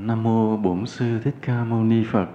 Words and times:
Nam 0.00 0.22
mô 0.22 0.56
Bổn 0.56 0.86
sư 0.86 1.18
Thích 1.24 1.34
Ca 1.40 1.64
Mâu 1.64 1.84
Ni 1.84 2.04
Phật. 2.04 2.26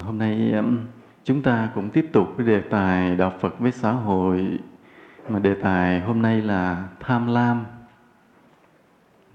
Hôm 0.00 0.18
nay 0.18 0.52
um, 0.52 0.78
chúng 1.24 1.42
ta 1.42 1.70
cũng 1.74 1.90
tiếp 1.90 2.08
tục 2.12 2.28
với 2.36 2.46
đề 2.46 2.60
tài 2.60 3.16
đạo 3.16 3.32
Phật 3.40 3.58
với 3.58 3.72
xã 3.72 3.92
hội. 3.92 4.58
Mà 5.28 5.38
đề 5.38 5.54
tài 5.54 6.00
hôm 6.00 6.22
nay 6.22 6.42
là 6.42 6.88
tham 7.00 7.26
lam. 7.26 7.64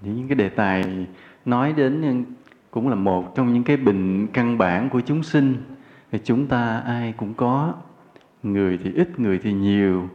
Những 0.02 0.28
cái 0.28 0.34
đề 0.34 0.48
tài 0.48 1.06
nói 1.44 1.72
đến 1.72 2.24
cũng 2.70 2.88
là 2.88 2.94
một 2.94 3.34
trong 3.34 3.52
những 3.52 3.64
cái 3.64 3.76
bệnh 3.76 4.26
căn 4.26 4.58
bản 4.58 4.88
của 4.88 5.00
chúng 5.00 5.22
sinh. 5.22 5.56
Thì 6.12 6.18
chúng 6.24 6.46
ta 6.46 6.78
ai 6.78 7.14
cũng 7.16 7.34
có. 7.34 7.74
Người 8.42 8.78
thì 8.84 8.92
ít, 8.92 9.20
người 9.20 9.38
thì 9.42 9.52
nhiều. 9.52 10.08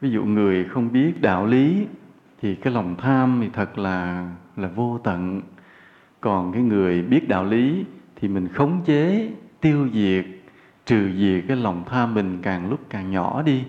Ví 0.00 0.10
dụ 0.10 0.24
người 0.24 0.64
không 0.64 0.92
biết 0.92 1.22
đạo 1.22 1.46
lý, 1.46 1.86
thì 2.42 2.54
cái 2.54 2.72
lòng 2.72 2.94
tham 2.98 3.38
thì 3.42 3.48
thật 3.52 3.78
là 3.78 4.28
là 4.56 4.68
vô 4.68 5.00
tận 5.04 5.40
còn 6.20 6.52
cái 6.52 6.62
người 6.62 7.02
biết 7.02 7.28
đạo 7.28 7.44
lý 7.44 7.84
thì 8.16 8.28
mình 8.28 8.48
khống 8.48 8.80
chế, 8.84 9.30
tiêu 9.60 9.88
diệt, 9.92 10.24
trừ 10.86 11.10
diệt 11.16 11.44
cái 11.48 11.56
lòng 11.56 11.84
tham 11.90 12.14
mình 12.14 12.38
càng 12.42 12.70
lúc 12.70 12.80
càng 12.90 13.10
nhỏ 13.10 13.42
đi. 13.42 13.64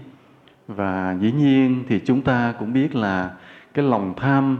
Và 0.68 1.18
dĩ 1.22 1.32
nhiên 1.32 1.84
thì 1.88 2.00
chúng 2.06 2.22
ta 2.22 2.54
cũng 2.60 2.74
biết 2.74 2.96
là 2.96 3.32
cái 3.74 3.86
lòng 3.86 4.14
tham 4.18 4.58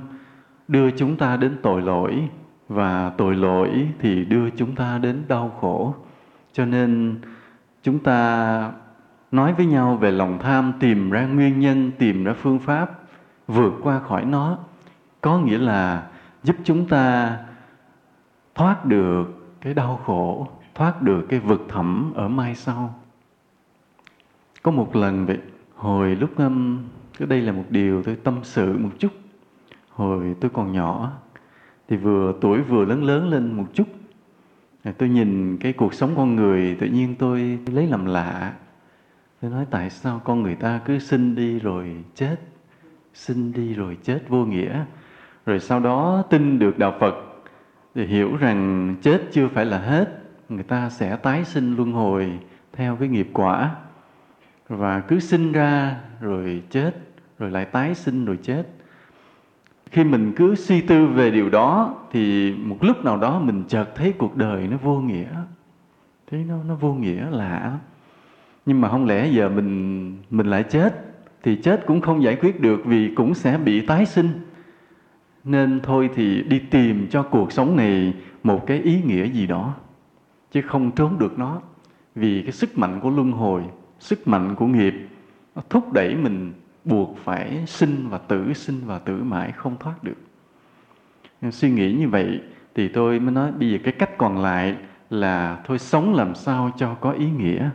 đưa 0.68 0.92
chúng 0.92 1.18
ta 1.18 1.38
đến 1.38 1.58
tội 1.62 1.82
lỗi, 1.82 2.30
và 2.68 3.12
tội 3.18 3.36
lỗi 3.36 3.88
thì 4.00 4.26
đưa 4.26 4.50
chúng 4.50 4.76
ta 4.76 4.98
đến 4.98 5.24
đau 5.28 5.50
khổ. 5.62 5.96
Cho 6.54 6.66
nên 6.66 7.16
chúng 7.84 8.00
ta 8.00 8.72
nói 9.32 9.54
với 9.54 9.66
nhau 9.66 9.96
về 9.96 10.12
lòng 10.12 10.40
tham, 10.42 10.74
tìm 10.80 11.10
ra 11.10 11.26
nguyên 11.26 11.60
nhân, 11.60 11.92
tìm 12.00 12.24
ra 12.24 12.34
phương 12.34 12.60
pháp 12.60 12.92
vượt 13.48 13.74
qua 13.84 14.00
khỏi 14.00 14.26
nó, 14.26 14.58
có 15.22 15.40
nghĩa 15.40 15.58
là 15.58 16.08
giúp 16.44 16.56
chúng 16.64 16.88
ta 16.88 17.38
thoát 18.60 18.86
được 18.86 19.26
cái 19.62 19.74
đau 19.74 20.00
khổ 20.06 20.48
thoát 20.76 21.02
được 21.02 21.26
cái 21.30 21.40
vực 21.40 21.66
thẳm 21.70 22.14
ở 22.16 22.28
mai 22.28 22.56
sau. 22.56 23.00
Có 24.62 24.72
một 24.72 24.96
lần 24.96 25.26
vậy 25.26 25.38
hồi 25.76 26.16
lúc 26.16 26.38
um, 26.38 26.80
đây 27.20 27.42
là 27.42 27.52
một 27.52 27.64
điều 27.70 28.04
tôi 28.04 28.16
tâm 28.16 28.40
sự 28.44 28.78
một 28.78 28.90
chút 29.00 29.12
hồi 29.90 30.36
tôi 30.40 30.52
còn 30.54 30.72
nhỏ 30.72 31.12
thì 31.88 31.98
vừa 31.98 32.34
tuổi 32.42 32.62
vừa 32.62 32.86
lớn 32.86 33.04
lớn 33.04 33.30
lên 33.30 33.54
một 33.54 33.66
chút 33.74 33.88
à, 34.84 34.94
tôi 34.98 35.10
nhìn 35.10 35.58
cái 35.58 35.74
cuộc 35.74 35.94
sống 35.94 36.14
con 36.16 36.36
người 36.36 36.76
tự 36.80 36.88
nhiên 36.88 37.16
tôi 37.20 37.60
lấy 37.66 37.88
làm 37.88 38.06
lạ. 38.06 38.54
Tôi 39.42 39.52
nói 39.52 39.66
tại 39.70 39.90
sao 39.90 40.22
con 40.24 40.44
người 40.44 40.56
ta 40.56 40.82
cứ 40.86 41.00
sinh 41.00 41.36
đi 41.36 41.60
rồi 41.60 42.04
chết? 42.16 42.36
Sinh 43.14 43.52
đi 43.54 43.74
rồi 43.74 43.98
chết 44.04 44.20
vô 44.30 44.46
nghĩa. 44.46 44.86
Rồi 45.46 45.60
sau 45.60 45.80
đó 45.80 46.24
tin 46.30 46.60
được 46.60 46.78
đạo 46.78 46.94
phật 47.00 47.29
thì 47.96 48.06
hiểu 48.06 48.36
rằng 48.36 48.96
chết 49.02 49.22
chưa 49.32 49.48
phải 49.48 49.66
là 49.66 49.78
hết, 49.78 50.24
người 50.50 50.64
ta 50.64 50.90
sẽ 50.90 51.16
tái 51.16 51.46
sinh 51.46 51.76
luân 51.76 51.92
hồi 51.92 52.40
theo 52.74 52.96
cái 52.96 53.08
nghiệp 53.08 53.30
quả. 53.34 53.76
Và 54.68 55.00
cứ 55.00 55.20
sinh 55.20 55.52
ra 55.52 55.96
rồi 56.22 56.64
chết, 56.70 56.92
rồi 57.40 57.52
lại 57.52 57.66
tái 57.66 57.96
sinh 57.96 58.26
rồi 58.26 58.38
chết. 58.44 58.64
Khi 59.92 60.04
mình 60.04 60.34
cứ 60.36 60.56
suy 60.56 60.82
tư 60.82 61.06
về 61.06 61.32
điều 61.32 61.50
đó, 61.50 61.96
thì 62.12 62.54
một 62.54 62.78
lúc 62.82 63.06
nào 63.06 63.18
đó 63.18 63.40
mình 63.40 63.64
chợt 63.68 63.96
thấy 63.96 64.14
cuộc 64.18 64.36
đời 64.36 64.68
nó 64.68 64.78
vô 64.78 65.00
nghĩa. 65.00 65.30
Thấy 66.32 66.44
nó 66.48 66.64
nó 66.68 66.76
vô 66.76 66.94
nghĩa 66.94 67.26
lạ. 67.32 67.78
Nhưng 68.66 68.82
mà 68.82 68.90
không 68.90 69.06
lẽ 69.06 69.28
giờ 69.28 69.50
mình 69.50 70.18
mình 70.30 70.48
lại 70.48 70.64
chết, 70.64 71.06
thì 71.44 71.56
chết 71.56 71.86
cũng 71.88 72.02
không 72.02 72.24
giải 72.24 72.36
quyết 72.36 72.62
được 72.62 72.82
vì 72.86 73.14
cũng 73.16 73.34
sẽ 73.34 73.58
bị 73.58 73.86
tái 73.86 74.06
sinh 74.06 74.30
nên 75.44 75.80
thôi 75.84 76.10
thì 76.16 76.44
đi 76.44 76.60
tìm 76.60 77.08
cho 77.10 77.24
cuộc 77.24 77.52
sống 77.52 77.76
này 77.76 78.14
một 78.44 78.64
cái 78.68 78.82
ý 78.82 79.02
nghĩa 79.02 79.26
gì 79.26 79.48
đó, 79.48 79.74
chứ 80.52 80.62
không 80.62 80.92
trốn 80.92 81.20
được 81.20 81.40
nó. 81.40 81.62
Vì 82.16 82.42
cái 82.42 82.52
sức 82.52 82.78
mạnh 82.78 83.00
của 83.00 83.10
luân 83.10 83.32
hồi, 83.32 83.64
sức 84.00 84.28
mạnh 84.28 84.56
của 84.56 84.68
nghiệp, 84.68 84.94
nó 85.56 85.62
thúc 85.70 85.94
đẩy 85.94 86.16
mình 86.16 86.54
buộc 86.86 87.18
phải 87.24 87.64
sinh 87.68 88.08
và 88.10 88.18
tử, 88.18 88.54
sinh 88.54 88.82
và 88.86 89.00
tử 89.00 89.24
mãi 89.24 89.52
không 89.52 89.76
thoát 89.80 90.04
được. 90.04 90.18
Suy 91.52 91.72
nghĩ 91.72 91.94
như 91.94 92.10
vậy 92.10 92.42
thì 92.76 92.88
tôi 92.88 93.20
mới 93.20 93.32
nói 93.32 93.52
bây 93.52 93.72
giờ 93.72 93.78
cái 93.84 93.94
cách 93.94 94.18
còn 94.18 94.38
lại 94.38 94.76
là 95.10 95.62
thôi 95.66 95.80
sống 95.80 96.14
làm 96.14 96.36
sao 96.36 96.72
cho 96.78 96.94
có 96.94 97.12
ý 97.12 97.30
nghĩa. 97.30 97.70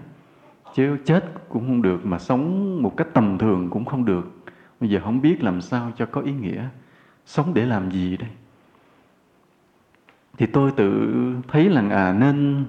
Chứ 0.74 0.97
chết 1.04 1.24
cũng 1.48 1.66
không 1.66 1.82
được 1.82 2.06
mà 2.06 2.19
sống 2.19 2.82
một 2.82 2.97
cách 2.97 3.08
tầm 3.12 3.38
thường 3.38 3.70
cũng 3.70 3.84
không 3.84 4.04
được. 4.04 4.44
Bây 4.80 4.91
giờ 4.91 5.00
không 5.04 5.20
biết 5.20 5.42
làm 5.42 5.60
sao 5.60 5.92
cho 5.97 6.06
có 6.06 6.20
ý 6.20 6.32
nghĩa 6.32 6.69
sống 7.26 7.54
để 7.54 7.66
làm 7.66 7.90
gì 7.90 8.16
đây? 8.16 8.28
Thì 10.38 10.46
tôi 10.46 10.70
tự 10.70 11.14
thấy 11.48 11.68
là 11.68 11.82
à 11.90 12.12
nên 12.12 12.64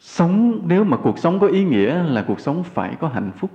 sống, 0.00 0.60
nếu 0.66 0.84
mà 0.84 0.96
cuộc 0.96 1.18
sống 1.18 1.40
có 1.40 1.46
ý 1.46 1.64
nghĩa 1.64 2.02
là 2.02 2.24
cuộc 2.28 2.40
sống 2.40 2.62
phải 2.64 2.96
có 3.00 3.08
hạnh 3.08 3.30
phúc. 3.36 3.50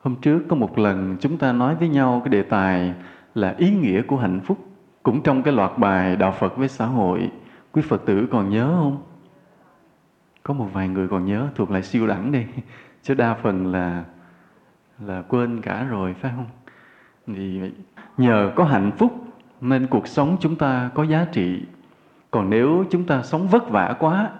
Hôm 0.00 0.16
trước 0.16 0.42
có 0.48 0.56
một 0.56 0.78
lần 0.78 1.16
chúng 1.20 1.38
ta 1.38 1.52
nói 1.52 1.74
với 1.74 1.88
nhau 1.88 2.20
cái 2.24 2.30
đề 2.30 2.42
tài 2.42 2.94
là 3.34 3.54
ý 3.58 3.70
nghĩa 3.70 4.02
của 4.02 4.16
hạnh 4.16 4.40
phúc, 4.44 4.58
cũng 5.02 5.22
trong 5.22 5.42
cái 5.42 5.54
loạt 5.54 5.78
bài 5.78 6.16
đạo 6.16 6.32
phật 6.38 6.56
với 6.56 6.68
xã 6.68 6.86
hội, 6.86 7.30
quý 7.72 7.82
phật 7.82 8.02
tử 8.06 8.26
còn 8.30 8.50
nhớ 8.50 8.74
không? 8.76 9.02
Có 10.42 10.54
một 10.54 10.68
vài 10.72 10.88
người 10.88 11.08
còn 11.08 11.26
nhớ, 11.26 11.48
thuộc 11.54 11.70
lại 11.70 11.82
siêu 11.82 12.06
đẳng 12.06 12.32
đi, 12.32 12.44
chứ 13.02 13.14
đa 13.14 13.34
phần 13.34 13.72
là 13.72 14.04
là 14.98 15.22
quên 15.22 15.60
cả 15.60 15.84
rồi, 15.84 16.14
phải 16.14 16.32
không? 16.36 16.46
Thì 17.26 17.60
nhờ 18.16 18.52
có 18.56 18.64
hạnh 18.64 18.90
phúc 18.98 19.24
nên 19.60 19.86
cuộc 19.86 20.08
sống 20.08 20.36
chúng 20.40 20.56
ta 20.56 20.90
có 20.94 21.02
giá 21.02 21.26
trị. 21.32 21.62
Còn 22.30 22.50
nếu 22.50 22.84
chúng 22.90 23.04
ta 23.04 23.22
sống 23.22 23.48
vất 23.48 23.70
vả 23.70 23.96
quá, 23.98 24.30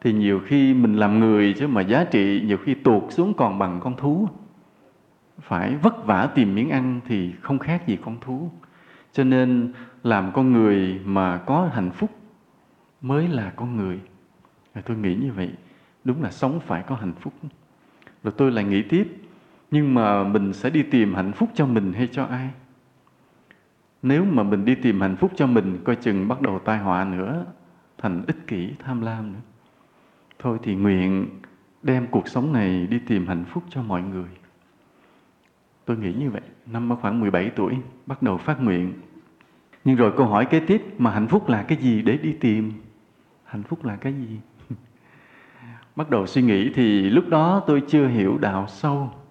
thì 0.00 0.12
nhiều 0.12 0.40
khi 0.46 0.74
mình 0.74 0.96
làm 0.96 1.20
người 1.20 1.54
chứ 1.58 1.66
mà 1.66 1.80
giá 1.80 2.04
trị 2.04 2.42
nhiều 2.46 2.58
khi 2.64 2.74
tuột 2.74 3.02
xuống 3.12 3.34
còn 3.34 3.58
bằng 3.58 3.80
con 3.82 3.96
thú. 3.96 4.28
Phải 5.40 5.76
vất 5.76 6.06
vả 6.06 6.28
tìm 6.34 6.54
miếng 6.54 6.70
ăn 6.70 7.00
thì 7.06 7.32
không 7.40 7.58
khác 7.58 7.86
gì 7.86 7.98
con 8.04 8.16
thú. 8.20 8.50
Cho 9.12 9.24
nên 9.24 9.72
làm 10.02 10.32
con 10.32 10.52
người 10.52 11.00
mà 11.04 11.36
có 11.36 11.70
hạnh 11.72 11.90
phúc 11.90 12.10
mới 13.00 13.28
là 13.28 13.52
con 13.56 13.76
người. 13.76 14.00
Tôi 14.84 14.96
nghĩ 14.96 15.14
như 15.14 15.32
vậy, 15.32 15.50
đúng 16.04 16.22
là 16.22 16.30
sống 16.30 16.60
phải 16.60 16.82
có 16.82 16.94
hạnh 16.94 17.12
phúc. 17.20 17.32
Rồi 18.24 18.34
tôi 18.36 18.50
lại 18.50 18.64
nghĩ 18.64 18.82
tiếp 18.82 19.16
nhưng 19.72 19.94
mà 19.94 20.24
mình 20.24 20.52
sẽ 20.52 20.70
đi 20.70 20.82
tìm 20.82 21.14
hạnh 21.14 21.32
phúc 21.32 21.50
cho 21.54 21.66
mình 21.66 21.92
hay 21.92 22.08
cho 22.12 22.24
ai? 22.24 22.50
Nếu 24.02 24.24
mà 24.24 24.42
mình 24.42 24.64
đi 24.64 24.74
tìm 24.74 25.00
hạnh 25.00 25.16
phúc 25.16 25.32
cho 25.36 25.46
mình, 25.46 25.78
coi 25.84 25.96
chừng 25.96 26.28
bắt 26.28 26.40
đầu 26.40 26.58
tai 26.58 26.78
họa 26.78 27.04
nữa, 27.04 27.44
thành 27.98 28.22
ích 28.26 28.46
kỷ, 28.46 28.70
tham 28.78 29.00
lam 29.00 29.32
nữa. 29.32 29.38
Thôi 30.38 30.58
thì 30.62 30.74
nguyện 30.74 31.40
đem 31.82 32.06
cuộc 32.06 32.28
sống 32.28 32.52
này 32.52 32.86
đi 32.86 32.98
tìm 32.98 33.26
hạnh 33.26 33.44
phúc 33.44 33.62
cho 33.68 33.82
mọi 33.82 34.02
người. 34.02 34.28
Tôi 35.84 35.96
nghĩ 35.96 36.12
như 36.12 36.30
vậy. 36.30 36.42
Năm 36.66 36.96
khoảng 37.00 37.20
17 37.20 37.50
tuổi, 37.50 37.76
bắt 38.06 38.22
đầu 38.22 38.36
phát 38.36 38.60
nguyện. 38.60 38.92
Nhưng 39.84 39.96
rồi 39.96 40.12
câu 40.16 40.26
hỏi 40.26 40.46
kế 40.46 40.60
tiếp, 40.60 40.82
mà 40.98 41.10
hạnh 41.10 41.28
phúc 41.28 41.48
là 41.48 41.62
cái 41.62 41.78
gì 41.78 42.02
để 42.02 42.16
đi 42.16 42.32
tìm? 42.32 42.72
Hạnh 43.44 43.62
phúc 43.62 43.84
là 43.84 43.96
cái 43.96 44.12
gì? 44.12 44.40
Bắt 45.96 46.10
đầu 46.10 46.26
suy 46.26 46.42
nghĩ 46.42 46.70
thì 46.74 47.10
lúc 47.10 47.28
đó 47.28 47.62
tôi 47.66 47.82
chưa 47.88 48.06
hiểu 48.06 48.38
đạo 48.38 48.66
sâu 48.68 49.21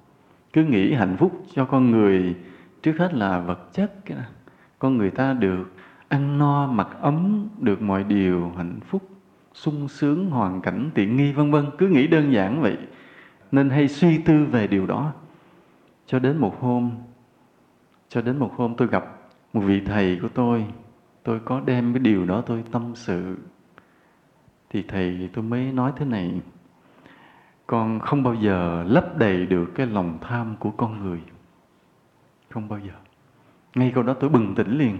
cứ 0.53 0.63
nghĩ 0.63 0.93
hạnh 0.93 1.15
phúc 1.17 1.43
cho 1.53 1.65
con 1.65 1.91
người, 1.91 2.35
trước 2.81 2.93
hết 2.99 3.13
là 3.13 3.39
vật 3.39 3.73
chất 3.73 3.93
con 4.79 4.97
người 4.97 5.11
ta 5.11 5.33
được 5.33 5.73
ăn 6.07 6.37
no, 6.37 6.67
mặc 6.67 6.87
ấm, 7.01 7.47
được 7.59 7.81
mọi 7.81 8.03
điều 8.03 8.51
hạnh 8.57 8.79
phúc, 8.87 9.09
sung 9.53 9.87
sướng, 9.87 10.29
hoàn 10.29 10.61
cảnh 10.61 10.89
tiện 10.93 11.17
nghi, 11.17 11.31
vân 11.31 11.51
vân. 11.51 11.65
Cứ 11.77 11.87
nghĩ 11.87 12.07
đơn 12.07 12.33
giản 12.33 12.61
vậy, 12.61 12.77
nên 13.51 13.69
hay 13.69 13.87
suy 13.87 14.17
tư 14.17 14.45
về 14.45 14.67
điều 14.67 14.85
đó. 14.85 15.13
Cho 16.05 16.19
đến 16.19 16.37
một 16.37 16.61
hôm, 16.61 16.91
cho 18.09 18.21
đến 18.21 18.37
một 18.37 18.53
hôm 18.55 18.75
tôi 18.77 18.87
gặp 18.87 19.05
một 19.53 19.61
vị 19.61 19.81
thầy 19.85 20.19
của 20.21 20.27
tôi 20.27 20.65
tôi 21.23 21.39
có 21.45 21.61
đem 21.65 21.93
cái 21.93 21.99
điều 21.99 22.25
đó 22.25 22.41
tôi 22.41 22.63
tâm 22.71 22.91
sự. 22.95 23.37
Thì 24.69 24.83
thầy 24.87 25.29
tôi 25.33 25.43
mới 25.43 25.71
nói 25.71 25.91
thế 25.97 26.05
này 26.05 26.41
con 27.71 27.99
không 27.99 28.23
bao 28.23 28.33
giờ 28.33 28.83
lấp 28.87 29.17
đầy 29.17 29.45
được 29.45 29.71
cái 29.75 29.87
lòng 29.87 30.17
tham 30.21 30.55
của 30.59 30.71
con 30.71 31.03
người. 31.03 31.21
Không 32.49 32.69
bao 32.69 32.79
giờ. 32.79 32.93
Ngay 33.75 33.91
câu 33.95 34.03
đó 34.03 34.13
tôi 34.13 34.29
bừng 34.29 34.55
tỉnh 34.55 34.77
liền. 34.77 34.97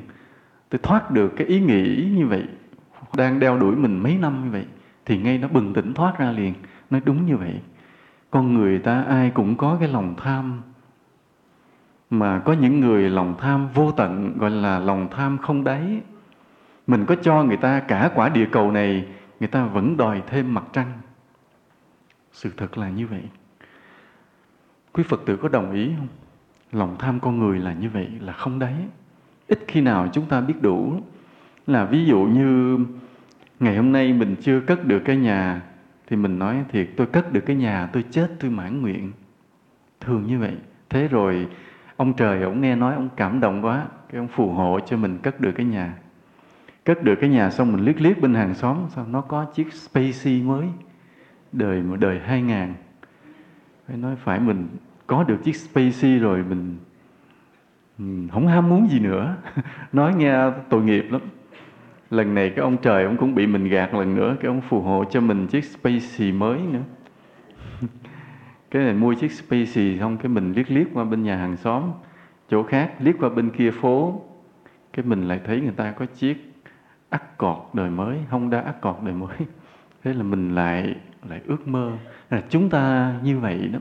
Tôi 0.70 0.80
thoát 0.84 1.12
được 1.12 1.34
cái 1.36 1.48
ý 1.48 1.60
nghĩ 1.60 2.12
như 2.18 2.28
vậy, 2.28 2.44
đang 3.18 3.40
đeo 3.40 3.60
đuổi 3.60 3.76
mình 3.76 4.04
mấy 4.04 4.18
năm 4.18 4.44
như 4.44 4.52
vậy, 4.52 4.66
thì 5.06 5.18
ngay 5.18 5.38
nó 5.38 5.48
bừng 5.48 5.74
tỉnh 5.74 5.94
thoát 5.94 6.18
ra 6.18 6.32
liền. 6.32 6.54
Nói 6.90 7.02
đúng 7.06 7.26
như 7.26 7.38
vậy. 7.38 7.62
Con 8.30 8.54
người 8.54 8.80
ta 8.80 9.04
ai 9.04 9.30
cũng 9.30 9.56
có 9.56 9.78
cái 9.80 9.90
lòng 9.90 10.16
tham. 10.18 10.62
Mà 12.10 12.40
có 12.40 12.54
những 12.54 12.80
người 12.80 13.10
lòng 13.10 13.36
tham 13.40 13.68
vô 13.74 13.92
tận, 13.92 14.34
gọi 14.38 14.52
là 14.52 14.80
lòng 14.80 15.08
tham 15.12 15.38
không 15.38 15.64
đáy. 15.64 16.02
Mình 16.88 17.06
có 17.06 17.16
cho 17.16 17.44
người 17.44 17.58
ta 17.58 17.80
cả 17.80 18.12
quả 18.16 18.30
địa 18.30 18.48
cầu 18.52 18.72
này, 18.72 19.06
người 19.40 19.50
ta 19.50 19.66
vẫn 19.66 19.98
đòi 19.98 20.22
thêm 20.28 20.54
mặt 20.54 20.64
trăng 20.74 20.92
sự 22.32 22.52
thật 22.58 22.78
là 22.78 22.90
như 22.90 23.08
vậy. 23.08 23.24
Quý 24.94 25.04
phật 25.04 25.22
tử 25.26 25.38
có 25.38 25.50
đồng 25.50 25.72
ý 25.72 25.92
không? 25.98 26.08
Lòng 26.72 26.96
tham 27.00 27.20
con 27.20 27.40
người 27.40 27.60
là 27.60 27.74
như 27.74 27.90
vậy 27.90 28.08
là 28.20 28.34
không 28.34 28.60
đấy. 28.60 28.74
ít 29.48 29.60
khi 29.68 29.82
nào 29.82 30.08
chúng 30.14 30.26
ta 30.26 30.42
biết 30.42 30.62
đủ. 30.62 31.02
Là 31.68 31.86
ví 31.86 32.06
dụ 32.06 32.20
như 32.20 32.78
ngày 33.60 33.76
hôm 33.78 33.92
nay 33.92 34.14
mình 34.14 34.36
chưa 34.42 34.60
cất 34.60 34.86
được 34.86 35.02
cái 35.06 35.18
nhà, 35.18 35.62
thì 36.08 36.16
mình 36.16 36.40
nói 36.40 36.64
thiệt, 36.70 36.90
tôi 36.98 37.08
cất 37.08 37.34
được 37.34 37.44
cái 37.46 37.56
nhà, 37.56 37.90
tôi 37.94 38.06
chết, 38.12 38.32
tôi 38.40 38.52
mãn 38.52 38.82
nguyện. 38.82 39.12
Thường 40.00 40.28
như 40.28 40.40
vậy. 40.40 40.54
Thế 40.90 41.08
rồi, 41.08 41.48
ông 41.96 42.14
trời 42.14 42.44
ông 42.44 42.62
nghe 42.62 42.76
nói, 42.76 42.96
ông 42.96 43.10
cảm 43.16 43.40
động 43.40 43.66
quá, 43.66 43.86
cái 44.10 44.20
ông 44.20 44.28
phù 44.28 44.52
hộ 44.52 44.80
cho 44.86 44.98
mình 44.98 45.18
cất 45.18 45.42
được 45.42 45.52
cái 45.56 45.66
nhà. 45.66 45.94
Cất 46.86 47.04
được 47.04 47.16
cái 47.22 47.30
nhà 47.30 47.50
xong 47.52 47.74
mình 47.74 47.86
liếc 47.86 48.02
liếc 48.02 48.22
bên 48.22 48.34
hàng 48.34 48.56
xóm, 48.56 48.78
sao 48.90 49.08
nó 49.08 49.22
có 49.22 49.46
chiếc 49.46 49.74
Spacey 49.74 50.42
mới? 50.42 50.68
Đời 51.52 51.82
một 51.82 51.96
đời 52.00 52.20
hai 52.20 52.42
ngàn, 52.42 52.74
phải 53.88 53.98
nói 53.98 54.16
phải 54.16 54.40
mình 54.40 54.68
có 55.08 55.24
được 55.24 55.38
chiếc 55.44 55.56
Spacey 55.56 56.20
rồi 56.20 56.44
mình, 56.50 56.78
mình 57.98 58.30
không 58.32 58.48
ham 58.48 58.70
muốn 58.70 58.90
gì 58.90 59.00
nữa. 59.00 59.36
Nói 59.94 60.16
nghe 60.16 60.52
tội 60.70 60.84
nghiệp 60.84 61.06
lắm. 61.10 61.22
Lần 62.10 62.36
này 62.36 62.50
cái 62.50 62.60
ông 62.60 62.78
trời 62.78 63.04
ông 63.04 63.18
cũng 63.18 63.36
bị 63.36 63.48
mình 63.48 63.70
gạt 63.70 63.94
lần 63.94 64.16
nữa 64.16 64.36
cái 64.40 64.48
ông 64.48 64.62
phù 64.62 64.82
hộ 64.82 65.04
cho 65.12 65.22
mình 65.22 65.48
chiếc 65.48 65.66
Spacey 65.66 66.32
mới 66.32 66.60
nữa. 66.60 66.84
Cái 68.72 68.84
này 68.84 68.94
mua 68.94 69.14
chiếc 69.14 69.32
Spacey 69.32 70.00
xong 70.00 70.18
cái 70.18 70.30
mình 70.30 70.54
liếc 70.54 70.72
liếc 70.72 70.88
qua 70.94 71.04
bên 71.04 71.24
nhà 71.24 71.38
hàng 71.38 71.58
xóm 71.58 71.84
chỗ 72.50 72.64
khác 72.64 72.94
liếc 73.00 73.16
qua 73.20 73.30
bên 73.30 73.50
kia 73.50 73.72
phố. 73.72 74.22
Cái 74.94 75.06
mình 75.06 75.28
lại 75.28 75.40
thấy 75.46 75.62
người 75.62 75.74
ta 75.76 75.92
có 75.92 76.06
chiếc 76.06 76.54
Accord 77.10 77.60
đời 77.74 77.90
mới 77.90 78.18
Honda 78.30 78.62
cọt 78.82 78.96
đời 79.04 79.14
mới. 79.14 79.38
Thế 80.04 80.14
là 80.14 80.24
mình 80.24 80.56
lại 80.56 80.96
lại 81.30 81.42
ước 81.48 81.68
mơ. 81.68 81.92
Là 82.30 82.44
chúng 82.50 82.70
ta 82.70 83.14
như 83.24 83.40
vậy 83.40 83.70
đó, 83.74 83.80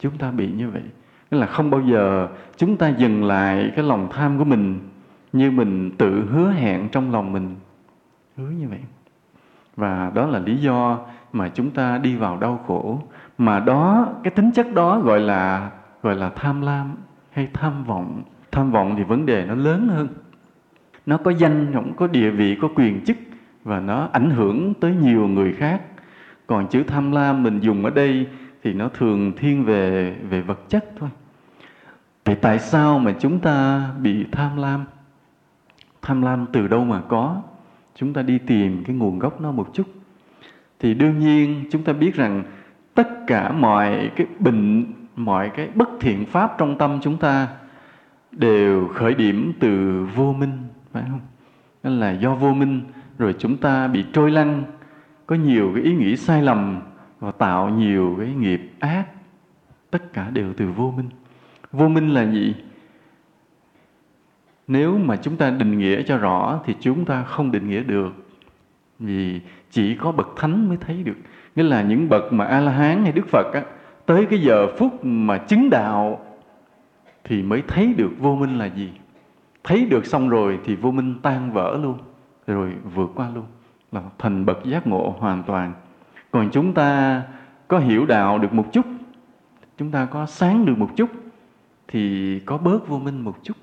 chúng 0.00 0.18
ta 0.18 0.30
bị 0.30 0.52
như 0.52 0.70
vậy. 0.70 0.82
Tức 1.30 1.38
là 1.38 1.46
không 1.46 1.70
bao 1.70 1.80
giờ 1.80 2.28
chúng 2.56 2.76
ta 2.76 2.88
dừng 2.88 3.24
lại 3.24 3.72
cái 3.76 3.84
lòng 3.84 4.08
tham 4.12 4.38
của 4.38 4.44
mình 4.44 4.78
như 5.32 5.50
mình 5.50 5.90
tự 5.98 6.26
hứa 6.30 6.50
hẹn 6.50 6.88
trong 6.88 7.12
lòng 7.12 7.32
mình. 7.32 7.54
Hứa 8.36 8.50
như 8.50 8.68
vậy. 8.68 8.80
Và 9.76 10.12
đó 10.14 10.26
là 10.26 10.38
lý 10.38 10.56
do 10.56 10.98
mà 11.32 11.48
chúng 11.48 11.70
ta 11.70 11.98
đi 11.98 12.16
vào 12.16 12.38
đau 12.38 12.64
khổ. 12.66 13.02
Mà 13.38 13.60
đó, 13.60 14.08
cái 14.24 14.30
tính 14.30 14.50
chất 14.50 14.74
đó 14.74 15.00
gọi 15.00 15.20
là 15.20 15.70
gọi 16.02 16.14
là 16.14 16.30
tham 16.30 16.60
lam 16.60 16.94
hay 17.32 17.48
tham 17.52 17.84
vọng. 17.84 18.22
Tham 18.52 18.70
vọng 18.70 18.94
thì 18.96 19.02
vấn 19.02 19.26
đề 19.26 19.46
nó 19.46 19.54
lớn 19.54 19.88
hơn. 19.88 20.08
Nó 21.06 21.16
có 21.16 21.30
danh 21.30 21.72
cũng 21.74 21.96
có 21.96 22.06
địa 22.06 22.30
vị, 22.30 22.58
có 22.62 22.68
quyền 22.74 23.04
chức 23.04 23.16
và 23.64 23.80
nó 23.80 24.08
ảnh 24.12 24.30
hưởng 24.30 24.74
tới 24.74 24.94
nhiều 24.94 25.28
người 25.28 25.52
khác 25.52 25.82
còn 26.46 26.68
chữ 26.68 26.82
tham 26.82 27.12
lam 27.12 27.42
mình 27.42 27.60
dùng 27.60 27.84
ở 27.84 27.90
đây 27.90 28.26
thì 28.62 28.72
nó 28.72 28.88
thường 28.88 29.32
thiên 29.36 29.64
về 29.64 30.14
về 30.28 30.40
vật 30.40 30.60
chất 30.68 30.84
thôi. 30.98 31.08
Vậy 32.24 32.34
tại 32.34 32.58
sao 32.58 32.98
mà 32.98 33.14
chúng 33.18 33.38
ta 33.38 33.88
bị 34.00 34.24
tham 34.32 34.56
lam? 34.56 34.84
Tham 36.02 36.22
lam 36.22 36.46
từ 36.52 36.68
đâu 36.68 36.84
mà 36.84 37.00
có? 37.08 37.42
Chúng 37.94 38.12
ta 38.12 38.22
đi 38.22 38.38
tìm 38.38 38.84
cái 38.84 38.96
nguồn 38.96 39.18
gốc 39.18 39.40
nó 39.40 39.52
một 39.52 39.70
chút. 39.72 39.86
Thì 40.80 40.94
đương 40.94 41.18
nhiên 41.18 41.64
chúng 41.70 41.82
ta 41.82 41.92
biết 41.92 42.14
rằng 42.14 42.42
tất 42.94 43.08
cả 43.26 43.52
mọi 43.52 44.10
cái 44.16 44.26
bệnh, 44.38 44.84
mọi 45.16 45.50
cái 45.56 45.68
bất 45.74 45.88
thiện 46.00 46.26
pháp 46.26 46.54
trong 46.58 46.78
tâm 46.78 46.98
chúng 47.02 47.16
ta 47.16 47.48
đều 48.32 48.88
khởi 48.88 49.14
điểm 49.14 49.52
từ 49.60 50.04
vô 50.14 50.32
minh, 50.32 50.58
phải 50.92 51.02
không? 51.10 51.20
Nên 51.82 52.00
là 52.00 52.10
do 52.10 52.34
vô 52.34 52.54
minh 52.54 52.80
rồi 53.18 53.34
chúng 53.38 53.56
ta 53.56 53.88
bị 53.88 54.04
trôi 54.12 54.30
lăn 54.30 54.64
có 55.26 55.36
nhiều 55.36 55.72
cái 55.74 55.84
ý 55.84 55.94
nghĩ 55.94 56.16
sai 56.16 56.42
lầm 56.42 56.80
và 57.20 57.30
tạo 57.30 57.68
nhiều 57.68 58.16
cái 58.18 58.28
nghiệp 58.28 58.72
ác. 58.80 59.06
Tất 59.90 60.12
cả 60.12 60.30
đều 60.30 60.52
từ 60.56 60.66
vô 60.66 60.94
minh. 60.96 61.08
Vô 61.72 61.88
minh 61.88 62.10
là 62.10 62.30
gì? 62.30 62.54
Nếu 64.66 64.98
mà 64.98 65.16
chúng 65.16 65.36
ta 65.36 65.50
định 65.50 65.78
nghĩa 65.78 66.02
cho 66.02 66.18
rõ 66.18 66.60
thì 66.64 66.74
chúng 66.80 67.04
ta 67.04 67.22
không 67.22 67.50
định 67.52 67.68
nghĩa 67.68 67.82
được. 67.82 68.12
Vì 68.98 69.40
chỉ 69.70 69.94
có 69.94 70.12
bậc 70.12 70.28
thánh 70.36 70.68
mới 70.68 70.76
thấy 70.76 71.02
được. 71.02 71.16
Nghĩa 71.56 71.62
là 71.62 71.82
những 71.82 72.08
bậc 72.08 72.32
mà 72.32 72.44
a 72.44 72.60
la 72.60 72.72
hán 72.72 73.02
hay 73.02 73.12
đức 73.12 73.28
phật 73.28 73.50
á, 73.54 73.62
tới 74.06 74.26
cái 74.26 74.38
giờ 74.40 74.66
phút 74.78 75.04
mà 75.04 75.38
chứng 75.38 75.70
đạo 75.70 76.26
thì 77.24 77.42
mới 77.42 77.62
thấy 77.68 77.94
được 77.94 78.10
vô 78.18 78.36
minh 78.36 78.58
là 78.58 78.66
gì. 78.66 78.90
Thấy 79.64 79.86
được 79.86 80.06
xong 80.06 80.28
rồi 80.28 80.58
thì 80.64 80.76
vô 80.76 80.90
minh 80.90 81.14
tan 81.22 81.52
vỡ 81.52 81.78
luôn 81.82 81.98
rồi 82.46 82.72
vượt 82.94 83.10
qua 83.14 83.30
luôn 83.34 83.44
là 83.96 84.02
thành 84.18 84.46
bậc 84.46 84.64
giác 84.64 84.86
ngộ 84.86 85.14
hoàn 85.18 85.42
toàn. 85.42 85.72
Còn 86.30 86.48
chúng 86.52 86.74
ta 86.74 87.22
có 87.68 87.78
hiểu 87.78 88.06
đạo 88.06 88.38
được 88.38 88.52
một 88.52 88.66
chút, 88.72 88.86
chúng 89.78 89.90
ta 89.90 90.04
có 90.04 90.26
sáng 90.26 90.66
được 90.66 90.78
một 90.78 90.90
chút, 90.96 91.10
thì 91.88 92.40
có 92.46 92.58
bớt 92.58 92.88
vô 92.88 92.98
minh 92.98 93.20
một 93.20 93.36
chút. 93.42 93.56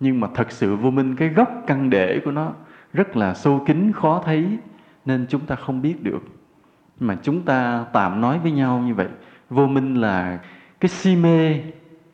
Nhưng 0.00 0.20
mà 0.20 0.28
thật 0.34 0.52
sự 0.52 0.76
vô 0.76 0.90
minh, 0.90 1.16
cái 1.16 1.28
gốc 1.28 1.48
căn 1.66 1.90
để 1.90 2.20
của 2.24 2.30
nó 2.30 2.52
rất 2.92 3.16
là 3.16 3.34
sâu 3.34 3.62
kín, 3.66 3.92
khó 3.92 4.22
thấy, 4.24 4.58
nên 5.04 5.26
chúng 5.28 5.40
ta 5.40 5.54
không 5.54 5.82
biết 5.82 6.02
được. 6.02 6.22
Mà 7.00 7.16
chúng 7.22 7.42
ta 7.42 7.84
tạm 7.92 8.20
nói 8.20 8.38
với 8.38 8.52
nhau 8.52 8.78
như 8.78 8.94
vậy, 8.94 9.08
vô 9.50 9.66
minh 9.66 9.94
là 9.94 10.38
cái 10.80 10.88
si 10.88 11.16
mê 11.16 11.60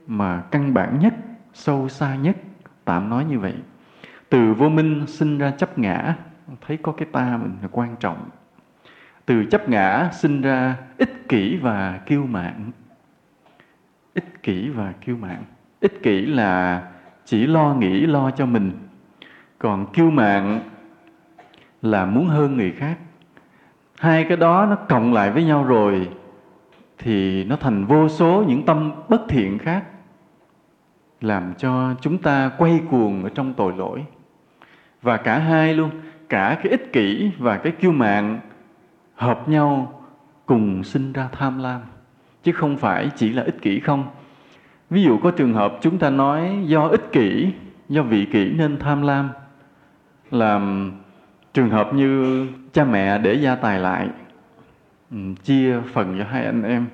mà 0.07 0.41
căn 0.51 0.75
bản 0.75 0.99
nhất, 0.99 1.15
sâu 1.55 1.89
xa 1.89 2.17
nhất, 2.17 2.37
tạm 2.85 3.11
nói 3.11 3.25
như 3.25 3.39
vậy. 3.39 3.55
Từ 4.29 4.55
vô 4.55 4.69
minh 4.69 5.05
sinh 5.07 5.39
ra 5.39 5.51
chấp 5.51 5.79
ngã 5.79 6.15
thấy 6.67 6.77
có 6.77 6.93
cái 6.93 7.09
ta 7.13 7.39
mình 7.43 7.57
là 7.63 7.69
quan 7.73 7.97
trọng. 8.01 8.29
Từ 9.27 9.45
chấp 9.45 9.69
ngã 9.69 10.09
sinh 10.13 10.41
ra 10.41 10.77
ích 10.99 11.29
kỷ 11.29 11.57
và 11.57 12.01
kiêu 12.07 12.27
mạn. 12.27 12.71
Ích 14.15 14.43
kỷ 14.43 14.69
và 14.69 14.93
kiêu 15.01 15.17
mạn. 15.17 15.45
Ích 15.81 16.03
kỷ 16.03 16.27
là 16.27 16.83
chỉ 17.25 17.47
lo 17.47 17.75
nghĩ 17.75 18.07
lo 18.07 18.31
cho 18.31 18.47
mình. 18.47 18.73
Còn 19.59 19.93
kiêu 19.93 20.11
mạn 20.11 20.61
là 21.83 22.05
muốn 22.05 22.27
hơn 22.27 22.57
người 22.57 22.73
khác. 22.73 22.99
Hai 23.99 24.25
cái 24.29 24.37
đó 24.37 24.67
nó 24.71 24.77
cộng 24.77 25.13
lại 25.13 25.31
với 25.31 25.45
nhau 25.45 25.65
rồi 25.65 26.09
thì 26.99 27.45
nó 27.45 27.57
thành 27.57 27.85
vô 27.85 28.09
số 28.09 28.45
những 28.49 28.65
tâm 28.67 28.93
bất 29.09 29.23
thiện 29.29 29.59
khác, 29.59 29.85
làm 31.21 31.55
cho 31.59 31.95
chúng 32.01 32.19
ta 32.19 32.51
quay 32.59 32.81
cuồng 32.91 33.25
ở 33.25 33.31
trong 33.35 33.55
tội 33.55 33.73
lỗi. 33.77 34.05
Và 35.03 35.17
cả 35.17 35.39
hai 35.39 35.75
luôn 35.75 35.91
cả 36.33 36.59
cái 36.63 36.71
ích 36.71 36.93
kỷ 36.93 37.31
và 37.39 37.57
cái 37.57 37.73
kiêu 37.73 37.93
mạn 37.93 38.41
hợp 39.15 39.49
nhau 39.49 40.03
cùng 40.47 40.85
sinh 40.85 41.13
ra 41.13 41.29
tham 41.33 41.59
lam, 41.59 41.81
chứ 42.43 42.53
không 42.53 42.77
phải 42.77 43.11
chỉ 43.17 43.33
là 43.33 43.43
ích 43.43 43.63
kỷ 43.63 43.81
không. 43.81 44.05
Ví 44.91 45.03
dụ 45.03 45.19
có 45.19 45.31
trường 45.31 45.55
hợp 45.55 45.79
chúng 45.81 45.99
ta 45.99 46.11
nói 46.11 46.59
do 46.67 46.87
ích 46.87 47.13
kỷ, 47.13 47.53
do 47.89 48.03
vị 48.03 48.27
kỷ 48.33 48.53
nên 48.53 48.79
tham 48.79 49.03
lam, 49.03 49.31
làm 50.31 50.93
trường 51.55 51.71
hợp 51.71 51.95
như 51.95 52.47
cha 52.73 52.85
mẹ 52.85 53.19
để 53.19 53.35
gia 53.35 53.55
tài 53.55 53.79
lại 53.79 54.09
ừ, 55.11 55.17
chia 55.45 55.81
phần 55.93 56.19
cho 56.19 56.25
hai 56.25 56.45
anh 56.45 56.63
em. 56.63 56.87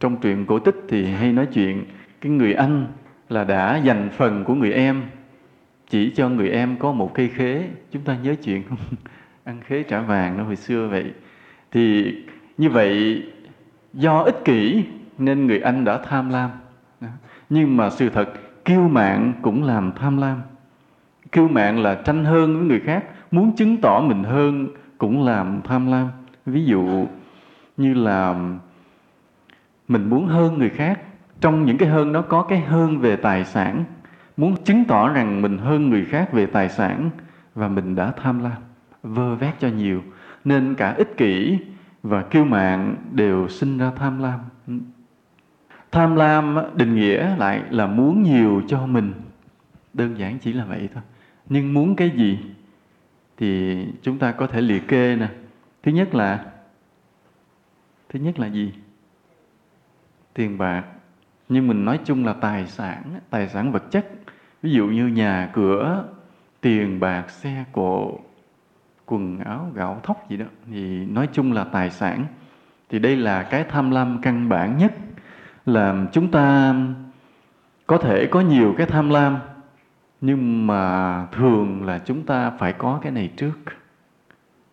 Trong 0.00 0.16
truyện 0.16 0.46
cổ 0.46 0.58
tích 0.58 0.76
thì 0.88 1.04
hay 1.04 1.32
nói 1.32 1.46
chuyện, 1.46 1.84
cái 2.20 2.32
người 2.32 2.54
anh 2.54 2.86
là 3.28 3.44
đã 3.44 3.76
dành 3.76 4.08
phần 4.16 4.44
của 4.44 4.54
người 4.54 4.72
em 4.72 5.02
chỉ 5.88 6.10
cho 6.10 6.28
người 6.28 6.50
em 6.50 6.76
có 6.76 6.92
một 6.92 7.14
cây 7.14 7.28
khế, 7.28 7.68
chúng 7.92 8.02
ta 8.02 8.16
nhớ 8.22 8.34
chuyện 8.44 8.62
không? 8.68 8.78
Ăn 9.44 9.60
khế 9.60 9.82
trả 9.82 10.00
vàng 10.00 10.38
nó 10.38 10.44
hồi 10.44 10.56
xưa 10.56 10.88
vậy. 10.88 11.12
Thì 11.72 12.14
như 12.58 12.70
vậy, 12.70 13.22
do 13.92 14.18
ích 14.18 14.44
kỷ 14.44 14.84
nên 15.18 15.46
người 15.46 15.60
anh 15.60 15.84
đã 15.84 15.98
tham 15.98 16.30
lam. 16.30 16.50
Nhưng 17.50 17.76
mà 17.76 17.90
sự 17.90 18.10
thật, 18.10 18.28
kiêu 18.64 18.88
mạng 18.88 19.32
cũng 19.42 19.64
làm 19.64 19.92
tham 19.92 20.16
lam. 20.16 20.42
Kiêu 21.32 21.48
mạng 21.48 21.78
là 21.78 21.94
tranh 21.94 22.24
hơn 22.24 22.56
với 22.56 22.66
người 22.66 22.80
khác, 22.80 23.04
muốn 23.30 23.56
chứng 23.56 23.76
tỏ 23.76 24.00
mình 24.00 24.22
hơn 24.24 24.68
cũng 24.98 25.24
làm 25.24 25.60
tham 25.64 25.90
lam. 25.90 26.08
Ví 26.46 26.64
dụ 26.64 27.06
như 27.76 27.94
là 27.94 28.34
mình 29.88 30.10
muốn 30.10 30.26
hơn 30.26 30.58
người 30.58 30.70
khác, 30.70 31.00
trong 31.40 31.64
những 31.64 31.78
cái 31.78 31.88
hơn 31.88 32.12
đó 32.12 32.22
có 32.22 32.42
cái 32.42 32.60
hơn 32.60 32.98
về 32.98 33.16
tài 33.16 33.44
sản 33.44 33.84
muốn 34.36 34.64
chứng 34.64 34.84
tỏ 34.84 35.08
rằng 35.08 35.42
mình 35.42 35.58
hơn 35.58 35.90
người 35.90 36.04
khác 36.04 36.32
về 36.32 36.46
tài 36.46 36.68
sản 36.68 37.10
và 37.54 37.68
mình 37.68 37.94
đã 37.94 38.12
tham 38.16 38.42
lam, 38.42 38.62
vơ 39.02 39.34
vét 39.34 39.54
cho 39.60 39.68
nhiều, 39.68 40.02
nên 40.44 40.74
cả 40.74 40.94
ích 40.94 41.16
kỷ 41.16 41.58
và 42.02 42.22
kiêu 42.22 42.44
mạn 42.44 42.96
đều 43.12 43.48
sinh 43.48 43.78
ra 43.78 43.90
tham 43.96 44.18
lam. 44.18 44.40
Tham 45.92 46.16
lam 46.16 46.56
định 46.74 46.94
nghĩa 46.94 47.36
lại 47.36 47.62
là 47.70 47.86
muốn 47.86 48.22
nhiều 48.22 48.62
cho 48.68 48.86
mình. 48.86 49.12
Đơn 49.94 50.18
giản 50.18 50.38
chỉ 50.38 50.52
là 50.52 50.64
vậy 50.64 50.88
thôi. 50.94 51.02
Nhưng 51.48 51.74
muốn 51.74 51.96
cái 51.96 52.10
gì 52.10 52.38
thì 53.36 53.76
chúng 54.02 54.18
ta 54.18 54.32
có 54.32 54.46
thể 54.46 54.60
liệt 54.60 54.88
kê 54.88 55.16
nè. 55.16 55.28
Thứ 55.82 55.92
nhất 55.92 56.14
là, 56.14 56.44
thứ 58.08 58.18
nhất 58.18 58.38
là 58.38 58.46
gì? 58.46 58.72
Tiền 60.34 60.58
bạc. 60.58 60.84
Nhưng 61.48 61.68
mình 61.68 61.84
nói 61.84 62.00
chung 62.04 62.24
là 62.24 62.32
tài 62.32 62.66
sản 62.66 63.02
tài 63.30 63.48
sản 63.48 63.72
vật 63.72 63.90
chất 63.90 64.10
ví 64.66 64.72
dụ 64.72 64.86
như 64.86 65.06
nhà 65.06 65.50
cửa, 65.52 66.04
tiền 66.60 67.00
bạc, 67.00 67.30
xe 67.30 67.64
cộ, 67.72 68.18
quần 69.04 69.38
áo, 69.38 69.70
gạo 69.74 70.00
thóc 70.02 70.30
gì 70.30 70.36
đó. 70.36 70.46
Thì 70.70 71.06
nói 71.06 71.28
chung 71.32 71.52
là 71.52 71.64
tài 71.64 71.90
sản. 71.90 72.24
Thì 72.88 72.98
đây 72.98 73.16
là 73.16 73.42
cái 73.42 73.64
tham 73.64 73.90
lam 73.90 74.18
căn 74.22 74.48
bản 74.48 74.78
nhất, 74.78 74.94
làm 75.66 76.06
chúng 76.12 76.30
ta 76.30 76.74
có 77.86 77.98
thể 77.98 78.26
có 78.26 78.40
nhiều 78.40 78.74
cái 78.78 78.86
tham 78.86 79.10
lam, 79.10 79.38
nhưng 80.20 80.66
mà 80.66 81.26
thường 81.26 81.84
là 81.84 81.98
chúng 81.98 82.22
ta 82.22 82.50
phải 82.50 82.72
có 82.72 82.98
cái 83.02 83.12
này 83.12 83.30
trước, 83.36 83.58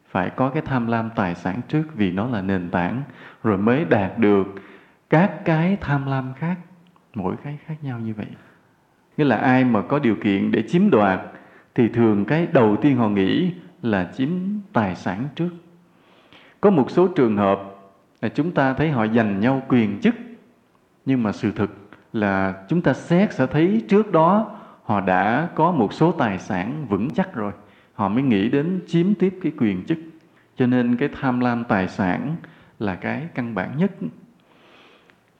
phải 0.09 0.29
có 0.29 0.49
cái 0.49 0.61
tham 0.65 0.87
lam 0.87 1.09
tài 1.15 1.35
sản 1.35 1.61
trước 1.67 1.83
vì 1.95 2.11
nó 2.11 2.27
là 2.27 2.41
nền 2.41 2.69
tảng, 2.69 3.01
rồi 3.43 3.57
mới 3.57 3.85
đạt 3.85 4.17
được 4.17 4.47
các 5.09 5.45
cái 5.45 5.77
tham 5.81 6.05
lam 6.05 6.33
khác, 6.33 6.57
mỗi 7.13 7.35
cái 7.43 7.57
khác 7.65 7.75
nhau 7.81 7.99
như 7.99 8.13
vậy 8.13 8.27
nghĩa 9.17 9.25
là 9.25 9.35
ai 9.35 9.65
mà 9.65 9.81
có 9.81 9.99
điều 9.99 10.15
kiện 10.15 10.51
để 10.51 10.63
chiếm 10.67 10.89
đoạt 10.89 11.19
thì 11.75 11.87
thường 11.87 12.25
cái 12.25 12.47
đầu 12.53 12.77
tiên 12.81 12.97
họ 12.97 13.09
nghĩ 13.09 13.51
là 13.81 14.11
chiếm 14.17 14.29
tài 14.73 14.95
sản 14.95 15.27
trước. 15.35 15.49
Có 16.61 16.69
một 16.69 16.91
số 16.91 17.07
trường 17.07 17.37
hợp 17.37 17.59
là 18.21 18.29
chúng 18.29 18.51
ta 18.51 18.73
thấy 18.73 18.89
họ 18.89 19.07
giành 19.07 19.39
nhau 19.39 19.61
quyền 19.67 19.99
chức, 20.01 20.15
nhưng 21.05 21.23
mà 21.23 21.31
sự 21.31 21.51
thực 21.51 21.89
là 22.13 22.53
chúng 22.69 22.81
ta 22.81 22.93
xét 22.93 23.33
sẽ 23.33 23.47
thấy 23.47 23.81
trước 23.87 24.11
đó 24.11 24.59
họ 24.83 25.01
đã 25.01 25.49
có 25.55 25.71
một 25.71 25.93
số 25.93 26.11
tài 26.11 26.39
sản 26.39 26.85
vững 26.89 27.09
chắc 27.09 27.33
rồi. 27.33 27.51
Họ 27.93 28.09
mới 28.09 28.23
nghĩ 28.23 28.49
đến 28.49 28.81
chiếm 28.87 29.13
tiếp 29.13 29.39
cái 29.41 29.51
quyền 29.57 29.85
chức. 29.85 29.97
Cho 30.57 30.65
nên 30.65 30.95
cái 30.95 31.09
tham 31.21 31.39
lam 31.39 31.63
tài 31.63 31.87
sản 31.87 32.35
là 32.79 32.95
cái 32.95 33.27
căn 33.35 33.55
bản 33.55 33.77
nhất 33.77 33.91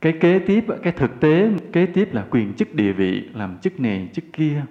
cái 0.04 0.14
kế 0.14 0.40
tiếp 0.40 0.66
cái 0.84 0.94
thực 0.94 1.20
tế, 1.20 1.52
kế 1.74 1.86
tiếp 1.86 2.10
là 2.14 2.26
quyền 2.30 2.54
chức 2.54 2.76
địa 2.76 2.92
vị, 2.92 3.30
làm 3.34 3.58
chức 3.58 3.80
này, 3.80 4.10
chức 4.14 4.26
kia. 4.34 4.62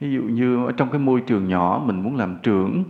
Ví 0.00 0.12
dụ 0.12 0.22
như 0.22 0.66
ở 0.66 0.72
trong 0.72 0.90
cái 0.90 0.98
môi 0.98 1.20
trường 1.20 1.48
nhỏ, 1.48 1.82
mình 1.86 2.02
muốn 2.02 2.16
làm 2.16 2.36
trưởng, 2.42 2.84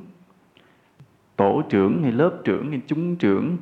tổ 1.36 1.62
trưởng 1.70 2.02
hay 2.02 2.12
lớp 2.12 2.38
trưởng 2.44 2.70
hay 2.70 2.80
chúng 2.86 3.16
trưởng, 3.16 3.56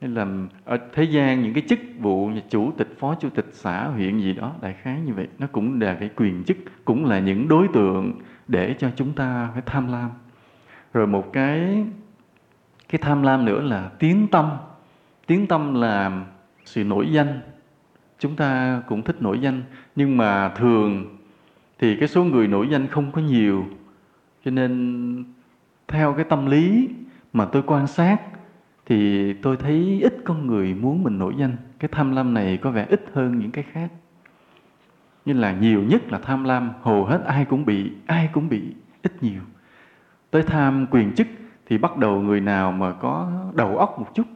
hay 0.00 0.10
làm 0.10 0.48
ở 0.64 0.78
thế 0.92 1.04
gian 1.04 1.42
những 1.42 1.54
cái 1.54 1.62
chức 1.68 1.78
vụ 1.98 2.26
như 2.26 2.40
chủ 2.50 2.72
tịch, 2.76 2.96
phó 2.98 3.14
chủ 3.14 3.28
tịch, 3.30 3.48
xã, 3.52 3.86
huyện 3.86 4.18
gì 4.18 4.32
đó, 4.32 4.54
đại 4.62 4.74
khái 4.82 5.00
như 5.00 5.14
vậy. 5.14 5.28
Nó 5.38 5.46
cũng 5.52 5.80
là 5.80 5.94
cái 5.94 6.10
quyền 6.16 6.44
chức, 6.44 6.56
cũng 6.84 7.04
là 7.04 7.18
những 7.18 7.48
đối 7.48 7.68
tượng 7.68 8.12
để 8.48 8.74
cho 8.78 8.90
chúng 8.96 9.12
ta 9.12 9.50
phải 9.52 9.62
tham 9.66 9.92
lam. 9.92 10.10
Rồi 10.92 11.06
một 11.06 11.32
cái 11.32 11.84
cái 12.88 12.98
tham 12.98 13.22
lam 13.22 13.44
nữa 13.44 13.60
là 13.60 13.90
tiếng 13.98 14.26
tâm. 14.28 14.50
Tiếng 15.26 15.46
tâm 15.46 15.74
là 15.74 16.24
sự 16.64 16.84
nổi 16.84 17.12
danh. 17.12 17.40
Chúng 18.18 18.36
ta 18.36 18.82
cũng 18.86 19.02
thích 19.02 19.22
nổi 19.22 19.38
danh, 19.38 19.62
nhưng 19.96 20.16
mà 20.16 20.48
thường 20.48 21.16
thì 21.78 21.96
cái 21.96 22.08
số 22.08 22.24
người 22.24 22.48
nổi 22.48 22.68
danh 22.70 22.86
không 22.86 23.12
có 23.12 23.20
nhiều. 23.20 23.64
Cho 24.44 24.50
nên 24.50 25.24
theo 25.88 26.14
cái 26.14 26.24
tâm 26.24 26.46
lý 26.46 26.88
mà 27.32 27.44
tôi 27.44 27.62
quan 27.66 27.86
sát 27.86 28.20
thì 28.86 29.32
tôi 29.32 29.56
thấy 29.56 30.00
ít 30.02 30.16
con 30.24 30.46
người 30.46 30.74
muốn 30.74 31.02
mình 31.02 31.18
nổi 31.18 31.34
danh. 31.38 31.56
Cái 31.78 31.88
tham 31.92 32.16
lam 32.16 32.34
này 32.34 32.56
có 32.56 32.70
vẻ 32.70 32.86
ít 32.88 33.04
hơn 33.14 33.38
những 33.38 33.50
cái 33.50 33.64
khác. 33.72 33.90
Như 35.24 35.32
là 35.32 35.52
nhiều 35.52 35.82
nhất 35.82 36.12
là 36.12 36.18
tham 36.18 36.44
lam, 36.44 36.70
hầu 36.82 37.04
hết 37.04 37.24
ai 37.26 37.44
cũng 37.44 37.64
bị, 37.64 37.92
ai 38.06 38.28
cũng 38.32 38.48
bị 38.48 38.62
ít 39.02 39.22
nhiều. 39.22 39.42
Tới 40.30 40.42
tham 40.42 40.86
quyền 40.90 41.14
chức 41.14 41.26
thì 41.66 41.78
bắt 41.78 41.96
đầu 41.96 42.20
người 42.20 42.40
nào 42.40 42.72
mà 42.72 42.92
có 42.92 43.32
đầu 43.54 43.78
óc 43.78 43.98
một 43.98 44.06
chút 44.14 44.26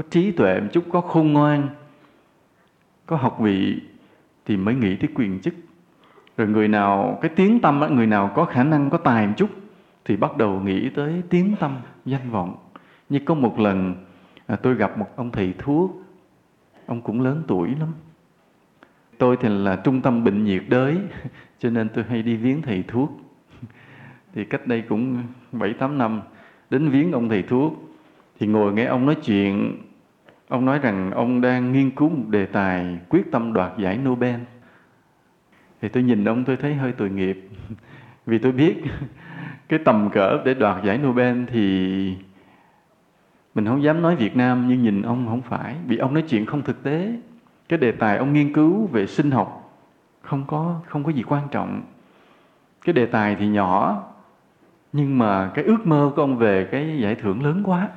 có 0.00 0.08
trí 0.10 0.30
tuệ 0.30 0.60
một 0.60 0.66
chút 0.72 0.84
có 0.92 1.00
khôn 1.00 1.32
ngoan 1.32 1.68
có 3.06 3.16
học 3.16 3.38
vị 3.40 3.80
thì 4.46 4.56
mới 4.56 4.74
nghĩ 4.74 4.96
tới 4.96 5.08
quyền 5.14 5.40
chức. 5.40 5.54
Rồi 6.36 6.48
người 6.48 6.68
nào 6.68 7.18
cái 7.22 7.30
tiếng 7.36 7.60
tâm 7.60 7.80
người 7.90 8.06
nào 8.06 8.32
có 8.34 8.44
khả 8.44 8.64
năng 8.64 8.90
có 8.90 8.98
tài 8.98 9.26
một 9.26 9.32
chút 9.36 9.50
thì 10.04 10.16
bắt 10.16 10.36
đầu 10.36 10.60
nghĩ 10.60 10.90
tới 10.90 11.22
tiếng 11.30 11.54
tâm 11.60 11.76
danh 12.04 12.30
vọng. 12.30 12.56
Như 13.08 13.18
có 13.24 13.34
một 13.34 13.58
lần 13.58 13.94
à, 14.46 14.56
tôi 14.56 14.74
gặp 14.74 14.98
một 14.98 15.06
ông 15.16 15.30
thầy 15.30 15.54
thuốc 15.58 16.02
ông 16.86 17.00
cũng 17.02 17.20
lớn 17.20 17.42
tuổi 17.48 17.68
lắm. 17.80 17.92
Tôi 19.18 19.36
thì 19.40 19.48
là 19.48 19.76
trung 19.76 20.00
tâm 20.00 20.24
bệnh 20.24 20.44
nhiệt 20.44 20.62
đới 20.68 20.98
cho 21.58 21.70
nên 21.70 21.88
tôi 21.88 22.04
hay 22.08 22.22
đi 22.22 22.36
viếng 22.36 22.62
thầy 22.62 22.84
thuốc. 22.88 23.20
Thì 24.34 24.44
cách 24.44 24.66
đây 24.66 24.82
cũng 24.88 25.22
bảy 25.52 25.72
tám 25.72 25.98
năm 25.98 26.20
đến 26.70 26.88
viếng 26.88 27.12
ông 27.12 27.28
thầy 27.28 27.42
thuốc 27.42 27.90
thì 28.40 28.46
ngồi 28.46 28.72
nghe 28.72 28.84
ông 28.84 29.06
nói 29.06 29.16
chuyện 29.24 29.76
ông 30.50 30.64
nói 30.64 30.78
rằng 30.78 31.10
ông 31.10 31.40
đang 31.40 31.72
nghiên 31.72 31.90
cứu 31.90 32.08
một 32.08 32.24
đề 32.28 32.46
tài 32.46 32.98
quyết 33.08 33.32
tâm 33.32 33.52
đoạt 33.52 33.72
giải 33.78 33.98
Nobel. 33.98 34.40
Thì 35.82 35.88
tôi 35.88 36.02
nhìn 36.02 36.24
ông, 36.24 36.44
tôi 36.44 36.56
thấy 36.56 36.74
hơi 36.74 36.92
tội 36.92 37.10
nghiệp. 37.10 37.48
Vì 38.26 38.38
tôi 38.38 38.52
biết 38.52 38.82
cái 39.68 39.78
tầm 39.84 40.10
cỡ 40.12 40.42
để 40.44 40.54
đoạt 40.54 40.84
giải 40.84 40.98
Nobel 40.98 41.44
thì 41.46 42.16
mình 43.54 43.66
không 43.66 43.82
dám 43.82 44.02
nói 44.02 44.16
Việt 44.16 44.36
Nam, 44.36 44.68
nhưng 44.68 44.82
nhìn 44.82 45.02
ông 45.02 45.26
không 45.28 45.42
phải. 45.42 45.74
Vì 45.86 45.96
ông 45.96 46.14
nói 46.14 46.24
chuyện 46.28 46.46
không 46.46 46.62
thực 46.62 46.82
tế. 46.82 47.12
Cái 47.68 47.78
đề 47.78 47.92
tài 47.92 48.16
ông 48.16 48.32
nghiên 48.32 48.52
cứu 48.52 48.86
về 48.86 49.06
sinh 49.06 49.30
học 49.30 49.78
không 50.22 50.44
có 50.46 50.80
không 50.86 51.04
có 51.04 51.10
gì 51.10 51.22
quan 51.22 51.48
trọng. 51.50 51.82
Cái 52.84 52.92
đề 52.92 53.06
tài 53.06 53.36
thì 53.36 53.46
nhỏ, 53.46 54.02
nhưng 54.92 55.18
mà 55.18 55.50
cái 55.54 55.64
ước 55.64 55.86
mơ 55.86 56.12
của 56.16 56.22
ông 56.22 56.36
về 56.36 56.68
cái 56.70 56.98
giải 57.00 57.14
thưởng 57.14 57.44
lớn 57.44 57.62
quá 57.66 57.88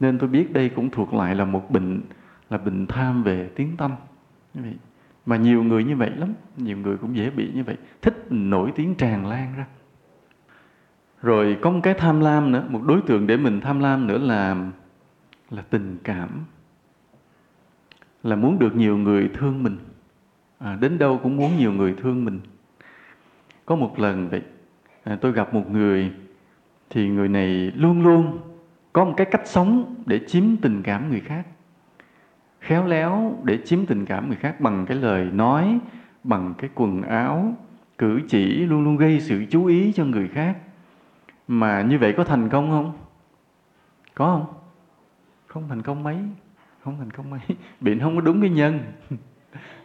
nên 0.00 0.18
tôi 0.18 0.28
biết 0.28 0.52
đây 0.52 0.68
cũng 0.68 0.90
thuộc 0.90 1.14
lại 1.14 1.34
là 1.34 1.44
một 1.44 1.70
bệnh 1.70 2.00
là 2.50 2.58
bệnh 2.58 2.86
tham 2.86 3.22
về 3.22 3.50
tiếng 3.56 3.76
tâm 3.76 3.90
mà 5.26 5.36
nhiều 5.36 5.62
người 5.62 5.84
như 5.84 5.96
vậy 5.96 6.10
lắm 6.10 6.34
nhiều 6.56 6.76
người 6.76 6.96
cũng 6.96 7.16
dễ 7.16 7.30
bị 7.30 7.50
như 7.54 7.64
vậy. 7.64 7.76
Thích 8.02 8.26
nổi 8.30 8.72
tiếng 8.74 8.94
tràn 8.94 9.26
lan 9.26 9.54
ra. 9.56 9.66
Rồi 11.22 11.58
có 11.62 11.70
một 11.70 11.80
cái 11.82 11.94
tham 11.94 12.20
lam 12.20 12.52
nữa 12.52 12.64
một 12.68 12.82
đối 12.82 13.00
tượng 13.00 13.26
để 13.26 13.36
mình 13.36 13.60
tham 13.60 13.80
lam 13.80 14.06
nữa 14.06 14.18
là 14.18 14.56
là 15.50 15.62
tình 15.62 15.98
cảm. 16.04 16.44
Là 18.22 18.36
muốn 18.36 18.58
được 18.58 18.76
nhiều 18.76 18.96
người 18.96 19.30
thương 19.34 19.62
mình. 19.62 19.76
À, 20.58 20.76
đến 20.80 20.98
đâu 20.98 21.20
cũng 21.22 21.36
muốn 21.36 21.58
nhiều 21.58 21.72
người 21.72 21.94
thương 22.02 22.24
mình. 22.24 22.40
Có 23.66 23.76
một 23.76 23.98
lần 23.98 24.28
vậy 24.28 24.42
à, 25.04 25.18
tôi 25.20 25.32
gặp 25.32 25.54
một 25.54 25.70
người 25.70 26.12
thì 26.90 27.08
người 27.08 27.28
này 27.28 27.72
luôn 27.76 28.02
luôn 28.02 28.38
có 28.94 29.04
một 29.04 29.14
cái 29.16 29.26
cách 29.30 29.42
sống 29.44 29.94
để 30.06 30.20
chiếm 30.26 30.56
tình 30.56 30.82
cảm 30.82 31.10
người 31.10 31.20
khác. 31.20 31.46
Khéo 32.60 32.86
léo 32.86 33.38
để 33.42 33.58
chiếm 33.64 33.86
tình 33.86 34.06
cảm 34.06 34.28
người 34.28 34.36
khác 34.36 34.60
bằng 34.60 34.86
cái 34.86 34.96
lời 34.96 35.24
nói, 35.32 35.78
bằng 36.24 36.54
cái 36.58 36.70
quần 36.74 37.02
áo, 37.02 37.54
cử 37.98 38.20
chỉ, 38.28 38.66
luôn 38.66 38.84
luôn 38.84 38.96
gây 38.96 39.20
sự 39.20 39.44
chú 39.50 39.66
ý 39.66 39.92
cho 39.92 40.04
người 40.04 40.28
khác. 40.28 40.56
Mà 41.48 41.82
như 41.82 41.98
vậy 41.98 42.14
có 42.16 42.24
thành 42.24 42.48
công 42.48 42.70
không? 42.70 42.92
Có 44.14 44.26
không? 44.26 44.46
Không 45.46 45.68
thành 45.68 45.82
công 45.82 46.02
mấy. 46.02 46.18
Không 46.84 46.96
thành 46.98 47.10
công 47.10 47.30
mấy. 47.30 47.40
Bị 47.80 47.98
không 47.98 48.14
có 48.14 48.20
đúng 48.20 48.40
cái 48.40 48.50
nhân. 48.50 48.80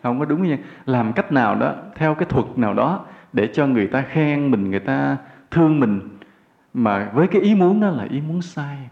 Không 0.04 0.20
có 0.20 0.26
đúng 0.26 0.42
cái 0.42 0.50
nhân. 0.50 0.60
Làm 0.86 1.14
cách 1.14 1.32
nào 1.32 1.56
đó, 1.56 1.76
theo 1.96 2.16
cái 2.16 2.26
thuật 2.26 2.46
nào 2.58 2.74
đó, 2.74 3.06
để 3.34 3.50
cho 3.54 3.68
người 3.68 3.88
ta 3.88 4.02
khen 4.02 4.52
mình, 4.52 4.70
người 4.70 4.80
ta 4.80 5.18
thương 5.52 5.80
mình, 5.80 6.18
mà 6.74 7.12
với 7.14 7.28
cái 7.28 7.42
ý 7.42 7.56
muốn 7.56 7.80
đó 7.80 7.90
là 7.90 8.04
ý 8.04 8.22
muốn 8.22 8.42
sai 8.42 8.89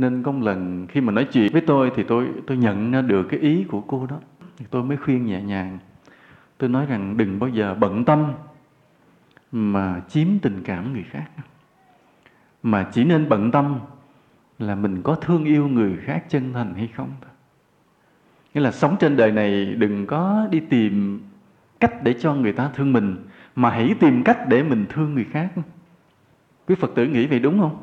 nên 0.00 0.22
có 0.22 0.32
một 0.32 0.46
lần 0.46 0.86
khi 0.86 1.00
mà 1.00 1.12
nói 1.12 1.24
chuyện 1.32 1.52
với 1.52 1.60
tôi 1.60 1.90
thì 1.96 2.02
tôi 2.02 2.28
tôi 2.46 2.56
nhận 2.56 2.90
ra 2.92 3.02
được 3.02 3.26
cái 3.30 3.40
ý 3.40 3.64
của 3.64 3.80
cô 3.80 4.06
đó. 4.06 4.20
Thì 4.56 4.66
tôi 4.70 4.84
mới 4.84 4.96
khuyên 4.96 5.26
nhẹ 5.26 5.42
nhàng. 5.42 5.78
Tôi 6.58 6.68
nói 6.68 6.86
rằng 6.86 7.16
đừng 7.16 7.38
bao 7.38 7.50
giờ 7.50 7.74
bận 7.74 8.04
tâm 8.04 8.32
mà 9.52 10.00
chiếm 10.08 10.26
tình 10.42 10.62
cảm 10.64 10.92
người 10.92 11.04
khác 11.10 11.30
mà 12.62 12.88
chỉ 12.92 13.04
nên 13.04 13.28
bận 13.28 13.50
tâm 13.50 13.78
là 14.58 14.74
mình 14.74 15.02
có 15.02 15.14
thương 15.14 15.44
yêu 15.44 15.68
người 15.68 15.96
khác 15.96 16.24
chân 16.28 16.52
thành 16.52 16.74
hay 16.74 16.86
không 16.86 17.10
thôi. 17.20 17.30
Nghĩa 18.54 18.60
là 18.60 18.72
sống 18.72 18.96
trên 19.00 19.16
đời 19.16 19.32
này 19.32 19.64
đừng 19.64 20.06
có 20.06 20.48
đi 20.50 20.60
tìm 20.60 21.20
cách 21.80 22.02
để 22.02 22.14
cho 22.20 22.34
người 22.34 22.52
ta 22.52 22.70
thương 22.74 22.92
mình, 22.92 23.16
mà 23.56 23.70
hãy 23.70 23.94
tìm 24.00 24.24
cách 24.24 24.48
để 24.48 24.62
mình 24.62 24.86
thương 24.88 25.14
người 25.14 25.26
khác. 25.30 25.52
Quý 26.68 26.74
phật 26.74 26.90
tử 26.94 27.06
nghĩ 27.06 27.26
vậy 27.26 27.38
đúng 27.38 27.60
không? 27.60 27.82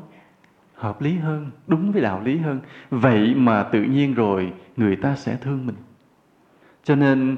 Hợp 0.78 1.02
lý 1.02 1.14
hơn, 1.14 1.50
đúng 1.66 1.92
với 1.92 2.02
đạo 2.02 2.22
lý 2.24 2.38
hơn. 2.38 2.60
Vậy 2.90 3.34
mà 3.34 3.62
tự 3.62 3.82
nhiên 3.82 4.14
rồi, 4.14 4.52
người 4.76 4.96
ta 4.96 5.16
sẽ 5.16 5.36
thương 5.40 5.66
mình. 5.66 5.76
Cho 6.84 6.94
nên, 6.94 7.36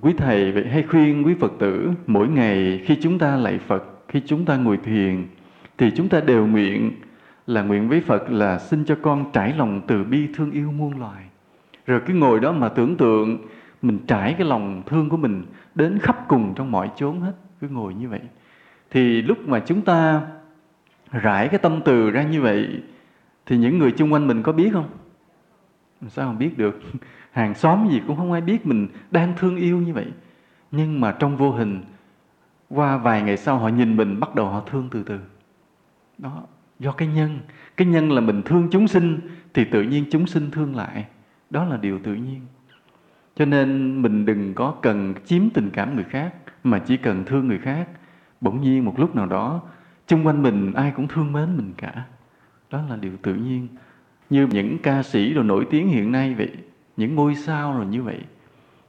quý 0.00 0.12
thầy 0.18 0.52
vậy 0.52 0.66
hay 0.68 0.82
khuyên 0.82 1.26
quý 1.26 1.34
phật 1.40 1.52
tử, 1.58 1.90
mỗi 2.06 2.28
ngày 2.28 2.80
khi 2.84 2.98
chúng 3.02 3.18
ta 3.18 3.36
lạy 3.36 3.58
phật, 3.58 3.84
khi 4.08 4.22
chúng 4.26 4.44
ta 4.44 4.56
ngồi 4.56 4.76
thiền, 4.76 5.26
thì 5.78 5.90
chúng 5.96 6.08
ta 6.08 6.20
đều 6.20 6.46
nguyện, 6.46 6.92
là 7.46 7.62
nguyện 7.62 7.88
với 7.88 8.00
phật 8.00 8.30
là 8.30 8.58
xin 8.58 8.84
cho 8.84 8.96
con 9.02 9.32
trải 9.32 9.54
lòng 9.56 9.80
từ 9.86 10.04
bi 10.04 10.28
thương 10.36 10.50
yêu 10.50 10.72
muôn 10.72 11.00
loài. 11.00 11.24
Rồi 11.86 12.00
cứ 12.06 12.14
ngồi 12.14 12.40
đó 12.40 12.52
mà 12.52 12.68
tưởng 12.68 12.96
tượng, 12.96 13.38
mình 13.82 13.98
trải 14.06 14.34
cái 14.38 14.46
lòng 14.46 14.82
thương 14.86 15.08
của 15.08 15.16
mình 15.16 15.44
đến 15.74 15.98
khắp 15.98 16.24
cùng 16.28 16.54
trong 16.56 16.70
mọi 16.70 16.90
chốn 16.96 17.20
hết, 17.20 17.32
cứ 17.60 17.68
ngồi 17.68 17.94
như 17.94 18.08
vậy. 18.08 18.20
Thì 18.90 19.22
lúc 19.22 19.38
mà 19.48 19.60
chúng 19.66 19.82
ta 19.82 20.20
rải 21.12 21.48
cái 21.48 21.58
tâm 21.58 21.80
từ 21.84 22.10
ra 22.10 22.22
như 22.22 22.42
vậy, 22.42 22.82
thì 23.46 23.58
những 23.58 23.78
người 23.78 23.92
chung 23.92 24.12
quanh 24.12 24.26
mình 24.26 24.42
có 24.42 24.52
biết 24.52 24.70
không? 24.72 24.88
Sao 26.08 26.26
không 26.26 26.38
biết 26.38 26.58
được? 26.58 26.80
Hàng 27.30 27.54
xóm 27.54 27.88
gì 27.90 28.02
cũng 28.06 28.16
không 28.16 28.32
ai 28.32 28.40
biết 28.40 28.66
mình 28.66 28.88
đang 29.10 29.34
thương 29.36 29.56
yêu 29.56 29.78
như 29.78 29.92
vậy. 29.94 30.06
Nhưng 30.70 31.00
mà 31.00 31.12
trong 31.12 31.36
vô 31.36 31.50
hình, 31.50 31.82
qua 32.68 32.96
vài 32.96 33.22
ngày 33.22 33.36
sau 33.36 33.58
họ 33.58 33.68
nhìn 33.68 33.96
mình, 33.96 34.20
bắt 34.20 34.34
đầu 34.34 34.46
họ 34.46 34.60
thương 34.60 34.88
từ 34.90 35.02
từ. 35.02 35.18
Đó, 36.18 36.42
do 36.78 36.92
cái 36.92 37.08
nhân. 37.08 37.38
Cái 37.76 37.86
nhân 37.86 38.12
là 38.12 38.20
mình 38.20 38.42
thương 38.42 38.68
chúng 38.70 38.88
sinh, 38.88 39.20
thì 39.54 39.64
tự 39.64 39.82
nhiên 39.82 40.04
chúng 40.10 40.26
sinh 40.26 40.50
thương 40.50 40.76
lại. 40.76 41.06
Đó 41.50 41.64
là 41.64 41.76
điều 41.76 41.98
tự 41.98 42.14
nhiên. 42.14 42.40
Cho 43.36 43.44
nên 43.44 44.02
mình 44.02 44.26
đừng 44.26 44.54
có 44.54 44.74
cần 44.82 45.14
chiếm 45.24 45.50
tình 45.50 45.70
cảm 45.70 45.94
người 45.94 46.04
khác, 46.04 46.34
mà 46.64 46.78
chỉ 46.78 46.96
cần 46.96 47.24
thương 47.24 47.48
người 47.48 47.58
khác. 47.58 47.88
Bỗng 48.40 48.60
nhiên 48.60 48.84
một 48.84 48.98
lúc 48.98 49.16
nào 49.16 49.26
đó 49.26 49.62
chung 50.08 50.26
quanh 50.26 50.42
mình, 50.42 50.72
ai 50.72 50.92
cũng 50.96 51.08
thương 51.08 51.32
mến 51.32 51.56
mình 51.56 51.72
cả. 51.76 52.04
Đó 52.70 52.80
là 52.88 52.96
điều 52.96 53.12
tự 53.22 53.34
nhiên. 53.34 53.68
Như 54.30 54.46
những 54.46 54.78
ca 54.82 55.02
sĩ 55.02 55.32
rồi 55.32 55.44
nổi 55.44 55.66
tiếng 55.70 55.88
hiện 55.88 56.12
nay 56.12 56.34
vậy, 56.34 56.50
những 56.96 57.14
ngôi 57.14 57.34
sao 57.34 57.72
rồi 57.72 57.86
như 57.86 58.02
vậy, 58.02 58.20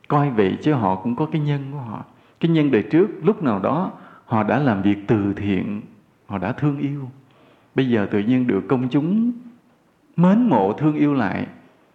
coi 0.08 0.30
vậy 0.30 0.58
chứ 0.62 0.74
họ 0.74 0.96
cũng 0.96 1.16
có 1.16 1.26
cái 1.26 1.42
nhân 1.42 1.72
của 1.72 1.78
họ. 1.78 2.06
Cái 2.40 2.52
nhân 2.52 2.72
đời 2.72 2.84
trước, 2.92 3.08
lúc 3.24 3.44
nào 3.44 3.60
đó, 3.60 3.92
họ 4.26 4.44
đã 4.44 4.60
làm 4.60 4.82
việc 4.82 4.98
từ 5.08 5.34
thiện, 5.34 5.82
họ 6.28 6.38
đã 6.38 6.52
thương 6.52 6.80
yêu. 6.80 7.10
Bây 7.76 7.90
giờ 7.90 8.08
tự 8.12 8.20
nhiên 8.20 8.48
được 8.48 8.62
công 8.68 8.90
chúng 8.90 9.32
mến 10.16 10.50
mộ, 10.50 10.74
thương 10.74 10.96
yêu 10.96 11.14
lại, 11.14 11.48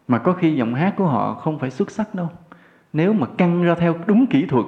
mà 0.09 0.19
có 0.19 0.33
khi 0.33 0.57
giọng 0.57 0.75
hát 0.75 0.95
của 0.97 1.07
họ 1.07 1.35
không 1.35 1.59
phải 1.59 1.71
xuất 1.71 1.91
sắc 1.91 2.15
đâu. 2.15 2.31
Nếu 2.93 3.13
mà 3.13 3.27
căng 3.39 3.63
ra 3.63 3.75
theo 3.75 3.95
đúng 4.07 4.27
kỹ 4.27 4.47
thuật, 4.47 4.67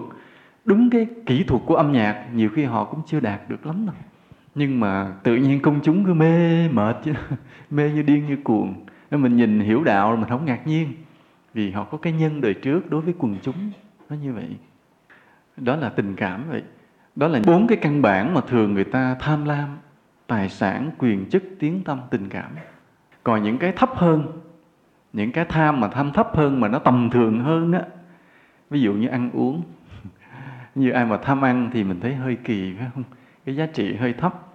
đúng 0.65 0.91
cái 0.91 1.07
kỹ 1.27 1.45
thuật 1.45 1.63
của 1.67 1.77
âm 1.77 1.93
nhạc, 1.93 2.27
nhiều 2.35 2.51
khi 2.55 2.65
họ 2.65 2.85
cũng 2.85 3.01
chưa 3.07 3.21
đạt 3.21 3.41
được 3.49 3.67
lắm 3.67 3.87
đâu 3.87 3.95
nhưng 4.57 4.81
mà 4.81 5.13
tự 5.23 5.37
nhiên 5.37 5.61
công 5.61 5.81
chúng 5.83 6.05
cứ 6.05 6.15
mê 6.15 6.69
mệt 6.69 6.97
chứ, 7.05 7.13
mê 7.71 7.91
như 7.91 8.03
điên 8.03 8.27
như 8.27 8.37
cuồng. 8.45 8.87
Nên 9.11 9.23
mình 9.23 9.37
nhìn 9.37 9.61
hiểu 9.61 9.85
đạo 9.85 10.17
mình 10.17 10.29
không 10.29 10.45
ngạc 10.45 10.67
nhiên. 10.67 10.93
Vì 11.55 11.71
họ 11.71 11.85
có 11.85 11.99
cái 11.99 12.13
nhân 12.13 12.41
đời 12.41 12.55
trước 12.55 12.91
đối 12.91 13.01
với 13.01 13.15
quần 13.19 13.37
chúng, 13.43 13.71
nó 14.11 14.17
như 14.17 14.33
vậy. 14.33 14.57
Đó 15.57 15.77
là 15.77 15.89
tình 15.89 16.17
cảm 16.17 16.49
vậy. 16.49 16.63
Đó 17.17 17.29
là 17.29 17.41
bốn 17.47 17.67
cái 17.67 17.79
căn 17.79 18.03
bản 18.03 18.35
mà 18.35 18.41
thường 18.41 18.75
người 18.75 18.85
ta 18.85 19.17
tham 19.21 19.45
lam, 19.45 19.79
tài 20.27 20.49
sản, 20.49 20.91
quyền 20.99 21.31
chức, 21.31 21.43
tiếng 21.59 21.85
tâm, 21.85 22.01
tình 22.11 22.29
cảm. 22.29 22.51
Còn 23.23 23.43
những 23.43 23.59
cái 23.59 23.73
thấp 23.73 23.91
hơn, 23.95 24.41
những 25.13 25.33
cái 25.33 25.45
tham 25.45 25.81
mà 25.81 25.89
tham 25.89 26.13
thấp 26.13 26.31
hơn 26.35 26.61
mà 26.61 26.69
nó 26.69 26.79
tầm 26.79 27.11
thường 27.13 27.41
hơn 27.41 27.73
á, 27.73 27.83
ví 28.71 28.81
dụ 28.81 28.93
như 28.93 29.09
ăn 29.09 29.31
uống. 29.33 29.63
Như 30.75 30.91
ai 30.91 31.05
mà 31.05 31.17
tham 31.17 31.45
ăn 31.45 31.71
thì 31.73 31.85
mình 31.85 32.01
thấy 32.01 32.15
hơi 32.15 32.37
kỳ 32.45 32.75
phải 32.79 32.87
không? 32.95 33.05
Cái 33.45 33.57
giá 33.57 33.67
trị 33.67 33.97
hơi 33.97 34.13
thấp 34.13 34.46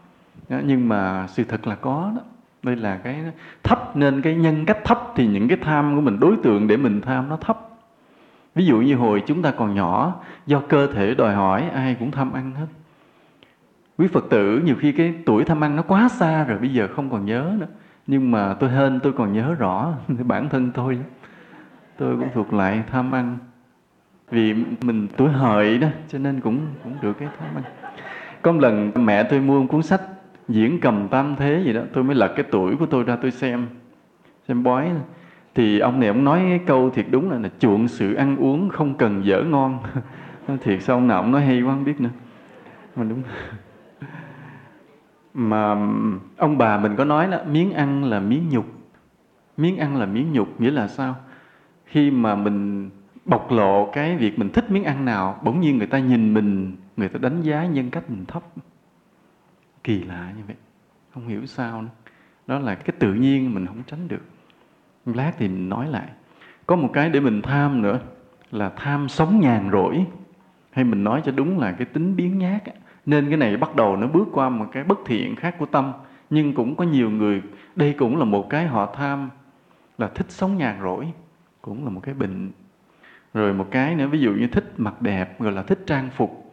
đó, 0.50 0.58
nhưng 0.66 0.90
mà 0.90 1.28
sự 1.28 1.44
thật 1.44 1.68
là 1.68 1.76
có 1.76 2.12
đó. 2.16 2.22
Đây 2.64 2.76
là 2.76 2.98
cái 2.98 3.24
thấp 3.64 3.98
nên 3.98 4.22
cái 4.22 4.36
nhân 4.36 4.66
cách 4.66 4.78
thấp 4.84 5.14
thì 5.16 5.28
những 5.28 5.48
cái 5.48 5.58
tham 5.62 5.96
của 5.96 6.02
mình 6.02 6.20
đối 6.20 6.36
tượng 6.44 6.68
để 6.68 6.78
mình 6.78 7.02
tham 7.02 7.30
nó 7.30 7.38
thấp. 7.38 7.70
Ví 8.56 8.66
dụ 8.66 8.78
như 8.78 8.96
hồi 8.96 9.24
chúng 9.26 9.42
ta 9.42 9.52
còn 9.52 9.76
nhỏ 9.76 10.16
do 10.46 10.62
cơ 10.70 10.88
thể 10.88 11.16
đòi 11.16 11.36
hỏi 11.36 11.70
ai 11.74 11.96
cũng 12.00 12.12
tham 12.12 12.34
ăn 12.34 12.52
hết. 12.52 12.66
Quý 13.98 14.08
phật 14.08 14.26
tử 14.30 14.62
nhiều 14.66 14.76
khi 14.80 14.92
cái 14.92 15.14
tuổi 15.26 15.44
tham 15.44 15.64
ăn 15.64 15.76
nó 15.76 15.82
quá 15.82 16.10
xa 16.10 16.44
rồi 16.44 16.58
bây 16.58 16.70
giờ 16.70 16.88
không 16.96 17.10
còn 17.10 17.26
nhớ 17.26 17.56
nữa. 17.60 17.68
Nhưng 18.08 18.32
mà 18.32 18.54
tôi 18.54 18.70
hên 18.70 19.00
tôi 19.00 19.14
còn 19.14 19.34
nhớ 19.34 19.54
rõ 19.54 19.94
bản 20.08 20.50
thân 20.50 20.72
tôi. 20.72 21.00
Tôi 21.98 22.18
cũng 22.18 22.30
thuộc 22.34 22.54
lại 22.54 22.84
tham 22.92 23.12
ăn. 23.12 23.38
Vì 24.30 24.54
mình 24.82 25.08
tuổi 25.18 25.30
hợi 25.30 25.78
đó 25.78 25.88
cho 26.08 26.20
nên 26.20 26.40
cũng 26.40 26.68
cũng 26.84 26.98
được 27.02 27.14
cái 27.20 27.30
tham 27.40 27.50
ăn. 27.56 27.64
Có 28.42 28.52
một 28.52 28.60
lần 28.60 28.92
mẹ 28.96 29.24
tôi 29.24 29.40
mua 29.40 29.62
một 29.62 29.68
cuốn 29.70 29.84
sách 29.84 30.02
diễn 30.52 30.80
cầm 30.80 31.08
tam 31.08 31.36
thế 31.36 31.62
gì 31.66 31.74
đó 31.74 31.82
tôi 31.94 32.04
mới 32.04 32.16
lật 32.16 32.34
cái 32.36 32.46
tuổi 32.52 32.76
của 32.76 32.86
tôi 32.86 33.04
ra 33.04 33.16
tôi 33.16 33.32
xem 33.32 33.68
xem 34.48 34.64
bói. 34.64 34.92
Thì 35.56 35.80
ông 35.80 36.00
này 36.00 36.10
ông 36.10 36.24
nói 36.24 36.40
cái 36.40 36.60
câu 36.66 36.90
thiệt 36.90 37.06
đúng 37.12 37.32
là, 37.32 37.38
là 37.38 37.50
chuộng 37.60 37.88
sự 37.88 38.14
ăn 38.14 38.38
uống 38.38 38.70
không 38.70 38.98
cần 38.98 39.26
dở 39.26 39.44
ngon. 39.44 39.80
Thiệt 40.62 40.84
sao 40.84 40.96
ông 40.96 41.08
nào 41.08 41.22
ông 41.22 41.32
nói 41.32 41.42
hay 41.42 41.62
quá 41.62 41.74
không 41.74 41.84
biết 41.84 42.02
nữa. 42.02 42.10
Mà 42.96 43.04
đúng. 43.04 43.24
Mà 45.34 45.72
ông 46.38 46.58
bà 46.58 46.78
mình 46.78 46.96
có 46.96 47.06
nói 47.06 47.28
là 47.28 47.44
miếng 47.44 47.74
ăn 47.74 48.04
là 48.04 48.20
miếng 48.20 48.50
nhục. 48.50 48.66
Miếng 49.58 49.78
ăn 49.78 49.98
là 49.98 50.06
miếng 50.06 50.34
nhục 50.34 50.62
nghĩa 50.62 50.72
là 50.72 50.88
sao? 50.88 51.16
Khi 51.86 52.12
mà 52.12 52.36
mình 52.36 52.90
bộc 53.26 53.52
lộ 53.52 53.90
cái 53.94 54.18
việc 54.18 54.40
mình 54.40 54.50
thích 54.50 54.72
miếng 54.72 54.84
ăn 54.84 55.06
nào 55.06 55.40
bỗng 55.44 55.62
nhiên 55.62 55.78
người 55.78 55.88
ta 55.88 56.00
nhìn 56.00 56.34
mình 56.34 56.76
người 56.98 57.10
ta 57.10 57.20
đánh 57.22 57.42
giá 57.42 57.66
nhân 57.66 57.90
cách 57.90 58.10
mình 58.10 58.26
thấp 58.26 58.44
kỳ 59.84 60.04
lạ 60.04 60.34
như 60.38 60.44
vậy. 60.48 60.56
Không 61.14 61.28
hiểu 61.28 61.46
sao 61.46 61.82
nữa. 61.82 61.90
Đó 62.48 62.60
là 62.60 62.76
cái 62.76 62.96
tự 63.00 63.14
nhiên 63.14 63.54
mình 63.54 63.66
không 63.66 63.84
tránh 63.88 64.08
được. 64.08 64.22
Lát 65.06 65.32
thì 65.38 65.48
mình 65.48 65.70
nói 65.70 65.88
lại, 65.88 66.08
có 66.66 66.76
một 66.76 66.90
cái 66.94 67.10
để 67.10 67.20
mình 67.20 67.42
tham 67.42 67.82
nữa, 67.82 68.00
là 68.52 68.70
tham 68.76 69.10
sống 69.10 69.40
nhàn 69.40 69.70
rỗi. 69.72 70.06
Hay 70.72 70.86
mình 70.86 71.04
nói 71.04 71.22
cho 71.26 71.32
đúng 71.32 71.60
là 71.60 71.72
cái 71.72 71.86
tính 71.86 72.16
biến 72.16 72.38
nhát 72.38 72.66
á. 72.66 72.74
nên 73.06 73.28
cái 73.30 73.38
này 73.38 73.58
bắt 73.58 73.76
đầu 73.76 73.98
nó 73.98 74.08
bước 74.08 74.28
qua 74.32 74.50
một 74.50 74.66
cái 74.72 74.84
bất 74.84 75.00
thiện 75.06 75.36
khác 75.36 75.56
của 75.60 75.66
tâm. 75.66 75.92
Nhưng 76.30 76.54
cũng 76.54 76.76
có 76.76 76.84
nhiều 76.84 77.10
người, 77.10 77.42
đây 77.76 77.96
cũng 77.98 78.18
là 78.18 78.26
một 78.26 78.50
cái 78.50 78.68
họ 78.68 78.94
tham, 78.96 79.30
là 79.98 80.08
thích 80.08 80.32
sống 80.32 80.58
nhàn 80.58 80.82
rỗi, 80.82 81.08
cũng 81.62 81.84
là 81.84 81.90
một 81.90 82.02
cái 82.04 82.14
bệnh. 82.14 82.52
Rồi 83.34 83.54
một 83.54 83.68
cái 83.72 83.96
nữa, 83.96 84.08
ví 84.08 84.20
dụ 84.20 84.32
như 84.32 84.48
thích 84.48 84.74
mặc 84.78 85.02
đẹp, 85.02 85.40
gọi 85.40 85.52
là 85.52 85.64
thích 85.64 85.80
trang 85.86 86.10
phục 86.10 86.51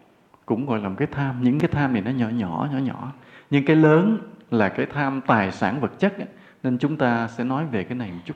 cũng 0.48 0.66
gọi 0.66 0.80
là 0.80 0.88
một 0.88 0.94
cái 0.98 1.08
tham 1.12 1.42
những 1.42 1.58
cái 1.58 1.70
tham 1.72 1.92
này 1.92 2.02
nó 2.02 2.10
nhỏ 2.10 2.28
nhỏ 2.28 2.68
nhỏ 2.72 2.78
nhỏ 2.78 3.12
nhưng 3.50 3.64
cái 3.64 3.76
lớn 3.76 4.18
là 4.50 4.68
cái 4.68 4.86
tham 4.86 5.20
tài 5.26 5.52
sản 5.52 5.80
vật 5.80 5.98
chất 5.98 6.18
ấy. 6.18 6.26
nên 6.62 6.78
chúng 6.78 6.96
ta 6.96 7.28
sẽ 7.28 7.44
nói 7.44 7.66
về 7.66 7.84
cái 7.84 7.98
này 7.98 8.10
một 8.12 8.20
chút 8.24 8.34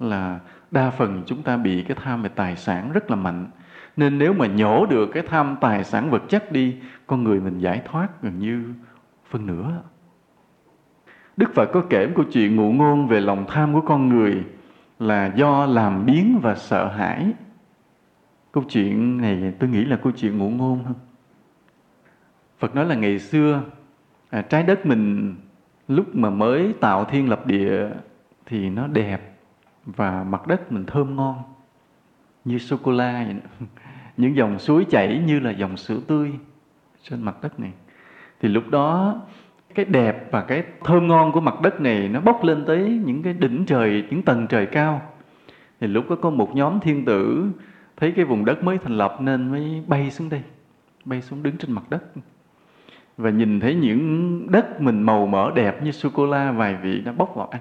là 0.00 0.38
đa 0.70 0.90
phần 0.90 1.22
chúng 1.26 1.42
ta 1.42 1.56
bị 1.56 1.82
cái 1.82 1.96
tham 2.02 2.22
về 2.22 2.28
tài 2.28 2.56
sản 2.56 2.92
rất 2.92 3.10
là 3.10 3.16
mạnh 3.16 3.46
nên 3.96 4.18
nếu 4.18 4.32
mà 4.32 4.46
nhổ 4.46 4.86
được 4.86 5.10
cái 5.14 5.22
tham 5.28 5.56
tài 5.60 5.84
sản 5.84 6.10
vật 6.10 6.22
chất 6.28 6.52
đi, 6.52 6.76
con 7.06 7.24
người 7.24 7.40
mình 7.40 7.58
giải 7.58 7.82
thoát 7.84 8.22
gần 8.22 8.38
như 8.38 8.64
phân 9.30 9.46
nửa 9.46 9.82
Đức 11.36 11.54
Phật 11.54 11.70
có 11.72 11.82
kể 11.90 12.06
một 12.06 12.12
câu 12.16 12.24
chuyện 12.32 12.56
ngụ 12.56 12.72
ngôn 12.72 13.06
về 13.06 13.20
lòng 13.20 13.44
tham 13.48 13.74
của 13.74 13.80
con 13.80 14.08
người 14.08 14.44
là 14.98 15.32
do 15.36 15.66
làm 15.66 16.06
biến 16.06 16.38
và 16.42 16.54
sợ 16.54 16.88
hãi. 16.88 17.32
Câu 18.52 18.64
chuyện 18.68 19.20
này 19.20 19.52
tôi 19.58 19.70
nghĩ 19.70 19.84
là 19.84 19.96
câu 19.96 20.12
chuyện 20.16 20.38
ngụ 20.38 20.50
ngôn 20.50 20.84
hơn. 20.84 20.94
Phật 22.62 22.74
nói 22.74 22.86
là 22.86 22.94
ngày 22.94 23.18
xưa 23.18 23.62
à, 24.30 24.42
trái 24.42 24.62
đất 24.62 24.86
mình 24.86 25.34
lúc 25.88 26.16
mà 26.16 26.30
mới 26.30 26.74
tạo 26.80 27.04
thiên 27.04 27.28
lập 27.28 27.46
địa 27.46 27.88
thì 28.46 28.70
nó 28.70 28.86
đẹp 28.86 29.36
và 29.84 30.24
mặt 30.24 30.46
đất 30.46 30.72
mình 30.72 30.84
thơm 30.86 31.16
ngon 31.16 31.42
như 32.44 32.58
sô 32.58 32.76
cô 32.82 32.92
la 32.92 33.24
vậy 33.24 33.34
đó. 33.34 33.66
những 34.16 34.36
dòng 34.36 34.58
suối 34.58 34.86
chảy 34.90 35.22
như 35.26 35.40
là 35.40 35.50
dòng 35.50 35.76
sữa 35.76 36.00
tươi 36.06 36.32
trên 37.02 37.22
mặt 37.22 37.42
đất 37.42 37.60
này. 37.60 37.72
Thì 38.40 38.48
lúc 38.48 38.64
đó 38.70 39.20
cái 39.74 39.84
đẹp 39.84 40.28
và 40.30 40.42
cái 40.42 40.62
thơm 40.84 41.08
ngon 41.08 41.32
của 41.32 41.40
mặt 41.40 41.60
đất 41.60 41.80
này 41.80 42.08
nó 42.08 42.20
bốc 42.20 42.44
lên 42.44 42.64
tới 42.66 43.00
những 43.04 43.22
cái 43.22 43.32
đỉnh 43.32 43.64
trời 43.66 44.04
những 44.10 44.22
tầng 44.22 44.46
trời 44.46 44.66
cao. 44.66 45.02
Thì 45.80 45.86
lúc 45.86 46.10
đó 46.10 46.16
có 46.22 46.30
một 46.30 46.56
nhóm 46.56 46.80
thiên 46.80 47.04
tử 47.04 47.50
thấy 47.96 48.12
cái 48.16 48.24
vùng 48.24 48.44
đất 48.44 48.64
mới 48.64 48.78
thành 48.78 48.96
lập 48.98 49.16
nên 49.20 49.50
mới 49.50 49.82
bay 49.86 50.10
xuống 50.10 50.28
đây 50.28 50.42
bay 51.04 51.22
xuống 51.22 51.42
đứng 51.42 51.56
trên 51.56 51.72
mặt 51.72 51.90
đất 51.90 52.02
và 53.16 53.30
nhìn 53.30 53.60
thấy 53.60 53.74
những 53.74 54.46
đất 54.50 54.80
mình 54.80 55.02
màu 55.02 55.26
mỡ 55.26 55.50
đẹp 55.54 55.82
như 55.82 55.92
sô 55.92 56.08
cô 56.14 56.26
la 56.26 56.52
vài 56.52 56.76
vị 56.82 57.00
đã 57.00 57.12
bốc 57.12 57.34
vào 57.34 57.46
ăn. 57.46 57.60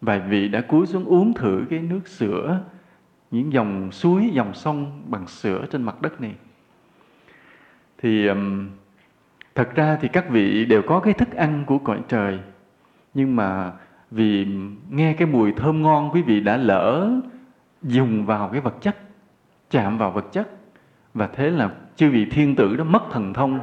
Vài 0.00 0.20
vị 0.20 0.48
đã 0.48 0.60
cúi 0.60 0.86
xuống 0.86 1.04
uống 1.04 1.34
thử 1.34 1.64
cái 1.70 1.78
nước 1.78 2.08
sữa 2.08 2.60
những 3.30 3.52
dòng 3.52 3.92
suối 3.92 4.30
dòng 4.32 4.54
sông 4.54 5.02
bằng 5.06 5.26
sữa 5.26 5.64
trên 5.70 5.82
mặt 5.82 6.02
đất 6.02 6.20
này. 6.20 6.34
Thì 7.98 8.26
um, 8.26 8.68
thật 9.54 9.74
ra 9.74 9.98
thì 10.00 10.08
các 10.08 10.30
vị 10.30 10.64
đều 10.64 10.82
có 10.82 11.00
cái 11.00 11.14
thức 11.14 11.32
ăn 11.32 11.64
của 11.66 11.78
cõi 11.78 12.00
trời. 12.08 12.38
Nhưng 13.14 13.36
mà 13.36 13.72
vì 14.10 14.46
nghe 14.90 15.12
cái 15.12 15.28
mùi 15.28 15.52
thơm 15.52 15.82
ngon 15.82 16.10
quý 16.12 16.22
vị 16.22 16.40
đã 16.40 16.56
lỡ 16.56 17.10
dùng 17.82 18.26
vào 18.26 18.48
cái 18.48 18.60
vật 18.60 18.74
chất 18.80 18.96
chạm 19.70 19.98
vào 19.98 20.10
vật 20.10 20.32
chất. 20.32 20.50
Và 21.14 21.26
thế 21.26 21.50
là 21.50 21.70
chư 21.96 22.10
vị 22.10 22.24
thiên 22.24 22.56
tử 22.56 22.76
đó 22.76 22.84
mất 22.84 23.02
thần 23.12 23.34
thông 23.34 23.60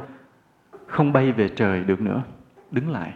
không 0.86 1.12
bay 1.12 1.32
về 1.32 1.48
trời 1.48 1.84
được 1.84 2.00
nữa. 2.00 2.22
Đứng 2.70 2.90
lại. 2.90 3.12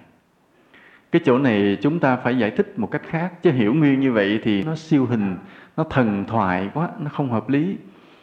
Cái 1.12 1.22
chỗ 1.24 1.38
này 1.38 1.78
chúng 1.82 2.00
ta 2.00 2.16
phải 2.16 2.38
giải 2.38 2.50
thích 2.50 2.74
một 2.76 2.90
cách 2.90 3.02
khác, 3.08 3.42
chứ 3.42 3.52
hiểu 3.52 3.74
nguyên 3.74 4.00
như 4.00 4.12
vậy 4.12 4.40
thì 4.42 4.62
nó 4.62 4.74
siêu 4.74 5.06
hình, 5.06 5.36
nó 5.76 5.84
thần 5.84 6.24
thoại 6.28 6.70
quá, 6.74 6.90
nó 6.98 7.10
không 7.10 7.30
hợp 7.30 7.48
lý. 7.48 7.76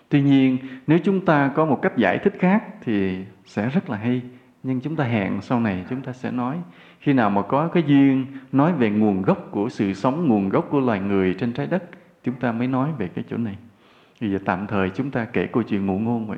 Tuy 0.09 0.21
nhiên, 0.21 0.57
nếu 0.87 0.99
chúng 1.03 1.25
ta 1.25 1.51
có 1.55 1.65
một 1.65 1.79
cách 1.81 1.97
giải 1.97 2.19
thích 2.23 2.33
khác 2.39 2.63
thì 2.81 3.25
sẽ 3.45 3.69
rất 3.69 3.89
là 3.89 3.97
hay. 3.97 4.21
Nhưng 4.63 4.81
chúng 4.81 4.95
ta 4.95 5.03
hẹn 5.03 5.41
sau 5.41 5.59
này 5.59 5.85
chúng 5.89 6.01
ta 6.01 6.13
sẽ 6.13 6.31
nói. 6.31 6.57
Khi 6.99 7.13
nào 7.13 7.29
mà 7.29 7.41
có 7.41 7.67
cái 7.67 7.83
duyên 7.87 8.25
nói 8.51 8.73
về 8.73 8.89
nguồn 8.89 9.21
gốc 9.21 9.47
của 9.51 9.69
sự 9.69 9.93
sống, 9.93 10.27
nguồn 10.27 10.49
gốc 10.49 10.67
của 10.69 10.79
loài 10.79 10.99
người 10.99 11.33
trên 11.39 11.53
trái 11.53 11.67
đất, 11.67 11.83
chúng 12.23 12.35
ta 12.35 12.51
mới 12.51 12.67
nói 12.67 12.89
về 12.97 13.07
cái 13.07 13.23
chỗ 13.29 13.37
này. 13.37 13.57
Bây 14.21 14.31
giờ 14.31 14.37
tạm 14.45 14.67
thời 14.67 14.89
chúng 14.89 15.11
ta 15.11 15.25
kể 15.25 15.47
câu 15.47 15.63
chuyện 15.63 15.85
ngụ 15.85 15.99
ngôn 15.99 16.27
vậy 16.27 16.37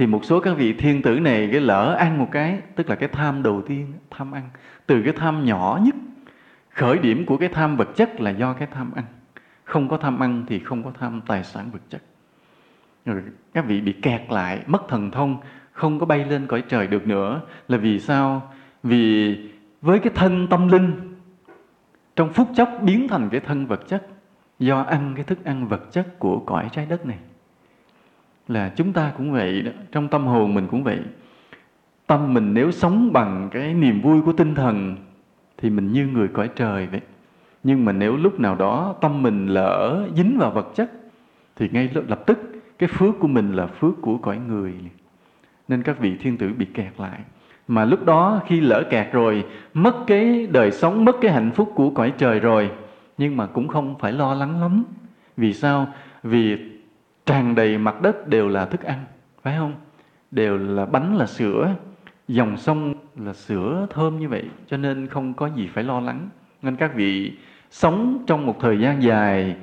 thì 0.00 0.06
một 0.06 0.24
số 0.24 0.40
các 0.40 0.56
vị 0.56 0.72
thiên 0.72 1.02
tử 1.02 1.20
này 1.20 1.48
cái 1.52 1.60
lỡ 1.60 1.94
ăn 1.98 2.18
một 2.18 2.28
cái, 2.32 2.60
tức 2.76 2.88
là 2.88 2.94
cái 2.96 3.08
tham 3.08 3.42
đầu 3.42 3.62
tiên, 3.66 3.92
tham 4.10 4.32
ăn. 4.32 4.50
Từ 4.86 5.02
cái 5.02 5.12
tham 5.16 5.44
nhỏ 5.44 5.80
nhất, 5.82 5.94
khởi 6.70 6.98
điểm 6.98 7.26
của 7.26 7.36
cái 7.36 7.48
tham 7.48 7.76
vật 7.76 7.88
chất 7.96 8.20
là 8.20 8.30
do 8.30 8.52
cái 8.52 8.68
tham 8.72 8.92
ăn. 8.92 9.04
Không 9.64 9.88
có 9.88 9.96
tham 9.96 10.18
ăn 10.18 10.44
thì 10.48 10.58
không 10.58 10.82
có 10.82 10.90
tham 11.00 11.20
tài 11.26 11.44
sản 11.44 11.70
vật 11.70 11.78
chất. 11.88 12.02
Rồi 13.04 13.22
các 13.54 13.64
vị 13.66 13.80
bị 13.80 13.92
kẹt 13.92 14.20
lại, 14.30 14.62
mất 14.66 14.88
thần 14.88 15.10
thông, 15.10 15.36
không 15.72 15.98
có 15.98 16.06
bay 16.06 16.24
lên 16.24 16.46
cõi 16.46 16.62
trời 16.68 16.86
được 16.86 17.06
nữa. 17.06 17.40
Là 17.68 17.78
vì 17.78 18.00
sao? 18.00 18.52
Vì 18.82 19.36
với 19.82 19.98
cái 19.98 20.12
thân 20.14 20.46
tâm 20.46 20.68
linh, 20.68 21.14
trong 22.16 22.32
phút 22.32 22.48
chốc 22.56 22.70
biến 22.82 23.08
thành 23.08 23.28
cái 23.30 23.40
thân 23.40 23.66
vật 23.66 23.88
chất, 23.88 24.06
do 24.58 24.82
ăn 24.82 25.12
cái 25.16 25.24
thức 25.24 25.44
ăn 25.44 25.68
vật 25.68 25.92
chất 25.92 26.18
của 26.18 26.38
cõi 26.38 26.68
trái 26.72 26.86
đất 26.86 27.06
này 27.06 27.18
là 28.48 28.72
chúng 28.76 28.92
ta 28.92 29.12
cũng 29.16 29.32
vậy 29.32 29.62
đó. 29.62 29.70
Trong 29.92 30.08
tâm 30.08 30.26
hồn 30.26 30.54
mình 30.54 30.66
cũng 30.70 30.84
vậy. 30.84 30.98
Tâm 32.06 32.34
mình 32.34 32.54
nếu 32.54 32.70
sống 32.70 33.12
bằng 33.12 33.48
cái 33.52 33.74
niềm 33.74 34.00
vui 34.00 34.22
của 34.22 34.32
tinh 34.32 34.54
thần 34.54 34.96
thì 35.58 35.70
mình 35.70 35.92
như 35.92 36.06
người 36.06 36.28
cõi 36.28 36.50
trời 36.56 36.86
vậy. 36.86 37.00
Nhưng 37.62 37.84
mà 37.84 37.92
nếu 37.92 38.16
lúc 38.16 38.40
nào 38.40 38.54
đó 38.54 38.94
tâm 39.00 39.22
mình 39.22 39.46
lỡ 39.46 40.08
dính 40.16 40.38
vào 40.38 40.50
vật 40.50 40.72
chất 40.74 40.90
thì 41.56 41.68
ngay 41.72 41.90
lập 42.08 42.22
tức 42.26 42.38
cái 42.78 42.88
phước 42.88 43.18
của 43.18 43.28
mình 43.28 43.52
là 43.52 43.66
phước 43.66 43.94
của 44.00 44.16
cõi 44.16 44.38
người. 44.48 44.74
Nên 45.68 45.82
các 45.82 45.98
vị 45.98 46.16
thiên 46.20 46.36
tử 46.36 46.50
bị 46.58 46.64
kẹt 46.64 46.92
lại. 46.98 47.20
Mà 47.68 47.84
lúc 47.84 48.04
đó 48.04 48.40
khi 48.46 48.60
lỡ 48.60 48.82
kẹt 48.90 49.12
rồi, 49.12 49.44
mất 49.74 49.96
cái 50.06 50.46
đời 50.46 50.70
sống, 50.70 51.04
mất 51.04 51.16
cái 51.20 51.32
hạnh 51.32 51.50
phúc 51.50 51.72
của 51.74 51.90
cõi 51.90 52.12
trời 52.18 52.40
rồi, 52.40 52.70
nhưng 53.18 53.36
mà 53.36 53.46
cũng 53.46 53.68
không 53.68 53.94
phải 53.98 54.12
lo 54.12 54.34
lắng 54.34 54.60
lắm. 54.60 54.84
Vì 55.36 55.52
sao? 55.52 55.86
Vì 56.22 56.58
tràn 57.26 57.54
đầy 57.54 57.78
mặt 57.78 58.02
đất 58.02 58.28
đều 58.28 58.48
là 58.48 58.66
thức 58.66 58.82
ăn, 58.82 59.04
phải 59.42 59.56
không? 59.58 59.74
Đều 60.30 60.58
là 60.58 60.86
bánh, 60.86 61.16
là 61.16 61.26
sữa, 61.26 61.74
dòng 62.28 62.56
sông 62.56 62.94
là 63.16 63.32
sữa 63.32 63.86
thơm 63.90 64.18
như 64.18 64.28
vậy, 64.28 64.44
cho 64.66 64.76
nên 64.76 65.06
không 65.06 65.34
có 65.34 65.46
gì 65.46 65.68
phải 65.74 65.84
lo 65.84 66.00
lắng. 66.00 66.28
Nên 66.62 66.76
các 66.76 66.94
vị 66.94 67.32
sống 67.70 68.24
trong 68.26 68.46
một 68.46 68.56
thời 68.60 68.80
gian 68.80 69.02
dài, 69.02 69.56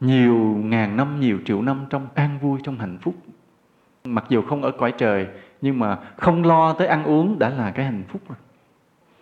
nhiều 0.00 0.36
ngàn 0.64 0.96
năm, 0.96 1.20
nhiều 1.20 1.38
triệu 1.44 1.62
năm 1.62 1.86
trong 1.90 2.06
an 2.14 2.38
vui, 2.40 2.58
trong 2.62 2.78
hạnh 2.78 2.98
phúc. 3.00 3.14
Mặc 4.04 4.24
dù 4.28 4.42
không 4.42 4.62
ở 4.62 4.70
cõi 4.70 4.92
trời, 4.98 5.26
nhưng 5.60 5.78
mà 5.78 5.98
không 6.16 6.44
lo 6.44 6.72
tới 6.72 6.86
ăn 6.86 7.04
uống 7.04 7.38
đã 7.38 7.48
là 7.48 7.70
cái 7.70 7.84
hạnh 7.84 8.02
phúc 8.08 8.22
rồi. 8.28 8.38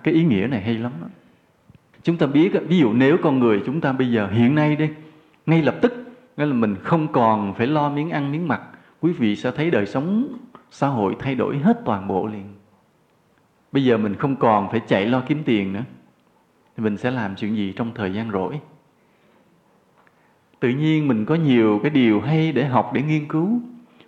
Cái 0.02 0.14
ý 0.14 0.24
nghĩa 0.24 0.46
này 0.46 0.60
hay 0.60 0.78
lắm 0.78 0.92
đó. 1.00 1.06
chúng 2.02 2.16
ta 2.16 2.26
biết 2.26 2.52
ví 2.68 2.78
dụ 2.78 2.92
nếu 2.92 3.16
con 3.22 3.38
người 3.38 3.62
chúng 3.66 3.80
ta 3.80 3.92
bây 3.92 4.10
giờ 4.10 4.28
hiện 4.32 4.54
nay 4.54 4.76
đi, 4.76 4.88
ngay 5.46 5.62
lập 5.62 5.74
tức 5.82 6.01
nghĩa 6.42 6.46
là 6.46 6.54
mình 6.54 6.76
không 6.82 7.12
còn 7.12 7.54
phải 7.54 7.66
lo 7.66 7.90
miếng 7.90 8.10
ăn, 8.10 8.32
miếng 8.32 8.48
mặc. 8.48 8.62
Quý 9.00 9.12
vị 9.12 9.36
sẽ 9.36 9.50
thấy 9.50 9.70
đời 9.70 9.86
sống 9.86 10.38
xã 10.70 10.88
hội 10.88 11.16
thay 11.18 11.34
đổi 11.34 11.58
hết 11.58 11.80
toàn 11.84 12.08
bộ 12.08 12.26
liền. 12.26 12.54
Bây 13.72 13.84
giờ 13.84 13.96
mình 13.96 14.14
không 14.14 14.36
còn 14.36 14.70
phải 14.70 14.80
chạy 14.86 15.06
lo 15.06 15.22
kiếm 15.28 15.42
tiền 15.44 15.72
nữa. 15.72 15.82
Thì 16.76 16.84
mình 16.84 16.96
sẽ 16.96 17.10
làm 17.10 17.36
chuyện 17.36 17.56
gì 17.56 17.72
trong 17.76 17.90
thời 17.94 18.12
gian 18.14 18.30
rỗi? 18.30 18.60
Tự 20.60 20.68
nhiên 20.68 21.08
mình 21.08 21.24
có 21.24 21.34
nhiều 21.34 21.80
cái 21.82 21.90
điều 21.90 22.20
hay 22.20 22.52
để 22.52 22.64
học, 22.64 22.90
để 22.94 23.02
nghiên 23.02 23.28
cứu. 23.28 23.60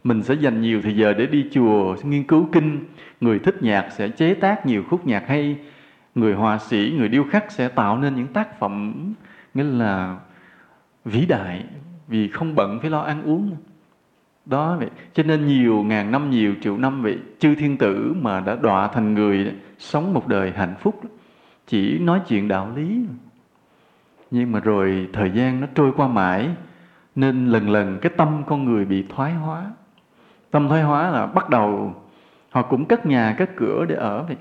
Mình 0.04 0.22
sẽ 0.22 0.34
dành 0.34 0.60
nhiều 0.60 0.82
thời 0.82 0.96
giờ 0.96 1.12
để 1.12 1.26
đi 1.26 1.46
chùa 1.52 1.96
nghiên 2.02 2.24
cứu 2.24 2.48
kinh. 2.52 2.84
Người 3.20 3.38
thích 3.38 3.62
nhạc 3.62 3.88
sẽ 3.92 4.08
chế 4.08 4.34
tác 4.34 4.66
nhiều 4.66 4.84
khúc 4.90 5.06
nhạc 5.06 5.28
hay. 5.28 5.56
Người 6.14 6.34
họa 6.34 6.58
sĩ, 6.58 6.94
người 6.98 7.08
điêu 7.08 7.24
khắc 7.30 7.52
sẽ 7.52 7.68
tạo 7.68 7.98
nên 7.98 8.16
những 8.16 8.26
tác 8.26 8.58
phẩm, 8.58 8.94
nghĩa 9.54 9.64
là 9.64 10.18
vĩ 11.04 11.26
đại 11.26 11.64
vì 12.08 12.28
không 12.28 12.54
bận, 12.54 12.78
phải 12.80 12.90
lo 12.90 13.00
ăn 13.00 13.22
uống. 13.22 13.56
Đó 14.46 14.76
vậy. 14.76 14.90
Cho 15.14 15.22
nên 15.22 15.46
nhiều 15.46 15.82
ngàn 15.82 16.10
năm, 16.10 16.30
nhiều 16.30 16.54
triệu 16.62 16.76
năm 16.76 17.02
vậy, 17.02 17.18
chư 17.38 17.54
thiên 17.54 17.76
tử 17.76 18.14
mà 18.20 18.40
đã 18.40 18.56
đọa 18.56 18.88
thành 18.88 19.14
người 19.14 19.52
sống 19.78 20.14
một 20.14 20.28
đời 20.28 20.52
hạnh 20.56 20.74
phúc 20.80 21.00
chỉ 21.66 21.98
nói 21.98 22.20
chuyện 22.28 22.48
đạo 22.48 22.72
lý. 22.76 23.06
Nhưng 24.30 24.52
mà 24.52 24.60
rồi 24.60 25.08
thời 25.12 25.30
gian 25.30 25.60
nó 25.60 25.66
trôi 25.74 25.92
qua 25.96 26.08
mãi, 26.08 26.48
nên 27.14 27.46
lần 27.46 27.70
lần 27.70 27.98
cái 28.02 28.12
tâm 28.16 28.42
con 28.46 28.64
người 28.64 28.84
bị 28.84 29.04
thoái 29.08 29.32
hóa. 29.32 29.70
Tâm 30.50 30.68
thoái 30.68 30.82
hóa 30.82 31.10
là 31.10 31.26
bắt 31.26 31.50
đầu, 31.50 31.94
họ 32.50 32.62
cũng 32.62 32.84
cất 32.84 33.06
nhà, 33.06 33.34
cất 33.38 33.50
cửa 33.56 33.84
để 33.88 33.94
ở 33.94 34.22
vậy. 34.22 34.36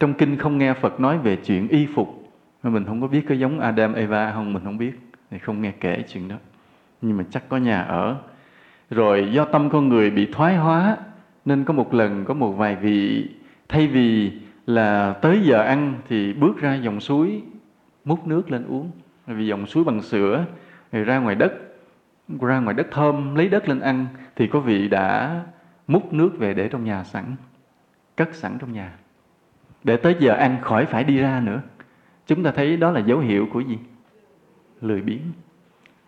Trong 0.00 0.14
kinh 0.14 0.36
không 0.36 0.58
nghe 0.58 0.74
Phật 0.74 1.00
nói 1.00 1.18
về 1.18 1.36
chuyện 1.36 1.68
y 1.68 1.86
phục, 1.94 2.08
mà 2.62 2.70
mình 2.70 2.84
không 2.84 3.00
có 3.00 3.06
biết 3.06 3.24
có 3.28 3.34
giống 3.34 3.60
Adam, 3.60 3.94
Eva 3.94 4.32
không, 4.32 4.52
mình 4.52 4.64
không 4.64 4.78
biết 4.78 5.07
thì 5.30 5.38
không 5.38 5.62
nghe 5.62 5.72
kể 5.80 6.04
chuyện 6.08 6.28
đó. 6.28 6.36
Nhưng 7.02 7.16
mà 7.16 7.24
chắc 7.30 7.48
có 7.48 7.56
nhà 7.56 7.82
ở. 7.82 8.16
Rồi 8.90 9.28
do 9.32 9.44
tâm 9.44 9.70
con 9.70 9.88
người 9.88 10.10
bị 10.10 10.26
thoái 10.32 10.56
hóa, 10.56 10.96
nên 11.44 11.64
có 11.64 11.74
một 11.74 11.94
lần, 11.94 12.24
có 12.24 12.34
một 12.34 12.52
vài 12.52 12.76
vị, 12.76 13.28
thay 13.68 13.86
vì 13.86 14.32
là 14.66 15.12
tới 15.12 15.40
giờ 15.44 15.62
ăn 15.62 15.94
thì 16.08 16.32
bước 16.32 16.60
ra 16.60 16.74
dòng 16.74 17.00
suối, 17.00 17.42
múc 18.04 18.26
nước 18.26 18.50
lên 18.50 18.66
uống. 18.66 18.90
Vì 19.26 19.46
dòng 19.46 19.66
suối 19.66 19.84
bằng 19.84 20.02
sữa 20.02 20.44
rồi 20.92 21.04
ra 21.04 21.18
ngoài 21.18 21.34
đất, 21.34 21.52
ra 22.40 22.60
ngoài 22.60 22.74
đất 22.74 22.86
thơm, 22.90 23.34
lấy 23.34 23.48
đất 23.48 23.68
lên 23.68 23.80
ăn, 23.80 24.06
thì 24.36 24.46
có 24.46 24.60
vị 24.60 24.88
đã 24.88 25.40
múc 25.88 26.12
nước 26.12 26.38
về 26.38 26.54
để 26.54 26.68
trong 26.68 26.84
nhà 26.84 27.04
sẵn, 27.04 27.24
cất 28.16 28.34
sẵn 28.34 28.58
trong 28.58 28.72
nhà. 28.72 28.92
Để 29.84 29.96
tới 29.96 30.16
giờ 30.20 30.32
ăn 30.32 30.56
khỏi 30.62 30.86
phải 30.86 31.04
đi 31.04 31.18
ra 31.18 31.40
nữa. 31.40 31.60
Chúng 32.26 32.42
ta 32.42 32.50
thấy 32.50 32.76
đó 32.76 32.90
là 32.90 33.00
dấu 33.00 33.18
hiệu 33.18 33.48
của 33.52 33.60
gì? 33.60 33.78
Lười 34.80 35.00
biếng. 35.00 35.22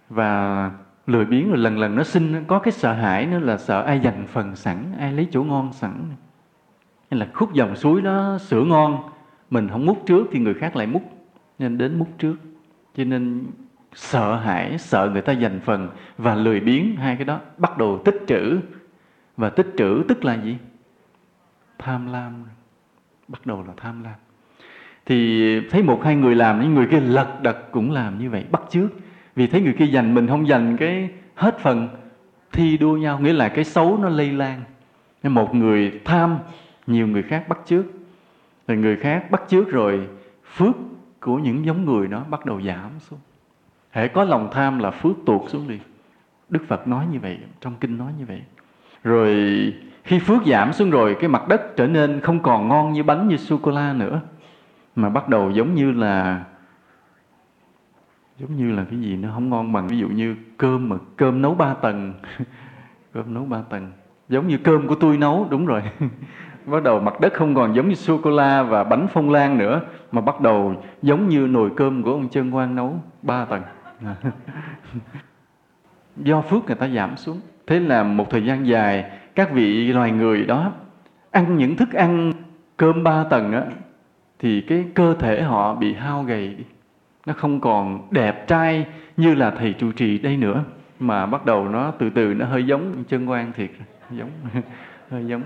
Và 0.09 0.71
lười 1.07 1.25
biếng 1.25 1.49
rồi 1.49 1.59
lần 1.59 1.79
lần 1.79 1.95
nó 1.95 2.03
sinh, 2.03 2.45
có 2.47 2.59
cái 2.59 2.73
sợ 2.73 2.93
hãi 2.93 3.27
nữa 3.27 3.39
là 3.39 3.57
sợ 3.57 3.83
ai 3.83 4.01
dành 4.01 4.27
phần 4.27 4.57
sẵn, 4.57 4.93
ai 4.99 5.13
lấy 5.13 5.29
chỗ 5.31 5.43
ngon 5.43 5.73
sẵn. 5.73 6.05
Nên 7.11 7.21
là 7.21 7.29
khúc 7.35 7.53
dòng 7.53 7.77
suối 7.77 8.03
đó, 8.03 8.39
sữa 8.41 8.65
ngon, 8.65 9.11
mình 9.51 9.69
không 9.69 9.87
múc 9.87 10.03
trước 10.07 10.27
thì 10.33 10.39
người 10.39 10.55
khác 10.55 10.77
lại 10.77 10.87
múc. 10.87 11.03
Nên 11.59 11.79
đến 11.79 11.99
múc 11.99 12.09
trước. 12.19 12.37
Cho 12.95 13.05
nên 13.05 13.47
sợ 13.95 14.37
hãi, 14.37 14.79
sợ 14.79 15.11
người 15.13 15.23
ta 15.23 15.33
dành 15.33 15.61
phần 15.61 15.89
và 16.19 16.35
lười 16.35 16.61
biếng, 16.61 16.97
hai 16.97 17.17
cái 17.17 17.25
đó 17.25 17.41
bắt 17.57 17.79
đầu 17.79 18.03
tích 18.05 18.23
trữ. 18.27 18.61
Và 19.37 19.51
tích 19.51 19.67
trữ 19.79 20.03
tức 20.09 20.25
là 20.25 20.35
gì? 20.35 20.57
Tham 21.79 22.13
lam. 22.13 22.45
Bắt 23.29 23.47
đầu 23.47 23.65
là 23.67 23.73
tham 23.77 24.05
lam 24.05 24.15
thì 25.11 25.61
thấy 25.71 25.83
một 25.83 26.05
hai 26.05 26.17
người 26.17 26.35
làm, 26.35 26.61
những 26.61 26.75
người 26.75 26.87
kia 26.91 27.01
lật 27.01 27.43
đật 27.43 27.73
cũng 27.73 27.91
làm 27.91 28.19
như 28.19 28.31
vậy, 28.31 28.45
bắt 28.51 28.63
trước 28.71 28.89
vì 29.37 29.47
thấy 29.47 29.61
người 29.61 29.73
kia 29.79 29.85
dành 29.85 30.15
mình 30.15 30.27
không 30.27 30.49
dành 30.49 30.77
cái 30.77 31.11
hết 31.35 31.59
phần, 31.59 31.89
thi 32.53 32.77
đua 32.77 32.97
nhau, 32.97 33.19
nghĩa 33.19 33.33
là 33.33 33.49
cái 33.49 33.65
xấu 33.65 33.99
nó 33.99 34.09
lây 34.09 34.33
lan. 34.33 34.61
Nên 35.23 35.33
một 35.33 35.55
người 35.55 36.01
tham, 36.05 36.39
nhiều 36.87 37.07
người 37.07 37.23
khác 37.23 37.49
bắt 37.49 37.59
trước 37.67 37.85
rồi 38.69 38.77
người 38.77 38.97
khác 38.97 39.31
bắt 39.31 39.43
trước 39.49 39.69
rồi, 39.69 40.09
phước 40.45 40.77
của 41.21 41.37
những 41.37 41.65
giống 41.65 41.85
người 41.85 42.07
đó 42.07 42.25
bắt 42.31 42.47
đầu 42.47 42.63
giảm 42.63 42.91
xuống. 42.99 43.19
Hễ 43.91 44.09
có 44.09 44.25
lòng 44.25 44.49
tham 44.53 44.79
là 44.79 44.91
phước 44.91 45.17
tuột 45.27 45.43
xuống 45.49 45.69
đi. 45.69 45.79
Đức 46.49 46.63
phật 46.69 46.89
nói 46.89 47.07
như 47.13 47.19
vậy, 47.21 47.39
trong 47.61 47.75
kinh 47.81 47.99
nói 47.99 48.13
như 48.19 48.25
vậy. 48.27 48.43
Rồi 49.05 49.37
khi 50.05 50.19
phước 50.19 50.47
giảm 50.47 50.73
xuống 50.73 50.91
rồi, 50.91 51.17
cái 51.21 51.29
mặt 51.29 51.49
đất 51.49 51.77
trở 51.77 51.87
nên 51.87 52.21
không 52.21 52.43
còn 52.43 52.69
ngon 52.69 52.93
như 52.93 53.03
bánh 53.03 53.29
như 53.29 53.37
sô 53.37 53.59
cô 53.63 53.71
la 53.71 53.93
nữa 53.93 54.21
mà 54.97 55.09
bắt 55.09 55.29
đầu 55.29 55.51
giống 55.51 55.75
như 55.75 55.93
là, 55.93 56.45
giống 58.39 58.57
như 58.57 58.73
là 58.73 58.85
cái 58.91 59.01
gì 59.01 59.17
nó 59.17 59.29
không 59.35 59.51
ngon 59.51 59.73
bằng. 59.73 59.87
Ví 59.89 59.99
dụ 59.99 60.09
như 60.09 60.37
cơm 60.57 60.89
mà 60.89 60.97
cơm 61.17 61.43
nấu 61.43 61.55
ba 61.55 61.75
tầng. 61.75 62.15
Cơm 63.13 63.35
nấu 63.35 63.45
ba 63.45 63.63
tầng. 63.71 63.93
Giống 64.29 64.49
như 64.49 64.59
cơm 64.59 64.89
của 64.89 64.95
tôi 64.95 65.19
nấu, 65.19 65.47
đúng 65.51 65.67
rồi. 65.67 65.83
Bắt 66.67 66.83
đầu 66.83 67.01
mặt 67.01 67.21
đất 67.21 67.33
không 67.33 67.55
còn 67.55 67.75
giống 67.75 67.89
như 67.89 67.95
sô 67.95 68.19
cô 68.23 68.31
la 68.31 68.63
và 68.63 68.85
bánh 68.85 69.07
phong 69.13 69.31
lan 69.31 69.59
nữa, 69.59 69.81
mà 70.13 70.21
bắt 70.21 70.41
đầu 70.41 70.83
giống 71.03 71.29
như 71.29 71.47
nồi 71.47 71.71
cơm 71.77 72.03
của 72.03 72.13
ông 72.13 72.29
chân 72.29 72.51
Quang 72.51 72.75
nấu 72.75 73.01
ba 73.23 73.45
tầng. 73.45 73.63
Do 76.17 76.41
phước 76.41 76.67
người 76.67 76.77
ta 76.77 76.89
giảm 76.89 77.17
xuống. 77.17 77.41
Thế 77.67 77.81
là 77.81 78.03
một 78.03 78.31
thời 78.31 78.45
gian 78.45 78.67
dài, 78.67 79.11
các 79.35 79.53
vị 79.53 79.93
loài 79.93 80.11
người 80.13 80.45
đó 80.45 80.73
ăn 81.31 81.57
những 81.57 81.77
thức 81.77 81.93
ăn 81.93 82.33
cơm 82.77 83.05
ba 83.05 83.25
tầng 83.25 83.53
á 83.53 83.63
thì 84.41 84.61
cái 84.61 84.85
cơ 84.95 85.15
thể 85.15 85.43
họ 85.43 85.75
bị 85.75 85.95
hao 85.95 86.23
gầy 86.23 86.49
đi. 86.59 86.65
Nó 87.27 87.33
không 87.37 87.61
còn 87.61 88.09
đẹp 88.11 88.49
trai 88.49 88.87
như 89.17 89.35
là 89.35 89.51
thầy 89.51 89.73
trụ 89.73 89.93
trì 89.93 90.19
đây 90.19 90.37
nữa, 90.37 90.65
mà 91.01 91.27
bắt 91.27 91.45
đầu 91.45 91.69
nó 91.69 91.91
từ 91.91 92.11
từ 92.11 92.35
nó 92.35 92.47
hơi 92.47 92.67
giống 92.67 93.05
chân 93.09 93.31
quan 93.31 93.53
thiệt, 93.53 93.71
giống, 94.11 94.31
hơi 95.11 95.27
giống. 95.27 95.43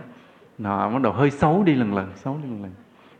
Nó 0.58 0.88
bắt 0.88 1.02
đầu 1.02 1.12
hơi 1.12 1.30
xấu 1.30 1.62
đi 1.62 1.74
lần 1.74 1.94
lần, 1.94 2.10
xấu 2.14 2.38
đi 2.42 2.48
lần 2.48 2.62
lần. 2.62 2.72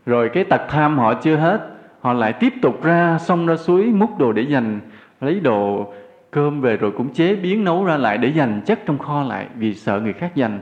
Rồi 0.05 0.29
cái 0.29 0.43
tật 0.43 0.61
tham 0.69 0.97
họ 0.97 1.13
chưa 1.13 1.35
hết, 1.35 1.69
họ 2.01 2.13
lại 2.13 2.33
tiếp 2.33 2.53
tục 2.61 2.83
ra 2.83 3.17
sông 3.19 3.47
ra 3.47 3.55
suối 3.55 3.85
múc 3.85 4.17
đồ 4.17 4.33
để 4.33 4.41
dành, 4.41 4.79
lấy 5.21 5.39
đồ 5.39 5.93
cơm 6.31 6.61
về 6.61 6.77
rồi 6.77 6.91
cũng 6.91 7.13
chế 7.13 7.35
biến 7.35 7.63
nấu 7.63 7.85
ra 7.85 7.97
lại 7.97 8.17
để 8.17 8.27
dành 8.27 8.61
chất 8.65 8.79
trong 8.85 8.97
kho 8.97 9.23
lại 9.23 9.47
vì 9.55 9.73
sợ 9.73 9.99
người 9.99 10.13
khác 10.13 10.35
dành. 10.35 10.59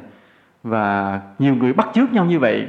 Và 0.63 1.21
nhiều 1.39 1.55
người 1.55 1.73
bắt 1.73 1.89
chước 1.93 2.13
nhau 2.13 2.25
như 2.25 2.39
vậy. 2.39 2.67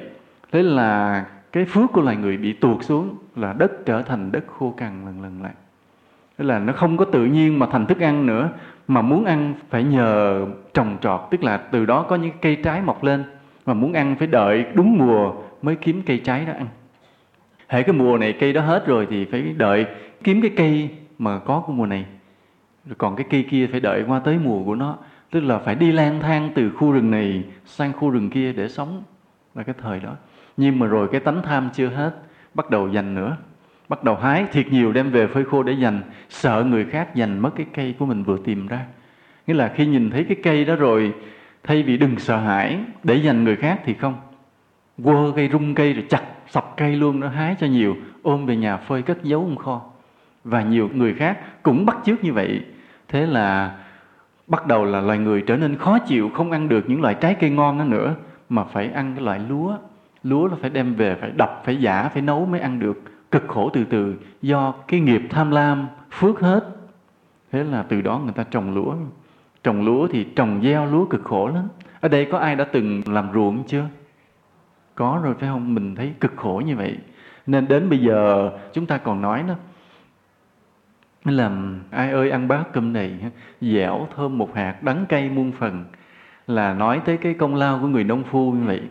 Thế 0.53 0.63
là 0.63 1.25
cái 1.55 1.65
phước 1.65 1.93
của 1.93 2.01
loài 2.01 2.17
người 2.17 2.37
bị 2.37 2.53
tuột 2.53 2.85
xuống 2.85 3.17
là 3.37 3.53
đất 3.53 3.73
trở 3.87 4.03
thành 4.03 4.33
đất 4.33 4.45
khô 4.47 4.75
cằn 4.77 5.07
lần 5.07 5.23
lần 5.23 5.43
lại. 5.43 5.53
Tức 6.37 6.45
là 6.45 6.59
nó 6.59 6.73
không 6.73 6.97
có 6.97 7.05
tự 7.05 7.25
nhiên 7.25 7.59
mà 7.59 7.67
thành 7.73 7.87
thức 7.87 8.01
ăn 8.01 8.27
nữa, 8.27 8.49
mà 8.89 9.03
muốn 9.03 9.25
ăn 9.25 9.55
phải 9.71 9.85
nhờ 9.85 10.47
trồng 10.75 10.97
trọt. 11.01 11.21
Tức 11.31 11.45
là 11.45 11.57
từ 11.57 11.87
đó 11.87 12.07
có 12.09 12.17
những 12.17 12.33
cây 12.41 12.57
trái 12.57 12.83
mọc 12.83 13.05
lên, 13.05 13.25
mà 13.67 13.75
muốn 13.75 13.93
ăn 13.93 14.17
phải 14.19 14.27
đợi 14.27 14.65
đúng 14.75 14.99
mùa 14.99 15.33
mới 15.63 15.77
kiếm 15.77 16.03
cây 16.07 16.19
trái 16.25 16.45
đó 16.45 16.53
ăn. 16.53 16.67
Hệ 17.69 17.83
cái 17.83 17.93
mùa 17.93 18.19
này 18.19 18.33
cây 18.33 18.53
đó 18.53 18.61
hết 18.61 18.87
rồi 18.87 19.07
thì 19.11 19.25
phải 19.25 19.43
đợi 19.57 19.87
kiếm 20.25 20.43
cái 20.43 20.51
cây 20.57 20.91
mà 21.19 21.39
có 21.39 21.63
của 21.67 21.73
mùa 21.73 21.87
này. 21.87 22.07
Rồi 22.87 22.95
còn 22.99 23.17
cái 23.17 23.27
cây 23.31 23.47
kia 23.51 23.67
phải 23.67 23.81
đợi 23.81 24.05
qua 24.09 24.19
tới 24.19 24.39
mùa 24.39 24.65
của 24.65 24.75
nó. 24.75 24.97
Tức 25.31 25.41
là 25.41 25.59
phải 25.59 25.75
đi 25.75 25.93
lang 25.93 26.21
thang 26.21 26.51
từ 26.55 26.71
khu 26.71 26.93
rừng 26.93 27.11
này 27.11 27.45
sang 27.65 27.93
khu 27.93 28.11
rừng 28.11 28.31
kia 28.31 28.53
để 28.53 28.69
sống 28.69 29.03
là 29.55 29.63
cái 29.63 29.75
thời 29.83 30.01
đó 30.01 30.17
nhưng 30.57 30.79
mà 30.79 30.87
rồi 30.87 31.09
cái 31.13 31.21
tánh 31.21 31.43
tham 31.43 31.69
chưa 31.73 31.89
hết, 31.89 32.15
bắt 32.55 32.71
đầu 32.71 32.89
dành 32.89 33.15
nữa. 33.15 33.37
Bắt 33.89 34.05
đầu 34.05 34.17
hái 34.17 34.47
thiệt 34.53 34.67
nhiều 34.69 34.93
đem 34.93 35.11
về 35.11 35.27
phơi 35.27 35.45
khô 35.45 35.63
để 35.63 35.73
dành, 35.73 36.03
sợ 36.29 36.65
người 36.69 36.85
khác 36.85 37.15
dành 37.15 37.39
mất 37.39 37.51
cái 37.57 37.67
cây 37.75 37.95
của 37.99 38.07
mình 38.07 38.23
vừa 38.23 38.39
tìm 38.45 38.67
ra. 38.67 38.87
Nghĩa 39.47 39.55
là 39.55 39.73
khi 39.75 39.87
nhìn 39.87 40.11
thấy 40.11 40.25
cái 40.25 40.37
cây 40.43 40.65
đó 40.65 40.77
rồi, 40.77 41.15
thay 41.63 41.83
vì 41.83 41.97
đừng 41.97 42.19
sợ 42.19 42.37
hãi 42.37 42.79
để 43.03 43.15
dành 43.15 43.45
người 43.45 43.57
khác 43.57 43.81
thì 43.85 43.95
không. 43.95 44.15
Quơ 45.05 45.33
cây, 45.37 45.49
rung 45.53 45.75
cây 45.75 45.93
rồi 45.93 46.05
chặt, 46.09 46.23
sọc 46.49 46.75
cây 46.77 46.97
luôn 46.97 47.21
nó 47.21 47.29
hái 47.29 47.57
cho 47.61 47.67
nhiều, 47.67 47.97
ôm 48.23 48.47
về 48.47 48.57
nhà 48.57 48.77
phơi 48.77 49.03
cất 49.03 49.23
giấu 49.23 49.43
trong 49.43 49.57
kho. 49.57 49.83
Và 50.45 50.63
nhiều 50.63 50.91
người 50.95 51.15
khác 51.15 51.39
cũng 51.63 51.87
bắt 51.87 51.97
chước 52.05 52.25
như 52.25 52.33
vậy. 52.33 52.65
Thế 53.09 53.27
là 53.27 53.77
bắt 54.47 54.67
đầu 54.67 54.85
là 54.85 55.01
loài 55.01 55.19
người 55.19 55.43
trở 55.47 55.57
nên 55.57 55.77
khó 55.77 55.99
chịu, 55.99 56.31
không 56.35 56.51
ăn 56.51 56.69
được 56.69 56.85
những 56.89 57.03
loại 57.03 57.15
trái 57.15 57.35
cây 57.35 57.51
ngon 57.51 57.79
đó 57.79 57.85
nữa, 57.85 58.15
mà 58.49 58.65
phải 58.65 58.89
ăn 58.89 59.13
cái 59.15 59.25
loại 59.25 59.41
lúa 59.49 59.77
lúa 60.25 60.47
là 60.47 60.57
phải 60.61 60.71
đem 60.71 60.95
về, 60.95 61.15
phải 61.15 61.31
đập, 61.31 61.63
phải 61.65 61.77
giả 61.77 62.09
phải 62.09 62.23
nấu 62.23 62.47
mới 62.47 62.61
ăn 62.61 62.79
được. 62.79 63.03
Cực 63.31 63.45
khổ 63.49 63.71
từ 63.73 63.85
từ, 63.85 64.15
do 64.43 64.75
cái 64.89 65.01
nghiệp 65.01 65.23
tham 65.31 65.51
lam 65.51 65.87
phước 66.11 66.41
hết. 66.41 66.65
Thế 67.53 67.65
là 67.65 67.83
từ 67.83 68.01
đó 68.01 68.21
người 68.25 68.33
ta 68.33 68.45
trồng 68.51 68.75
lúa. 68.75 68.95
Trồng 69.63 69.85
lúa 69.85 70.07
thì 70.07 70.25
trồng 70.25 70.61
gieo 70.63 70.87
lúa 70.87 71.05
cực 71.05 71.25
khổ 71.25 71.49
lắm. 71.49 71.69
Ở 72.01 72.09
đây 72.09 72.29
có 72.33 72.39
ai 72.39 72.57
đã 72.57 72.65
từng 72.65 73.03
làm 73.07 73.29
ruộng 73.35 73.65
chưa? 73.67 73.85
Có 74.95 75.21
rồi, 75.23 75.35
phải 75.35 75.49
không? 75.49 75.75
Mình 75.75 75.95
thấy 75.95 76.13
cực 76.21 76.33
khổ 76.37 76.63
như 76.67 76.77
vậy. 76.77 76.99
Nên 77.47 77.69
đến 77.69 77.91
bây 77.91 77.99
giờ, 77.99 78.51
chúng 78.73 78.87
ta 78.87 78.99
còn 78.99 79.23
nói 79.23 79.45
đó. 79.49 79.55
Là 81.25 81.51
ai 81.91 82.11
ơi, 82.11 82.31
ăn 82.31 82.49
bát 82.49 82.65
cơm 82.73 82.93
này 82.93 83.19
dẻo 83.61 84.09
thơm 84.17 84.39
một 84.39 84.55
hạt, 84.55 84.83
đắng 84.83 85.07
cay 85.09 85.31
muôn 85.31 85.53
phần. 85.53 85.85
Là 86.47 86.75
nói 86.75 87.01
tới 87.05 87.17
cái 87.17 87.35
công 87.35 87.55
lao 87.55 87.79
của 87.81 87.87
người 87.87 88.05
nông 88.05 88.23
phu 88.23 88.53
như 88.53 88.67
vậy 88.67 88.83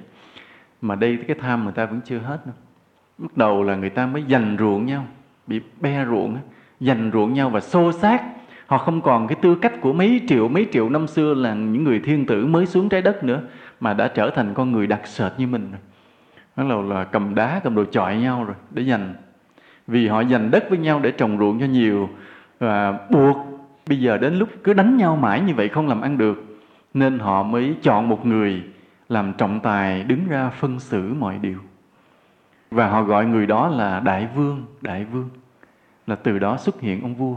mà 0.84 0.96
đây 0.96 1.19
cái 1.28 1.38
tham 1.41 1.63
người 1.63 1.74
ta 1.74 1.86
vẫn 1.86 2.02
chưa 2.06 2.19
hết 2.19 2.46
đâu 2.46 2.56
bắt 3.17 3.38
đầu 3.38 3.63
là 3.63 3.76
người 3.76 3.89
ta 3.89 4.06
mới 4.06 4.24
giành 4.30 4.56
ruộng 4.60 4.86
nhau, 4.86 5.06
bị 5.48 5.62
be 5.82 6.06
ruộng 6.06 6.38
giành 6.80 7.12
ruộng 7.13 7.34
nhau 7.34 7.50
và 7.50 7.60
xô 7.60 7.91
xát 7.91 8.22
họ 8.67 8.78
không 8.78 9.02
còn 9.02 9.28
cái 9.28 9.38
tư 9.41 9.56
cách 9.56 9.82
của 9.82 9.93
mấy 9.93 10.22
triệu 10.28 10.48
mấy 10.48 10.67
triệu 10.72 10.89
năm 10.89 11.08
xưa 11.08 11.34
là 11.34 11.54
những 11.54 11.84
người 11.84 12.00
thiên 12.00 12.26
tử 12.26 12.46
mới 12.46 12.65
xuống 12.65 12.89
trái 12.89 13.02
đất 13.02 13.24
nữa, 13.24 13.41
mà 13.80 13.93
đã 13.93 14.08
trở 14.08 14.30
thành 14.30 14.54
con 14.54 14.72
người 14.72 14.88
đặc 14.88 15.08
sệt 15.08 15.32
như 15.38 15.48
mình 15.48 15.72
rồi. 15.72 15.80
Bắt 16.56 16.69
đầu 16.69 16.84
là 16.84 17.04
cầm 17.04 17.36
đá, 17.36 17.62
cầm 17.63 17.76
đồ 17.76 17.84
chọi 17.91 18.17
nhau 18.17 18.43
rồi, 18.43 18.56
để 18.72 18.84
giành. 18.84 19.13
Vì 19.88 20.08
họ 20.08 20.24
giành 20.24 20.52
đất 20.52 20.69
với 20.69 20.78
nhau 20.78 21.00
để 21.00 21.12
trồng 21.12 21.38
ruộng 21.38 21.60
cho 21.60 21.65
nhiều, 21.65 22.10
và 22.60 23.00
buộc 23.10 23.38
bây 23.88 24.00
giờ 24.00 24.17
đến 24.17 24.36
lúc 24.36 24.50
cứ 24.63 24.74
đánh 24.74 24.98
nhau 24.98 25.15
mãi 25.15 25.41
như 25.41 25.54
vậy 25.56 25.69
không 25.69 25.88
làm 25.88 26.02
ăn 26.02 26.17
được, 26.17 26.60
nên 26.93 27.19
họ 27.19 27.43
mới 27.43 27.76
chọn 27.82 28.10
một 28.10 28.26
người 28.26 28.63
làm 29.09 29.33
trọng 29.37 29.59
tài 29.59 30.03
đứng 30.03 30.27
ra 30.27 30.49
phân 30.49 30.79
xử 30.79 31.13
mọi 31.13 31.39
điều. 31.41 31.59
Và 32.71 32.87
họ 32.87 33.03
gọi 33.03 33.25
người 33.25 33.45
đó 33.45 33.67
là 33.67 33.99
đại 33.99 34.27
vương 34.35 34.65
đại 34.81 35.05
vương. 35.05 35.29
Là 36.07 36.15
từ 36.15 36.39
đó 36.39 36.57
xuất 36.57 36.81
hiện 36.81 37.01
ông 37.01 37.15
vua. 37.15 37.35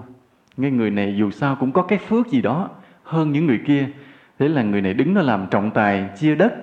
Ngay 0.57 0.71
người 0.71 0.91
này 0.91 1.17
dù 1.17 1.31
sao 1.31 1.57
cũng 1.57 1.73
có 1.73 1.83
cái 1.83 1.99
phước 1.99 2.27
gì 2.27 2.43
đó 2.43 2.71
hơn 3.03 3.33
những 3.33 3.47
người 3.47 3.61
kia. 3.67 3.89
Thế 4.39 4.49
là 4.49 4.63
người 4.63 4.81
này 4.81 4.95
đứng 4.95 5.15
nó 5.15 5.23
làm 5.23 5.47
trọng 5.51 5.71
tài, 5.71 6.09
chia 6.19 6.35
đất. 6.35 6.55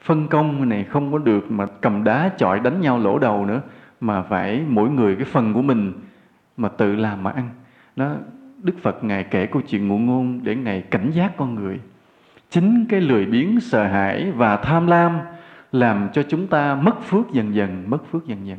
Phân 0.00 0.28
công 0.28 0.68
này 0.68 0.84
không 0.84 1.12
có 1.12 1.18
được 1.18 1.50
mà 1.50 1.66
cầm 1.80 2.04
đá 2.04 2.30
chọi 2.38 2.60
đánh 2.60 2.80
nhau 2.80 2.98
lỗ 2.98 3.18
đầu 3.18 3.46
nữa, 3.46 3.60
mà 4.00 4.22
phải 4.22 4.62
mỗi 4.68 4.90
người 4.90 5.16
cái 5.16 5.24
phần 5.24 5.54
của 5.54 5.62
mình 5.62 5.92
mà 6.56 6.68
tự 6.68 6.96
làm 6.96 7.22
mà 7.22 7.30
ăn. 7.30 7.48
Đó, 7.96 8.14
đức 8.62 8.74
phật 8.82 9.04
ngài 9.04 9.24
kể 9.24 9.46
câu 9.46 9.62
chuyện 9.68 9.88
ngụ 9.88 9.98
ngôn 9.98 10.40
để 10.42 10.54
ngài 10.56 10.82
cảnh 10.82 11.10
giác 11.10 11.36
con 11.36 11.54
người 11.54 11.80
chính 12.50 12.86
cái 12.88 13.00
lười 13.00 13.26
biếng, 13.26 13.60
sợ 13.60 13.86
hãi 13.86 14.32
và 14.32 14.56
tham 14.56 14.86
lam 14.86 15.18
làm 15.72 16.08
cho 16.12 16.22
chúng 16.22 16.46
ta 16.46 16.74
mất 16.74 17.02
phước 17.02 17.32
dần 17.32 17.54
dần, 17.54 17.84
mất 17.90 17.98
phước 18.10 18.26
dần 18.26 18.46
dần. 18.46 18.58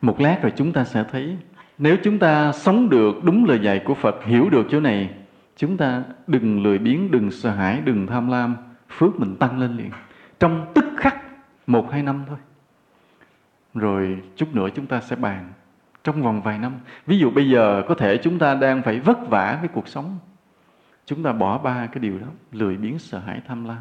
Một 0.00 0.20
lát 0.20 0.38
rồi 0.42 0.52
chúng 0.56 0.72
ta 0.72 0.84
sẽ 0.84 1.04
thấy, 1.12 1.36
nếu 1.78 1.96
chúng 2.04 2.18
ta 2.18 2.52
sống 2.52 2.88
được 2.88 3.24
đúng 3.24 3.44
lời 3.44 3.58
dạy 3.62 3.82
của 3.84 3.94
phật, 3.94 4.24
hiểu 4.24 4.50
được 4.50 4.66
chỗ 4.70 4.80
này, 4.80 5.10
chúng 5.56 5.76
ta 5.76 6.02
đừng 6.26 6.62
lười 6.62 6.78
biếng, 6.78 7.10
đừng 7.10 7.30
sợ 7.30 7.50
hãi, 7.50 7.80
đừng 7.84 8.06
tham 8.06 8.28
lam, 8.28 8.56
phước 8.88 9.20
mình 9.20 9.36
tăng 9.36 9.60
lên 9.60 9.76
liền. 9.76 9.90
Trong 10.40 10.66
tức 10.74 10.84
khắc 10.96 11.16
một 11.66 11.92
hai 11.92 12.02
năm 12.02 12.24
thôi. 12.28 12.38
Rồi 13.74 14.18
chút 14.36 14.54
nữa 14.54 14.68
chúng 14.74 14.86
ta 14.86 15.00
sẽ 15.00 15.16
bàn 15.16 15.52
trong 16.04 16.22
vòng 16.22 16.42
vài 16.42 16.58
năm. 16.58 16.72
Ví 17.06 17.18
dụ 17.18 17.30
bây 17.30 17.50
giờ 17.50 17.82
có 17.88 17.94
thể 17.94 18.16
chúng 18.16 18.38
ta 18.38 18.54
đang 18.54 18.82
phải 18.82 19.00
vất 19.00 19.28
vả 19.28 19.58
với 19.60 19.68
cuộc 19.68 19.88
sống 19.88 20.18
chúng 21.06 21.22
ta 21.22 21.32
bỏ 21.32 21.58
ba 21.58 21.86
cái 21.86 22.00
điều 22.00 22.18
đó, 22.18 22.26
lười 22.52 22.76
biếng 22.76 22.98
sợ 22.98 23.18
hãi 23.18 23.40
tham 23.46 23.64
lam. 23.64 23.78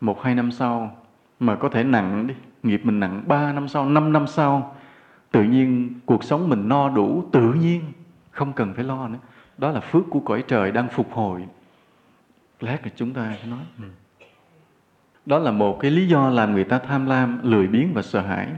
Một, 0.00 0.22
hai 0.22 0.34
năm 0.34 0.50
sau, 0.50 0.96
mà 1.40 1.56
có 1.56 1.68
thể 1.68 1.84
nặng 1.84 2.26
đi, 2.26 2.34
nghiệp 2.62 2.80
mình 2.84 3.00
nặng, 3.00 3.22
ba 3.26 3.52
năm 3.52 3.68
sau, 3.68 3.88
năm 3.88 4.12
năm 4.12 4.26
sau, 4.26 4.76
tự 5.30 5.42
nhiên 5.42 5.94
cuộc 6.06 6.24
sống 6.24 6.48
mình 6.48 6.68
no 6.68 6.88
đủ, 6.88 7.24
tự 7.32 7.52
nhiên, 7.52 7.82
không 8.30 8.52
cần 8.52 8.74
phải 8.74 8.84
lo 8.84 9.08
nữa. 9.08 9.18
Đó 9.58 9.70
là 9.70 9.80
phước 9.80 10.02
của 10.10 10.20
cõi 10.20 10.44
trời 10.48 10.72
đang 10.72 10.88
phục 10.88 11.12
hồi. 11.12 11.44
Lát 12.60 12.82
rồi 12.82 12.92
chúng 12.96 13.12
ta 13.12 13.36
nói. 13.46 13.60
Ừ. 13.78 13.84
Đó 15.26 15.38
là 15.38 15.50
một 15.50 15.78
cái 15.80 15.90
lý 15.90 16.08
do 16.08 16.30
làm 16.30 16.52
người 16.52 16.64
ta 16.64 16.78
tham 16.78 17.06
lam, 17.06 17.38
lười 17.42 17.66
biếng 17.66 17.94
và 17.94 18.02
sợ 18.02 18.20
hãi. 18.20 18.48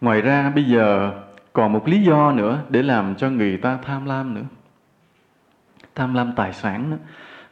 Ngoài 0.00 0.20
ra, 0.20 0.50
bây 0.50 0.64
giờ 0.64 1.12
còn 1.52 1.72
một 1.72 1.88
lý 1.88 2.02
do 2.02 2.32
nữa 2.32 2.62
để 2.68 2.82
làm 2.82 3.14
cho 3.14 3.30
người 3.30 3.56
ta 3.56 3.78
tham 3.82 4.04
lam 4.04 4.34
nữa 4.34 4.44
tham 5.94 6.14
lam 6.14 6.32
tài 6.36 6.52
sản 6.52 6.90
đó, 6.90 6.96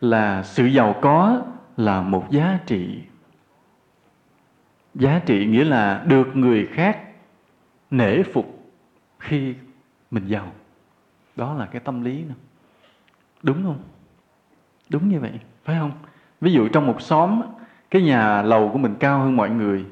là 0.01 0.42
sự 0.42 0.66
giàu 0.66 0.94
có 1.03 1.42
là 1.77 2.01
một 2.01 2.31
giá 2.31 2.59
trị. 2.66 3.03
Giá 4.94 5.20
trị 5.27 5.46
nghĩa 5.46 5.64
là 5.64 6.05
được 6.07 6.37
người 6.37 6.66
khác 6.66 7.01
nể 7.90 8.22
phục 8.22 8.70
khi 9.18 9.55
mình 10.11 10.27
giàu. 10.27 10.53
Đó 11.37 11.55
là 11.55 11.66
cái 11.66 11.81
tâm 11.81 12.05
lý 12.05 12.22
nữa 12.22 12.35
đúng 13.42 13.62
không? 13.62 13.79
Đúng 14.88 15.09
như 15.09 15.20
vậy, 15.20 15.33
phải 15.64 15.77
không? 15.79 15.92
Ví 16.40 16.53
dụ 16.53 16.68
trong 16.68 16.87
một 16.87 17.03
xóm 17.03 17.42
cái 17.90 18.03
nhà 18.03 18.42
lầu 18.42 18.70
của 18.72 18.79
mình 18.79 18.94
cao 19.01 19.18
hơn 19.18 19.37
mọi 19.37 19.51
người, 19.51 19.85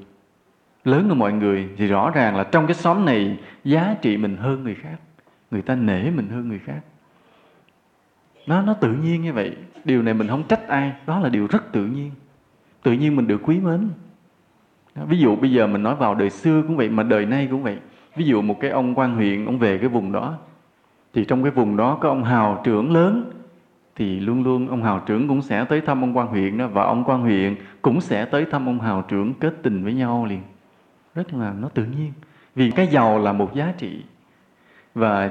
lớn 0.84 1.08
hơn 1.08 1.18
mọi 1.18 1.32
người, 1.32 1.68
thì 1.76 1.86
rõ 1.86 2.10
ràng 2.10 2.36
là 2.36 2.44
trong 2.44 2.66
cái 2.66 2.74
xóm 2.74 3.04
này 3.04 3.38
giá 3.64 3.96
trị 4.02 4.16
mình 4.16 4.36
hơn 4.36 4.64
người 4.64 4.74
khác, 4.74 4.96
người 5.50 5.62
ta 5.62 5.74
nể 5.74 6.10
mình 6.10 6.28
hơn 6.28 6.48
người 6.48 6.58
khác 6.58 6.80
nó 8.46 8.62
nó 8.62 8.74
tự 8.74 8.92
nhiên 8.92 9.22
như 9.22 9.32
vậy. 9.32 9.56
Điều 9.84 10.02
này 10.02 10.14
mình 10.14 10.28
không 10.28 10.42
trách 10.48 10.68
ai. 10.68 10.92
Đó 11.06 11.20
là 11.20 11.28
điều 11.28 11.46
rất 11.46 11.72
tự 11.72 11.86
nhiên. 11.86 12.10
Tự 12.82 12.92
nhiên 12.92 13.16
mình 13.16 13.26
được 13.26 13.40
quý 13.44 13.60
mến. 13.60 13.88
Ví 15.08 15.18
dụ 15.18 15.36
bây 15.36 15.52
giờ 15.52 15.66
mình 15.66 15.82
nói 15.82 15.96
vào 15.96 16.14
đời 16.14 16.30
xưa 16.30 16.62
cũng 16.62 16.76
vậy, 16.76 16.88
mà 16.88 17.02
đời 17.02 17.26
nay 17.26 17.48
cũng 17.50 17.62
vậy. 17.62 17.78
Ví 18.16 18.24
dụ 18.24 18.42
một 18.42 18.60
cái 18.60 18.70
ông 18.70 18.94
quan 18.94 19.14
huyện, 19.14 19.44
ông 19.44 19.58
về 19.58 19.78
cái 19.78 19.88
vùng 19.88 20.12
đó, 20.12 20.38
thì 21.14 21.24
trong 21.24 21.42
cái 21.42 21.50
vùng 21.50 21.76
đó 21.76 21.98
có 22.00 22.08
ông 22.08 22.24
hào 22.24 22.60
trưởng 22.64 22.92
lớn, 22.92 23.32
thì 23.96 24.20
luôn 24.20 24.42
luôn 24.42 24.68
ông 24.68 24.82
hào 24.82 25.02
trưởng 25.06 25.28
cũng 25.28 25.42
sẽ 25.42 25.64
tới 25.64 25.80
thăm 25.80 26.04
ông 26.04 26.16
quan 26.16 26.26
huyện 26.26 26.58
đó, 26.58 26.66
và 26.66 26.82
ông 26.82 27.04
quan 27.04 27.20
huyện 27.20 27.56
cũng 27.82 28.00
sẽ 28.00 28.24
tới 28.24 28.46
thăm 28.50 28.68
ông 28.68 28.80
hào 28.80 29.02
trưởng 29.08 29.34
kết 29.34 29.54
tình 29.62 29.84
với 29.84 29.94
nhau 29.94 30.26
liền. 30.26 30.40
Rất 31.14 31.34
là, 31.34 31.54
nó 31.60 31.68
tự 31.68 31.84
nhiên. 31.84 32.12
Vì 32.54 32.70
cái 32.70 32.86
giàu 32.86 33.18
là 33.18 33.32
một 33.32 33.54
giá 33.54 33.72
trị. 33.78 34.02
Và 34.94 35.30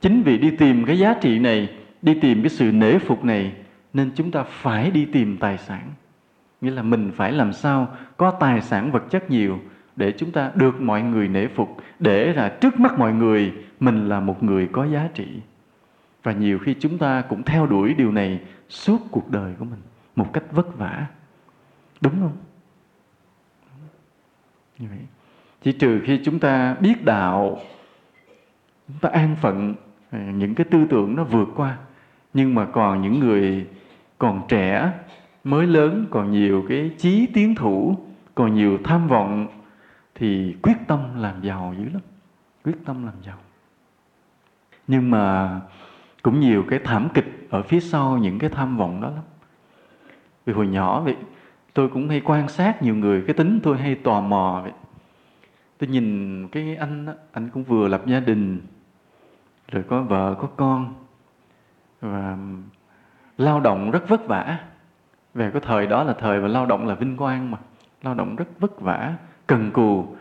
chính 0.00 0.22
vì 0.22 0.38
đi 0.38 0.50
tìm 0.50 0.84
cái 0.84 0.98
giá 0.98 1.14
trị 1.20 1.38
này 1.38 1.68
đi 2.04 2.14
tìm 2.20 2.42
cái 2.42 2.50
sự 2.50 2.72
nể 2.72 2.98
phục 2.98 3.24
này, 3.24 3.52
nên 3.92 4.10
chúng 4.14 4.30
ta 4.30 4.42
phải 4.42 4.90
đi 4.90 5.04
tìm 5.04 5.36
tài 5.36 5.58
sản. 5.58 5.90
Nghĩa 6.60 6.70
là 6.70 6.82
mình 6.82 7.12
phải 7.16 7.32
làm 7.32 7.52
sao 7.52 7.88
có 8.16 8.30
tài 8.30 8.60
sản 8.60 8.92
vật 8.92 9.02
chất 9.10 9.30
nhiều 9.30 9.58
để 9.96 10.12
chúng 10.12 10.30
ta 10.30 10.52
được 10.54 10.80
mọi 10.80 11.02
người 11.02 11.28
nể 11.28 11.46
phục, 11.46 11.76
để 11.98 12.32
là 12.32 12.48
trước 12.60 12.80
mắt 12.80 12.98
mọi 12.98 13.12
người 13.12 13.52
mình 13.80 14.08
là 14.08 14.20
một 14.20 14.42
người 14.42 14.68
có 14.72 14.84
giá 14.84 15.08
trị. 15.14 15.26
Và 16.22 16.32
nhiều 16.32 16.58
khi 16.58 16.74
chúng 16.80 16.98
ta 16.98 17.20
cũng 17.28 17.42
theo 17.42 17.66
đuổi 17.66 17.94
điều 17.94 18.12
này 18.12 18.40
suốt 18.68 18.98
cuộc 19.10 19.30
đời 19.30 19.54
của 19.58 19.64
mình 19.64 19.80
một 20.16 20.32
cách 20.32 20.44
vất 20.52 20.78
vả. 20.78 21.06
Đúng 22.00 22.20
không? 22.20 22.36
Như 24.78 24.86
vậy. 24.90 24.98
Chỉ 25.62 25.72
trừ 25.72 26.00
khi 26.04 26.20
chúng 26.24 26.38
ta 26.38 26.74
biết 26.80 27.04
đạo, 27.04 27.58
chúng 28.88 28.98
ta 29.00 29.08
an 29.08 29.36
phận, 29.40 29.74
những 30.12 30.54
cái 30.54 30.66
tư 30.70 30.86
tưởng 30.90 31.16
nó 31.16 31.24
vượt 31.24 31.48
qua 31.56 31.76
nhưng 32.34 32.54
mà 32.54 32.66
còn 32.72 33.02
những 33.02 33.18
người 33.18 33.66
còn 34.18 34.42
trẻ 34.48 34.92
mới 35.44 35.66
lớn 35.66 36.06
còn 36.10 36.30
nhiều 36.30 36.64
cái 36.68 36.90
chí 36.98 37.26
tiến 37.26 37.54
thủ 37.54 37.96
còn 38.34 38.54
nhiều 38.54 38.78
tham 38.84 39.08
vọng 39.08 39.46
thì 40.14 40.56
quyết 40.62 40.76
tâm 40.86 41.00
làm 41.16 41.42
giàu 41.42 41.74
dữ 41.78 41.84
lắm. 41.84 42.02
Quyết 42.64 42.76
tâm 42.84 43.06
làm 43.06 43.14
giàu. 43.22 43.38
Nhưng 44.86 45.10
mà 45.10 45.60
cũng 46.22 46.40
nhiều 46.40 46.64
cái 46.68 46.78
thảm 46.84 47.08
kịch 47.14 47.46
ở 47.50 47.62
phía 47.62 47.80
sau 47.80 48.18
những 48.18 48.38
cái 48.38 48.50
tham 48.50 48.76
vọng 48.76 49.00
đó 49.00 49.10
lắm. 49.10 49.24
Vì 50.46 50.52
hồi 50.52 50.66
nhỏ 50.66 51.00
vậy 51.00 51.16
tôi 51.74 51.88
cũng 51.88 52.08
hay 52.08 52.20
quan 52.24 52.48
sát 52.48 52.82
nhiều 52.82 52.94
người 52.94 53.22
cái 53.26 53.34
tính 53.34 53.60
tôi 53.62 53.78
hay 53.78 53.94
tò 53.94 54.20
mò 54.20 54.60
vậy. 54.62 54.72
Tôi 55.78 55.88
nhìn 55.88 56.48
cái 56.48 56.76
anh 56.76 57.06
đó, 57.06 57.12
anh 57.32 57.48
cũng 57.50 57.64
vừa 57.64 57.88
lập 57.88 58.02
gia 58.06 58.20
đình 58.20 58.60
rồi 59.68 59.84
có 59.88 60.02
vợ 60.02 60.34
có 60.40 60.48
con 60.56 60.94
và 62.04 62.36
lao 63.38 63.60
động 63.60 63.90
rất 63.90 64.08
vất 64.08 64.26
vả. 64.26 64.58
Về 65.34 65.50
cái 65.50 65.62
thời 65.64 65.86
đó 65.86 66.04
là 66.04 66.12
thời 66.12 66.40
mà 66.40 66.48
lao 66.48 66.66
động 66.66 66.86
là 66.86 66.94
vinh 66.94 67.16
quang 67.16 67.50
mà. 67.50 67.58
Lao 68.02 68.14
động 68.14 68.36
rất 68.36 68.44
vất 68.58 68.80
vả, 68.80 69.14
cần 69.46 69.70
cù 69.70 70.16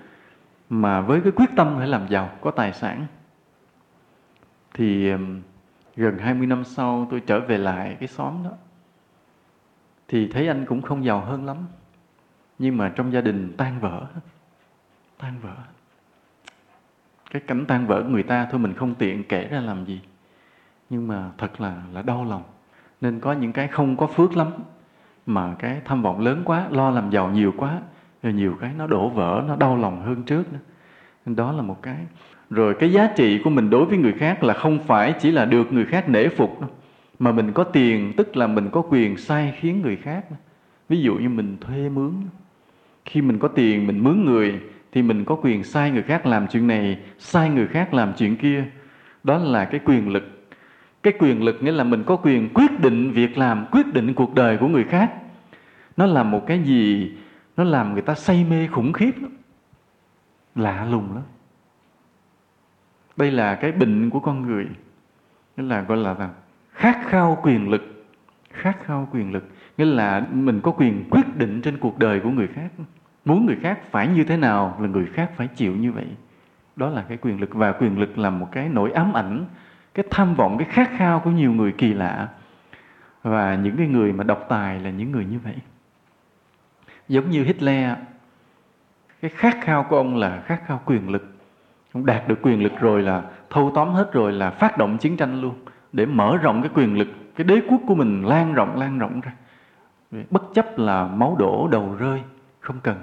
mà 0.69 1.01
với 1.01 1.21
cái 1.21 1.31
quyết 1.35 1.49
tâm 1.55 1.75
phải 1.77 1.87
làm 1.87 2.07
giàu, 2.07 2.29
có 2.41 2.51
tài 2.51 2.73
sản. 2.73 3.05
Thì 4.73 5.11
gần 5.95 6.17
20 6.17 6.47
năm 6.47 6.63
sau 6.63 7.07
tôi 7.11 7.19
trở 7.19 7.39
về 7.39 7.57
lại 7.57 7.97
cái 7.99 8.07
xóm 8.07 8.43
đó, 8.43 8.51
thì 10.07 10.27
thấy 10.27 10.47
anh 10.47 10.65
cũng 10.65 10.81
không 10.81 11.05
giàu 11.05 11.19
hơn 11.19 11.45
lắm. 11.45 11.57
Nhưng 12.59 12.77
mà 12.77 12.91
trong 12.95 13.13
gia 13.13 13.21
đình 13.21 13.53
tan 13.57 13.79
vỡ 13.79 14.05
tan 15.17 15.39
vỡ. 15.41 15.55
Cái 17.31 17.41
cảnh 17.47 17.65
tan 17.65 17.87
vỡ 17.87 18.03
người 18.03 18.23
ta 18.23 18.47
thôi 18.51 18.59
mình 18.59 18.73
không 18.73 18.95
tiện 18.95 19.23
kể 19.23 19.47
ra 19.47 19.61
làm 19.61 19.85
gì 19.85 20.01
nhưng 20.89 21.07
mà 21.07 21.29
thật 21.37 21.61
là 21.61 21.81
là 21.93 22.01
đau 22.01 22.25
lòng. 22.25 22.43
Nên 23.01 23.19
có 23.19 23.33
những 23.33 23.53
cái 23.53 23.67
không 23.67 23.97
có 23.97 24.07
phước 24.07 24.37
lắm, 24.37 24.47
mà 25.25 25.55
cái 25.59 25.81
tham 25.85 26.01
vọng 26.01 26.19
lớn 26.19 26.41
quá, 26.45 26.67
lo 26.69 26.89
làm 26.89 27.09
giàu 27.09 27.29
nhiều 27.29 27.53
quá, 27.57 27.79
rồi 28.23 28.33
nhiều 28.33 28.57
cái 28.61 28.71
nó 28.77 28.87
đổ 28.87 29.09
vỡ, 29.09 29.43
nó 29.47 29.55
đau 29.55 29.77
lòng 29.77 30.01
hơn 30.01 30.23
trước 30.23 30.53
nữa. 30.53 30.59
Nên 31.25 31.35
đó 31.35 31.51
là 31.51 31.61
một 31.61 31.81
cái. 31.81 31.97
Rồi 32.49 32.75
cái 32.79 32.91
giá 32.91 33.09
trị 33.15 33.41
của 33.43 33.49
mình 33.49 33.69
đối 33.69 33.85
với 33.85 33.97
người 33.97 34.13
khác 34.13 34.43
là 34.43 34.53
không 34.53 34.79
phải 34.79 35.13
chỉ 35.19 35.31
là 35.31 35.45
được 35.45 35.73
người 35.73 35.85
khác 35.85 36.09
nể 36.09 36.27
phục 36.27 36.61
đâu, 36.61 36.69
mà 37.19 37.31
mình 37.31 37.53
có 37.53 37.63
tiền, 37.63 38.13
tức 38.17 38.37
là 38.37 38.47
mình 38.47 38.69
có 38.71 38.81
quyền 38.89 39.17
sai 39.17 39.53
khiến 39.59 39.81
người 39.81 39.95
khác 39.95 40.25
ví 40.89 41.01
dụ 41.01 41.15
như 41.15 41.29
mình 41.29 41.57
thuê 41.61 41.89
mướn. 41.89 42.11
Khi 43.05 43.21
mình 43.21 43.39
có 43.39 43.47
tiền, 43.47 43.87
mình 43.87 44.03
mướn 44.03 44.25
người, 44.25 44.59
thì 44.91 45.01
mình 45.01 45.25
có 45.25 45.35
quyền 45.35 45.63
sai 45.63 45.91
người 45.91 46.03
khác 46.03 46.25
làm 46.25 46.47
chuyện 46.47 46.67
này, 46.67 46.99
sai 47.17 47.49
người 47.49 47.67
khác 47.67 47.93
làm 47.93 48.13
chuyện 48.17 48.35
kia. 48.35 48.65
Đó 49.23 49.37
là 49.37 49.65
cái 49.65 49.79
quyền 49.85 50.09
lực 50.09 50.42
cái 51.03 51.13
quyền 51.19 51.43
lực 51.43 51.63
nghĩa 51.63 51.71
là 51.71 51.83
mình 51.83 52.03
có 52.03 52.15
quyền 52.15 52.49
quyết 52.53 52.79
định 52.79 53.11
việc 53.11 53.37
làm, 53.37 53.65
quyết 53.71 53.93
định 53.93 54.13
cuộc 54.13 54.35
đời 54.35 54.57
của 54.57 54.67
người 54.67 54.83
khác. 54.83 55.13
Nó 55.97 56.05
là 56.05 56.23
một 56.23 56.43
cái 56.47 56.63
gì? 56.63 57.11
Nó 57.57 57.63
làm 57.63 57.93
người 57.93 58.01
ta 58.01 58.15
say 58.15 58.45
mê 58.49 58.67
khủng 58.67 58.93
khiếp 58.93 59.11
lắm. 59.21 59.31
Lạ 60.55 60.87
lùng 60.91 61.13
lắm. 61.13 61.23
Đây 63.17 63.31
là 63.31 63.55
cái 63.55 63.71
bệnh 63.71 64.09
của 64.09 64.19
con 64.19 64.41
người. 64.41 64.67
Nghĩa 65.57 65.63
là 65.63 65.81
gọi 65.81 65.97
là 65.97 66.29
khát 66.71 66.99
khao 67.07 67.37
quyền 67.43 67.69
lực. 67.69 68.05
Khát 68.49 68.77
khao 68.85 69.09
quyền 69.11 69.31
lực. 69.31 69.49
Nghĩa 69.77 69.85
là 69.85 70.27
mình 70.31 70.61
có 70.61 70.71
quyền 70.71 71.03
quyết 71.09 71.37
định 71.37 71.61
trên 71.61 71.77
cuộc 71.77 71.99
đời 71.99 72.19
của 72.19 72.29
người 72.29 72.47
khác. 72.47 72.71
Muốn 73.25 73.45
người 73.45 73.57
khác 73.61 73.79
phải 73.91 74.07
như 74.07 74.23
thế 74.23 74.37
nào 74.37 74.77
là 74.79 74.87
người 74.87 75.05
khác 75.05 75.31
phải 75.35 75.47
chịu 75.47 75.75
như 75.75 75.91
vậy. 75.91 76.07
Đó 76.75 76.89
là 76.89 77.05
cái 77.09 77.17
quyền 77.17 77.39
lực. 77.39 77.53
Và 77.53 77.71
quyền 77.71 77.99
lực 77.99 78.17
là 78.17 78.29
một 78.29 78.47
cái 78.51 78.69
nỗi 78.69 78.91
ám 78.91 79.13
ảnh 79.13 79.45
cái 79.93 80.05
tham 80.09 80.35
vọng, 80.35 80.57
cái 80.57 80.67
khát 80.71 80.89
khao 80.97 81.19
của 81.19 81.31
nhiều 81.31 81.51
người 81.51 81.71
kỳ 81.71 81.93
lạ. 81.93 82.27
Và 83.23 83.55
những 83.55 83.77
cái 83.77 83.87
người 83.87 84.13
mà 84.13 84.23
độc 84.23 84.45
tài 84.49 84.79
là 84.79 84.89
những 84.89 85.11
người 85.11 85.25
như 85.25 85.39
vậy. 85.39 85.55
Giống 87.07 87.29
như 87.29 87.43
Hitler, 87.43 87.91
cái 89.21 89.31
khát 89.31 89.57
khao 89.61 89.83
của 89.83 89.97
ông 89.97 90.15
là 90.17 90.41
khát 90.45 90.61
khao 90.65 90.81
quyền 90.85 91.09
lực. 91.09 91.35
Ông 91.93 92.05
đạt 92.05 92.27
được 92.27 92.39
quyền 92.41 92.63
lực 92.63 92.73
rồi 92.79 93.01
là, 93.01 93.23
thâu 93.49 93.71
tóm 93.75 93.89
hết 93.89 94.13
rồi 94.13 94.31
là 94.31 94.51
phát 94.51 94.77
động 94.77 94.97
chiến 94.97 95.17
tranh 95.17 95.41
luôn. 95.41 95.55
Để 95.91 96.05
mở 96.05 96.37
rộng 96.37 96.61
cái 96.61 96.71
quyền 96.73 96.97
lực, 96.97 97.07
cái 97.35 97.45
đế 97.45 97.61
quốc 97.69 97.81
của 97.87 97.95
mình 97.95 98.25
lan 98.25 98.53
rộng 98.53 98.79
lan 98.79 98.99
rộng 98.99 99.21
ra. 99.21 99.31
Bất 100.29 100.43
chấp 100.53 100.77
là 100.77 101.07
máu 101.07 101.35
đổ, 101.39 101.67
đầu 101.71 101.95
rơi, 101.99 102.21
không 102.59 102.79
cần. 102.83 102.97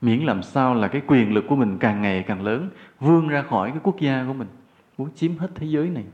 Miễn 0.00 0.18
làm 0.18 0.42
sao 0.42 0.74
là 0.74 0.88
cái 0.88 1.02
quyền 1.06 1.34
lực 1.34 1.44
của 1.48 1.56
mình 1.56 1.78
càng 1.78 2.02
ngày 2.02 2.24
càng 2.26 2.42
lớn, 2.42 2.70
vươn 3.00 3.28
ra 3.28 3.42
khỏi 3.42 3.70
cái 3.70 3.80
quốc 3.82 4.00
gia 4.00 4.24
của 4.26 4.32
mình, 4.32 4.48
muốn 4.98 5.08
chiếm 5.14 5.38
hết 5.38 5.48
thế 5.54 5.66
giới 5.66 5.88
này 5.88 6.04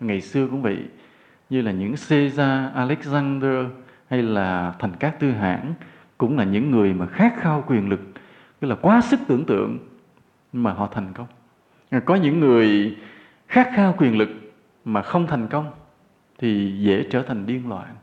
ngày 0.00 0.20
xưa 0.20 0.46
cũng 0.46 0.62
vậy 0.62 0.78
như 1.50 1.62
là 1.62 1.72
những 1.72 1.94
Caesar, 2.08 2.74
Alexander 2.74 3.66
hay 4.08 4.22
là 4.22 4.74
thành 4.78 4.92
các 5.00 5.20
tư 5.20 5.30
hãn 5.30 5.74
cũng 6.18 6.38
là 6.38 6.44
những 6.44 6.70
người 6.70 6.94
mà 6.94 7.06
khát 7.06 7.34
khao 7.36 7.64
quyền 7.66 7.88
lực 7.88 8.00
tức 8.60 8.68
là 8.68 8.74
quá 8.74 9.00
sức 9.00 9.20
tưởng 9.28 9.44
tượng 9.44 9.78
mà 10.52 10.72
họ 10.72 10.88
thành 10.92 11.12
công. 11.12 11.26
Có 12.04 12.14
những 12.14 12.40
người 12.40 12.96
khát 13.48 13.68
khao 13.74 13.94
quyền 13.98 14.18
lực 14.18 14.28
mà 14.84 15.02
không 15.02 15.26
thành 15.26 15.46
công 15.48 15.70
thì 16.38 16.78
dễ 16.78 17.06
trở 17.10 17.22
thành 17.22 17.46
điên 17.46 17.68
loạn. 17.68 17.94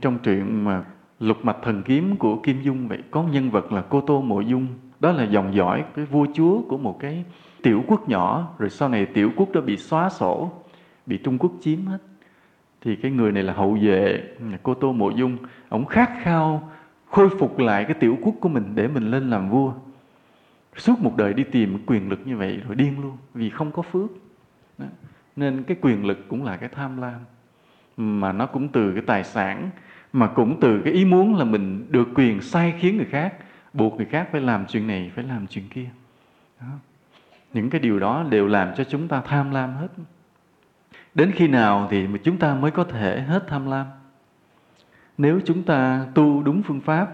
Trong 0.00 0.18
truyện 0.18 0.64
mà 0.64 0.84
lục 1.20 1.44
mạch 1.44 1.56
thần 1.62 1.82
kiếm 1.82 2.16
của 2.16 2.36
Kim 2.36 2.62
Dung 2.62 2.88
vậy 2.88 2.98
có 3.10 3.22
nhân 3.22 3.50
vật 3.50 3.72
là 3.72 3.82
Cô 3.88 4.00
Tô 4.00 4.20
Mộ 4.20 4.40
Dung 4.40 4.66
đó 5.00 5.12
là 5.12 5.24
dòng 5.24 5.54
dõi 5.54 5.84
cái 5.94 6.04
vua 6.04 6.26
chúa 6.34 6.62
của 6.68 6.78
một 6.78 6.98
cái 7.00 7.24
tiểu 7.62 7.84
quốc 7.86 8.08
nhỏ 8.08 8.54
rồi 8.58 8.70
sau 8.70 8.88
này 8.88 9.06
tiểu 9.06 9.30
quốc 9.36 9.52
đó 9.52 9.60
bị 9.60 9.76
xóa 9.76 10.10
sổ 10.10 10.50
bị 11.06 11.18
Trung 11.18 11.38
Quốc 11.38 11.52
chiếm 11.60 11.86
hết. 11.86 11.98
Thì 12.80 12.96
cái 12.96 13.10
người 13.10 13.32
này 13.32 13.42
là 13.42 13.52
hậu 13.52 13.78
vệ 13.82 14.22
Cô 14.62 14.74
Tô 14.74 14.92
Mộ 14.92 15.10
Dung. 15.10 15.36
Ông 15.68 15.86
khát 15.86 16.10
khao 16.22 16.72
khôi 17.10 17.28
phục 17.38 17.58
lại 17.58 17.84
cái 17.84 17.94
tiểu 17.94 18.18
quốc 18.22 18.34
của 18.40 18.48
mình 18.48 18.72
để 18.74 18.88
mình 18.88 19.10
lên 19.10 19.30
làm 19.30 19.50
vua. 19.50 19.72
Suốt 20.76 20.98
một 21.00 21.16
đời 21.16 21.34
đi 21.34 21.44
tìm 21.44 21.78
quyền 21.86 22.08
lực 22.08 22.20
như 22.24 22.36
vậy 22.36 22.60
rồi 22.66 22.76
điên 22.76 23.02
luôn, 23.02 23.16
vì 23.34 23.50
không 23.50 23.72
có 23.72 23.82
phước. 23.82 24.10
Đó. 24.78 24.86
nên 25.36 25.62
cái 25.62 25.76
quyền 25.80 26.04
lực 26.06 26.28
cũng 26.28 26.44
là 26.44 26.56
cái 26.56 26.68
tham 26.68 27.00
lam. 27.00 27.20
Mà 27.96 28.32
nó 28.32 28.46
cũng 28.46 28.68
từ 28.68 28.92
cái 28.92 29.02
tài 29.06 29.24
sản, 29.24 29.70
mà 30.12 30.26
cũng 30.26 30.60
từ 30.60 30.80
cái 30.84 30.92
ý 30.92 31.04
muốn 31.04 31.36
là 31.36 31.44
mình 31.44 31.86
được 31.90 32.08
quyền 32.14 32.40
sai 32.40 32.74
khiến 32.78 32.96
người 32.96 33.06
khác, 33.06 33.34
buộc 33.72 33.96
người 33.96 34.06
khác 34.06 34.28
phải 34.32 34.40
làm 34.40 34.66
chuyện 34.66 34.86
này, 34.86 35.12
phải 35.14 35.24
làm 35.24 35.46
chuyện 35.46 35.64
kia. 35.70 35.88
Đó. 36.60 36.66
những 37.52 37.70
cái 37.70 37.80
điều 37.80 37.98
đó 37.98 38.24
đều 38.30 38.46
làm 38.46 38.74
cho 38.76 38.84
chúng 38.84 39.08
ta 39.08 39.20
tham 39.20 39.50
lam 39.50 39.74
hết 39.74 39.88
đến 41.14 41.32
khi 41.32 41.48
nào 41.48 41.88
thì 41.90 42.06
chúng 42.24 42.38
ta 42.38 42.54
mới 42.54 42.70
có 42.70 42.84
thể 42.84 43.20
hết 43.20 43.44
tham 43.48 43.70
lam? 43.70 43.86
Nếu 45.18 45.40
chúng 45.44 45.62
ta 45.62 46.06
tu 46.14 46.42
đúng 46.42 46.62
phương 46.62 46.80
pháp, 46.80 47.08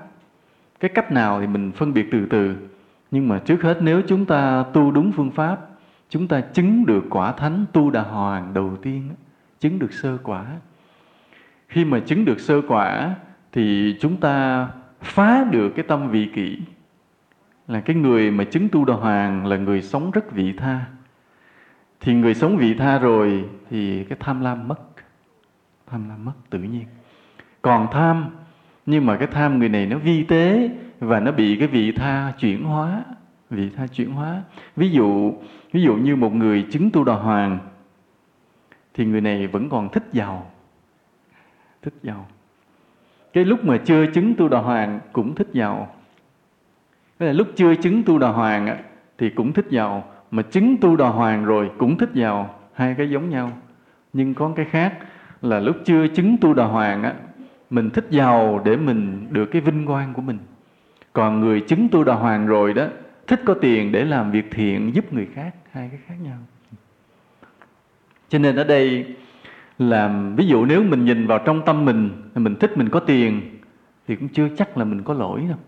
cái 0.81 0.91
cách 0.95 1.13
nào 1.13 1.41
thì 1.41 1.47
mình 1.47 1.73
phân 1.73 1.95
biệt 1.95 2.09
từ 2.13 2.27
từ? 2.31 2.57
Nhưng 3.11 3.29
mà 3.29 3.39
trước 3.39 3.63
hết, 3.63 3.79
nếu 3.81 4.03
chúng 4.09 4.25
ta 4.27 4.65
tu 4.73 4.91
đúng 4.91 5.13
phương 5.13 5.31
pháp, 5.31 5.59
chúng 6.09 6.29
ta 6.29 6.41
chứng 6.41 6.87
được 6.87 7.05
quả 7.11 7.33
thánh 7.33 7.65
tu 7.73 7.91
đà 7.91 8.03
hoàng 8.03 8.55
đầu 8.55 8.77
tiên, 8.83 9.11
chứng 9.61 9.79
được 9.79 9.93
sơ 9.93 10.19
quả. 10.23 10.47
Khi 11.69 11.85
mà 11.85 12.01
chứng 12.01 12.25
được 12.25 12.41
sơ 12.41 12.63
quả 12.69 13.15
thì 13.53 13.97
chúng 14.01 14.17
ta 14.17 14.69
phá 15.01 15.45
được 15.51 15.71
cái 15.77 15.85
tâm 15.89 16.11
vị 16.11 16.29
kỷ. 16.35 16.59
Là 17.69 17.81
cái 17.81 17.97
người 17.97 18.31
mà 18.31 18.45
chứng 18.45 18.69
tu 18.69 18.85
đà 18.85 18.95
hoàng 18.95 19.47
là 19.47 19.57
người 19.57 19.83
sống 19.83 20.11
rất 20.11 20.33
vị 20.33 20.53
tha 20.53 20.85
thì 22.01 22.15
người 22.15 22.35
sống 22.35 22.57
vị 22.57 22.75
tha 22.75 22.99
rồi 22.99 23.49
thì 23.71 24.05
cái 24.05 24.19
tham 24.21 24.41
lam 24.41 24.69
mất. 24.69 24.81
Tham 25.87 26.09
lam 26.09 26.25
mất 26.25 26.33
tự 26.51 26.59
nhiên. 26.59 26.85
Còn 27.63 27.87
tham, 27.93 28.31
nhưng 28.87 29.07
mà 29.07 29.17
cái 29.17 29.27
tham 29.27 29.59
người 29.59 29.69
này 29.69 29.87
nó 29.87 29.99
vi 29.99 30.25
tế 30.25 30.71
và 31.01 31.21
nó 31.21 31.33
bị 31.33 31.57
cái 31.57 31.69
vị 31.69 31.93
tha 31.93 32.33
chuyển 32.39 32.65
hóa. 32.65 33.05
Vị 33.51 33.71
tha 33.77 33.87
chuyển 33.87 34.13
hóa. 34.13 34.43
Ví 34.77 34.91
dụ 34.91 35.33
ví 35.73 35.83
dụ 35.83 35.97
như 35.97 36.17
một 36.17 36.35
người 36.35 36.67
chứng 36.71 36.91
tu 36.91 37.05
đà 37.05 37.15
hoàng, 37.15 37.59
thì 38.95 39.05
người 39.05 39.21
này 39.21 39.47
vẫn 39.47 39.69
còn 39.69 39.89
thích 39.89 40.05
giàu. 40.13 40.51
Thích 41.83 41.95
giàu. 42.03 42.27
Cái 43.33 43.45
lúc 43.45 43.65
mà 43.65 43.77
chưa 43.85 44.07
chứng 44.07 44.35
tu 44.35 44.49
đà 44.49 44.59
hoàng 44.59 45.01
cũng 45.13 45.35
thích 45.35 45.49
giàu. 45.53 45.95
Cái 47.19 47.29
là 47.29 47.33
lúc 47.33 47.49
chưa 47.57 47.75
chứng 47.75 48.03
tu 48.03 48.19
đà 48.19 48.29
hoàng 48.29 48.83
thì 49.19 49.31
cũng 49.31 49.53
thích 49.53 49.67
giàu 49.71 50.05
mà 50.31 50.43
chứng 50.43 50.77
tu 50.77 50.97
đà 50.97 51.09
hoàng 51.09 51.45
rồi 51.45 51.71
cũng 51.79 51.99
thích 51.99 52.11
giàu 52.15 52.55
hai 52.73 52.95
cái 52.99 53.11
giống 53.11 53.31
nhau. 53.31 53.53
Nhưng 54.13 54.35
có 54.35 54.53
cái 54.57 54.67
khác 54.71 54.99
là 55.43 55.61
lúc 55.61 55.77
chưa 55.85 56.09
chứng 56.09 56.37
tu 56.41 56.55
đà 56.55 56.65
hoàng 56.65 57.03
á, 57.03 57.15
mình 57.71 57.91
thích 57.91 58.07
giàu 58.11 58.63
để 58.65 58.77
mình 58.77 59.27
được 59.31 59.47
cái 59.47 59.63
vinh 59.63 59.87
quang 59.87 60.15
của 60.15 60.23
mình. 60.23 60.39
Còn 61.13 61.41
người 61.41 61.61
chứng 61.61 61.89
tu 61.89 62.05
đà 62.05 62.15
hoàng 62.15 62.47
rồi 62.47 62.75
đó, 62.75 62.87
thích 63.27 63.41
có 63.45 63.55
tiền 63.55 63.93
để 63.93 64.05
làm 64.05 64.31
việc 64.31 64.51
thiện 64.51 64.95
giúp 64.95 65.13
người 65.13 65.29
khác, 65.35 65.55
hai 65.73 65.89
cái 65.89 66.01
khác 66.07 66.15
nhau. 66.23 66.39
Cho 68.29 68.39
nên 68.39 68.57
ở 68.57 68.65
đây 68.65 69.15
làm 69.79 70.37
ví 70.37 70.47
dụ 70.47 70.65
nếu 70.65 70.83
mình 70.83 71.05
nhìn 71.05 71.27
vào 71.27 71.39
trong 71.39 71.63
tâm 71.67 71.85
mình 71.85 72.11
mình 72.35 72.57
thích 72.57 72.77
mình 72.77 72.89
có 72.89 73.01
tiền, 73.01 73.41
thì 74.09 74.17
cũng 74.17 74.29
chưa 74.29 74.49
chắc 74.57 74.79
là 74.79 74.85
mình 74.85 75.03
có 75.03 75.15
lỗi 75.15 75.45
đâu 75.49 75.59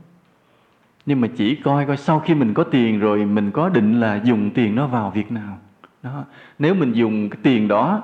nhưng 1.06 1.20
mà 1.20 1.28
chỉ 1.36 1.54
coi 1.54 1.86
coi 1.86 1.96
sau 1.96 2.20
khi 2.20 2.34
mình 2.34 2.54
có 2.54 2.64
tiền 2.64 3.00
rồi 3.00 3.24
mình 3.24 3.50
có 3.50 3.68
định 3.68 4.00
là 4.00 4.20
dùng 4.24 4.50
tiền 4.50 4.76
đó 4.76 4.86
vào 4.86 5.10
việc 5.10 5.32
nào. 5.32 5.58
Đó. 6.02 6.24
Nếu 6.58 6.74
mình 6.74 6.92
dùng 6.92 7.30
cái 7.30 7.40
tiền 7.42 7.68
đó 7.68 8.02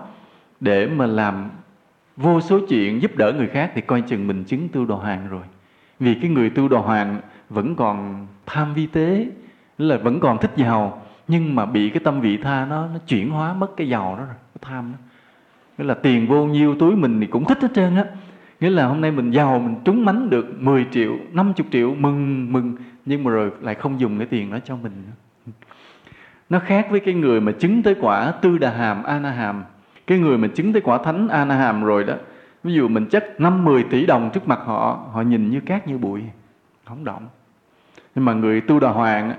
để 0.61 0.87
mà 0.87 1.07
làm 1.07 1.51
vô 2.17 2.41
số 2.41 2.61
chuyện 2.69 3.03
giúp 3.03 3.17
đỡ 3.17 3.33
người 3.33 3.47
khác 3.47 3.73
thì 3.75 3.81
coi 3.81 4.01
chừng 4.01 4.27
mình 4.27 4.45
chứng 4.45 4.69
tu 4.69 4.85
đồ 4.85 4.97
hoàng 4.97 5.29
rồi. 5.29 5.43
Vì 6.01 6.15
cái 6.15 6.31
người 6.31 6.51
tu 6.51 6.69
đồ 6.69 6.81
hoàng 6.81 7.21
vẫn 7.51 7.77
còn 7.77 8.27
tham 8.47 8.75
vi 8.75 8.87
tế, 8.87 9.27
là 9.79 9.97
vẫn 9.97 10.21
còn 10.21 10.39
thích 10.39 10.51
giàu, 10.57 11.03
nhưng 11.29 11.55
mà 11.55 11.67
bị 11.67 11.91
cái 11.91 12.01
tâm 12.05 12.21
vị 12.21 12.37
tha 12.37 12.67
nó 12.71 12.87
nó 12.87 12.99
chuyển 13.07 13.31
hóa 13.31 13.55
mất 13.55 13.77
cái 13.77 13.89
giàu 13.89 14.17
đó 14.19 14.25
rồi 14.25 14.35
cái 14.55 14.61
tham 14.63 14.93
đó. 14.93 14.99
Nghĩa 15.79 15.85
là 15.85 15.95
tiền 15.95 16.27
vô 16.27 16.45
nhiêu 16.45 16.75
túi 16.79 16.97
mình 16.97 17.21
thì 17.21 17.27
cũng 17.27 17.45
thích 17.45 17.59
hết 17.63 17.69
trơn 17.75 17.97
á 17.97 18.05
nghĩa 18.61 18.71
là 18.71 18.87
hôm 18.87 19.01
nay 19.01 19.11
mình 19.11 19.31
giàu, 19.31 19.59
mình 19.59 19.75
trúng 19.85 20.05
mánh 20.05 20.31
được 20.31 20.47
10 20.61 20.87
triệu 20.91 21.17
50 21.33 21.55
triệu, 21.71 21.95
mừng 21.95 22.53
mừng. 22.53 22.77
Nhưng 23.07 23.25
mà 23.25 23.31
rồi 23.31 23.51
lại 23.61 23.75
không 23.75 24.01
dùng 24.01 24.19
cái 24.19 24.27
tiền 24.27 24.51
đó 24.51 24.59
cho 24.65 24.77
mình 24.77 24.93
nữa. 25.07 25.53
Nó 26.51 26.59
khác 26.59 26.87
với 26.91 27.01
cái 27.01 27.15
người 27.15 27.41
mà 27.41 27.53
chứng 27.53 27.83
tới 27.83 27.95
quả 28.01 28.31
tư 28.31 28.59
đà 28.59 28.71
hàm, 28.71 29.03
a 29.03 29.19
na 29.19 29.31
hàm. 29.31 29.65
Cái 30.07 30.19
người 30.19 30.39
mà 30.39 30.49
chứng 30.49 30.73
tới 30.73 30.83
quả 30.83 30.99
thánh, 30.99 31.29
a 31.29 31.45
na 31.45 31.55
hàm 31.55 31.85
rồi 31.85 32.05
đó, 32.05 32.15
ví 32.65 32.75
dụ 32.75 32.89
mình 32.89 33.07
chất 33.07 33.41
năm 33.41 33.65
mười 33.65 33.83
tỷ 33.83 34.07
đồng 34.07 34.31
trước 34.35 34.49
mặt 34.49 34.59
họ 34.65 35.07
họ 35.13 35.23
nhìn 35.23 35.51
như 35.51 35.61
cát 35.61 35.89
như 35.89 35.99
bụi, 35.99 36.23
không 36.85 37.05
động. 37.05 37.29
Nhưng 38.15 38.25
mà 38.25 38.33
người 38.33 38.61
tu 38.61 38.81
đà 38.81 38.89
hoàng 38.89 39.35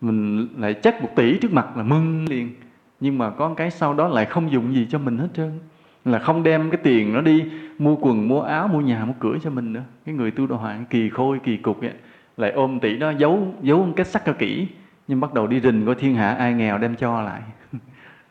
mình 0.00 0.48
lại 0.58 0.74
chất 0.74 1.02
một 1.02 1.08
tỷ 1.16 1.38
trước 1.38 1.52
mặt 1.52 1.76
là 1.76 1.82
mừng 1.82 2.28
liền. 2.28 2.54
Nhưng 3.00 3.18
mà 3.18 3.30
có 3.30 3.54
cái 3.54 3.70
sau 3.70 3.94
đó 3.94 4.08
lại 4.08 4.24
không 4.24 4.52
dùng 4.52 4.74
gì 4.74 4.86
cho 4.90 4.98
mình 4.98 5.18
hết 5.18 5.28
trơn 5.34 5.58
là 6.04 6.18
không 6.18 6.42
đem 6.42 6.70
cái 6.70 6.80
tiền 6.82 7.12
nó 7.12 7.20
đi 7.20 7.44
mua 7.78 7.96
quần, 7.96 8.28
mua 8.28 8.40
áo, 8.40 8.68
mua 8.68 8.80
nhà, 8.80 9.04
mua 9.04 9.14
cửa 9.20 9.36
cho 9.42 9.50
mình 9.50 9.72
nữa. 9.72 9.82
Cái 10.06 10.14
người 10.14 10.30
tu 10.30 10.46
đà 10.46 10.56
hoàng 10.56 10.84
kỳ 10.90 11.08
khôi, 11.08 11.38
kỳ 11.44 11.56
cục 11.56 11.80
ấy, 11.80 11.92
lại 12.36 12.50
ôm 12.50 12.80
tỷ 12.80 12.96
đó, 12.96 13.12
giấu 13.18 13.54
giấu 13.62 13.88
cái 13.96 14.06
sắc 14.06 14.22
cho 14.26 14.32
kỹ, 14.32 14.68
nhưng 15.08 15.20
bắt 15.20 15.34
đầu 15.34 15.46
đi 15.46 15.60
rình 15.60 15.86
coi 15.86 15.94
thiên 15.94 16.14
hạ 16.14 16.34
ai 16.34 16.54
nghèo 16.54 16.78
đem 16.78 16.96
cho 16.96 17.22
lại. 17.22 17.42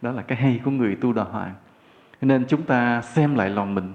Đó 0.01 0.11
là 0.11 0.21
cái 0.21 0.37
hay 0.37 0.61
của 0.65 0.71
người 0.71 0.95
tu 0.95 1.13
đà 1.13 1.23
hoàng. 1.23 1.53
Nên 2.21 2.45
chúng 2.47 2.61
ta 2.61 3.01
xem 3.01 3.35
lại 3.35 3.49
lòng 3.49 3.75
mình. 3.75 3.93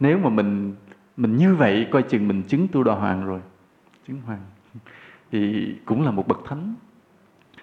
Nếu 0.00 0.18
mà 0.18 0.30
mình 0.30 0.74
mình 1.16 1.36
như 1.36 1.54
vậy, 1.54 1.86
coi 1.90 2.02
chừng 2.02 2.28
mình 2.28 2.42
chứng 2.42 2.68
tu 2.68 2.82
đà 2.84 2.92
hoàng 2.92 3.26
rồi. 3.26 3.40
Chứng 4.08 4.20
hoàng. 4.26 4.40
Thì 5.32 5.72
cũng 5.84 6.04
là 6.04 6.10
một 6.10 6.28
bậc 6.28 6.40
thánh. 6.48 6.74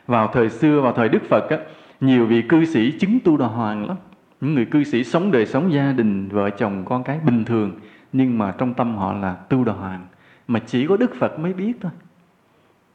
Vào 0.08 0.30
thời 0.34 0.50
xưa, 0.50 0.82
vào 0.82 0.94
thời 0.94 1.10
đức 1.10 1.22
phật 1.30 1.50
á, 1.50 1.58
nhiều 2.02 2.26
vị 2.26 2.42
cư 2.42 2.66
sĩ 2.66 2.92
chứng 2.92 3.20
tu 3.24 3.38
đà 3.38 3.46
hoàng 3.48 3.88
lắm 3.88 3.98
những 4.42 4.56
người 4.56 4.66
cư 4.66 4.84
sĩ 4.84 5.04
sống 5.04 5.32
đời 5.32 5.46
sống 5.46 5.74
gia 5.74 5.92
đình, 5.92 6.30
vợ 6.30 6.50
chồng, 6.50 6.86
con 6.86 7.04
cái 7.04 7.20
bình 7.20 7.46
thường, 7.46 7.80
nhưng 8.14 8.38
mà 8.38 8.54
trong 8.58 8.74
tâm 8.74 8.96
họ 8.96 9.14
là 9.14 9.34
tu 9.34 9.64
đà 9.64 9.74
hoàng, 9.74 10.06
mà 10.48 10.60
chỉ 10.66 10.88
có 10.88 10.98
đức 10.98 11.16
phật 11.20 11.40
mới 11.40 11.54
biết 11.54 11.74
thôi. 11.82 11.92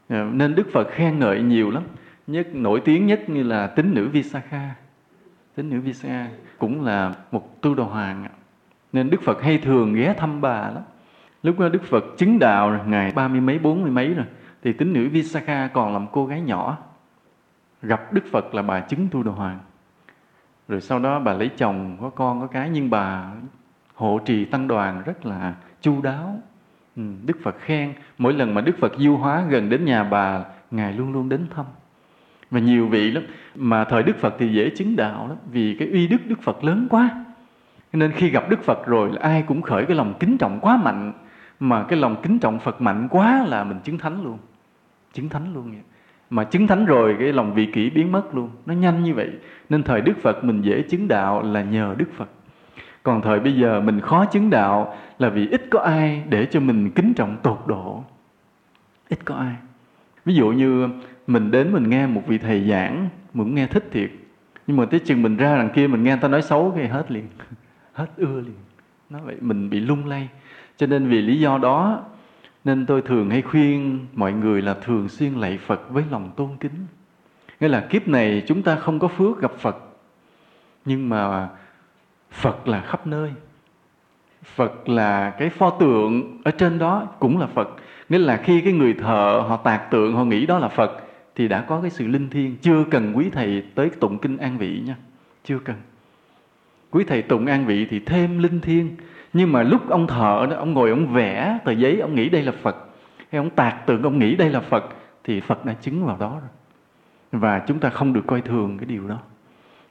Ờ, 0.09 0.31
nên 0.33 0.55
đức 0.55 0.67
phật 0.73 0.89
khen 0.91 1.19
ngợi 1.19 1.43
nhiều 1.43 1.71
lắm. 1.71 1.83
Nhất, 2.27 2.55
nổi 2.55 2.81
tiếng 2.85 3.07
nhất 3.07 3.29
như 3.29 3.43
là 3.43 3.67
tín 3.67 3.95
nữ 3.95 4.09
Visakha. 4.09 4.75
Tín 5.55 5.71
nữ 5.71 5.81
Visakha 5.81 6.29
cũng 6.59 6.85
là 6.85 7.15
một 7.33 7.61
tu 7.63 7.75
đà 7.75 7.85
hoàng 7.85 8.27
nên 8.93 9.11
Đức 9.11 9.23
Phật 9.23 9.43
hay 9.43 9.59
thường 9.59 9.95
ghé 9.95 10.15
thăm 10.19 10.41
bà 10.41 10.71
lắm. 10.71 10.83
Lúc 11.43 11.59
đó 11.59 11.69
Đức 11.69 11.83
Phật 11.85 12.05
chứng 12.19 12.39
đạo 12.39 12.71
rồi, 12.71 12.81
ngày 12.87 13.13
ba 13.15 13.29
mươi 13.29 13.41
mấy, 13.41 13.59
bốn 13.59 13.83
mươi 13.83 13.91
mấy 13.91 14.15
rồi, 14.15 14.27
thì 14.63 14.73
tín 14.73 14.93
nữ 14.93 15.09
Visakha 15.09 15.69
còn 15.69 15.93
làm 15.93 16.07
cô 16.13 16.27
gái 16.27 16.41
nhỏ. 16.41 16.79
Gặp 17.83 18.13
Đức 18.13 18.25
Phật 18.31 18.55
là 18.55 18.63
bà 18.63 18.81
chứng 18.81 19.09
tu 19.11 19.23
đà 19.23 19.33
hoàng 19.33 19.59
rồi 20.69 20.81
sau 20.81 20.99
đó 20.99 21.19
bà 21.19 21.33
lấy 21.33 21.51
chồng 21.57 21.97
có 22.01 22.11
con 22.11 22.41
có 22.41 22.47
cái 22.47 22.71
nhưng 22.71 22.91
bà 22.91 23.33
hộ 23.95 24.21
trì 24.25 24.45
tăng 24.45 24.69
đoàn 24.69 25.03
rất 25.07 25.27
là 25.27 25.55
chu 25.81 26.01
đáo. 26.03 26.39
Ừ, 26.97 27.03
Đức 27.27 27.37
Phật 27.43 27.57
khen. 27.59 27.93
Mỗi 28.19 28.33
lần 28.33 28.55
mà 28.55 28.61
Đức 28.61 28.77
Phật 28.81 28.93
du 28.99 29.17
hóa 29.17 29.45
gần 29.49 29.69
đến 29.69 29.85
nhà 29.85 30.05
bà 30.05 30.45
ngài 30.71 30.93
luôn 30.93 31.13
luôn 31.13 31.29
đến 31.29 31.47
thăm. 31.55 31.67
Và 32.51 32.61
nhiều 32.61 32.89
vị 32.89 33.11
lắm. 33.11 33.23
Mà 33.55 33.85
thời 33.85 34.03
Đức 34.03 34.17
Phật 34.21 34.35
thì 34.39 34.49
dễ 34.49 34.71
chứng 34.71 34.97
đạo 34.97 35.29
lắm 35.29 35.37
vì 35.51 35.77
cái 35.79 35.89
uy 35.89 36.07
đức 36.07 36.27
Đức 36.27 36.43
Phật 36.43 36.65
lớn 36.65 36.87
quá. 36.91 37.25
Nên 37.93 38.13
khi 38.13 38.31
gặp 38.31 38.49
Đức 38.49 38.63
Phật 38.63 38.87
rồi 38.87 39.13
là 39.13 39.21
ai 39.21 39.43
cũng 39.43 39.63
khởi 39.63 39.85
cái 39.87 39.97
lòng 39.97 40.15
kính 40.21 40.39
trọng 40.39 40.59
quá 40.61 40.77
mạnh. 40.77 41.13
Mà 41.61 41.85
cái 41.89 41.99
lòng 41.99 42.17
kính 42.23 42.39
trọng 42.39 42.59
Phật 42.59 42.81
mạnh 42.81 43.09
quá 43.11 43.45
là 43.49 43.65
mình 43.65 43.81
chứng 43.85 43.99
thánh 43.99 44.25
luôn. 44.25 44.39
Chứng 45.13 45.29
thánh 45.29 45.55
luôn 45.55 45.71
vậy 45.71 45.81
mà 46.33 46.45
chứng 46.45 46.67
thánh 46.67 46.85
rồi 46.85 47.17
cái 47.19 47.33
lòng 47.33 47.55
vị 47.55 47.67
kỷ 47.67 47.91
biến 47.91 48.13
mất 48.13 48.35
luôn. 48.35 48.51
Nó 48.67 48.75
nhanh 48.75 49.03
như 49.03 49.15
vậy. 49.15 49.31
Nên 49.69 49.83
thời 49.83 50.01
Đức 50.01 50.13
Phật 50.23 50.45
mình 50.45 50.63
dễ 50.63 50.83
chứng 50.83 51.09
đạo 51.09 51.43
là 51.43 51.63
nhờ 51.63 51.95
Đức 51.99 52.09
Phật. 52.17 52.29
Còn 53.03 53.23
thời 53.23 53.41
bây 53.41 53.53
giờ 53.53 53.81
mình 53.81 54.01
khó 54.01 54.25
chứng 54.25 54.51
đạo 54.51 54.97
là 55.19 55.29
vì 55.29 55.49
ít 55.49 55.67
có 55.71 55.81
ai 55.81 56.23
để 56.29 56.47
cho 56.47 56.61
mình 56.61 56.91
kính 56.91 57.15
trọng 57.15 57.37
tột 57.43 57.63
độ. 57.67 58.05
Ít 59.09 59.19
có 59.25 59.35
ai. 59.35 59.55
Ví 60.25 60.35
dụ 60.35 60.49
như 60.49 60.89
mình 61.27 61.51
đến 61.51 61.73
mình 61.73 61.91
nghe 61.91 62.07
một 62.07 62.23
vị 62.27 62.39
thầy 62.39 62.69
giảng, 62.69 63.09
mình 63.35 63.47
cũng 63.47 63.55
nghe 63.55 63.67
thích 63.67 63.89
thiệt. 63.93 64.11
Nhưng 64.67 64.77
mà 64.77 64.85
tới 64.85 65.01
chừng 65.01 65.23
mình 65.23 65.37
ra 65.37 65.57
đằng 65.57 65.71
kia 65.71 65.87
mình 65.87 66.03
nghe 66.03 66.11
người 66.11 66.21
ta 66.21 66.29
nói 66.29 66.43
xấu 66.43 66.73
cái 66.77 66.89
hết 66.89 67.11
liền. 67.11 67.25
Hết 67.93 68.07
ưa 68.17 68.41
liền. 68.41 68.59
Nó 69.11 69.19
vậy 69.25 69.37
mình 69.41 69.71
bị 69.71 69.81
lung 69.81 70.07
lay. 70.07 70.29
Cho 70.77 70.87
nên 70.87 71.09
vì 71.09 71.23
lý 71.23 71.41
do 71.41 71.59
đó 71.59 72.05
nên 72.65 72.87
tôi 72.87 73.03
thường 73.03 73.31
hay 73.31 73.43
khuyên 73.43 74.07
mọi 74.15 74.33
người 74.33 74.63
là 74.63 74.75
thường 74.75 75.09
xuyên 75.09 75.33
lạy 75.33 75.59
Phật 75.59 75.91
với 75.91 76.05
lòng 76.11 76.31
tôn 76.37 76.49
kính. 76.61 76.87
Nghĩa 77.61 77.69
là 77.69 77.81
kiếp 77.81 78.09
này 78.09 78.43
chúng 78.47 78.63
ta 78.63 78.77
không 78.77 78.99
có 78.99 79.09
phước 79.09 79.41
gặp 79.41 79.53
Phật, 79.59 79.77
nhưng 80.85 81.09
mà 81.09 81.49
Phật 82.31 82.69
là 82.69 82.81
khắp 82.81 83.07
nơi. 83.07 83.31
Phật 84.43 84.89
là 84.89 85.31
cái 85.31 85.51
pho 85.51 85.71
tượng 85.71 86.41
ở 86.45 86.51
trên 86.51 86.79
đó 86.79 87.07
cũng 87.19 87.39
là 87.39 87.47
Phật. 87.47 87.69
Nghĩa 88.09 88.19
là 88.19 88.37
khi 88.37 88.61
cái 88.61 88.73
người 88.73 88.95
thợ 88.95 89.45
họ 89.49 89.57
tạc 89.57 89.91
tượng, 89.91 90.15
họ 90.15 90.25
nghĩ 90.25 90.47
đó 90.47 90.59
là 90.59 90.69
Phật, 90.69 91.03
thì 91.35 91.49
đã 91.49 91.61
có 91.61 91.81
cái 91.81 91.91
sự 91.91 92.07
linh 92.07 92.31
thiêng. 92.31 92.57
Chưa 92.57 92.85
cần 92.91 93.13
quý 93.17 93.31
thầy 93.33 93.65
tới 93.75 93.91
tụng 93.91 94.19
kinh 94.19 94.37
an 94.37 94.59
vị 94.59 94.83
nha. 94.87 94.97
Chưa 95.45 95.59
cần. 95.59 95.77
Quý 96.91 97.05
thầy 97.05 97.23
tụng 97.23 97.47
an 97.47 97.67
vị 97.67 97.87
thì 97.91 98.01
thêm 98.01 98.39
linh 98.39 98.61
thiêng 98.61 98.89
nhưng 99.33 99.53
mà 99.53 99.63
lúc 99.63 99.89
ông 99.91 100.07
thợ 100.07 100.47
đó, 100.51 100.57
ông 100.57 100.73
ngồi 100.73 100.91
ông 100.91 101.07
vẽ 101.07 101.59
tờ 101.65 101.73
giấy, 101.73 102.01
ông 102.01 102.15
nghĩ 102.15 102.29
đây 102.29 102.43
là 102.43 102.53
phật, 102.63 102.77
hay 103.31 103.39
ông 103.39 103.51
tạc 103.51 103.87
tượng 103.87 104.03
ông 104.03 104.19
nghĩ 104.19 104.37
đây 104.37 104.51
là 104.51 104.61
phật, 104.61 104.85
thì 105.25 105.41
phật 105.41 105.65
đã 105.65 105.73
chứng 105.73 106.05
vào 106.05 106.17
đó 106.21 106.39
rồi. 106.41 106.51
Và 107.33 107.59
chúng 107.59 107.79
ta 107.79 107.91
không 107.91 108.13
được 108.13 108.27
coi 108.27 108.41
thường 108.41 108.79
cái 108.79 108.87
điều 108.87 109.09
đó. 109.09 109.19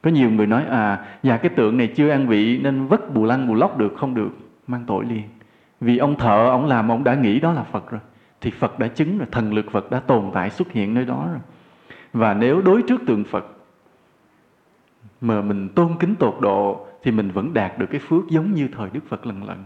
Có 0.02 0.10
nhiều 0.10 0.30
người 0.30 0.46
nói 0.46 0.64
à 0.64 1.06
dạ 1.22 1.36
cái 1.36 1.48
tượng 1.48 1.76
này 1.76 1.86
chưa 1.86 2.10
an 2.10 2.28
vị 2.28 2.58
nên 2.58 2.86
vất 2.86 3.14
bù 3.14 3.24
lăng 3.24 3.48
bù 3.48 3.54
lóc 3.54 3.78
được, 3.78 3.94
không 3.96 4.14
được, 4.14 4.30
mang 4.66 4.84
tội 4.86 5.04
liền. 5.04 5.22
Vì 5.80 5.98
ông 5.98 6.16
thợ 6.16 6.46
ông 6.48 6.66
làm, 6.66 6.88
ông 6.88 7.04
đã 7.04 7.14
nghĩ 7.14 7.40
đó 7.40 7.52
là 7.52 7.62
phật 7.62 7.90
rồi, 7.90 8.00
thì 8.40 8.50
phật 8.50 8.78
đã 8.78 8.88
chứng 8.88 9.18
rồi, 9.18 9.26
thần 9.30 9.54
lực 9.54 9.70
phật 9.70 9.90
đã 9.90 10.00
tồn 10.00 10.30
tại 10.34 10.50
xuất 10.50 10.72
hiện 10.72 10.94
nơi 10.94 11.04
đó 11.04 11.26
rồi. 11.30 11.40
Và 12.12 12.34
nếu 12.34 12.62
đối 12.62 12.82
trước 12.82 13.00
tượng 13.06 13.24
phật, 13.24 13.46
mà 15.20 15.40
mình 15.40 15.68
tôn 15.68 15.88
kính 16.00 16.14
tột 16.14 16.36
độ 16.40 16.86
thì 17.02 17.10
mình 17.10 17.30
vẫn 17.30 17.54
đạt 17.54 17.78
được 17.78 17.86
cái 17.90 18.00
phước 18.00 18.28
giống 18.30 18.54
như 18.54 18.68
thời 18.76 18.90
Đức 18.92 19.00
Phật 19.08 19.26
lần 19.26 19.44
lần. 19.44 19.64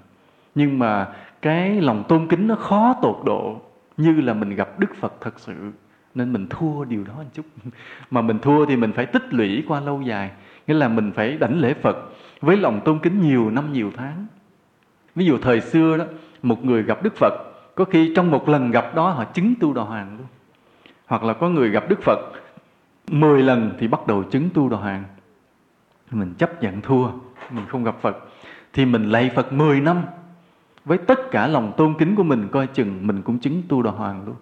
Nhưng 0.55 0.79
mà 0.79 1.09
cái 1.43 1.81
lòng 1.81 2.05
tôn 2.09 2.29
kính 2.29 2.47
nó 2.47 2.55
khó 2.55 2.95
tột 3.03 3.17
độ 3.25 3.61
như 3.97 4.21
là 4.21 4.35
mình 4.35 4.55
gặp 4.55 4.79
Đức 4.79 4.97
Phật 5.01 5.15
thật 5.21 5.41
sự. 5.41 5.73
Nên 6.15 6.33
mình 6.33 6.47
thua 6.51 6.85
điều 6.85 7.05
đó 7.05 7.15
một 7.17 7.25
chút. 7.33 7.47
Mà 8.11 8.23
mình 8.23 8.39
thua 8.39 8.67
thì 8.67 8.77
mình 8.77 8.93
phải 8.93 9.07
tích 9.07 9.35
lũy 9.35 9.65
qua 9.69 9.81
lâu 9.81 10.03
dài. 10.03 10.31
Nghĩa 10.67 10.75
là 10.75 10.89
mình 10.89 11.13
phải 11.13 11.37
đảnh 11.37 11.61
lễ 11.61 11.75
Phật 11.75 11.97
với 12.41 12.57
lòng 12.57 12.81
tôn 12.85 12.99
kính 12.99 13.21
nhiều 13.21 13.51
năm 13.51 13.73
nhiều 13.73 13.91
tháng. 13.97 14.27
Ví 15.15 15.27
dụ 15.27 15.39
thời 15.39 15.61
xưa 15.61 15.97
đó, 15.97 16.05
một 16.43 16.65
người 16.65 16.83
gặp 16.83 17.03
Đức 17.03 17.17
Phật, 17.17 17.33
có 17.75 17.85
khi 17.85 18.13
trong 18.17 18.31
một 18.31 18.49
lần 18.49 18.71
gặp 18.71 18.95
đó 18.95 19.11
họ 19.11 19.25
chứng 19.25 19.55
tu 19.61 19.73
đà 19.73 19.83
hoàng 19.83 20.17
luôn. 20.19 20.27
Hoặc 21.07 21.25
là 21.25 21.33
có 21.33 21.49
người 21.49 21.71
gặp 21.71 21.85
Đức 21.89 22.03
Phật 22.03 22.19
10 23.11 23.43
lần 23.43 23.73
thì 23.79 23.89
bắt 23.89 24.07
đầu 24.07 24.23
chứng 24.23 24.49
tu 24.55 24.69
đà 24.69 24.77
hoàng. 24.77 25.05
Mình 26.11 26.35
chấp 26.39 26.63
nhận 26.63 26.81
thua, 26.81 27.09
mình 27.51 27.67
không 27.69 27.85
gặp 27.85 27.97
Phật. 28.01 28.17
Thì 28.73 28.85
mình 28.85 29.11
lạy 29.11 29.31
Phật 29.35 29.53
10 29.53 29.81
năm, 29.81 30.03
với 30.85 30.99
tất 30.99 31.31
cả 31.31 31.47
lòng 31.47 31.73
tôn 31.77 31.95
kính 31.99 32.17
của 32.17 32.23
mình, 32.23 32.49
coi 32.49 32.67
chừng 32.67 33.07
mình 33.07 33.23
cũng 33.23 33.39
chứng 33.39 33.63
tu 33.69 33.83
đà 33.83 33.91
hoàng 33.91 34.27
luôn. 34.27 34.37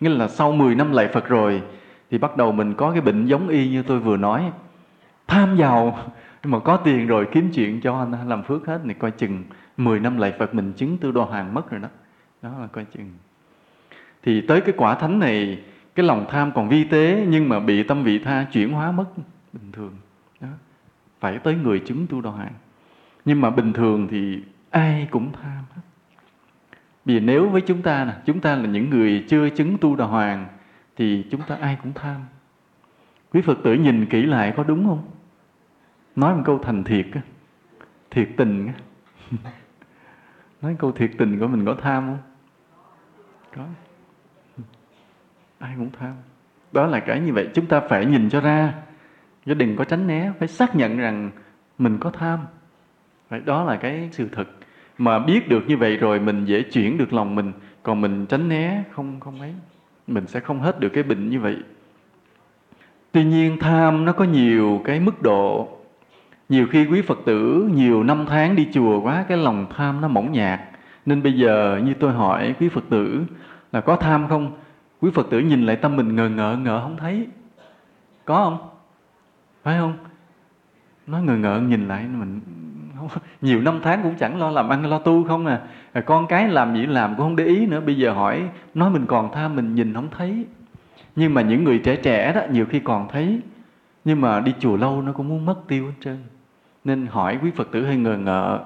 Nghĩa 0.00 0.08
là 0.08 0.28
sau 0.28 0.52
10 0.52 0.74
năm 0.74 0.92
lạy 0.92 1.08
Phật 1.08 1.28
rồi, 1.28 1.62
thì 2.10 2.18
bắt 2.18 2.36
đầu 2.36 2.52
mình 2.52 2.74
có 2.74 2.90
cái 2.90 3.00
bệnh 3.00 3.26
giống 3.26 3.48
y 3.48 3.68
như 3.68 3.82
tôi 3.82 3.98
vừa 4.00 4.16
nói. 4.16 4.50
Tham 5.26 5.56
giàu 5.56 5.98
mà 6.44 6.58
có 6.58 6.76
tiền 6.76 7.06
rồi 7.06 7.28
kiếm 7.32 7.50
chuyện 7.54 7.80
cho 7.80 7.98
anh, 7.98 8.28
làm 8.28 8.42
phước 8.42 8.66
hết, 8.66 8.80
thì 8.84 8.94
coi 8.94 9.10
chừng 9.10 9.44
10 9.76 10.00
năm 10.00 10.18
lạy 10.18 10.32
Phật 10.38 10.54
mình 10.54 10.72
chứng 10.72 10.98
tu 10.98 11.12
đà 11.12 11.22
hoàng 11.22 11.54
mất 11.54 11.70
rồi 11.70 11.80
đó. 11.80 11.88
Đó 12.42 12.50
là 12.60 12.66
coi 12.66 12.84
chừng. 12.84 13.12
Thì 14.22 14.40
tới 14.40 14.60
cái 14.60 14.74
quả 14.76 14.94
thánh 14.94 15.18
này, 15.18 15.58
cái 15.94 16.06
lòng 16.06 16.26
tham 16.30 16.52
còn 16.54 16.68
vi 16.68 16.84
tế, 16.84 17.26
nhưng 17.28 17.48
mà 17.48 17.60
bị 17.60 17.82
tâm 17.82 18.02
vị 18.02 18.18
tha 18.18 18.46
chuyển 18.52 18.72
hóa 18.72 18.92
mất 18.92 19.04
bình 19.52 19.72
thường. 19.72 19.96
Đó 20.40 20.48
phải 21.24 21.38
tới 21.38 21.54
người 21.54 21.80
chứng 21.80 22.06
tu 22.06 22.20
đà 22.20 22.30
hoàng 22.30 22.52
nhưng 23.24 23.40
mà 23.40 23.50
bình 23.50 23.72
thường 23.72 24.08
thì 24.10 24.42
ai 24.70 25.08
cũng 25.10 25.32
tham 25.32 25.64
hết. 25.74 25.82
Vì 27.04 27.20
nếu 27.20 27.48
với 27.48 27.60
chúng 27.60 27.82
ta 27.82 28.04
nè, 28.04 28.12
chúng 28.24 28.40
ta 28.40 28.56
là 28.56 28.66
những 28.66 28.90
người 28.90 29.24
chưa 29.28 29.48
chứng 29.48 29.78
tu 29.78 29.96
đà 29.96 30.04
hoàng, 30.04 30.46
thì 30.96 31.26
chúng 31.30 31.40
ta 31.42 31.56
ai 31.60 31.78
cũng 31.82 31.92
tham. 31.92 32.20
Quý 33.32 33.40
phật 33.40 33.58
tử 33.64 33.74
nhìn 33.74 34.06
kỹ 34.06 34.22
lại 34.22 34.52
có 34.56 34.64
đúng 34.64 34.84
không? 34.86 35.10
Nói 36.16 36.34
một 36.34 36.42
câu 36.44 36.58
thành 36.58 36.84
thiệt 36.84 37.06
thiệt 38.10 38.28
tình 38.36 38.72
nói 40.62 40.76
câu 40.78 40.92
thiệt 40.92 41.10
tình 41.18 41.38
của 41.38 41.46
mình 41.46 41.64
có 41.64 41.76
tham 41.82 42.06
không? 42.06 42.18
Có. 43.56 43.64
Ai 45.58 45.74
cũng 45.78 45.90
tham. 45.98 46.14
Đó 46.72 46.86
là 46.86 47.00
cái 47.00 47.20
như 47.20 47.32
vậy, 47.32 47.48
chúng 47.54 47.66
ta 47.66 47.80
phải 47.80 48.06
nhìn 48.06 48.30
cho 48.30 48.40
ra 48.40 48.74
chứ 49.46 49.54
đừng 49.54 49.76
có 49.76 49.84
tránh 49.84 50.06
né, 50.06 50.32
phải 50.38 50.48
xác 50.48 50.76
nhận 50.76 50.96
rằng 50.96 51.30
mình 51.78 51.98
có 51.98 52.10
tham. 52.10 52.38
Vậy 53.28 53.40
đó 53.44 53.64
là 53.64 53.76
cái 53.76 54.08
sự 54.12 54.28
thật. 54.32 54.48
Mà 54.98 55.18
biết 55.18 55.48
được 55.48 55.64
như 55.66 55.76
vậy 55.76 55.96
rồi, 55.96 56.20
mình 56.20 56.44
dễ 56.44 56.62
chuyển 56.62 56.98
được 56.98 57.12
lòng 57.12 57.34
mình. 57.34 57.52
Còn 57.82 58.00
mình 58.00 58.26
tránh 58.26 58.48
né, 58.48 58.82
không 58.90 59.20
không 59.20 59.40
ấy. 59.40 59.54
Mình 60.06 60.26
sẽ 60.26 60.40
không 60.40 60.60
hết 60.60 60.80
được 60.80 60.88
cái 60.88 61.02
bệnh 61.02 61.30
như 61.30 61.40
vậy. 61.40 61.56
Tuy 63.12 63.24
nhiên, 63.24 63.58
tham 63.60 64.04
nó 64.04 64.12
có 64.12 64.24
nhiều 64.24 64.82
cái 64.84 65.00
mức 65.00 65.22
độ. 65.22 65.68
Nhiều 66.48 66.66
khi 66.70 66.86
quý 66.86 67.02
phật 67.02 67.18
tử 67.26 67.70
nhiều 67.74 68.02
năm 68.02 68.26
tháng 68.28 68.56
đi 68.56 68.68
chùa 68.72 69.00
quá, 69.00 69.24
cái 69.28 69.38
lòng 69.38 69.66
tham 69.76 70.00
nó 70.00 70.08
mỏng 70.08 70.32
nhạt. 70.32 70.60
Nên 71.06 71.22
bây 71.22 71.32
giờ 71.32 71.80
như 71.84 71.94
tôi 71.94 72.12
hỏi 72.12 72.54
quý 72.60 72.68
phật 72.68 72.84
tử 72.90 73.24
là 73.72 73.80
có 73.80 73.96
tham 73.96 74.28
không? 74.28 74.52
Quý 75.00 75.10
phật 75.14 75.26
tử 75.30 75.38
nhìn 75.38 75.66
lại 75.66 75.76
tâm 75.76 75.96
mình 75.96 76.16
ngờ 76.16 76.28
ngợ, 76.28 76.56
ngờ 76.56 76.80
không 76.82 76.96
thấy. 76.96 77.26
Có 78.24 78.34
không? 78.34 78.73
Phải 79.64 79.78
không? 79.78 79.96
Nó 81.06 81.18
ngờ 81.18 81.36
ngợ 81.36 81.60
nhìn 81.60 81.88
lại 81.88 82.04
mình 82.12 82.40
không, 82.96 83.08
nhiều 83.40 83.62
năm 83.62 83.80
tháng 83.82 84.02
cũng 84.02 84.14
chẳng 84.18 84.38
lo 84.38 84.50
làm 84.50 84.68
ăn 84.68 84.86
lo 84.86 84.98
tu 84.98 85.24
không 85.24 85.46
à. 85.46 85.60
Con 86.06 86.26
cái 86.26 86.48
làm 86.48 86.74
gì 86.74 86.86
làm 86.86 87.14
cũng 87.16 87.26
không 87.26 87.36
để 87.36 87.44
ý 87.44 87.66
nữa. 87.66 87.80
Bây 87.80 87.96
giờ 87.96 88.12
hỏi 88.12 88.48
nói 88.74 88.90
mình 88.90 89.06
còn 89.06 89.32
tham 89.32 89.56
mình 89.56 89.74
nhìn 89.74 89.94
không 89.94 90.08
thấy. 90.10 90.46
Nhưng 91.16 91.34
mà 91.34 91.42
những 91.42 91.64
người 91.64 91.78
trẻ 91.78 91.96
trẻ 91.96 92.32
đó 92.32 92.40
nhiều 92.50 92.66
khi 92.66 92.80
còn 92.80 93.08
thấy. 93.08 93.40
Nhưng 94.04 94.20
mà 94.20 94.40
đi 94.40 94.54
chùa 94.58 94.76
lâu 94.76 95.02
nó 95.02 95.12
cũng 95.12 95.28
muốn 95.28 95.46
mất 95.46 95.56
tiêu 95.68 95.86
hết 95.86 95.92
trơn. 96.00 96.18
Nên 96.84 97.06
hỏi 97.06 97.38
quý 97.42 97.50
phật 97.50 97.68
tử 97.72 97.86
hơi 97.86 97.96
ngờ 97.96 98.16
ngợ. 98.16 98.60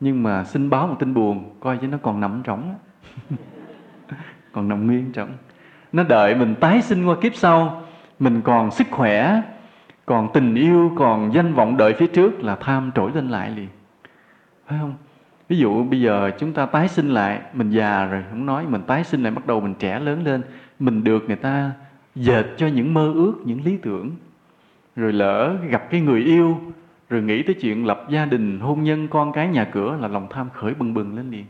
Nhưng 0.00 0.22
mà 0.22 0.44
xin 0.44 0.70
báo 0.70 0.86
một 0.86 0.96
tin 0.98 1.14
buồn 1.14 1.50
coi 1.60 1.78
chứ 1.78 1.86
nó 1.86 1.98
còn 2.02 2.20
nằm 2.20 2.42
trống. 2.44 2.74
Còn 4.52 4.68
nằm 4.68 4.86
nguyên 4.86 5.12
trống. 5.12 5.30
Nó 5.92 6.02
đợi 6.02 6.34
mình 6.34 6.54
tái 6.54 6.82
sinh 6.82 7.06
qua 7.06 7.16
kiếp 7.20 7.34
sau 7.34 7.82
mình 8.18 8.40
còn 8.44 8.70
sức 8.70 8.86
khỏe 8.90 9.42
còn 10.08 10.32
tình 10.32 10.54
yêu, 10.54 10.92
còn 10.96 11.34
danh 11.34 11.54
vọng 11.54 11.76
đợi 11.76 11.94
phía 11.98 12.06
trước 12.06 12.40
là 12.40 12.56
tham 12.56 12.90
trỗi 12.94 13.10
lên 13.14 13.28
lại 13.28 13.50
liền. 13.50 13.68
Phải 14.66 14.78
không? 14.78 14.94
Ví 15.48 15.58
dụ 15.58 15.84
bây 15.84 16.00
giờ 16.00 16.30
chúng 16.38 16.52
ta 16.52 16.66
tái 16.66 16.88
sinh 16.88 17.08
lại, 17.08 17.40
mình 17.52 17.70
già 17.70 18.04
rồi, 18.04 18.24
không 18.30 18.46
nói, 18.46 18.66
mình 18.68 18.82
tái 18.86 19.04
sinh 19.04 19.22
lại 19.22 19.32
bắt 19.32 19.46
đầu 19.46 19.60
mình 19.60 19.74
trẻ 19.78 20.00
lớn 20.00 20.24
lên, 20.24 20.42
mình 20.78 21.04
được 21.04 21.24
người 21.26 21.36
ta 21.36 21.70
dệt 22.14 22.46
cho 22.56 22.66
những 22.66 22.94
mơ 22.94 23.12
ước, 23.14 23.34
những 23.44 23.64
lý 23.64 23.76
tưởng. 23.76 24.10
Rồi 24.96 25.12
lỡ 25.12 25.56
gặp 25.68 25.90
cái 25.90 26.00
người 26.00 26.20
yêu, 26.20 26.60
rồi 27.10 27.22
nghĩ 27.22 27.42
tới 27.42 27.54
chuyện 27.54 27.86
lập 27.86 28.06
gia 28.10 28.24
đình, 28.24 28.60
hôn 28.60 28.82
nhân, 28.82 29.08
con 29.08 29.32
cái, 29.32 29.48
nhà 29.48 29.64
cửa 29.64 29.96
là 30.00 30.08
lòng 30.08 30.26
tham 30.30 30.48
khởi 30.50 30.74
bừng 30.74 30.94
bừng 30.94 31.16
lên 31.16 31.30
liền. 31.30 31.44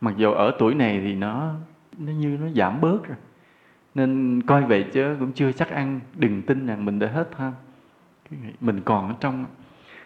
Mặc 0.00 0.14
dù 0.16 0.32
ở 0.32 0.52
tuổi 0.58 0.74
này 0.74 1.00
thì 1.04 1.14
nó 1.14 1.52
nó 1.98 2.12
như 2.12 2.38
nó 2.40 2.48
giảm 2.56 2.80
bớt 2.80 3.08
rồi. 3.08 3.16
Nên 3.94 4.40
coi 4.42 4.62
vậy 4.62 4.84
chứ 4.92 5.16
cũng 5.20 5.32
chưa 5.32 5.52
chắc 5.52 5.70
ăn, 5.70 6.00
đừng 6.16 6.42
tin 6.42 6.66
rằng 6.66 6.84
mình 6.84 6.98
đã 6.98 7.06
hết 7.06 7.28
tham 7.38 7.52
mình 8.60 8.80
còn 8.84 9.08
ở 9.08 9.14
trong. 9.20 9.44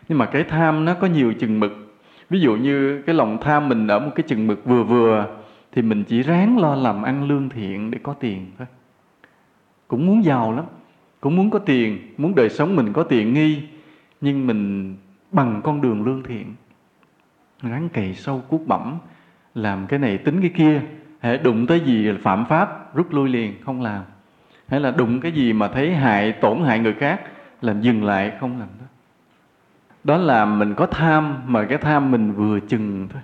Nhưng 0.08 0.18
mà 0.18 0.26
cái 0.26 0.44
tham 0.44 0.84
nó 0.84 0.94
có 0.94 1.06
nhiều 1.06 1.32
chừng 1.32 1.60
mực. 1.60 1.72
Ví 2.30 2.40
dụ 2.40 2.56
như 2.56 3.02
cái 3.02 3.14
lòng 3.14 3.38
tham 3.40 3.68
mình 3.68 3.86
ở 3.86 3.98
một 3.98 4.10
cái 4.14 4.24
chừng 4.28 4.46
mực 4.46 4.64
vừa 4.64 4.82
vừa, 4.82 5.36
thì 5.72 5.82
mình 5.82 6.04
chỉ 6.04 6.22
ráng 6.22 6.58
lo 6.58 6.74
làm 6.74 7.02
ăn 7.02 7.28
lương 7.28 7.48
thiện 7.48 7.90
để 7.90 7.98
có 8.02 8.12
tiền 8.12 8.46
thôi. 8.58 8.66
Cũng 9.88 10.06
muốn 10.06 10.24
giàu 10.24 10.52
lắm, 10.52 10.64
cũng 11.20 11.36
muốn 11.36 11.50
có 11.50 11.58
tiền, 11.58 11.98
muốn 12.16 12.34
đời 12.34 12.48
sống 12.48 12.76
mình 12.76 12.92
có 12.92 13.02
tiện 13.02 13.34
nghi, 13.34 13.62
nhưng 14.20 14.46
mình 14.46 14.94
bằng 15.32 15.60
con 15.64 15.80
đường 15.80 16.04
lương 16.04 16.22
thiện. 16.22 16.54
Ráng 17.62 17.88
cày 17.88 18.14
sâu 18.14 18.42
cuốc 18.48 18.66
bẩm, 18.66 18.98
làm 19.54 19.86
cái 19.86 19.98
này 19.98 20.18
tính 20.18 20.40
cái 20.40 20.50
kia. 20.50 20.80
Hệ 21.20 21.38
đụng 21.38 21.66
tới 21.66 21.80
gì 21.80 22.12
phạm 22.22 22.44
pháp, 22.46 22.94
rút 22.94 23.12
lui 23.12 23.28
liền, 23.28 23.54
không 23.64 23.82
làm. 23.82 24.02
Hay 24.68 24.80
là 24.80 24.90
đụng 24.90 25.20
cái 25.20 25.32
gì 25.32 25.52
mà 25.52 25.68
thấy 25.68 25.94
hại, 25.94 26.32
tổn 26.32 26.60
hại 26.64 26.78
người 26.78 26.94
khác 26.94 27.20
làm 27.64 27.80
dừng 27.80 28.04
lại 28.04 28.32
không 28.40 28.58
làm 28.58 28.68
đó. 28.80 28.86
Đó 30.04 30.16
là 30.16 30.44
mình 30.44 30.74
có 30.74 30.86
tham 30.86 31.42
mà 31.46 31.64
cái 31.64 31.78
tham 31.78 32.10
mình 32.10 32.32
vừa 32.32 32.60
chừng 32.60 33.08
thôi. 33.12 33.22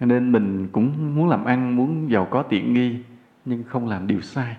Nên 0.00 0.32
mình 0.32 0.68
cũng 0.72 1.14
muốn 1.16 1.28
làm 1.28 1.44
ăn, 1.44 1.76
muốn 1.76 2.10
giàu 2.10 2.24
có 2.30 2.42
tiện 2.42 2.74
nghi, 2.74 2.96
nhưng 3.44 3.64
không 3.64 3.88
làm 3.88 4.06
điều 4.06 4.20
sai. 4.20 4.56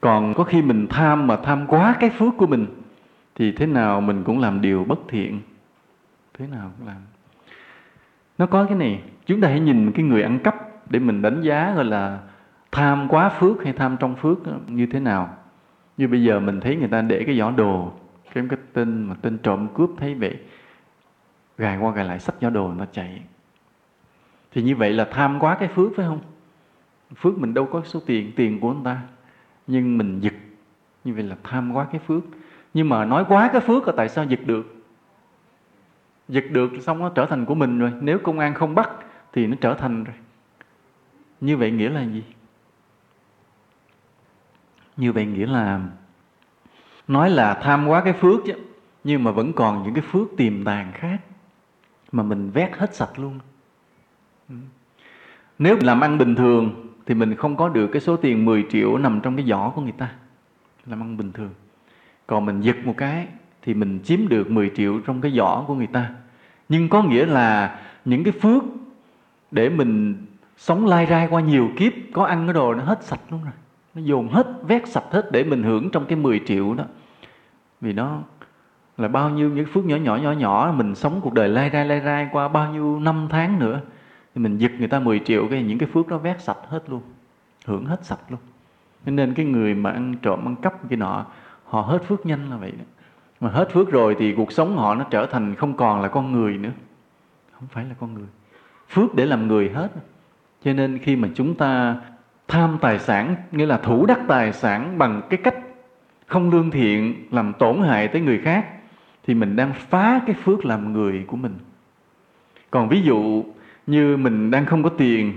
Còn 0.00 0.34
có 0.34 0.44
khi 0.44 0.62
mình 0.62 0.86
tham 0.90 1.26
mà 1.26 1.36
tham 1.36 1.66
quá 1.66 1.94
cái 2.00 2.10
phước 2.10 2.36
của 2.36 2.46
mình, 2.46 2.66
thì 3.34 3.52
thế 3.52 3.66
nào 3.66 4.00
mình 4.00 4.24
cũng 4.24 4.40
làm 4.40 4.60
điều 4.60 4.84
bất 4.84 4.98
thiện. 5.08 5.40
Thế 6.38 6.46
nào 6.46 6.70
cũng 6.78 6.86
làm. 6.86 6.96
Nó 8.38 8.46
có 8.46 8.64
cái 8.64 8.76
này, 8.76 9.02
chúng 9.26 9.40
ta 9.40 9.48
hãy 9.48 9.60
nhìn 9.60 9.92
cái 9.92 10.04
người 10.04 10.22
ăn 10.22 10.38
cắp 10.38 10.56
để 10.90 10.98
mình 10.98 11.22
đánh 11.22 11.42
giá 11.42 11.72
gọi 11.74 11.84
là 11.84 12.18
tham 12.72 13.08
quá 13.08 13.28
phước 13.28 13.64
hay 13.64 13.72
tham 13.72 13.96
trong 14.00 14.16
phước 14.16 14.38
như 14.68 14.86
thế 14.86 15.00
nào 15.00 15.36
như 15.96 16.08
bây 16.08 16.22
giờ 16.22 16.40
mình 16.40 16.60
thấy 16.60 16.76
người 16.76 16.88
ta 16.88 17.02
để 17.02 17.24
cái 17.26 17.38
giỏ 17.38 17.50
đồ, 17.50 17.92
cái 18.34 18.44
cái 18.50 18.58
tên 18.72 19.02
mà 19.02 19.14
tên 19.22 19.38
trộm 19.38 19.68
cướp 19.74 19.90
thấy 19.96 20.14
vậy, 20.14 20.38
gài 21.58 21.78
qua 21.78 21.92
gài 21.92 22.04
lại 22.04 22.18
sách 22.18 22.34
giỏ 22.40 22.50
đồ 22.50 22.72
nó 22.72 22.84
chạy. 22.92 23.22
Thì 24.52 24.62
như 24.62 24.76
vậy 24.76 24.92
là 24.92 25.04
tham 25.10 25.38
quá 25.40 25.56
cái 25.60 25.68
phước, 25.68 25.92
phải 25.96 26.06
không? 26.06 26.20
Phước 27.16 27.38
mình 27.38 27.54
đâu 27.54 27.66
có 27.66 27.82
số 27.84 28.00
tiền 28.06 28.32
tiền 28.36 28.60
của 28.60 28.72
người 28.72 28.82
ta. 28.84 29.00
Nhưng 29.66 29.98
mình 29.98 30.20
giật. 30.20 30.34
Như 31.04 31.14
vậy 31.14 31.22
là 31.22 31.36
tham 31.42 31.72
quá 31.72 31.86
cái 31.92 32.00
phước. 32.06 32.22
Nhưng 32.74 32.88
mà 32.88 33.04
nói 33.04 33.24
quá 33.28 33.50
cái 33.52 33.60
phước 33.60 33.86
là 33.86 33.92
tại 33.96 34.08
sao 34.08 34.24
giật 34.24 34.40
được? 34.46 34.74
Giật 36.28 36.44
được 36.50 36.70
xong 36.80 36.98
nó 36.98 37.08
trở 37.08 37.26
thành 37.26 37.44
của 37.44 37.54
mình 37.54 37.78
rồi. 37.78 37.92
Nếu 38.00 38.18
công 38.18 38.38
an 38.38 38.54
không 38.54 38.74
bắt 38.74 38.90
thì 39.32 39.46
nó 39.46 39.56
trở 39.60 39.74
thành 39.74 40.04
rồi. 40.04 40.14
Như 41.40 41.56
vậy 41.56 41.70
nghĩa 41.70 41.88
là 41.88 42.02
gì? 42.02 42.24
Như 45.02 45.12
vậy 45.12 45.26
nghĩa 45.26 45.46
là 45.46 45.80
nói 47.08 47.30
là 47.30 47.54
tham 47.54 47.88
quá 47.88 48.02
cái 48.04 48.12
phước 48.12 48.40
chứ, 48.46 48.54
nhưng 49.04 49.24
mà 49.24 49.30
vẫn 49.30 49.52
còn 49.52 49.82
những 49.82 49.94
cái 49.94 50.04
phước 50.10 50.28
tiềm 50.36 50.64
tàng 50.64 50.92
khác 50.94 51.18
mà 52.12 52.22
mình 52.22 52.50
vét 52.50 52.76
hết 52.76 52.94
sạch 52.94 53.18
luôn. 53.18 53.38
Nếu 55.58 55.76
làm 55.80 56.00
ăn 56.00 56.18
bình 56.18 56.34
thường 56.34 56.88
thì 57.06 57.14
mình 57.14 57.34
không 57.34 57.56
có 57.56 57.68
được 57.68 57.86
cái 57.86 58.00
số 58.00 58.16
tiền 58.16 58.44
10 58.44 58.64
triệu 58.70 58.98
nằm 58.98 59.20
trong 59.20 59.36
cái 59.36 59.46
giỏ 59.46 59.72
của 59.74 59.82
người 59.82 59.92
ta, 59.92 60.10
làm 60.86 61.02
ăn 61.02 61.16
bình 61.16 61.32
thường. 61.32 61.50
Còn 62.26 62.46
mình 62.46 62.60
giật 62.60 62.76
một 62.84 62.94
cái 62.96 63.26
thì 63.62 63.74
mình 63.74 64.00
chiếm 64.04 64.28
được 64.28 64.50
10 64.50 64.70
triệu 64.76 65.00
trong 65.06 65.20
cái 65.20 65.32
giỏ 65.32 65.64
của 65.66 65.74
người 65.74 65.86
ta. 65.86 66.10
Nhưng 66.68 66.88
có 66.88 67.02
nghĩa 67.02 67.26
là 67.26 67.80
những 68.04 68.24
cái 68.24 68.32
phước 68.40 68.62
để 69.50 69.68
mình 69.68 70.16
sống 70.56 70.86
lai 70.86 71.06
rai 71.10 71.28
qua 71.30 71.40
nhiều 71.40 71.70
kiếp, 71.76 71.92
có 72.12 72.24
ăn 72.24 72.46
cái 72.46 72.54
đồ 72.54 72.74
nó 72.74 72.84
hết 72.84 73.04
sạch 73.04 73.20
luôn 73.30 73.44
rồi 73.44 73.52
nó 73.94 74.02
dồn 74.02 74.28
hết 74.28 74.46
vét 74.62 74.88
sạch 74.88 75.04
hết 75.10 75.32
để 75.32 75.44
mình 75.44 75.62
hưởng 75.62 75.90
trong 75.90 76.06
cái 76.06 76.18
10 76.18 76.40
triệu 76.46 76.74
đó. 76.74 76.84
Vì 77.80 77.92
nó 77.92 78.18
là 78.98 79.08
bao 79.08 79.30
nhiêu 79.30 79.50
những 79.50 79.66
phước 79.66 79.84
nhỏ 79.84 79.96
nhỏ 79.96 80.16
nhỏ 80.16 80.32
nhỏ, 80.32 80.74
mình 80.76 80.94
sống 80.94 81.20
cuộc 81.22 81.32
đời 81.32 81.48
lai 81.48 81.70
rai 81.72 81.86
lai 81.86 82.00
rai 82.04 82.28
qua 82.32 82.48
bao 82.48 82.72
nhiêu 82.72 83.00
năm 83.00 83.26
tháng 83.30 83.58
nữa, 83.58 83.80
thì 84.34 84.42
mình 84.42 84.58
giật 84.58 84.72
người 84.78 84.88
ta 84.88 85.00
10 85.00 85.18
triệu, 85.18 85.46
cái 85.50 85.62
những 85.62 85.78
cái 85.78 85.88
phước 85.92 86.08
đó 86.08 86.18
vét 86.18 86.42
sạch 86.42 86.58
hết 86.68 86.90
luôn, 86.90 87.02
hưởng 87.66 87.84
hết 87.86 88.04
sạch 88.04 88.20
luôn. 88.28 88.40
Nên 89.06 89.34
cái 89.34 89.46
người 89.46 89.74
mà 89.74 89.90
ăn 89.90 90.14
trộm, 90.22 90.48
ăn 90.48 90.56
cắp 90.56 90.88
cái 90.88 90.96
nọ, 90.96 91.26
họ 91.64 91.80
hết 91.80 92.04
phước 92.04 92.26
nhanh 92.26 92.50
là 92.50 92.56
vậy 92.56 92.70
đó. 92.70 92.84
Mà 93.40 93.50
hết 93.50 93.70
phước 93.72 93.90
rồi 93.90 94.16
thì 94.18 94.34
cuộc 94.34 94.52
sống 94.52 94.76
họ 94.76 94.94
nó 94.94 95.04
trở 95.10 95.26
thành 95.26 95.54
không 95.54 95.76
còn 95.76 96.00
là 96.00 96.08
con 96.08 96.32
người 96.32 96.58
nữa, 96.58 96.70
không 97.52 97.68
phải 97.68 97.84
là 97.84 97.94
con 98.00 98.14
người. 98.14 98.28
Phước 98.88 99.14
để 99.14 99.26
làm 99.26 99.48
người 99.48 99.70
hết. 99.70 99.88
Cho 100.64 100.72
nên 100.72 100.98
khi 100.98 101.16
mà 101.16 101.28
chúng 101.34 101.54
ta 101.54 101.96
tham 102.52 102.78
tài 102.80 102.98
sản, 102.98 103.36
nghĩa 103.52 103.66
là 103.66 103.76
thủ 103.76 104.06
đắc 104.06 104.20
tài 104.28 104.52
sản 104.52 104.98
bằng 104.98 105.22
cái 105.30 105.40
cách 105.44 105.56
không 106.26 106.50
lương 106.50 106.70
thiện, 106.70 107.14
làm 107.30 107.52
tổn 107.52 107.82
hại 107.82 108.08
tới 108.08 108.20
người 108.20 108.38
khác, 108.38 108.66
thì 109.26 109.34
mình 109.34 109.56
đang 109.56 109.72
phá 109.72 110.20
cái 110.26 110.36
phước 110.44 110.64
làm 110.64 110.92
người 110.92 111.24
của 111.26 111.36
mình. 111.36 111.54
Còn 112.70 112.88
ví 112.88 113.02
dụ 113.02 113.44
như 113.86 114.16
mình 114.16 114.50
đang 114.50 114.66
không 114.66 114.82
có 114.82 114.88
tiền 114.88 115.32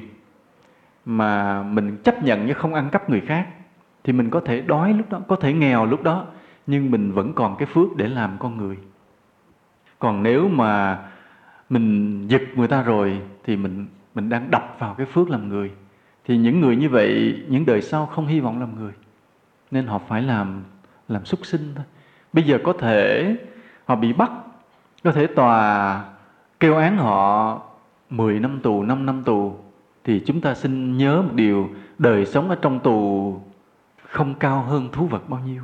mà 1.05 1.63
mình 1.63 1.97
chấp 2.03 2.23
nhận 2.23 2.45
như 2.45 2.53
không 2.53 2.73
ăn 2.73 2.89
cắp 2.89 3.09
người 3.09 3.21
khác, 3.21 3.47
thì 4.03 4.13
mình 4.13 4.29
có 4.29 4.39
thể 4.39 4.61
đói 4.61 4.93
lúc 4.93 5.09
đó, 5.09 5.21
có 5.27 5.35
thể 5.35 5.53
nghèo 5.53 5.85
lúc 5.85 6.03
đó, 6.03 6.25
nhưng 6.67 6.91
mình 6.91 7.11
vẫn 7.11 7.33
còn 7.33 7.55
cái 7.57 7.65
phước 7.65 7.95
để 7.97 8.07
làm 8.07 8.37
con 8.39 8.57
người. 8.57 8.77
Còn 9.99 10.23
nếu 10.23 10.47
mà 10.47 10.99
mình 11.69 12.27
giật 12.27 12.41
người 12.55 12.67
ta 12.67 12.81
rồi, 12.81 13.21
thì 13.43 13.55
mình 13.55 13.87
mình 14.15 14.29
đang 14.29 14.51
đập 14.51 14.75
vào 14.79 14.93
cái 14.93 15.05
phước 15.05 15.29
làm 15.29 15.49
người 15.49 15.71
thì 16.25 16.37
những 16.37 16.61
người 16.61 16.75
như 16.75 16.89
vậy, 16.89 17.43
những 17.49 17.65
đời 17.65 17.81
sau 17.81 18.05
không 18.05 18.27
hy 18.27 18.39
vọng 18.39 18.59
làm 18.59 18.79
người. 18.79 18.91
Nên 19.71 19.87
họ 19.87 19.97
phải 20.07 20.21
làm 20.21 20.63
làm 21.07 21.25
súc 21.25 21.45
sinh 21.45 21.73
thôi. 21.75 21.85
Bây 22.33 22.43
giờ 22.43 22.59
có 22.63 22.73
thể 22.73 23.35
họ 23.85 23.95
bị 23.95 24.13
bắt, 24.13 24.31
có 25.03 25.11
thể 25.11 25.27
tòa 25.27 26.05
kêu 26.59 26.75
án 26.75 26.97
họ 26.97 27.61
10 28.09 28.39
năm 28.39 28.59
tù 28.59 28.83
5 28.83 29.05
năm 29.05 29.23
tù, 29.23 29.55
thì 30.03 30.23
chúng 30.25 30.41
ta 30.41 30.55
xin 30.55 30.97
nhớ 30.97 31.21
một 31.21 31.33
điều, 31.33 31.69
đời 31.97 32.25
sống 32.25 32.49
ở 32.49 32.55
trong 32.61 32.79
tù 32.79 33.39
không 34.09 34.35
cao 34.35 34.61
hơn 34.61 34.89
thú 34.91 35.07
vật 35.07 35.29
bao 35.29 35.39
nhiêu. 35.39 35.63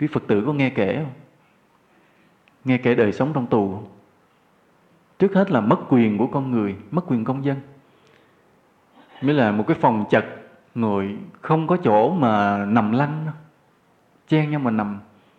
Quý 0.00 0.06
phật 0.06 0.22
tử 0.26 0.42
có 0.46 0.52
nghe 0.52 0.70
kể 0.70 0.96
không? 0.96 1.12
Nghe 2.64 2.78
kể 2.78 2.94
đời 2.94 3.12
sống 3.12 3.32
trong 3.34 3.46
tù 3.46 3.82
trước 5.18 5.34
hết 5.34 5.50
là 5.50 5.60
mất 5.60 5.78
quyền 5.88 6.18
của 6.18 6.26
con 6.26 6.50
người, 6.50 6.76
mất 6.90 7.02
quyền 7.06 7.24
công 7.24 7.44
dân 7.44 7.56
mới 9.22 9.34
là 9.34 9.52
một 9.52 9.64
cái 9.66 9.76
phòng 9.80 10.04
chật 10.10 10.24
người 10.74 11.16
không 11.40 11.66
có 11.66 11.76
chỗ 11.76 12.14
mà 12.14 12.64
nằm 12.64 12.92
lăn 12.92 13.26
chen 14.28 14.50
nhau 14.50 14.60
mà 14.60 14.70
nằm. 14.70 14.98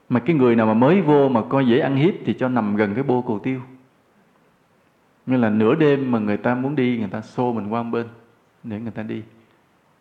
Mà 0.10 0.20
cái 0.20 0.36
người 0.36 0.56
nào 0.56 0.66
mà 0.66 0.74
mới 0.74 1.02
vô 1.02 1.30
mà 1.30 1.42
coi 1.50 1.68
dễ 1.68 1.80
ăn 1.80 1.96
hiếp 1.96 2.14
thì 2.26 2.34
cho 2.40 2.50
nằm 2.50 2.76
gần 2.76 2.96
cái 2.96 3.04
bô 3.04 3.22
cầu 3.22 3.40
tiêu. 3.40 3.62
Nên 5.26 5.42
là 5.42 5.50
nửa 5.50 5.76
đêm 5.76 6.12
mà 6.12 6.20
người 6.20 6.38
ta 6.38 6.56
muốn 6.56 6.76
đi, 6.76 6.98
người 6.98 7.10
ta 7.10 7.22
xô 7.22 7.54
mình 7.54 7.74
qua 7.74 7.84
bên 7.84 8.08
để 8.64 8.80
người 8.80 8.92
ta 8.92 9.04
đi. 9.04 9.24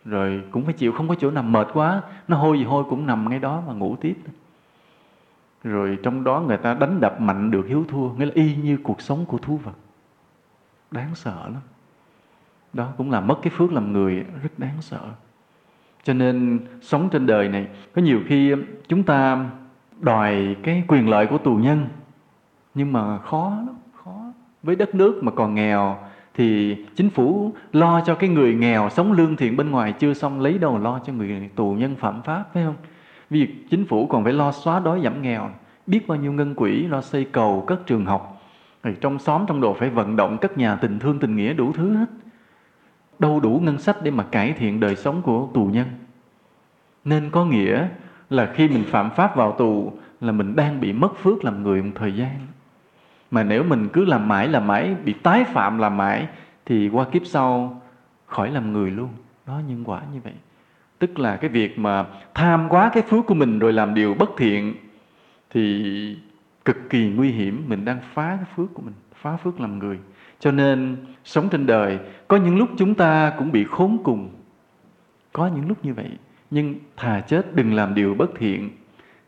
Rồi 0.05 0.43
cũng 0.51 0.65
phải 0.65 0.75
chịu, 0.75 0.93
không 0.93 1.09
có 1.09 1.15
chỗ 1.15 1.31
nằm, 1.31 1.53
mệt 1.53 1.69
quá. 1.73 2.03
Nó 2.29 2.37
hôi 2.37 2.59
gì 2.59 2.65
hôi 2.65 2.85
cũng 2.91 3.07
nằm 3.07 3.31
ngay 3.31 3.39
đó 3.39 3.63
mà 3.67 3.73
ngủ 3.73 3.97
tiếp. 4.01 4.17
Rồi 5.65 5.99
trong 6.03 6.25
đó 6.25 6.41
người 6.41 6.57
ta 6.57 6.75
đánh 6.75 7.01
đập 7.01 7.21
mạnh 7.21 7.51
được, 7.51 7.67
hiếu 7.67 7.85
thua. 7.89 8.13
Nghĩa 8.13 8.27
là 8.27 8.33
y 8.35 8.57
như 8.57 8.79
cuộc 8.83 9.01
sống 9.01 9.27
của 9.27 9.39
thú 9.39 9.57
vật. 9.57 9.77
Đáng 10.91 11.15
sợ 11.15 11.43
lắm 11.45 11.63
đó 12.77 12.89
cũng 12.97 13.11
là 13.11 13.21
mất 13.21 13.39
cái 13.43 13.53
phước 13.57 13.73
làm 13.73 13.93
người 13.93 14.25
rất 14.43 14.59
đáng 14.59 14.77
sợ. 14.81 15.01
Cho 16.03 16.13
nên 16.13 16.59
sống 16.83 17.09
trên 17.13 17.27
đời 17.27 17.49
này, 17.49 17.67
có 17.95 18.03
nhiều 18.03 18.21
khi 18.27 18.55
chúng 18.89 19.03
ta 19.03 19.51
đòi 20.01 20.57
cái 20.63 20.83
quyền 20.89 21.09
lợi 21.09 21.27
của 21.27 21.39
tù 21.39 21.57
nhân, 21.57 21.87
nhưng 22.75 22.93
mà 22.93 23.19
khó 23.19 23.51
lắm, 23.67 23.77
khó. 24.05 24.17
Với 24.63 24.77
đất 24.77 24.95
nước 24.95 25.25
mà 25.25 25.33
còn 25.33 25.55
nghèo, 25.55 25.97
thì 26.35 26.77
chính 26.95 27.11
phủ 27.11 27.53
lo 27.73 28.01
cho 28.01 28.15
cái 28.15 28.29
người 28.29 28.55
nghèo 28.55 28.89
sống 28.91 29.13
lương 29.13 29.37
thiện 29.37 29.57
bên 29.57 29.71
ngoài 29.71 29.93
chưa 29.93 30.15
xong 30.15 30.41
lấy 30.41 30.59
đâu 30.59 30.79
lo 30.79 31.01
cho 31.07 31.13
người 31.13 31.51
tù 31.55 31.73
nhân 31.73 31.97
phạm 31.97 32.23
pháp, 32.23 32.45
phải 32.55 32.65
không? 32.65 32.77
Vì 33.31 33.55
chính 33.71 33.87
phủ 33.87 34.07
còn 34.07 34.25
phải 34.25 34.33
lo 34.33 34.53
xóa 34.53 34.81
đói 34.81 35.01
giảm 35.05 35.23
nghèo, 35.23 35.51
biết 35.87 36.09
bao 36.09 36.19
nhiêu 36.19 36.33
ngân 36.33 36.55
quỹ, 36.55 36.87
lo 36.87 37.01
xây 37.01 37.25
cầu, 37.25 37.65
cất 37.67 37.87
trường 37.87 38.07
học. 38.07 38.43
Rồi 38.83 38.97
trong 39.01 39.19
xóm 39.19 39.45
trong 39.47 39.61
đồ 39.61 39.75
phải 39.75 39.91
vận 39.91 40.17
động 40.17 40.39
cất 40.39 40.59
nhà 40.59 40.77
tình 40.77 40.99
thương 40.99 41.19
tình 41.19 41.37
nghĩa 41.37 41.53
đủ 41.53 41.73
thứ 41.73 41.95
hết 41.95 42.07
đâu 43.19 43.41
đủ 43.41 43.61
ngân 43.65 43.79
sách 43.79 44.03
để 44.03 44.11
mà 44.11 44.25
cải 44.25 44.53
thiện 44.53 44.81
đời 44.81 44.97
sống 44.97 45.23
của 45.23 45.49
tù 45.55 45.65
nhân. 45.65 45.87
Nên 47.05 47.31
có 47.31 47.45
nghĩa 47.45 47.89
là 48.31 48.53
khi 48.55 48.69
mình 48.69 48.85
phạm 48.85 49.11
pháp 49.11 49.37
vào 49.37 49.53
tù 49.53 49.93
là 50.21 50.33
mình 50.33 50.57
đang 50.57 50.81
bị 50.81 50.93
mất 50.93 51.17
phước 51.19 51.45
làm 51.45 51.63
người 51.63 51.83
một 51.83 51.93
thời 51.95 52.13
gian. 52.13 52.37
Mà 53.31 53.43
nếu 53.43 53.65
mình 53.65 53.89
cứ 53.93 54.05
làm 54.05 54.29
mãi 54.29 54.49
làm 54.49 54.67
mãi, 54.67 54.95
bị 55.05 55.13
tái 55.13 55.45
phạm 55.45 55.79
làm 55.79 55.97
mãi, 55.97 56.27
thì 56.65 56.89
qua 56.89 57.05
kiếp 57.05 57.23
sau 57.27 57.83
khỏi 58.27 58.51
làm 58.51 58.73
người 58.73 58.91
luôn. 58.91 59.09
Đó, 59.47 59.61
nhân 59.69 59.85
quả 59.85 60.03
như 60.13 60.21
vậy. 60.25 60.33
Tức 60.99 61.19
là 61.19 61.37
cái 61.37 61.51
việc 61.51 61.79
mà 61.79 62.05
tham 62.35 62.69
quá 62.69 62.91
cái 62.93 63.03
phước 63.03 63.27
của 63.27 63.35
mình 63.35 63.59
rồi 63.59 63.73
làm 63.73 63.95
điều 63.95 64.15
bất 64.15 64.31
thiện 64.37 64.75
thì 65.51 66.17
cực 66.65 66.77
kỳ 66.91 67.09
nguy 67.09 67.31
hiểm. 67.31 67.65
Mình 67.67 67.85
đang 67.85 67.99
phá 68.15 68.37
cái 68.37 68.47
phước 68.57 68.75
của 68.75 68.83
mình, 68.83 68.95
phá 69.15 69.37
phước 69.37 69.61
làm 69.61 69.79
người. 69.79 69.99
Cho 70.41 70.51
nên 70.51 70.97
sống 71.25 71.49
trên 71.49 71.67
đời 71.67 71.99
có 72.29 72.37
những 72.37 72.59
lúc 72.59 72.69
chúng 72.77 72.95
ta 72.95 73.33
cũng 73.39 73.53
bị 73.53 73.65
khốn 73.65 73.99
cùng. 74.05 74.29
Có 75.33 75.47
những 75.47 75.69
lúc 75.69 75.85
như 75.85 75.95
vậy. 75.95 76.11
Nhưng 76.51 76.75
thà 76.97 77.21
chết 77.21 77.55
đừng 77.55 77.75
làm 77.75 77.95
điều 77.95 78.15
bất 78.15 78.31
thiện, 78.39 78.71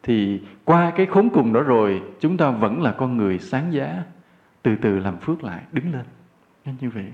thì 0.02 0.40
qua 0.64 0.90
cái 0.90 1.06
khốn 1.06 1.28
cùng 1.30 1.52
đó 1.52 1.60
rồi, 1.62 2.02
chúng 2.20 2.36
ta 2.36 2.50
vẫn 2.50 2.82
là 2.82 2.92
con 2.92 3.16
người 3.16 3.38
sáng 3.38 3.72
giá. 3.72 4.02
Từ 4.62 4.76
từ 4.82 4.98
làm 4.98 5.16
phước 5.16 5.44
lại, 5.44 5.62
đứng 5.72 5.92
lên. 5.92 6.04
Như 6.80 6.90
vậy. 6.90 7.06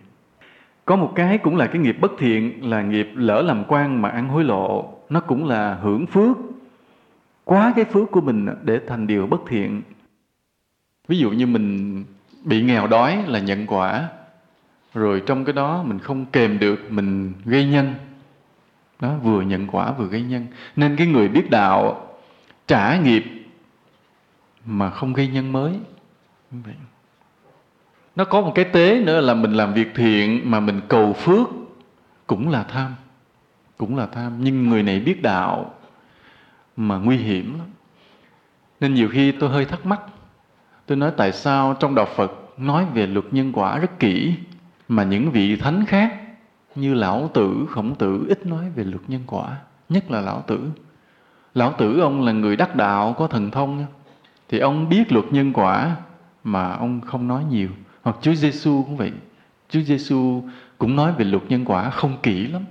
Có 0.84 0.96
một 0.96 1.12
cái 1.14 1.38
cũng 1.38 1.56
là 1.56 1.66
cái 1.66 1.78
nghiệp 1.78 1.96
bất 2.00 2.12
thiện, 2.18 2.70
là 2.70 2.82
nghiệp 2.82 3.08
lỡ 3.14 3.42
làm 3.42 3.64
quan 3.68 4.02
mà 4.02 4.08
ăn 4.08 4.28
hối 4.28 4.44
lộ. 4.44 4.98
Nó 5.08 5.20
cũng 5.20 5.46
là 5.46 5.74
hưởng 5.74 6.06
phước. 6.06 6.36
Quá 7.44 7.72
cái 7.76 7.84
phước 7.84 8.10
của 8.10 8.20
mình 8.20 8.46
để 8.62 8.80
thành 8.86 9.06
điều 9.06 9.26
bất 9.26 9.40
thiện. 9.48 9.82
Ví 11.08 11.18
dụ 11.18 11.30
như 11.30 11.46
mình 11.46 12.04
bị 12.44 12.62
nghèo 12.62 12.86
đói 12.86 13.24
là 13.26 13.38
nhận 13.38 13.66
quả 13.66 14.08
rồi 14.94 15.22
trong 15.26 15.44
cái 15.44 15.52
đó 15.52 15.82
mình 15.82 15.98
không 15.98 16.26
kèm 16.26 16.58
được, 16.58 16.80
mình 16.90 17.32
gây 17.44 17.66
nhân. 17.66 17.94
Đó, 19.00 19.14
vừa 19.22 19.42
nhận 19.42 19.66
quả 19.66 19.92
vừa 19.92 20.06
gây 20.06 20.22
nhân. 20.22 20.46
Nên 20.76 20.96
cái 20.96 21.06
người 21.06 21.28
biết 21.28 21.50
đạo, 21.50 22.08
trả 22.66 22.96
nghiệp 22.96 23.24
mà 24.64 24.90
không 24.90 25.12
gây 25.12 25.28
nhân 25.28 25.52
mới. 25.52 25.78
Nó 28.16 28.24
có 28.24 28.40
một 28.40 28.52
cái 28.54 28.64
tế 28.64 29.00
nữa 29.00 29.20
là 29.20 29.34
mình 29.34 29.52
làm 29.52 29.74
việc 29.74 29.88
thiện 29.94 30.50
mà 30.50 30.60
mình 30.60 30.80
cầu 30.88 31.12
phước 31.12 31.48
cũng 32.26 32.50
là 32.50 32.62
tham, 32.62 32.94
cũng 33.76 33.96
là 33.96 34.06
tham. 34.06 34.32
Nhưng 34.40 34.68
người 34.68 34.82
này 34.82 35.00
biết 35.00 35.22
đạo 35.22 35.74
mà 36.76 36.98
nguy 36.98 37.16
hiểm 37.16 37.58
lắm. 37.58 37.66
Nên 38.80 38.94
nhiều 38.94 39.08
khi 39.08 39.32
tôi 39.32 39.50
hơi 39.50 39.64
thắc 39.64 39.86
mắc. 39.86 40.00
Tôi 40.86 40.96
nói 40.96 41.12
tại 41.16 41.32
sao 41.32 41.76
trong 41.80 41.94
đạo 41.94 42.06
phật 42.16 42.32
nói 42.58 42.86
về 42.94 43.06
luật 43.06 43.24
nhân 43.30 43.52
quả 43.52 43.78
rất 43.78 43.98
kỹ 43.98 44.34
mà 44.88 45.04
những 45.04 45.30
vị 45.30 45.56
thánh 45.56 45.84
khác 45.86 46.20
như 46.74 46.94
lão 46.94 47.30
tử, 47.34 47.66
khổng 47.70 47.94
tử 47.94 48.26
ít 48.28 48.46
nói 48.46 48.70
về 48.76 48.84
luật 48.84 49.02
nhân 49.08 49.20
quả, 49.26 49.56
nhất 49.88 50.10
là 50.10 50.20
lão 50.20 50.40
tử. 50.46 50.70
Lão 51.54 51.72
tử 51.72 52.00
ông 52.00 52.24
là 52.24 52.32
người 52.32 52.56
đắc 52.56 52.76
đạo, 52.76 53.14
có 53.18 53.26
thần 53.26 53.50
thông. 53.50 53.86
Thì 54.48 54.58
ông 54.58 54.88
biết 54.88 55.12
luật 55.12 55.24
nhân 55.30 55.52
quả 55.52 55.96
mà 56.44 56.72
ông 56.72 57.00
không 57.00 57.28
nói 57.28 57.44
nhiều. 57.50 57.68
Hoặc 58.02 58.16
Chúa 58.20 58.34
Giêsu 58.34 58.82
cũng 58.82 58.96
vậy. 58.96 59.12
Chúa 59.68 59.80
Giêsu 59.80 60.42
cũng 60.78 60.96
nói 60.96 61.12
về 61.12 61.24
luật 61.24 61.42
nhân 61.48 61.64
quả 61.64 61.90
không 61.90 62.16
kỹ 62.22 62.46
lắm. 62.46 62.62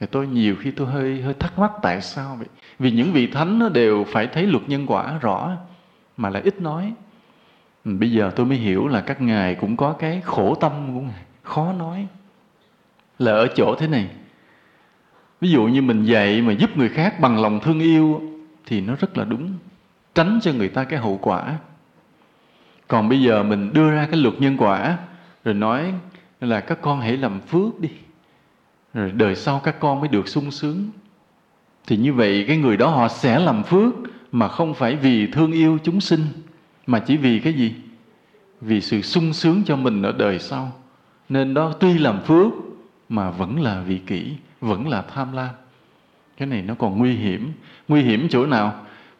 Thì 0.00 0.06
tôi 0.06 0.26
nhiều 0.26 0.56
khi 0.60 0.70
tôi 0.70 0.86
hơi 0.86 1.22
hơi 1.22 1.34
thắc 1.34 1.58
mắc 1.58 1.72
tại 1.82 2.00
sao 2.00 2.36
vậy? 2.36 2.48
Vì 2.78 2.90
những 2.90 3.12
vị 3.12 3.26
thánh 3.26 3.58
nó 3.58 3.68
đều 3.68 4.04
phải 4.08 4.26
thấy 4.26 4.46
luật 4.46 4.68
nhân 4.68 4.86
quả 4.86 5.18
rõ, 5.20 5.56
mà 6.16 6.30
lại 6.30 6.42
ít 6.42 6.60
nói. 6.60 6.92
Bây 7.84 8.12
giờ 8.12 8.32
tôi 8.36 8.46
mới 8.46 8.58
hiểu 8.58 8.88
là 8.88 9.00
các 9.00 9.20
ngài 9.20 9.54
cũng 9.54 9.76
có 9.76 9.92
cái 9.92 10.20
khổ 10.24 10.54
tâm 10.54 10.72
của 10.94 11.00
ngài 11.00 11.22
khó 11.46 11.72
nói. 11.72 12.06
Là 13.18 13.32
ở 13.32 13.48
chỗ 13.56 13.74
thế 13.74 13.88
này. 13.88 14.08
Ví 15.40 15.50
dụ 15.50 15.64
như 15.64 15.82
mình 15.82 16.04
dạy 16.04 16.42
mà 16.42 16.52
giúp 16.52 16.76
người 16.76 16.88
khác 16.88 17.20
bằng 17.20 17.42
lòng 17.42 17.60
thương 17.60 17.80
yêu 17.80 18.22
thì 18.66 18.80
nó 18.80 18.94
rất 18.94 19.18
là 19.18 19.24
đúng. 19.24 19.52
Tránh 20.14 20.38
cho 20.42 20.52
người 20.52 20.68
ta 20.68 20.84
cái 20.84 20.98
hậu 20.98 21.18
quả. 21.22 21.58
Còn 22.88 23.08
bây 23.08 23.22
giờ 23.22 23.42
mình 23.42 23.72
đưa 23.72 23.90
ra 23.90 24.06
cái 24.10 24.20
luật 24.20 24.34
nhân 24.40 24.56
quả, 24.56 24.98
rồi 25.44 25.54
nói 25.54 25.94
là 26.40 26.60
các 26.60 26.78
con 26.82 27.00
hãy 27.00 27.16
làm 27.16 27.40
phước 27.40 27.80
đi. 27.80 27.88
Rồi 28.94 29.10
đời 29.10 29.36
sau 29.36 29.60
các 29.64 29.80
con 29.80 30.00
mới 30.00 30.08
được 30.08 30.28
sung 30.28 30.50
sướng. 30.50 30.90
Thì 31.86 31.96
như 31.96 32.12
vậy 32.12 32.44
cái 32.48 32.56
người 32.56 32.76
đó 32.76 32.88
họ 32.88 33.08
sẽ 33.08 33.38
làm 33.38 33.62
phước 33.62 33.94
mà 34.32 34.48
không 34.48 34.74
phải 34.74 34.96
vì 34.96 35.26
thương 35.26 35.52
yêu 35.52 35.78
chúng 35.82 36.00
sinh, 36.00 36.26
mà 36.86 36.98
chỉ 36.98 37.16
vì 37.16 37.38
cái 37.38 37.52
gì? 37.52 37.74
Vì 38.60 38.80
sự 38.80 39.02
sung 39.02 39.32
sướng 39.32 39.62
cho 39.66 39.76
mình 39.76 40.02
ở 40.02 40.12
đời 40.12 40.38
sau 40.38 40.72
nên 41.28 41.54
đó 41.54 41.72
tuy 41.80 41.98
làm 41.98 42.20
phước, 42.20 42.52
mà 43.08 43.30
vẫn 43.30 43.60
là 43.60 43.80
vị 43.80 43.98
kỷ, 44.06 44.32
vẫn 44.60 44.88
là 44.88 45.02
tham 45.02 45.32
lam. 45.32 45.48
Cái 46.36 46.48
này 46.48 46.62
nó 46.62 46.74
còn 46.74 46.98
nguy 46.98 47.12
hiểm. 47.12 47.52
Nguy 47.88 48.02
hiểm 48.02 48.28
chỗ 48.30 48.46
nào? 48.46 48.74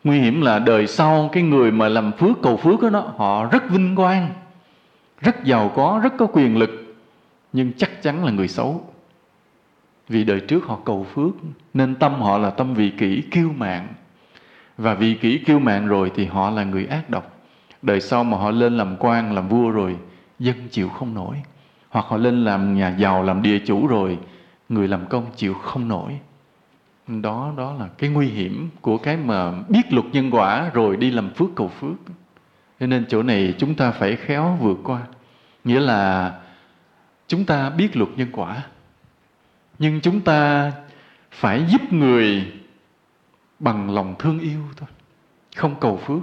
Nguy 0.04 0.20
hiểm 0.20 0.40
là 0.40 0.58
đời 0.58 0.86
sau 0.86 1.28
cái 1.32 1.42
người 1.42 1.70
mà 1.70 1.88
làm 1.88 2.12
phước, 2.12 2.42
cầu 2.42 2.56
phước 2.56 2.92
đó 2.92 3.12
họ 3.16 3.44
rất 3.44 3.70
vinh 3.70 3.96
quang, 3.96 4.30
rất 5.20 5.44
giàu 5.44 5.72
có, 5.74 6.00
rất 6.02 6.12
có 6.18 6.26
quyền 6.26 6.56
lực, 6.56 6.96
nhưng 7.52 7.72
chắc 7.72 8.02
chắn 8.02 8.24
là 8.24 8.32
người 8.32 8.48
xấu. 8.48 8.92
Vì 10.08 10.24
đời 10.24 10.40
trước 10.40 10.64
họ 10.64 10.78
cầu 10.84 11.06
phước, 11.14 11.32
nên 11.74 11.94
tâm 11.94 12.14
họ 12.14 12.38
là 12.38 12.50
tâm 12.50 12.74
vị 12.74 12.90
kỷ 12.90 13.22
kiêu 13.30 13.52
mạng 13.56 13.88
và 14.78 14.94
vị 14.94 15.14
kỷ 15.14 15.38
kiêu 15.38 15.58
mạng 15.58 15.86
rồi 15.86 16.12
thì 16.14 16.24
họ 16.24 16.50
là 16.50 16.64
người 16.64 16.86
ác 16.86 17.10
độc. 17.10 17.38
Đời 17.82 18.00
sau 18.00 18.24
mà 18.24 18.38
họ 18.38 18.50
lên 18.50 18.76
làm 18.76 18.96
quan, 18.98 19.32
làm 19.32 19.48
vua 19.48 19.70
rồi, 19.70 19.96
dân 20.38 20.56
chịu 20.70 20.88
không 20.88 21.14
nổi 21.14 21.36
hoặc 21.96 22.06
họ 22.08 22.16
lên 22.16 22.44
làm 22.44 22.74
nhà 22.74 22.96
giàu, 22.98 23.22
làm 23.22 23.42
địa 23.42 23.58
chủ 23.58 23.86
rồi, 23.86 24.18
người 24.68 24.88
làm 24.88 25.06
công 25.06 25.26
chịu 25.36 25.54
không 25.54 25.88
nổi. 25.88 26.18
Đó 27.06 27.52
đó 27.56 27.72
là 27.72 27.88
cái 27.98 28.10
nguy 28.10 28.26
hiểm 28.26 28.70
của 28.80 28.98
cái 28.98 29.16
mà 29.16 29.52
biết 29.68 29.92
luật 29.92 30.06
nhân 30.12 30.30
quả 30.30 30.70
rồi 30.74 30.96
đi 30.96 31.10
làm 31.10 31.30
phước 31.30 31.48
cầu 31.56 31.68
phước. 31.68 31.96
Cho 32.80 32.86
nên 32.86 33.06
chỗ 33.08 33.22
này 33.22 33.54
chúng 33.58 33.74
ta 33.74 33.90
phải 33.90 34.16
khéo 34.16 34.58
vượt 34.60 34.78
qua. 34.84 35.00
Nghĩa 35.64 35.80
là 35.80 36.32
chúng 37.28 37.44
ta 37.44 37.70
biết 37.70 37.96
luật 37.96 38.10
nhân 38.16 38.28
quả, 38.32 38.62
nhưng 39.78 40.00
chúng 40.00 40.20
ta 40.20 40.72
phải 41.30 41.64
giúp 41.68 41.92
người 41.92 42.52
bằng 43.58 43.90
lòng 43.90 44.14
thương 44.18 44.38
yêu 44.38 44.60
thôi, 44.76 44.88
không 45.56 45.74
cầu 45.80 45.96
phước. 45.96 46.22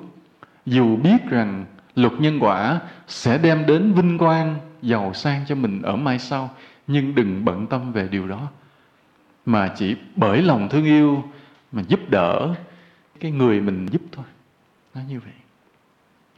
Dù 0.66 0.96
biết 0.96 1.26
rằng 1.30 1.66
luật 1.96 2.14
nhân 2.20 2.40
quả 2.40 2.80
sẽ 3.08 3.38
đem 3.38 3.66
đến 3.66 3.94
vinh 3.94 4.18
quang 4.18 4.56
giàu 4.84 5.14
sang 5.14 5.46
cho 5.48 5.56
mình 5.56 5.82
ở 5.82 5.96
mai 5.96 6.20
sau, 6.20 6.50
nhưng 6.88 7.16
đừng 7.16 7.46
bận 7.46 7.68
tâm 7.68 7.92
về 7.92 8.08
điều 8.08 8.28
đó. 8.28 8.48
Mà 9.46 9.74
chỉ 9.76 9.96
bởi 10.16 10.42
lòng 10.42 10.70
thương 10.70 10.86
yêu 10.86 11.24
mà 11.72 11.82
giúp 11.88 12.00
đỡ 12.10 12.54
cái 13.20 13.32
người 13.32 13.62
mình 13.62 13.88
giúp 13.92 14.02
thôi. 14.12 14.26
Nó 14.96 15.02
như 15.10 15.20
vậy. 15.20 15.34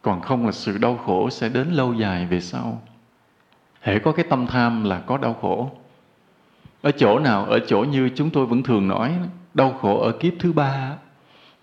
Còn 0.01 0.21
không 0.21 0.45
là 0.45 0.51
sự 0.51 0.77
đau 0.77 0.97
khổ 0.97 1.29
sẽ 1.29 1.49
đến 1.49 1.67
lâu 1.71 1.93
dài 1.93 2.25
về 2.25 2.41
sau. 2.41 2.81
Hễ 3.81 3.99
có 3.99 4.11
cái 4.11 4.25
tâm 4.29 4.47
tham 4.47 4.83
là 4.83 4.99
có 4.99 5.17
đau 5.17 5.33
khổ. 5.33 5.71
Ở 6.81 6.91
chỗ 6.91 7.19
nào, 7.19 7.45
ở 7.45 7.59
chỗ 7.67 7.79
như 7.79 8.09
chúng 8.15 8.29
tôi 8.29 8.45
vẫn 8.45 8.63
thường 8.63 8.87
nói, 8.87 9.13
đau 9.53 9.71
khổ 9.81 9.99
ở 9.99 10.11
kiếp 10.11 10.33
thứ 10.39 10.53
ba. 10.53 10.95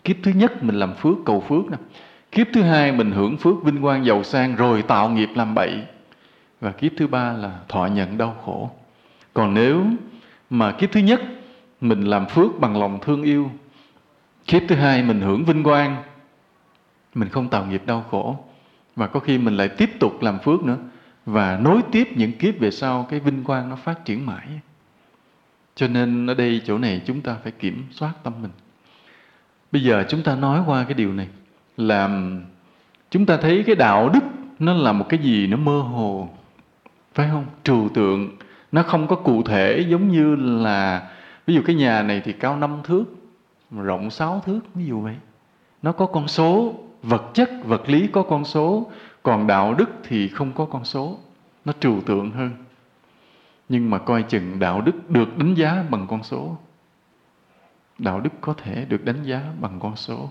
Kiếp 0.05 0.17
thứ 0.23 0.31
nhất 0.31 0.63
mình 0.63 0.77
làm 0.77 0.95
phước, 0.95 1.17
cầu 1.25 1.41
phước 1.41 1.71
nè. 1.71 1.77
Kiếp 2.31 2.47
thứ 2.53 2.63
hai 2.63 2.93
mình 2.93 3.11
hưởng 3.11 3.37
phước 3.37 3.65
vinh 3.65 3.83
quang 3.83 4.05
giàu 4.05 4.23
sang, 4.23 4.57
rồi 4.57 4.83
tạo 4.83 5.09
nghiệp 5.11 5.29
làm 5.35 5.55
bậy 5.55 5.87
và 6.63 6.73
kiếp 6.73 6.93
thứ 6.97 7.07
ba 7.07 7.33
là 7.33 7.59
thọ 7.69 7.87
nhận 7.87 8.19
đau 8.19 8.37
khổ. 8.45 8.71
Còn 9.35 9.55
nếu 9.55 9.87
mà 10.51 10.73
kiếp 10.73 10.93
thứ 10.93 11.01
nhất, 11.01 11.21
mình 11.81 12.05
làm 12.05 12.27
phước 12.27 12.61
bằng 12.61 12.81
lòng 12.81 12.99
thương 13.03 13.23
yêu, 13.23 13.51
kiếp 14.47 14.63
thứ 14.69 14.75
hai 14.75 15.03
mình 15.03 15.21
hưởng 15.21 15.45
vinh 15.45 15.63
quang, 15.63 16.03
mình 17.15 17.29
không 17.29 17.49
tạo 17.49 17.67
nghiệp 17.67 17.83
đau 17.87 18.05
khổ. 18.11 18.45
Và 18.97 19.07
có 19.07 19.21
khi 19.21 19.39
mình 19.39 19.57
lại 19.57 19.69
tiếp 19.69 19.91
tục 20.01 20.23
làm 20.23 20.39
phước 20.39 20.63
nữa 20.63 20.79
và 21.27 21.59
nối 21.63 21.83
tiếp 21.93 22.09
những 22.17 22.33
kiếp 22.33 22.59
về 22.59 22.71
sau, 22.71 23.07
cái 23.11 23.21
vinh 23.21 23.45
quang 23.45 23.69
nó 23.69 23.77
phát 23.77 24.05
triển 24.05 24.27
mãi. 24.27 24.49
Cho 25.75 25.89
nên 25.89 26.27
ở 26.27 26.35
đây 26.35 26.63
chỗ 26.65 26.79
này 26.79 27.01
chúng 27.07 27.21
ta 27.21 27.37
phải 27.43 27.53
kiểm 27.53 27.87
soát 27.91 28.13
tâm 28.23 28.33
mình. 28.43 28.51
Bây 29.73 29.83
giờ 29.83 30.05
chúng 30.09 30.23
ta 30.23 30.35
nói 30.35 30.63
qua 30.67 30.85
cái 30.85 30.95
điều 30.95 31.13
này 31.13 31.29
là 31.77 32.31
chúng 33.11 33.27
ta 33.27 33.37
thấy 33.37 33.63
cái 33.67 33.77
đạo 33.77 34.09
đức 34.09 34.25
nó 34.59 34.75
là 34.75 34.93
một 34.93 35.07
cái 35.09 35.21
gì 35.21 35.47
nó 35.47 35.57
mơ 35.57 35.79
hồ 35.79 36.29
phải 37.15 37.29
không? 37.31 37.47
Trừu 37.65 37.89
tượng, 37.89 38.37
nó 38.73 38.83
không 38.83 39.07
có 39.07 39.17
cụ 39.17 39.43
thể 39.43 39.85
giống 39.89 40.09
như 40.09 40.35
là, 40.37 41.11
ví 41.47 41.55
dụ 41.55 41.63
cái 41.67 41.77
nhà 41.77 42.03
này 42.03 42.23
thì 42.25 42.33
cao 42.33 42.57
5 42.57 42.81
thước, 42.85 43.05
rộng 43.71 44.11
6 44.11 44.43
thước, 44.47 44.61
ví 44.75 44.87
dụ 44.87 45.01
vậy. 45.01 45.17
Nó 45.83 45.93
có 45.93 46.07
con 46.07 46.29
số, 46.29 46.75
vật 47.03 47.25
chất, 47.35 47.51
vật 47.65 47.89
lý 47.89 48.07
có 48.07 48.23
con 48.23 48.45
số, 48.45 48.91
còn 49.23 49.47
đạo 49.47 49.75
đức 49.75 49.91
thì 50.03 50.29
không 50.29 50.53
có 50.53 50.65
con 50.65 50.85
số. 50.85 51.19
Nó 51.65 51.73
trừu 51.81 52.01
tượng 52.01 52.31
hơn. 52.31 52.51
Nhưng 53.69 53.91
mà 53.91 53.99
coi 53.99 54.23
chừng 54.23 54.59
đạo 54.59 54.81
đức 54.81 55.11
được 55.11 55.39
đánh 55.39 55.55
giá 55.55 55.85
bằng 55.91 56.07
con 56.11 56.23
số. 56.23 56.57
Đạo 57.99 58.21
đức 58.21 58.31
có 58.41 58.55
thể 58.55 58.85
được 58.85 59.05
đánh 59.05 59.23
giá 59.23 59.43
bằng 59.61 59.81
con 59.81 59.97
số. 59.97 60.31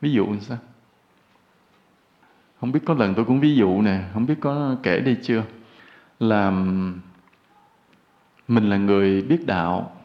Ví 0.00 0.12
dụ 0.12 0.26
như 0.26 0.40
sao? 0.40 0.58
Không 2.60 2.72
biết 2.72 2.80
có 2.84 2.94
lần 2.94 3.14
tôi 3.14 3.24
cũng 3.24 3.40
ví 3.40 3.54
dụ 3.56 3.82
nè, 3.82 4.00
không 4.12 4.26
biết 4.26 4.34
có 4.40 4.76
kể 4.82 5.00
đây 5.00 5.16
chưa? 5.22 5.42
Là 6.22 6.50
mình 8.48 8.70
là 8.70 8.76
người 8.76 9.22
biết 9.22 9.46
đạo, 9.46 9.96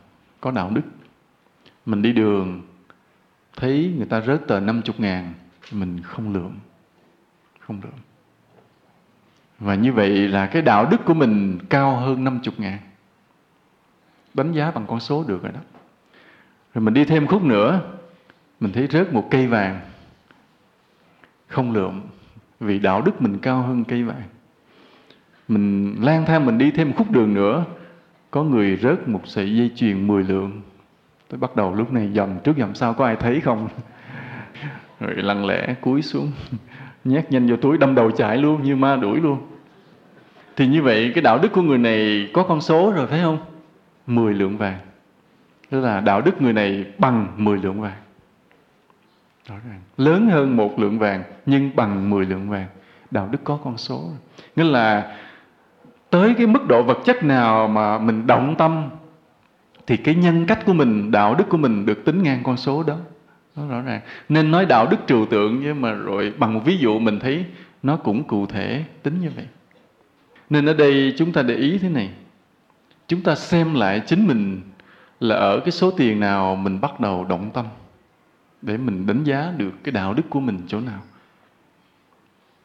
có 0.42 0.52
đạo 0.52 0.72
đức. 0.74 0.82
Mình 1.86 2.02
đi 2.02 2.14
đường, 2.14 2.62
thấy 3.56 3.94
người 3.98 4.08
ta 4.08 4.22
rớt 4.22 4.48
tờ 4.48 4.60
50 4.60 4.96
ngàn, 4.98 5.34
mình 5.72 6.02
không 6.04 6.34
lượm 6.34 6.52
không 7.68 7.82
lượm. 7.84 7.94
Và 9.60 9.76
như 9.76 9.94
vậy 9.94 10.10
là 10.10 10.46
cái 10.46 10.62
đạo 10.62 10.88
đức 10.92 10.98
của 11.06 11.14
mình 11.14 11.60
cao 11.70 11.96
hơn 11.96 12.24
50 12.24 12.54
ngàn. 12.58 12.78
Đánh 14.34 14.52
giá 14.52 14.72
bằng 14.72 14.86
con 14.88 15.00
số 15.00 15.24
được 15.24 15.44
rồi 15.44 15.52
đó. 15.52 15.60
Rồi 16.74 16.84
mình 16.84 16.94
đi 16.94 17.06
thêm 17.06 17.28
khúc 17.28 17.44
nữa, 17.44 17.82
mình 18.60 18.72
thấy 18.72 18.88
rớt 18.88 19.14
một 19.14 19.28
cây 19.32 19.48
vàng, 19.48 19.80
không 21.48 21.72
lượm. 21.72 22.02
Vì 22.60 22.80
đạo 22.80 23.02
đức 23.02 23.22
mình 23.22 23.40
cao 23.42 23.62
hơn 23.62 23.84
cây 23.84 24.04
vàng 24.04 24.24
mình 25.48 25.96
lang 26.02 26.26
thang, 26.26 26.46
mình 26.46 26.58
đi 26.58 26.72
thêm 26.72 26.90
một 26.90 26.94
khúc 26.98 27.12
đường 27.12 27.34
nữa. 27.34 27.66
Có 28.32 28.44
người 28.44 28.78
rớt 28.78 29.08
một 29.08 29.22
sợi 29.26 29.56
dây 29.56 29.72
chuyền 29.76 30.08
10 30.08 30.24
lượng. 30.24 30.62
Tôi 31.30 31.40
bắt 31.40 31.56
đầu 31.56 31.76
lúc 31.76 31.94
này 31.94 32.10
dầm 32.16 32.30
trước 32.44 32.58
dầm 32.58 32.76
sau, 32.76 32.94
có 32.94 33.06
ai 33.06 33.16
thấy 33.16 33.40
không? 33.42 33.68
Rồi 35.00 35.16
lặng 35.16 35.46
lẽ 35.46 35.76
cúi 35.82 36.02
xuống, 36.02 36.32
nhét 37.04 37.32
nhanh 37.32 37.48
vô 37.48 37.56
túi, 37.56 37.78
đâm 37.78 37.96
đầu 37.96 38.12
chạy 38.12 38.38
luôn, 38.38 38.64
như 38.64 38.76
ma 38.76 38.96
đuổi 38.96 39.20
luôn. 39.20 39.40
Thì 40.56 40.68
như 40.68 40.82
vậy, 40.82 41.12
cái 41.16 41.22
đạo 41.22 41.40
đức 41.40 41.52
của 41.52 41.62
người 41.62 41.78
này 41.78 42.30
có 42.34 42.44
con 42.44 42.62
số 42.62 42.92
rồi, 42.96 43.08
phải 43.08 43.20
không? 43.22 43.38
10 44.08 44.34
lượng 44.34 44.58
vàng. 44.58 44.80
Tức 45.70 45.82
là 45.82 46.00
đạo 46.00 46.22
đức 46.22 46.42
người 46.42 46.54
này 46.54 46.86
bằng 46.98 47.28
10 47.38 47.58
lượng 47.58 47.82
vàng. 47.82 47.98
Rõ 49.48 49.56
ràng. 49.70 49.82
Lớn 49.98 50.30
hơn 50.30 50.58
một 50.58 50.80
lượng 50.80 51.00
vàng, 51.00 51.24
nhưng 51.46 51.76
bằng 51.76 52.10
10 52.10 52.26
lượng 52.26 52.50
vàng. 52.50 52.68
Đạo 53.12 53.30
đức 53.32 53.40
có 53.44 53.60
con 53.64 53.78
số. 53.78 54.10
Nghĩa 54.56 54.64
là 54.64 55.18
tới 56.10 56.34
cái 56.38 56.48
mức 56.48 56.68
độ 56.68 56.84
vật 56.84 56.98
chất 57.06 57.24
nào 57.24 57.68
mà 57.68 57.98
mình 57.98 58.28
động 58.28 58.56
tâm, 58.58 58.90
thì 59.88 59.98
cái 59.98 60.16
nhân 60.16 60.46
cách 60.46 60.66
của 60.66 60.74
mình, 60.74 61.12
đạo 61.12 61.36
đức 61.36 61.50
của 61.50 61.58
mình 61.58 61.86
được 61.86 62.06
tính 62.06 62.24
ngang 62.24 62.40
con 62.44 62.58
số 62.58 62.84
đó. 62.84 62.98
Nó 63.56 63.68
rõ 63.68 63.82
ràng. 63.82 64.02
Nên 64.30 64.52
nói 64.52 64.66
đạo 64.66 64.88
đức 64.92 64.98
trừu 65.08 65.26
tượng 65.26 65.60
nhưng 65.64 65.82
mà 65.82 65.92
rồi 65.92 66.34
bằng 66.38 66.54
một 66.54 66.62
ví 66.66 66.78
dụ 66.78 67.00
mình 67.00 67.20
thấy 67.20 67.46
nó 67.84 67.96
cũng 67.96 68.24
cụ 68.24 68.46
thể 68.46 68.84
tính 69.04 69.22
như 69.22 69.32
vậy. 69.36 69.46
Nên 70.50 70.66
ở 70.66 70.74
đây 70.74 71.14
chúng 71.18 71.32
ta 71.32 71.42
để 71.42 71.56
ý 71.56 71.78
thế 71.78 71.90
này. 71.90 72.10
Chúng 73.08 73.22
ta 73.22 73.36
xem 73.36 73.74
lại 73.74 74.02
chính 74.06 74.28
mình 74.28 74.62
là 75.20 75.36
ở 75.36 75.60
cái 75.60 75.72
số 75.72 75.92
tiền 75.92 76.20
nào 76.20 76.56
mình 76.56 76.82
bắt 76.82 77.00
đầu 77.00 77.26
động 77.30 77.50
tâm 77.54 77.66
để 78.62 78.78
mình 78.78 79.06
đánh 79.06 79.24
giá 79.24 79.54
được 79.58 79.72
cái 79.84 79.92
đạo 79.92 80.14
đức 80.14 80.24
của 80.30 80.40
mình 80.40 80.60
chỗ 80.68 80.80
nào. 80.80 81.00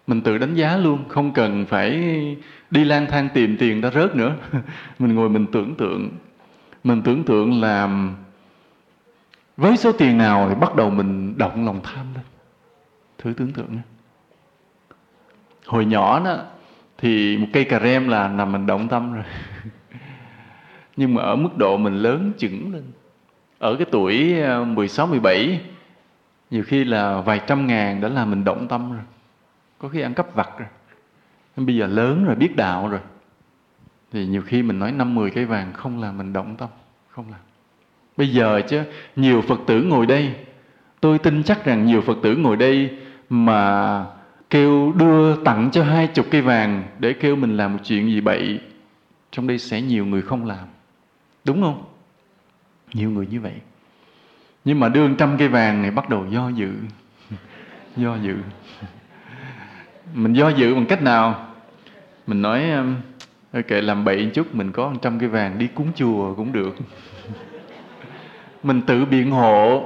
Mình 0.07 0.21
tự 0.21 0.39
đánh 0.39 0.55
giá 0.55 0.77
luôn, 0.77 1.05
không 1.09 1.33
cần 1.33 1.67
phải 1.67 2.03
đi 2.73 2.85
lang 2.85 3.07
thang 3.07 3.29
tìm 3.35 3.57
tiền 3.57 3.81
đã 3.81 3.91
rớt 3.91 4.17
nữa. 4.17 4.37
Mình 4.99 5.15
ngồi 5.15 5.29
mình 5.29 5.47
tưởng 5.53 5.75
tượng. 5.75 6.11
Mình 6.85 7.03
tưởng 7.03 7.25
tượng 7.25 7.61
là 7.61 8.09
với 9.57 9.77
số 9.77 9.93
tiền 9.93 10.19
nào 10.19 10.49
thì 10.49 10.55
bắt 10.55 10.75
đầu 10.77 10.91
mình 10.91 11.39
động 11.39 11.67
lòng 11.67 11.81
tham 11.83 12.07
lên. 12.15 12.25
Thử 13.19 13.33
tưởng 13.37 13.53
tượng 13.53 13.77
nha 13.77 13.83
hồi 15.67 15.85
nhỏ 15.85 16.21
đó 16.25 16.37
thì 16.99 17.39
một 17.39 17.47
cây 17.53 17.65
cà 17.65 17.81
rem 17.81 18.09
là 18.09 18.29
nằm 18.29 18.53
mình 18.53 18.67
động 18.67 18.89
tâm 18.89 19.15
rồi. 19.15 19.25
Nhưng 20.97 21.15
mà 21.15 21.23
ở 21.23 21.37
mức 21.37 21.57
độ 21.57 21.77
mình 21.77 21.95
lớn 21.95 22.33
chững 22.39 22.73
lên. 22.73 22.83
Ở 23.59 23.77
cái 23.77 23.87
tuổi 23.91 24.41
ờ, 24.41 24.65
16, 24.65 25.07
17 25.07 25.61
nhiều 26.51 26.63
khi 26.67 26.85
là 26.85 27.21
vài 27.21 27.41
trăm 27.47 27.67
ngàn 27.67 28.01
đã 28.01 28.09
là 28.09 28.25
mình 28.25 28.45
động 28.45 28.69
tâm 28.69 28.93
rồi. 28.93 29.03
Có 29.79 29.89
khi 29.89 30.01
ăn 30.01 30.15
cắp 30.15 30.35
vặt 30.35 30.51
rồi 30.59 30.69
bây 31.57 31.77
giờ 31.77 31.87
lớn 31.87 32.25
rồi, 32.25 32.35
biết 32.35 32.57
đạo 32.57 32.89
rồi. 32.89 33.01
Thì 34.13 34.27
nhiều 34.27 34.43
khi 34.43 34.63
mình 34.63 34.79
nói 34.79 34.93
năm 34.93 35.15
mười 35.15 35.31
cái 35.31 35.45
vàng 35.45 35.73
không 35.73 36.01
là 36.01 36.13
mình 36.13 36.33
động 36.33 36.57
tâm, 36.57 36.69
không 37.09 37.31
làm. 37.31 37.41
Bây 38.17 38.29
giờ 38.29 38.61
chứ, 38.69 38.83
nhiều 39.17 39.43
phật 39.43 39.61
tử 39.67 39.83
ngồi 39.83 40.07
đây, 40.07 40.35
tôi 41.01 41.19
tin 41.19 41.43
chắc 41.43 41.65
rằng 41.65 41.87
nhiều 41.87 42.01
phật 42.01 42.19
tử 42.23 42.37
ngồi 42.37 42.57
đây 42.57 42.99
mà 43.29 44.07
kêu 44.51 44.93
đưa 44.93 45.45
tặng 45.45 45.71
cho 45.73 45.85
hai 45.85 46.07
chục 46.07 46.27
cây 46.31 46.43
vàng 46.43 46.83
để 46.99 47.13
kêu 47.13 47.37
mình 47.37 47.57
làm 47.57 47.73
một 47.73 47.79
chuyện 47.85 48.07
gì 48.07 48.21
bậy, 48.21 48.61
trong 49.31 49.47
đây 49.47 49.59
sẽ 49.59 49.83
nhiều 49.83 50.07
người 50.07 50.23
không 50.23 50.47
làm. 50.47 50.67
Đúng 51.45 51.63
không? 51.63 51.85
Nhiều 52.95 53.11
người 53.11 53.27
như 53.27 53.41
vậy. 53.41 53.55
Nhưng 54.65 54.81
mà 54.81 54.89
đưa 54.89 55.15
trăm 55.15 55.37
cây 55.39 55.49
vàng 55.49 55.83
này 55.83 55.91
bắt 55.91 56.09
đầu 56.09 56.27
do 56.31 56.49
dự 56.49 56.71
do 57.97 58.17
dự 58.17 58.37
mình 60.15 60.33
do 60.33 60.49
dự 60.49 60.75
bằng 60.75 60.87
cách 60.87 61.03
nào? 61.03 61.47
Mình 62.27 62.43
nói 62.43 62.71
um, 62.71 62.97
ok 63.53 63.71
làm 63.71 64.05
bậy 64.05 64.31
chút, 64.35 64.55
mình 64.55 64.73
có 64.73 64.95
trăm 65.03 65.19
cây 65.19 65.29
vàng 65.29 65.59
đi 65.59 65.67
cúng 65.67 65.89
chùa 65.95 66.35
cũng 66.35 66.53
được. 66.53 66.77
Mình 68.63 68.83
tự 68.83 69.05
biện 69.05 69.31
hộ, 69.31 69.85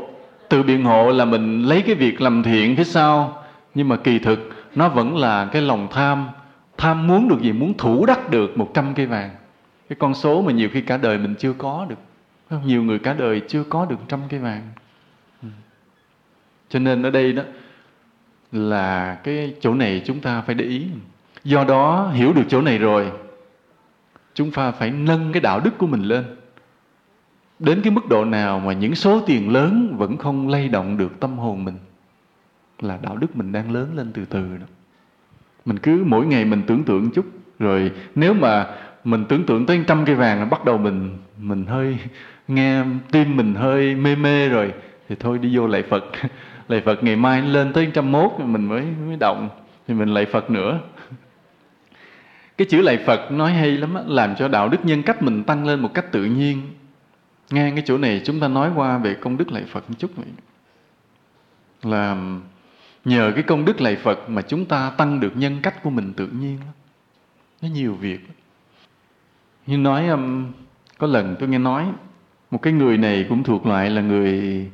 tự 0.48 0.62
biện 0.62 0.84
hộ 0.84 1.10
là 1.10 1.24
mình 1.24 1.62
lấy 1.62 1.82
cái 1.82 1.94
việc 1.94 2.20
làm 2.20 2.42
thiện 2.42 2.76
phía 2.76 2.84
sau. 2.84 3.42
Nhưng 3.74 3.88
mà 3.88 3.96
kỳ 3.96 4.18
thực, 4.18 4.66
nó 4.74 4.88
vẫn 4.88 5.16
là 5.16 5.48
cái 5.52 5.62
lòng 5.62 5.88
tham 5.90 6.28
tham 6.78 7.06
muốn 7.06 7.28
được 7.28 7.40
gì, 7.40 7.52
muốn 7.52 7.74
thủ 7.74 8.06
đắc 8.06 8.30
được 8.30 8.58
một 8.58 8.70
trăm 8.74 8.94
cây 8.94 9.06
vàng. 9.06 9.30
Cái 9.88 9.96
con 9.98 10.14
số 10.14 10.42
mà 10.42 10.52
nhiều 10.52 10.68
khi 10.72 10.80
cả 10.80 10.96
đời 10.96 11.18
mình 11.18 11.34
chưa 11.38 11.52
có 11.52 11.86
được. 11.88 11.98
Nhiều 12.64 12.82
người 12.82 12.98
cả 12.98 13.12
đời 13.12 13.40
chưa 13.48 13.64
có 13.64 13.86
được 13.86 13.96
trăm 14.08 14.20
cây 14.28 14.40
vàng. 14.40 14.62
Ừ. 15.42 15.48
Cho 16.68 16.78
nên 16.78 17.02
ở 17.02 17.10
đây 17.10 17.32
đó 17.32 17.42
là 18.56 19.14
cái 19.24 19.54
chỗ 19.60 19.74
này 19.74 20.02
chúng 20.04 20.20
ta 20.20 20.40
phải 20.40 20.54
để 20.54 20.64
ý. 20.64 20.86
Do 21.44 21.64
đó, 21.64 22.10
hiểu 22.14 22.32
được 22.32 22.44
chỗ 22.48 22.60
này 22.60 22.78
rồi, 22.78 23.10
chúng 24.34 24.50
ta 24.50 24.70
phải 24.70 24.90
nâng 24.90 25.32
cái 25.32 25.40
đạo 25.40 25.60
đức 25.60 25.78
của 25.78 25.86
mình 25.86 26.02
lên. 26.02 26.24
Đến 27.58 27.80
cái 27.82 27.90
mức 27.90 28.08
độ 28.08 28.24
nào 28.24 28.60
mà 28.60 28.72
những 28.72 28.94
số 28.94 29.20
tiền 29.26 29.52
lớn 29.52 29.94
vẫn 29.98 30.16
không 30.16 30.48
lay 30.48 30.68
động 30.68 30.96
được 30.96 31.20
tâm 31.20 31.38
hồn 31.38 31.64
mình 31.64 31.78
là 32.80 32.98
đạo 33.02 33.16
đức 33.16 33.36
mình 33.36 33.52
đang 33.52 33.72
lớn 33.72 33.90
lên 33.94 34.12
từ 34.12 34.24
từ 34.24 34.56
đó. 34.56 34.66
Mình 35.64 35.78
cứ 35.78 36.02
mỗi 36.06 36.26
ngày 36.26 36.44
mình 36.44 36.62
tưởng 36.66 36.84
tượng 36.84 37.10
chút, 37.10 37.26
rồi 37.58 37.92
nếu 38.14 38.34
mà 38.34 38.66
mình 39.04 39.24
tưởng 39.28 39.46
tượng 39.46 39.66
tới 39.66 39.84
trăm 39.86 40.04
cây 40.04 40.14
vàng 40.14 40.50
bắt 40.50 40.64
đầu 40.64 40.78
mình 40.78 41.18
mình 41.38 41.66
hơi 41.66 41.98
nghe, 42.48 42.84
tim 43.10 43.36
mình 43.36 43.54
hơi 43.54 43.94
mê 43.94 44.16
mê 44.16 44.48
rồi, 44.48 44.72
thì 45.08 45.16
thôi 45.20 45.38
đi 45.38 45.56
vô 45.56 45.66
lạy 45.66 45.82
Phật. 45.82 46.04
lạy 46.68 46.80
Phật 46.80 47.04
ngày 47.04 47.16
mai 47.16 47.42
lên 47.42 47.72
tới 47.72 47.90
trăm 47.94 48.12
mốt 48.12 48.30
mình 48.38 48.64
mới 48.64 48.84
mới 49.06 49.16
động 49.16 49.48
thì 49.88 49.94
mình 49.94 50.08
lạy 50.08 50.26
Phật 50.26 50.50
nữa 50.50 50.80
cái 52.56 52.66
chữ 52.70 52.82
lạy 52.82 52.98
Phật 53.06 53.32
nói 53.32 53.52
hay 53.52 53.70
lắm 53.70 53.94
á, 53.94 54.02
làm 54.06 54.34
cho 54.36 54.48
đạo 54.48 54.68
đức 54.68 54.84
nhân 54.84 55.02
cách 55.02 55.22
mình 55.22 55.44
tăng 55.44 55.66
lên 55.66 55.80
một 55.80 55.94
cách 55.94 56.12
tự 56.12 56.24
nhiên 56.24 56.62
Nghe 57.50 57.70
cái 57.70 57.82
chỗ 57.86 57.98
này 57.98 58.22
chúng 58.24 58.40
ta 58.40 58.48
nói 58.48 58.70
qua 58.74 58.98
về 58.98 59.14
công 59.14 59.36
đức 59.36 59.52
lạy 59.52 59.64
Phật 59.64 59.90
một 59.90 59.96
chút 59.98 60.10
vậy. 60.16 60.26
Là 61.82 62.16
nhờ 63.04 63.32
cái 63.34 63.42
công 63.42 63.64
đức 63.64 63.80
lạy 63.80 63.96
Phật 63.96 64.30
mà 64.30 64.42
chúng 64.42 64.64
ta 64.64 64.90
tăng 64.90 65.20
được 65.20 65.36
nhân 65.36 65.58
cách 65.62 65.82
của 65.82 65.90
mình 65.90 66.12
tự 66.12 66.26
nhiên. 66.26 66.58
Nó 67.62 67.68
nhiều 67.68 67.94
việc. 67.94 68.20
Như 69.66 69.78
nói, 69.78 70.08
um, 70.08 70.52
có 70.98 71.06
lần 71.06 71.36
tôi 71.38 71.48
nghe 71.48 71.58
nói, 71.58 71.86
một 72.50 72.62
cái 72.62 72.72
người 72.72 72.98
này 72.98 73.26
cũng 73.28 73.42
thuộc 73.42 73.66
loại 73.66 73.90
là 73.90 74.02
người 74.02 74.70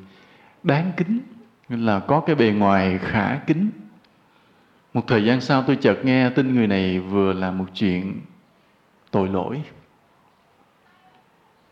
đáng 0.62 0.92
kính, 0.96 1.18
là 1.76 2.00
có 2.00 2.20
cái 2.20 2.36
bề 2.36 2.50
ngoài 2.50 2.98
khả 2.98 3.38
kính. 3.46 3.70
Một 4.94 5.06
thời 5.06 5.24
gian 5.24 5.40
sau 5.40 5.64
tôi 5.66 5.76
chợt 5.76 6.04
nghe 6.04 6.30
tin 6.30 6.54
người 6.54 6.66
này 6.66 6.98
vừa 6.98 7.32
làm 7.32 7.58
một 7.58 7.66
chuyện 7.74 8.20
tội 9.10 9.28
lỗi 9.28 9.62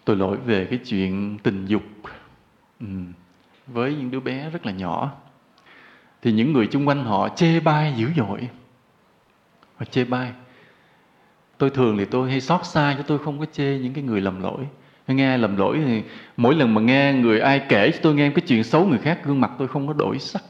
tội 0.04 0.16
lỗi 0.16 0.36
về 0.36 0.64
cái 0.64 0.78
chuyện 0.78 1.38
tình 1.42 1.66
dục 1.66 1.82
ừ. 2.80 2.86
với 3.66 3.94
những 3.94 4.10
đứa 4.10 4.20
bé 4.20 4.50
rất 4.50 4.66
là 4.66 4.72
nhỏ 4.72 5.12
thì 6.22 6.32
những 6.32 6.52
người 6.52 6.66
chung 6.66 6.88
quanh 6.88 7.04
họ 7.04 7.28
chê 7.28 7.60
bai 7.60 7.94
dữ 7.96 8.10
dội 8.16 8.48
họ 9.76 9.84
chê 9.84 10.04
bai 10.04 10.32
tôi 11.58 11.70
thường 11.70 11.98
thì 11.98 12.04
tôi 12.04 12.30
hay 12.30 12.40
xót 12.40 12.66
xa 12.66 12.94
chứ 12.96 13.02
tôi 13.06 13.18
không 13.18 13.38
có 13.38 13.46
chê 13.52 13.78
những 13.78 13.92
cái 13.92 14.04
người 14.04 14.20
lầm 14.20 14.42
lỗi 14.42 14.66
nghe 15.14 15.28
ai 15.28 15.38
lầm 15.38 15.56
lỗi 15.56 15.80
thì 15.86 16.02
mỗi 16.36 16.54
lần 16.54 16.74
mà 16.74 16.80
nghe 16.80 17.12
người 17.12 17.40
ai 17.40 17.62
kể 17.68 17.90
cho 17.90 17.98
tôi 18.02 18.14
nghe 18.14 18.30
cái 18.30 18.44
chuyện 18.46 18.64
xấu 18.64 18.86
người 18.86 18.98
khác, 18.98 19.20
gương 19.24 19.40
mặt 19.40 19.50
tôi 19.58 19.68
không 19.68 19.86
có 19.86 19.92
đổi 19.92 20.18
sắc. 20.18 20.42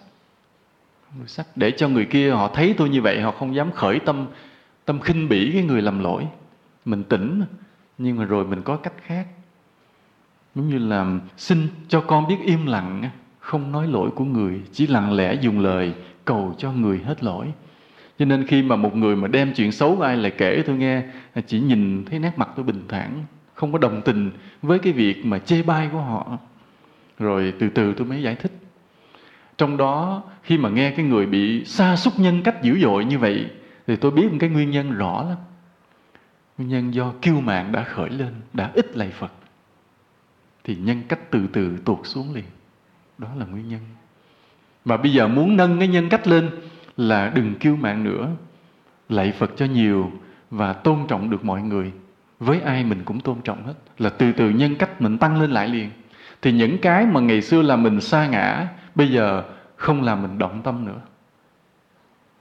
Đổi 1.18 1.28
sắc. 1.28 1.46
Để 1.56 1.70
cho 1.70 1.88
người 1.88 2.04
kia 2.04 2.30
họ 2.30 2.50
thấy 2.54 2.74
tôi 2.78 2.88
như 2.88 3.02
vậy, 3.02 3.20
họ 3.20 3.30
không 3.30 3.54
dám 3.54 3.72
khởi 3.72 3.98
tâm 3.98 4.26
tâm 4.84 5.00
khinh 5.00 5.28
bỉ 5.28 5.50
cái 5.52 5.62
người 5.62 5.82
lầm 5.82 6.02
lỗi. 6.02 6.26
Mình 6.84 7.04
tỉnh, 7.04 7.42
nhưng 7.98 8.16
mà 8.16 8.24
rồi 8.24 8.44
mình 8.44 8.62
có 8.62 8.76
cách 8.76 8.92
khác. 9.06 9.26
Giống 10.54 10.68
như 10.68 10.78
là, 10.78 11.06
xin 11.36 11.68
cho 11.88 12.00
con 12.00 12.28
biết 12.28 12.36
im 12.44 12.66
lặng, 12.66 13.10
không 13.38 13.72
nói 13.72 13.86
lỗi 13.86 14.10
của 14.10 14.24
người, 14.24 14.60
chỉ 14.72 14.86
lặng 14.86 15.12
lẽ 15.12 15.34
dùng 15.40 15.60
lời 15.60 15.92
cầu 16.24 16.54
cho 16.58 16.72
người 16.72 17.00
hết 17.04 17.24
lỗi. 17.24 17.46
Cho 18.18 18.24
nên 18.24 18.46
khi 18.46 18.62
mà 18.62 18.76
một 18.76 18.96
người 18.96 19.16
mà 19.16 19.28
đem 19.28 19.52
chuyện 19.54 19.72
xấu 19.72 19.96
của 19.96 20.02
ai 20.02 20.16
lại 20.16 20.32
kể 20.38 20.62
tôi 20.66 20.76
nghe, 20.76 21.02
chỉ 21.46 21.60
nhìn 21.60 22.04
thấy 22.04 22.18
nét 22.18 22.32
mặt 22.36 22.48
tôi 22.56 22.64
bình 22.64 22.84
thản 22.88 23.24
không 23.60 23.72
có 23.72 23.78
đồng 23.78 24.02
tình 24.04 24.30
với 24.62 24.78
cái 24.78 24.92
việc 24.92 25.26
mà 25.26 25.38
chê 25.38 25.62
bai 25.62 25.88
của 25.92 26.00
họ. 26.00 26.38
Rồi 27.18 27.54
từ 27.58 27.68
từ 27.68 27.94
tôi 27.94 28.06
mới 28.06 28.22
giải 28.22 28.34
thích. 28.34 28.52
Trong 29.58 29.76
đó, 29.76 30.22
khi 30.42 30.58
mà 30.58 30.68
nghe 30.68 30.90
cái 30.90 31.04
người 31.04 31.26
bị 31.26 31.64
sa 31.64 31.96
sút 31.96 32.12
nhân 32.18 32.42
cách 32.42 32.62
dữ 32.62 32.78
dội 32.78 33.04
như 33.04 33.18
vậy, 33.18 33.46
thì 33.86 33.96
tôi 33.96 34.10
biết 34.10 34.30
một 34.30 34.36
cái 34.40 34.50
nguyên 34.50 34.70
nhân 34.70 34.92
rõ 34.92 35.24
lắm. 35.28 35.36
Nguyên 36.58 36.68
nhân 36.68 36.94
do 36.94 37.12
kiêu 37.22 37.40
mạng 37.40 37.72
đã 37.72 37.82
khởi 37.84 38.10
lên, 38.10 38.34
đã 38.52 38.70
ít 38.74 38.96
lạy 38.96 39.10
phật. 39.10 39.32
Thì 40.64 40.76
nhân 40.76 41.02
cách 41.08 41.30
từ 41.30 41.46
từ 41.52 41.76
tuột 41.84 41.98
xuống 42.04 42.34
liền. 42.34 42.44
Đó 43.18 43.28
là 43.36 43.46
nguyên 43.46 43.68
nhân. 43.68 43.80
Mà 44.84 44.96
bây 44.96 45.12
giờ 45.12 45.28
muốn 45.28 45.56
nâng 45.56 45.78
cái 45.78 45.88
nhân 45.88 46.08
cách 46.08 46.26
lên 46.26 46.50
là 46.96 47.32
đừng 47.34 47.54
kiêu 47.54 47.76
mạng 47.76 48.04
nữa. 48.04 48.28
Lạy 49.08 49.32
phật 49.32 49.50
cho 49.56 49.66
nhiều 49.66 50.12
và 50.50 50.72
tôn 50.72 50.98
trọng 51.08 51.30
được 51.30 51.44
mọi 51.44 51.62
người 51.62 51.92
với 52.40 52.60
ai 52.60 52.84
mình 52.84 53.02
cũng 53.04 53.20
tôn 53.20 53.40
trọng 53.40 53.64
hết. 53.64 53.74
Là 53.98 54.10
từ 54.10 54.32
từ 54.32 54.50
nhân 54.50 54.76
cách 54.76 55.02
mình 55.02 55.18
tăng 55.18 55.40
lên 55.40 55.50
lại 55.50 55.68
liền. 55.68 55.90
Thì 56.42 56.52
những 56.52 56.78
cái 56.78 57.06
mà 57.06 57.20
ngày 57.20 57.42
xưa 57.42 57.62
là 57.62 57.76
mình 57.76 58.00
xa 58.00 58.26
ngã, 58.26 58.68
bây 58.94 59.08
giờ 59.08 59.42
không 59.76 60.02
làm 60.02 60.22
mình 60.22 60.38
động 60.38 60.62
tâm 60.62 60.84
nữa. 60.84 61.00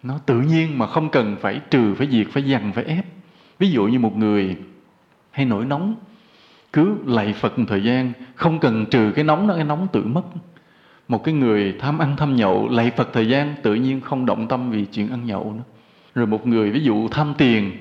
Nó 0.04 0.18
tự 0.26 0.42
nhiên 0.42 0.78
mà 0.78 0.88
không 0.88 1.10
cần 1.10 1.36
phải 1.42 1.62
trừ, 1.70 1.96
phải 1.96 2.08
diệt, 2.12 2.28
phải 2.32 2.44
dằn, 2.44 2.72
phải 2.74 2.84
ép. 2.84 3.06
Ví 3.60 3.72
dụ 3.72 3.86
như 3.86 4.00
một 4.00 4.18
người 4.18 4.56
hay 5.32 5.46
nổi 5.46 5.66
nóng, 5.66 5.96
cứ 6.74 6.96
lạy 7.06 7.34
phật 7.34 7.60
một 7.60 7.66
thời 7.68 7.84
gian, 7.84 8.12
không 8.36 8.60
cần 8.60 8.86
trừ 8.86 9.12
cái 9.16 9.24
nóng 9.24 9.48
đó, 9.48 9.56
cái 9.56 9.64
nóng 9.64 9.88
tự 9.92 10.04
mất. 10.04 10.24
Một 11.08 11.24
cái 11.24 11.34
người 11.34 11.76
tham 11.80 12.00
ăn 12.00 12.16
tham 12.18 12.36
nhậu, 12.36 12.70
lạy 12.70 12.92
phật 12.98 13.10
thời 13.14 13.28
gian, 13.28 13.56
tự 13.64 13.76
nhiên 13.76 14.02
không 14.02 14.26
động 14.26 14.48
tâm 14.48 14.72
vì 14.72 14.86
chuyện 14.86 15.10
ăn 15.10 15.26
nhậu 15.26 15.54
nữa. 15.54 15.64
Rồi 16.16 16.28
một 16.28 16.48
người 16.48 16.72
ví 16.72 16.80
dụ 16.80 17.08
tham 17.08 17.34
tiền, 17.38 17.72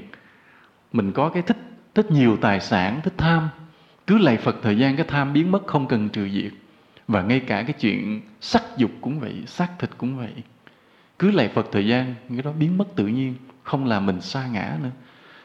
mình 0.92 1.12
có 1.12 1.28
cái 1.28 1.42
thích 1.42 1.56
thích 1.95 2.11
nhiều 2.11 2.36
tài 2.36 2.61
sản, 2.61 3.01
thích 3.05 3.14
tham. 3.16 3.49
Cứ 4.07 4.18
lạy 4.18 4.36
phật, 4.36 4.57
thời 4.62 4.78
gian 4.78 4.97
cái 4.97 5.07
tham 5.09 5.32
biến 5.32 5.51
mất, 5.51 5.66
không 5.66 5.86
cần 5.86 6.09
trừ 6.09 6.28
diệt. 6.28 6.53
Và 7.09 7.22
ngay 7.22 7.41
cả 7.41 7.62
cái 7.62 7.72
chuyện 7.72 8.20
sắc 8.41 8.62
dục 8.76 8.91
cũng 9.01 9.20
vậy, 9.20 9.34
xác 9.47 9.68
thịt 9.78 9.91
cũng 9.99 10.18
vậy. 10.18 10.32
Cứ 11.18 11.30
lạy 11.30 11.49
phật, 11.49 11.66
thời 11.72 11.86
gian 11.86 12.14
cái 12.28 12.43
đó 12.43 12.53
biến 12.59 12.78
mất 12.78 12.95
tự 12.97 13.07
nhiên, 13.07 13.34
không 13.62 13.86
làm 13.86 14.07
mình 14.07 14.20
sa 14.20 14.47
ngã 14.47 14.76
nữa. 14.82 14.91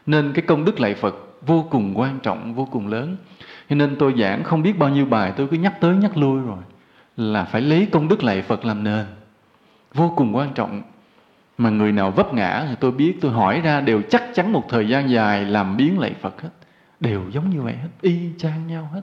Nên 0.05 0.31
cái 0.33 0.45
công 0.47 0.65
đức 0.65 0.79
lạy 0.79 0.95
phật 0.95 1.15
vô 1.41 1.67
cùng 1.69 1.93
quan 1.99 2.19
trọng, 2.19 2.53
vô 2.53 2.67
cùng 2.71 2.87
lớn. 2.87 3.17
Cho 3.69 3.75
nên 3.75 3.95
tôi 3.99 4.13
giảng 4.17 4.43
không 4.43 4.61
biết 4.61 4.77
bao 4.77 4.89
nhiêu 4.89 5.05
bài, 5.05 5.33
tôi 5.37 5.47
cứ 5.47 5.57
nhắc 5.57 5.81
tới 5.81 5.95
nhắc 5.95 6.17
lui 6.17 6.41
rồi. 6.41 6.57
Là 7.17 7.43
phải 7.43 7.61
lấy 7.61 7.87
công 7.91 8.07
đức 8.07 8.23
lạy 8.23 8.41
phật 8.41 8.65
làm 8.65 8.83
nền. 8.83 9.05
Vô 9.93 10.13
cùng 10.15 10.35
quan 10.35 10.53
trọng 10.53 10.81
mà 11.57 11.69
người 11.69 11.91
nào 11.91 12.11
vấp 12.11 12.33
ngã 12.33 12.65
thì 12.69 12.75
tôi 12.79 12.91
biết, 12.91 13.17
tôi 13.21 13.31
hỏi 13.31 13.61
ra, 13.61 13.81
đều 13.81 14.01
chắc 14.09 14.23
chắn 14.33 14.51
một 14.51 14.65
thời 14.69 14.87
gian 14.87 15.09
dài 15.09 15.45
làm 15.45 15.77
biến 15.77 15.99
lại 15.99 16.15
phật 16.21 16.41
hết. 16.41 16.49
Đều 16.99 17.21
giống 17.31 17.49
như 17.49 17.61
vậy 17.61 17.73
hết, 17.73 17.89
y 18.01 18.19
chang 18.37 18.67
nhau 18.67 18.89
hết. 18.93 19.01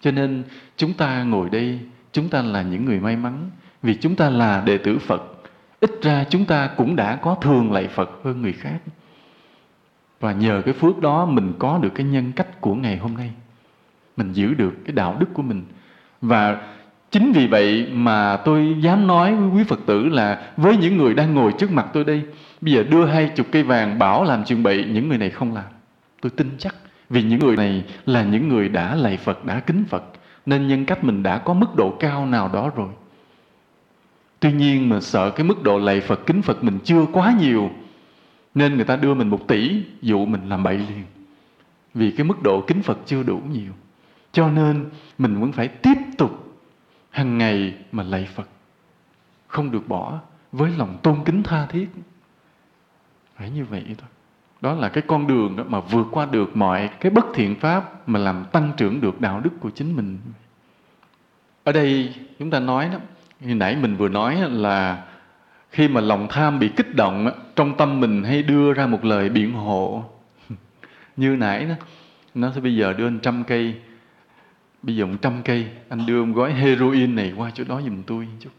Cho 0.00 0.10
nên, 0.10 0.44
chúng 0.76 0.92
ta 0.92 1.22
ngồi 1.22 1.50
đây, 1.50 1.80
chúng 2.12 2.28
ta 2.28 2.42
là 2.42 2.62
những 2.62 2.84
người 2.84 3.00
may 3.00 3.16
mắn. 3.16 3.50
Vì 3.82 3.94
chúng 3.94 4.16
ta 4.16 4.30
là 4.30 4.62
đệ 4.66 4.78
tử 4.78 4.98
phật, 4.98 5.22
ít 5.80 5.90
ra 6.02 6.24
chúng 6.30 6.44
ta 6.44 6.70
cũng 6.76 6.96
đã 6.96 7.16
có 7.16 7.34
thường 7.34 7.72
lạy 7.72 7.88
phật 7.88 8.10
hơn 8.24 8.42
người 8.42 8.52
khác. 8.52 8.78
Và 10.20 10.32
nhờ 10.32 10.62
cái 10.64 10.74
phước 10.74 10.98
đó, 10.98 11.26
mình 11.26 11.52
có 11.58 11.78
được 11.78 11.90
cái 11.94 12.06
nhân 12.06 12.32
cách 12.36 12.60
của 12.60 12.74
ngày 12.74 12.96
hôm 12.96 13.14
nay. 13.14 13.30
Mình 14.16 14.32
giữ 14.32 14.54
được 14.54 14.72
cái 14.84 14.92
đạo 14.92 15.16
đức 15.18 15.26
của 15.34 15.42
mình. 15.42 15.64
Và 16.20 16.60
chính 17.12 17.32
vì 17.32 17.46
vậy 17.46 17.88
mà 17.92 18.36
tôi 18.36 18.76
dám 18.80 19.06
nói 19.06 19.34
với 19.34 19.48
quý 19.48 19.64
phật 19.64 19.80
tử 19.86 20.08
là 20.08 20.52
với 20.56 20.76
những 20.76 20.96
người 20.96 21.14
đang 21.14 21.34
ngồi 21.34 21.52
trước 21.58 21.72
mặt 21.72 21.86
tôi 21.92 22.04
đây, 22.04 22.22
bây 22.60 22.72
giờ 22.72 22.82
đưa 22.82 23.06
hai 23.06 23.28
chục 23.36 23.46
cây 23.52 23.62
vàng 23.62 23.98
bảo 23.98 24.24
làm 24.24 24.44
chuyện 24.44 24.62
bậy, 24.62 24.84
những 24.84 25.08
người 25.08 25.18
này 25.18 25.30
không 25.30 25.54
làm. 25.54 25.64
Tôi 26.20 26.30
tin 26.30 26.50
chắc 26.58 26.74
vì 27.10 27.22
những 27.22 27.40
người 27.40 27.56
này 27.56 27.84
là 28.06 28.24
những 28.24 28.48
người 28.48 28.68
đã 28.68 28.94
lạy 28.94 29.16
phật, 29.16 29.44
đã 29.44 29.60
kính 29.60 29.84
phật, 29.88 30.04
nên 30.46 30.68
nhân 30.68 30.84
cách 30.84 31.04
mình 31.04 31.22
đã 31.22 31.38
có 31.38 31.54
mức 31.54 31.76
độ 31.76 31.96
cao 32.00 32.26
nào 32.26 32.50
đó 32.52 32.70
rồi. 32.76 32.88
Tuy 34.40 34.52
nhiên 34.52 34.88
mà 34.88 35.00
sợ 35.00 35.30
cái 35.30 35.46
mức 35.46 35.62
độ 35.62 35.78
lạy 35.78 36.00
phật, 36.00 36.26
kính 36.26 36.42
phật 36.42 36.64
mình 36.64 36.78
chưa 36.84 37.06
quá 37.12 37.34
nhiều, 37.40 37.70
nên 38.54 38.76
người 38.76 38.84
ta 38.84 38.96
đưa 38.96 39.14
mình 39.14 39.28
một 39.28 39.48
tỷ, 39.48 39.82
dụ 40.02 40.26
mình 40.26 40.48
làm 40.48 40.62
bậy 40.62 40.78
liền. 40.78 41.04
Vì 41.94 42.10
cái 42.10 42.24
mức 42.24 42.42
độ 42.42 42.60
kính 42.66 42.82
phật 42.82 42.98
chưa 43.06 43.22
đủ 43.22 43.40
nhiều, 43.52 43.72
cho 44.32 44.50
nên 44.50 44.84
mình 45.18 45.40
vẫn 45.40 45.52
phải 45.52 45.68
tiếp 45.68 45.98
tục 46.18 46.51
hàng 47.12 47.38
ngày 47.38 47.74
mà 47.92 48.02
lạy 48.02 48.28
phật, 48.34 48.48
không 49.46 49.70
được 49.70 49.88
bỏ 49.88 50.20
với 50.52 50.70
lòng 50.76 50.98
tôn 51.02 51.24
kính 51.24 51.42
tha 51.42 51.66
thiết. 51.66 51.88
Phải 53.36 53.50
như 53.50 53.64
vậy 53.64 53.84
thôi. 53.98 54.08
Đó 54.60 54.74
là 54.74 54.88
cái 54.88 55.02
con 55.06 55.26
đường 55.26 55.56
đó 55.56 55.64
mà 55.68 55.80
vượt 55.80 56.06
qua 56.10 56.26
được 56.26 56.56
mọi 56.56 56.90
cái 57.00 57.10
bất 57.10 57.24
thiện 57.34 57.54
pháp 57.60 58.08
mà 58.08 58.18
làm 58.18 58.44
tăng 58.52 58.72
trưởng 58.76 59.00
được 59.00 59.20
đạo 59.20 59.40
đức 59.40 59.50
của 59.60 59.70
chính 59.70 59.96
mình. 59.96 60.18
Ở 61.64 61.72
đây 61.72 62.14
chúng 62.38 62.50
ta 62.50 62.60
nói 62.60 62.88
đó, 62.92 62.98
như 63.40 63.54
nãy 63.54 63.76
mình 63.76 63.96
vừa 63.96 64.08
nói 64.08 64.50
là 64.50 65.04
khi 65.70 65.88
mà 65.88 66.00
lòng 66.00 66.26
tham 66.30 66.58
bị 66.58 66.68
kích 66.68 66.94
động 66.94 67.30
trong 67.56 67.76
tâm 67.76 68.00
mình 68.00 68.24
hay 68.24 68.42
đưa 68.42 68.72
ra 68.72 68.86
một 68.86 69.04
lời 69.04 69.28
biện 69.28 69.52
hộ. 69.52 70.04
Như 71.16 71.36
nãy 71.36 71.64
đó, 71.64 71.74
nó 72.34 72.52
sẽ 72.54 72.60
bây 72.60 72.76
giờ 72.76 72.92
đưa 72.92 73.06
anh 73.06 73.18
trăm 73.22 73.44
cây 73.44 73.74
bây 74.82 74.96
giờ 74.96 75.06
một 75.06 75.16
trăm 75.22 75.32
cây, 75.44 75.66
anh 75.88 76.06
đưa 76.06 76.24
một 76.24 76.32
gói 76.36 76.52
heroin 76.52 77.14
này 77.14 77.32
qua 77.36 77.50
chỗ 77.54 77.64
đó 77.64 77.80
giùm 77.84 78.02
tôi 78.02 78.28
chút. 78.40 78.50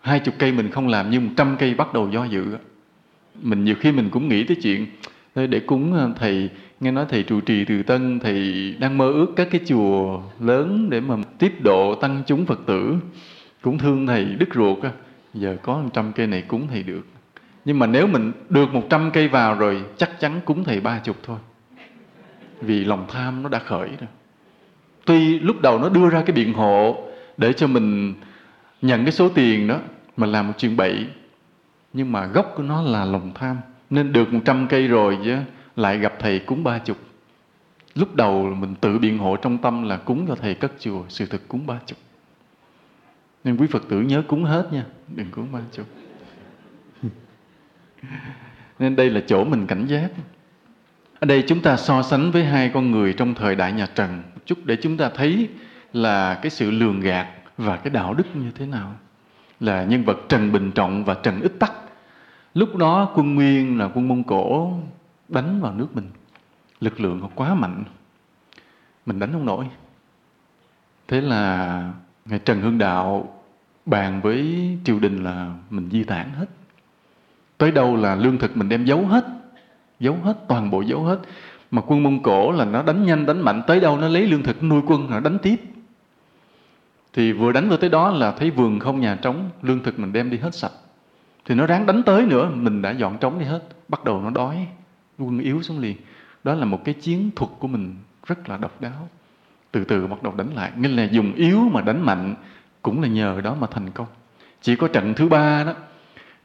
Hai 0.00 0.20
chục 0.20 0.34
cây 0.38 0.52
mình 0.52 0.70
không 0.70 0.88
làm, 0.88 1.10
nhưng 1.10 1.26
một 1.26 1.32
trăm 1.36 1.56
cây 1.58 1.74
bắt 1.74 1.94
đầu 1.94 2.08
do 2.10 2.24
dự 2.24 2.56
mình 3.42 3.64
nhiều 3.64 3.74
khi 3.80 3.92
mình 3.92 4.10
cũng 4.10 4.28
nghĩ 4.28 4.44
tới 4.44 4.56
chuyện 4.62 4.86
để 5.34 5.60
cúng 5.60 5.94
à, 5.94 6.08
thầy, 6.18 6.50
nghe 6.80 6.90
nói 6.90 7.06
thầy 7.08 7.22
trụ 7.22 7.40
trì 7.40 7.64
từ 7.64 7.82
tân, 7.82 8.20
thầy 8.20 8.74
đang 8.78 8.98
mơ 8.98 9.12
ước 9.12 9.26
các 9.36 9.48
cái 9.50 9.60
chùa 9.66 10.22
lớn 10.40 10.90
để 10.90 11.00
mà 11.00 11.16
tiếp 11.38 11.52
độ 11.62 11.94
tăng 11.94 12.22
chúng 12.26 12.46
phật 12.46 12.60
tử. 12.66 12.96
Cũng 13.62 13.78
thương 13.78 14.06
thầy 14.06 14.24
đứt 14.24 14.48
ruột 14.54 14.82
á, 14.82 14.90
giờ 15.34 15.56
có 15.62 15.78
một 15.78 15.88
trăm 15.92 16.12
cây 16.12 16.26
này 16.26 16.42
cúng 16.42 16.66
thầy 16.70 16.82
được. 16.82 17.06
Nhưng 17.64 17.78
mà 17.78 17.86
nếu 17.86 18.06
mình 18.06 18.32
được 18.48 18.74
một 18.74 18.86
trăm 18.90 19.10
cây 19.10 19.28
vào 19.28 19.54
rồi, 19.54 19.84
chắc 19.96 20.20
chắn 20.20 20.40
cúng 20.44 20.64
thầy 20.64 20.80
ba 20.80 20.98
chục 20.98 21.16
thôi. 21.22 21.38
Vì 22.60 22.84
lòng 22.84 23.06
tham 23.08 23.42
nó 23.42 23.48
đã 23.48 23.58
khởi 23.58 23.88
rồi 23.88 24.08
tuy 25.04 25.38
lúc 25.38 25.60
đầu 25.60 25.78
nó 25.78 25.88
đưa 25.88 26.08
ra 26.08 26.22
cái 26.26 26.36
biện 26.36 26.52
hộ 26.52 27.08
để 27.36 27.52
cho 27.52 27.66
mình 27.66 28.14
nhận 28.82 29.04
cái 29.04 29.12
số 29.12 29.28
tiền 29.28 29.66
đó 29.66 29.78
mà 30.16 30.26
làm 30.26 30.46
một 30.46 30.54
chuyện 30.58 30.76
bậy, 30.76 31.06
nhưng 31.92 32.12
mà 32.12 32.26
gốc 32.26 32.52
của 32.56 32.62
nó 32.62 32.82
là 32.82 33.04
lòng 33.04 33.32
tham. 33.34 33.56
Nên 33.90 34.12
được 34.12 34.32
một 34.32 34.40
trăm 34.44 34.66
cây 34.68 34.88
rồi 34.88 35.18
chứ, 35.24 35.36
lại 35.76 35.98
gặp 35.98 36.12
thầy 36.18 36.38
cúng 36.38 36.64
ba 36.64 36.78
chục. 36.78 36.96
Lúc 37.94 38.14
đầu 38.14 38.54
mình 38.58 38.74
tự 38.74 38.98
biện 38.98 39.18
hộ 39.18 39.36
trong 39.36 39.58
tâm 39.58 39.82
là 39.82 39.96
cúng 39.96 40.26
cho 40.28 40.34
thầy 40.34 40.54
cất 40.54 40.72
chùa, 40.78 41.02
sự 41.08 41.26
thực 41.26 41.48
cúng 41.48 41.66
ba 41.66 41.78
chục. 41.86 41.98
Nên 43.44 43.56
quý 43.56 43.66
phật 43.66 43.88
tử 43.88 44.00
nhớ 44.00 44.22
cúng 44.28 44.44
hết 44.44 44.68
nha, 44.72 44.84
đừng 45.14 45.30
cúng 45.30 45.46
ba 45.52 45.60
chục. 45.72 45.86
Nên 48.78 48.96
đây 48.96 49.10
là 49.10 49.20
chỗ 49.26 49.44
mình 49.44 49.66
cảnh 49.66 49.86
giác. 49.86 50.10
Ở 51.18 51.26
đây 51.26 51.44
chúng 51.46 51.60
ta 51.60 51.76
so 51.76 52.02
sánh 52.02 52.30
với 52.30 52.44
hai 52.44 52.70
con 52.74 52.90
người 52.90 53.12
trong 53.12 53.34
thời 53.34 53.54
đại 53.54 53.72
nhà 53.72 53.86
trần 53.94 54.22
chút 54.46 54.58
để 54.64 54.76
chúng 54.82 54.96
ta 54.96 55.10
thấy 55.14 55.48
là 55.92 56.34
cái 56.34 56.50
sự 56.50 56.70
lường 56.70 57.00
gạt 57.00 57.28
và 57.56 57.76
cái 57.76 57.90
đạo 57.90 58.14
đức 58.14 58.26
như 58.34 58.50
thế 58.50 58.66
nào 58.66 58.94
là 59.60 59.84
nhân 59.84 60.04
vật 60.04 60.18
Trần 60.28 60.52
Bình 60.52 60.72
Trọng 60.72 61.04
và 61.04 61.14
Trần 61.14 61.40
Ích 61.40 61.58
Tắc. 61.58 61.72
Lúc 62.54 62.76
đó 62.76 63.12
quân 63.14 63.34
Nguyên 63.34 63.78
là 63.78 63.88
quân 63.94 64.08
Mông 64.08 64.24
Cổ 64.24 64.78
đánh 65.28 65.60
vào 65.60 65.74
nước 65.74 65.88
mình. 65.94 66.10
Lực 66.80 67.00
lượng 67.00 67.20
họ 67.20 67.28
quá 67.34 67.54
mạnh. 67.54 67.84
Mình 69.06 69.18
đánh 69.18 69.32
không 69.32 69.46
nổi. 69.46 69.66
Thế 71.08 71.20
là 71.20 71.92
Ngài 72.24 72.38
Trần 72.38 72.60
Hưng 72.60 72.78
Đạo 72.78 73.38
bàn 73.86 74.20
với 74.20 74.68
triều 74.84 74.98
đình 74.98 75.24
là 75.24 75.54
mình 75.70 75.88
di 75.92 76.04
tản 76.04 76.30
hết. 76.30 76.46
Tới 77.58 77.70
đâu 77.70 77.96
là 77.96 78.14
lương 78.14 78.38
thực 78.38 78.56
mình 78.56 78.68
đem 78.68 78.84
giấu 78.84 79.06
hết. 79.06 79.24
Giấu 80.00 80.16
hết, 80.22 80.36
toàn 80.48 80.70
bộ 80.70 80.82
giấu 80.82 81.04
hết. 81.04 81.18
Mà 81.72 81.82
quân 81.86 82.02
Mông 82.02 82.22
Cổ 82.22 82.52
là 82.52 82.64
nó 82.64 82.82
đánh 82.82 83.06
nhanh, 83.06 83.26
đánh 83.26 83.40
mạnh. 83.40 83.62
Tới 83.66 83.80
đâu 83.80 83.96
nó 83.96 84.08
lấy 84.08 84.26
lương 84.26 84.42
thực 84.42 84.62
nuôi 84.62 84.82
quân, 84.86 85.10
nó 85.10 85.20
đánh 85.20 85.38
tiếp. 85.38 85.56
Thì 87.12 87.32
vừa 87.32 87.52
đánh 87.52 87.68
vào 87.68 87.78
tới 87.78 87.90
đó 87.90 88.10
là 88.10 88.32
thấy 88.32 88.50
vườn 88.50 88.78
không 88.78 89.00
nhà 89.00 89.18
trống 89.22 89.50
lương 89.62 89.82
thực 89.82 89.98
mình 89.98 90.12
đem 90.12 90.30
đi 90.30 90.38
hết 90.38 90.54
sạch. 90.54 90.72
Thì 91.44 91.54
nó 91.54 91.66
ráng 91.66 91.86
đánh 91.86 92.02
tới 92.02 92.26
nữa 92.26 92.50
mình 92.54 92.82
đã 92.82 92.90
dọn 92.90 93.18
trống 93.18 93.38
đi 93.38 93.44
hết 93.44 93.62
bắt 93.88 94.04
đầu 94.04 94.20
nó 94.20 94.30
đói 94.30 94.66
quân 95.18 95.38
yếu 95.38 95.62
xuống 95.62 95.78
liền. 95.78 95.96
Đó 96.44 96.54
là 96.54 96.64
một 96.64 96.84
cái 96.84 96.94
chiến 96.94 97.30
thuật 97.36 97.50
của 97.58 97.68
mình 97.68 97.96
rất 98.26 98.48
là 98.48 98.56
độc 98.56 98.80
đáo. 98.80 99.08
Từ 99.72 99.84
từ 99.84 100.06
bắt 100.06 100.22
đầu 100.22 100.34
đánh 100.36 100.54
lại. 100.54 100.72
Nghĩa 100.76 100.88
là 100.88 101.04
dùng 101.04 101.32
yếu 101.34 101.60
mà 101.72 101.80
đánh 101.80 102.02
mạnh 102.02 102.34
cũng 102.82 103.02
là 103.02 103.08
nhờ 103.08 103.40
đó 103.44 103.56
mà 103.60 103.66
thành 103.70 103.90
công. 103.90 104.06
Chỉ 104.60 104.76
có 104.76 104.88
trận 104.88 105.14
thứ 105.14 105.28
ba 105.28 105.64
đó. 105.64 105.72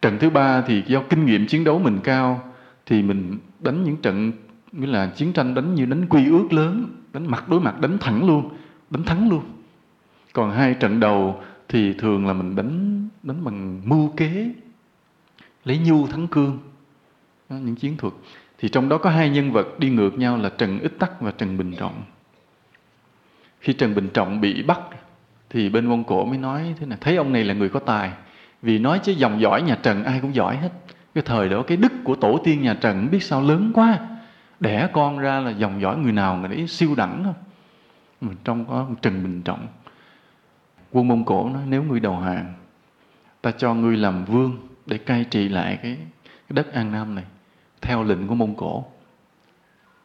Trận 0.01 0.17
thứ 0.19 0.29
ba 0.29 0.61
thì 0.61 0.83
do 0.87 1.01
kinh 1.09 1.25
nghiệm 1.25 1.47
chiến 1.47 1.63
đấu 1.63 1.79
mình 1.79 1.99
cao 2.03 2.53
thì 2.85 3.01
mình 3.01 3.37
đánh 3.59 3.83
những 3.83 3.97
trận 3.97 4.31
nghĩa 4.77 4.87
là 4.87 5.07
chiến 5.15 5.33
tranh 5.33 5.53
đánh 5.53 5.75
như 5.75 5.85
đánh 5.85 6.05
quy 6.09 6.29
ước 6.29 6.53
lớn 6.53 6.85
đánh 7.13 7.27
mặt 7.27 7.49
đối 7.49 7.59
mặt 7.59 7.79
đánh 7.79 7.97
thẳng 7.97 8.27
luôn 8.27 8.49
đánh 8.89 9.03
thắng 9.03 9.29
luôn. 9.29 9.43
Còn 10.33 10.51
hai 10.51 10.73
trận 10.73 10.99
đầu 10.99 11.41
thì 11.67 11.93
thường 11.93 12.27
là 12.27 12.33
mình 12.33 12.55
đánh 12.55 13.07
đánh 13.23 13.43
bằng 13.43 13.81
mưu 13.85 14.13
kế 14.17 14.51
lấy 15.65 15.79
nhu 15.85 16.07
thắng 16.07 16.27
cương. 16.27 16.59
Đó, 17.49 17.55
những 17.55 17.75
chiến 17.75 17.97
thuật. 17.97 18.13
Thì 18.57 18.69
trong 18.69 18.89
đó 18.89 18.97
có 18.97 19.09
hai 19.09 19.29
nhân 19.29 19.51
vật 19.51 19.79
đi 19.79 19.89
ngược 19.89 20.19
nhau 20.19 20.37
là 20.37 20.49
Trần 20.49 20.79
Ích 20.79 20.99
Tắc 20.99 21.21
và 21.21 21.31
Trần 21.31 21.57
Bình 21.57 21.73
Trọng. 21.77 22.03
Khi 23.59 23.73
Trần 23.73 23.95
Bình 23.95 24.09
Trọng 24.13 24.41
bị 24.41 24.63
bắt 24.63 24.79
thì 25.49 25.69
bên 25.69 25.85
Mông 25.85 26.03
Cổ 26.03 26.25
mới 26.25 26.37
nói 26.37 26.75
thế 26.79 26.85
này 26.85 26.97
thấy 27.01 27.15
ông 27.15 27.33
này 27.33 27.43
là 27.43 27.53
người 27.53 27.69
có 27.69 27.79
tài. 27.79 28.11
Vì 28.61 28.79
nói 28.79 28.99
chứ 29.03 29.11
dòng 29.11 29.41
dõi 29.41 29.61
nhà 29.61 29.77
Trần 29.83 30.03
ai 30.03 30.19
cũng 30.21 30.35
giỏi 30.35 30.57
hết. 30.57 30.71
Cái 31.15 31.23
thời 31.27 31.49
đó 31.49 31.63
cái 31.67 31.77
đức 31.77 31.91
của 32.03 32.15
tổ 32.15 32.41
tiên 32.43 32.61
nhà 32.61 32.73
Trần 32.73 33.07
biết 33.11 33.23
sao 33.23 33.41
lớn 33.41 33.71
quá 33.73 33.99
đẻ 34.59 34.89
con 34.93 35.19
ra 35.19 35.39
là 35.39 35.51
dòng 35.51 35.81
dõi 35.81 35.97
người 35.97 36.11
nào 36.11 36.37
người 36.37 36.49
ấy 36.49 36.67
siêu 36.67 36.95
đẳng 36.95 37.23
không 37.23 37.33
mình 38.21 38.37
trong 38.43 38.65
có 38.65 38.87
Trần 39.01 39.23
Bình 39.23 39.41
Trọng 39.41 39.67
quân 40.91 41.07
Mông 41.07 41.25
Cổ 41.25 41.49
nói 41.49 41.63
nếu 41.67 41.83
ngươi 41.83 41.99
đầu 41.99 42.19
hàng 42.19 42.53
ta 43.41 43.51
cho 43.51 43.73
ngươi 43.73 43.97
làm 43.97 44.25
vương 44.25 44.57
để 44.85 44.97
cai 44.97 45.23
trị 45.23 45.49
lại 45.49 45.79
cái, 45.83 45.97
cái 46.31 46.55
đất 46.55 46.73
An 46.73 46.91
Nam 46.91 47.15
này 47.15 47.23
theo 47.81 48.03
lệnh 48.03 48.27
của 48.27 48.35
Mông 48.35 48.55
Cổ. 48.55 48.85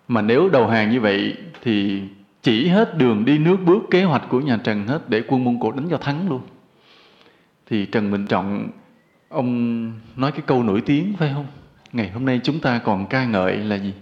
Mà 0.08 0.22
nếu 0.22 0.48
đầu 0.48 0.68
hàng 0.68 0.90
như 0.90 1.00
vậy 1.00 1.36
thì 1.62 2.02
chỉ 2.42 2.68
hết 2.68 2.96
đường 2.98 3.24
đi 3.24 3.38
nước 3.38 3.56
bước 3.66 3.82
kế 3.90 4.04
hoạch 4.04 4.22
của 4.28 4.40
nhà 4.40 4.58
Trần 4.64 4.86
hết 4.86 5.08
để 5.08 5.22
quân 5.28 5.44
Mông 5.44 5.60
Cổ 5.60 5.72
đánh 5.72 5.88
cho 5.90 5.98
thắng 5.98 6.28
luôn. 6.28 6.42
Thì 7.66 7.86
Trần 7.86 8.12
Bình 8.12 8.26
Trọng 8.26 8.68
ông 9.28 9.84
nói 10.16 10.32
cái 10.32 10.42
câu 10.46 10.62
nổi 10.62 10.82
tiếng 10.86 11.14
phải 11.18 11.30
không? 11.34 11.46
Ngày 11.92 12.10
hôm 12.10 12.24
nay 12.24 12.40
chúng 12.44 12.60
ta 12.60 12.78
còn 12.78 13.06
ca 13.06 13.24
ngợi 13.24 13.56
là 13.56 13.76
gì? 13.76 13.94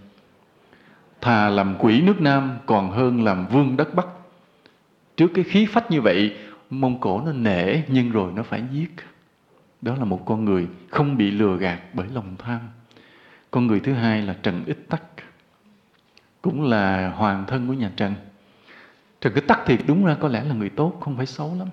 Thà 1.20 1.48
làm 1.48 1.76
quỷ 1.78 2.00
nước 2.00 2.20
Nam 2.20 2.58
còn 2.66 2.90
hơn 2.90 3.24
làm 3.24 3.46
vương 3.46 3.76
đất 3.76 3.94
Bắc. 3.94 4.06
Trước 5.16 5.30
cái 5.34 5.44
khí 5.44 5.66
phách 5.66 5.90
như 5.90 6.00
vậy, 6.00 6.36
Mông 6.70 7.00
Cổ 7.00 7.22
nó 7.26 7.32
nể, 7.32 7.82
nhưng 7.88 8.10
rồi 8.10 8.32
nó 8.34 8.42
phải 8.42 8.62
giết. 8.72 8.90
Đó 9.82 9.94
là 9.98 10.04
một 10.04 10.26
con 10.26 10.44
người 10.44 10.68
không 10.88 11.16
bị 11.16 11.30
lừa 11.30 11.56
gạt 11.56 11.80
bởi 11.92 12.06
lòng 12.14 12.36
tham. 12.38 12.60
Con 13.50 13.66
người 13.66 13.80
thứ 13.80 13.92
hai 13.92 14.22
là 14.22 14.36
Trần 14.42 14.64
Ích 14.64 14.88
Tắc, 14.88 15.02
cũng 16.42 16.64
là 16.64 17.10
hoàng 17.16 17.44
thân 17.46 17.66
của 17.66 17.72
nhà 17.72 17.90
Trần. 17.96 18.14
Trần 19.20 19.34
Ích 19.34 19.48
Tắc 19.48 19.60
thì 19.66 19.78
đúng 19.86 20.04
ra 20.04 20.16
có 20.20 20.28
lẽ 20.28 20.44
là 20.44 20.54
người 20.54 20.70
tốt, 20.70 20.96
không 21.00 21.16
phải 21.16 21.26
xấu 21.26 21.54
lắm. 21.58 21.68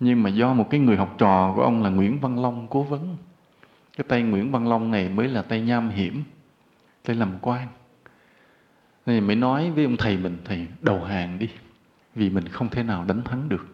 Nhưng 0.00 0.22
mà 0.22 0.30
do 0.30 0.54
một 0.54 0.70
cái 0.70 0.80
người 0.80 0.96
học 0.96 1.14
trò 1.18 1.52
của 1.56 1.62
ông 1.62 1.82
là 1.82 1.90
Nguyễn 1.90 2.18
Văn 2.20 2.42
Long 2.42 2.66
cố 2.70 2.82
vấn. 2.82 3.16
Cái 3.96 4.04
tay 4.08 4.22
Nguyễn 4.22 4.50
Văn 4.50 4.68
Long 4.68 4.90
này 4.90 5.08
mới 5.08 5.28
là 5.28 5.42
tay 5.42 5.60
nham 5.60 5.88
hiểm, 5.88 6.22
tay 7.04 7.16
làm 7.16 7.32
quan 7.40 7.68
thì 9.06 9.20
mới 9.20 9.36
nói 9.36 9.70
với 9.70 9.84
ông 9.84 9.96
thầy 9.96 10.16
mình, 10.16 10.36
thầy, 10.44 10.66
đầu 10.82 11.04
hàng 11.04 11.38
đi, 11.38 11.48
vì 12.14 12.30
mình 12.30 12.48
không 12.48 12.68
thể 12.68 12.82
nào 12.82 13.04
đánh 13.04 13.22
thắng 13.22 13.48
được. 13.48 13.66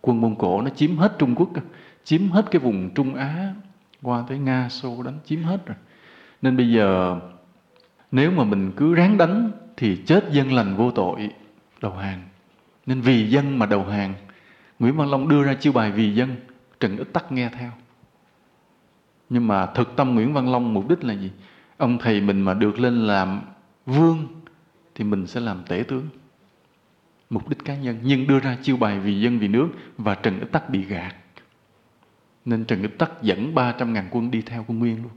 Quân 0.00 0.20
Mông 0.20 0.36
Cổ 0.36 0.62
nó 0.62 0.70
chiếm 0.70 0.96
hết 0.96 1.18
Trung 1.18 1.34
Quốc 1.34 1.50
chiếm 2.04 2.28
hết 2.28 2.50
cái 2.50 2.60
vùng 2.60 2.90
Trung 2.94 3.14
Á, 3.14 3.54
qua 4.02 4.24
tới 4.28 4.38
Nga 4.38 4.68
Xô 4.68 5.02
đánh, 5.02 5.18
chiếm 5.24 5.42
hết 5.42 5.66
rồi. 5.66 5.76
Nên 6.42 6.56
bây 6.56 6.72
giờ, 6.72 7.20
nếu 8.12 8.30
mà 8.30 8.44
mình 8.44 8.72
cứ 8.76 8.94
ráng 8.94 9.18
đánh 9.18 9.50
thì 9.76 9.96
chết 10.06 10.24
dân 10.32 10.52
lành 10.52 10.76
vô 10.76 10.90
tội, 10.90 11.30
đầu 11.80 11.92
hàng. 11.92 12.22
Nên 12.86 13.00
vì 13.00 13.28
dân 13.28 13.58
mà 13.58 13.66
đầu 13.66 13.84
hàng, 13.84 14.14
Nguyễn 14.78 14.96
Văn 14.96 15.10
Long 15.10 15.28
đưa 15.28 15.42
ra 15.42 15.54
chiêu 15.54 15.72
bài 15.72 15.90
vì 15.90 16.14
dân, 16.14 16.36
Trần 16.80 16.96
Ích 16.96 17.12
Tắc 17.12 17.32
nghe 17.32 17.48
theo. 17.48 17.70
Nhưng 19.28 19.48
mà 19.48 19.66
thực 19.66 19.96
tâm 19.96 20.14
Nguyễn 20.14 20.32
Văn 20.32 20.52
Long 20.52 20.74
mục 20.74 20.88
đích 20.88 21.04
là 21.04 21.14
gì? 21.14 21.30
Ông 21.76 21.98
thầy 21.98 22.20
mình 22.20 22.40
mà 22.40 22.54
được 22.54 22.78
lên 22.78 23.06
làm 23.06 23.40
vương 23.86 24.26
thì 24.96 25.04
mình 25.04 25.26
sẽ 25.26 25.40
làm 25.40 25.62
tể 25.68 25.84
tướng, 25.88 26.08
mục 27.30 27.48
đích 27.48 27.64
cá 27.64 27.76
nhân, 27.76 27.98
nhưng 28.02 28.26
đưa 28.26 28.40
ra 28.40 28.56
chiêu 28.62 28.76
bài 28.76 29.00
vì 29.00 29.20
dân, 29.20 29.38
vì 29.38 29.48
nước 29.48 29.68
và 29.98 30.14
Trần 30.14 30.40
Ích 30.40 30.52
Tắc 30.52 30.70
bị 30.70 30.84
gạt. 30.84 31.14
Nên 32.44 32.64
Trần 32.64 32.82
Ích 32.82 32.98
Tắc 32.98 33.22
dẫn 33.22 33.54
300 33.54 33.92
ngàn 33.92 34.08
quân 34.10 34.30
đi 34.30 34.42
theo 34.42 34.64
quân 34.68 34.78
Nguyên 34.78 35.02
luôn. 35.02 35.12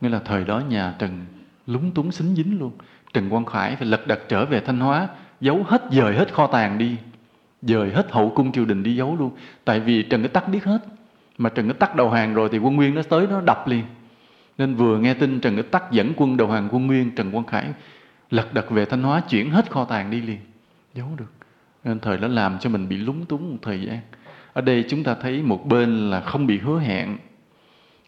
Nghĩa 0.00 0.08
là 0.08 0.18
thời 0.18 0.44
đó 0.44 0.58
nhà 0.60 0.94
Trần 0.98 1.24
lúng 1.66 1.90
túng 1.90 2.12
xính 2.12 2.34
dính 2.34 2.58
luôn. 2.58 2.72
Trần 3.12 3.30
Quang 3.30 3.44
Khải 3.44 3.76
phải 3.76 3.86
lật 3.86 4.06
đật 4.06 4.20
trở 4.28 4.46
về 4.46 4.60
Thanh 4.60 4.80
Hóa, 4.80 5.08
giấu 5.40 5.62
hết, 5.62 5.82
dời 5.92 6.14
hết 6.14 6.32
kho 6.32 6.46
tàng 6.46 6.78
đi, 6.78 6.96
dời 7.62 7.90
hết 7.90 8.12
hậu 8.12 8.32
cung 8.34 8.52
triều 8.52 8.64
đình 8.64 8.82
đi 8.82 8.96
giấu 8.96 9.16
luôn. 9.16 9.30
Tại 9.64 9.80
vì 9.80 10.02
Trần 10.02 10.22
Ích 10.22 10.32
Tắc 10.32 10.48
biết 10.48 10.64
hết. 10.64 10.78
Mà 11.38 11.50
Trần 11.50 11.68
Ích 11.68 11.78
Tắc 11.78 11.96
đầu 11.96 12.10
hàng 12.10 12.34
rồi 12.34 12.48
thì 12.52 12.58
quân 12.58 12.76
Nguyên 12.76 12.94
nó 12.94 13.02
tới 13.02 13.26
nó 13.26 13.40
đập 13.40 13.68
liền. 13.68 13.84
Nên 14.58 14.74
vừa 14.74 14.98
nghe 14.98 15.14
tin 15.14 15.40
Trần 15.40 15.56
Ích 15.56 15.70
Tắc 15.70 15.92
dẫn 15.92 16.12
quân 16.16 16.36
đầu 16.36 16.50
hàng 16.50 16.68
quân 16.72 16.86
Nguyên, 16.86 17.10
Trần 17.10 17.32
Quang 17.32 17.46
Khải 17.46 17.72
lật 18.34 18.54
đật 18.54 18.70
về 18.70 18.84
Thanh 18.84 19.02
Hóa, 19.02 19.20
chuyển 19.20 19.50
hết 19.50 19.70
kho 19.70 19.84
tàng 19.84 20.10
đi 20.10 20.20
liền. 20.20 20.40
Giấu 20.94 21.08
được. 21.16 21.32
Nên 21.84 22.00
thời 22.00 22.18
đó 22.18 22.28
làm 22.28 22.58
cho 22.58 22.70
mình 22.70 22.88
bị 22.88 22.96
lúng 22.96 23.26
túng 23.26 23.50
một 23.50 23.58
thời 23.62 23.80
gian. 23.80 23.98
Ở 24.52 24.60
đây 24.60 24.84
chúng 24.88 25.04
ta 25.04 25.14
thấy 25.14 25.42
một 25.42 25.66
bên 25.66 26.10
là 26.10 26.20
không 26.20 26.46
bị 26.46 26.58
hứa 26.58 26.78
hẹn, 26.78 27.18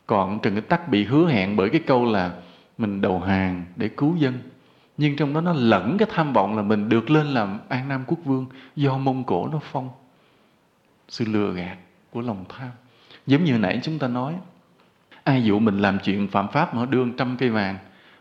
còn 0.07 0.39
Trần 0.43 0.55
cái 0.55 0.63
Tắc 0.63 0.89
bị 0.89 1.05
hứa 1.05 1.29
hẹn 1.29 1.57
bởi 1.57 1.71
cái 1.71 1.81
câu 1.87 2.05
là 2.05 2.33
mình 2.79 3.01
đầu 3.01 3.21
hàng 3.21 3.65
để 3.77 3.89
cứu 3.89 4.17
dân. 4.17 4.39
Nhưng 4.97 5.17
trong 5.17 5.35
đó 5.35 5.41
nó 5.41 5.53
lẫn 5.53 5.99
cái 5.99 6.09
tham 6.13 6.33
vọng 6.33 6.57
là 6.57 6.63
mình 6.63 6.89
được 6.89 7.11
lên 7.11 7.27
làm 7.27 7.59
An 7.69 7.89
Nam 7.89 8.05
quốc 8.07 8.19
vương 8.25 8.47
do 8.77 8.99
Mông 8.99 9.25
Cổ 9.25 9.49
nó 9.53 9.61
phong. 9.63 9.91
Sự 11.09 11.25
lừa 11.25 11.53
gạt 11.53 11.77
của 12.11 12.21
lòng 12.21 12.45
tham. 12.49 12.71
Giống 13.27 13.45
như 13.45 13.59
nãy 13.59 13.81
chúng 13.83 13.99
ta 13.99 14.09
nói, 14.09 14.35
ai 15.25 15.45
dụ 15.45 15.59
mình 15.59 15.79
làm 15.79 15.99
chuyện 15.99 16.29
phạm 16.29 16.49
pháp 16.49 16.75
mà 16.75 16.87
đưa 16.87 17.05
trăm 17.19 17.37
cây 17.37 17.51
vàng, 17.51 17.79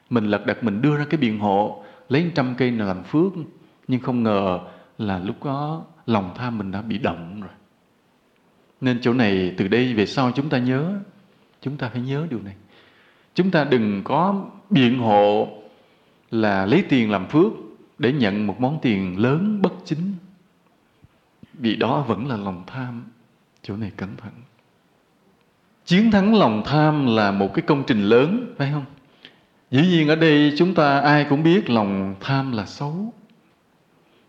mình 0.10 0.26
lật 0.26 0.46
đật 0.46 0.64
mình 0.64 0.82
đưa 0.82 0.98
ra 0.98 1.06
cái 1.10 1.18
biện 1.18 1.40
hộ 1.40 1.85
lấy 2.10 2.32
trăm 2.36 2.56
cây 2.58 2.72
là 2.72 2.86
làm 2.86 3.04
phước, 3.04 3.34
nhưng 3.88 4.02
không 4.02 4.24
ngờ 4.24 4.60
là 4.98 5.20
lúc 5.20 5.44
đó 5.44 5.84
lòng 6.06 6.34
tham 6.36 6.58
mình 6.58 6.72
đã 6.72 6.82
bị 6.82 6.98
động 6.98 7.42
rồi. 7.42 7.52
Nên 8.82 9.00
chỗ 9.02 9.14
này 9.14 9.54
từ 9.58 9.68
đây 9.68 9.94
về 9.94 10.06
sau 10.06 10.32
chúng 10.32 10.50
ta 10.50 10.58
nhớ, 10.58 11.00
chúng 11.62 11.78
ta 11.78 11.90
phải 11.90 12.02
nhớ 12.02 12.28
điều 12.30 12.42
này. 12.42 12.56
Chúng 13.34 13.52
ta 13.52 13.64
đừng 13.64 14.02
có 14.04 14.46
biện 14.70 15.00
hộ 15.00 15.48
là 16.32 16.66
lấy 16.66 16.84
tiền 16.90 17.12
làm 17.12 17.28
phước 17.28 17.52
để 18.00 18.14
nhận 18.14 18.48
một 18.48 18.62
món 18.62 18.80
tiền 18.82 19.20
lớn 19.20 19.62
bất 19.62 19.74
chính. 19.86 20.14
Vì 21.54 21.76
đó 21.76 22.06
vẫn 22.08 22.28
là 22.28 22.38
lòng 22.38 22.64
tham, 22.68 23.04
chỗ 23.62 23.78
này 23.78 23.92
cẩn 23.98 24.16
thận. 24.18 24.32
Chiến 25.86 26.12
thắng 26.12 26.36
lòng 26.36 26.64
tham 26.66 27.06
là 27.16 27.32
một 27.32 27.54
cái 27.54 27.62
công 27.62 27.84
trình 27.88 28.02
lớn, 28.02 28.54
phải 28.58 28.72
không? 28.72 28.86
Dĩ 29.76 29.88
nhiên 29.88 30.08
ở 30.08 30.16
đây 30.16 30.54
chúng 30.58 30.74
ta 30.74 31.00
ai 31.00 31.26
cũng 31.30 31.44
biết 31.44 31.70
lòng 31.70 32.16
tham 32.20 32.52
là 32.52 32.66
xấu. 32.66 33.14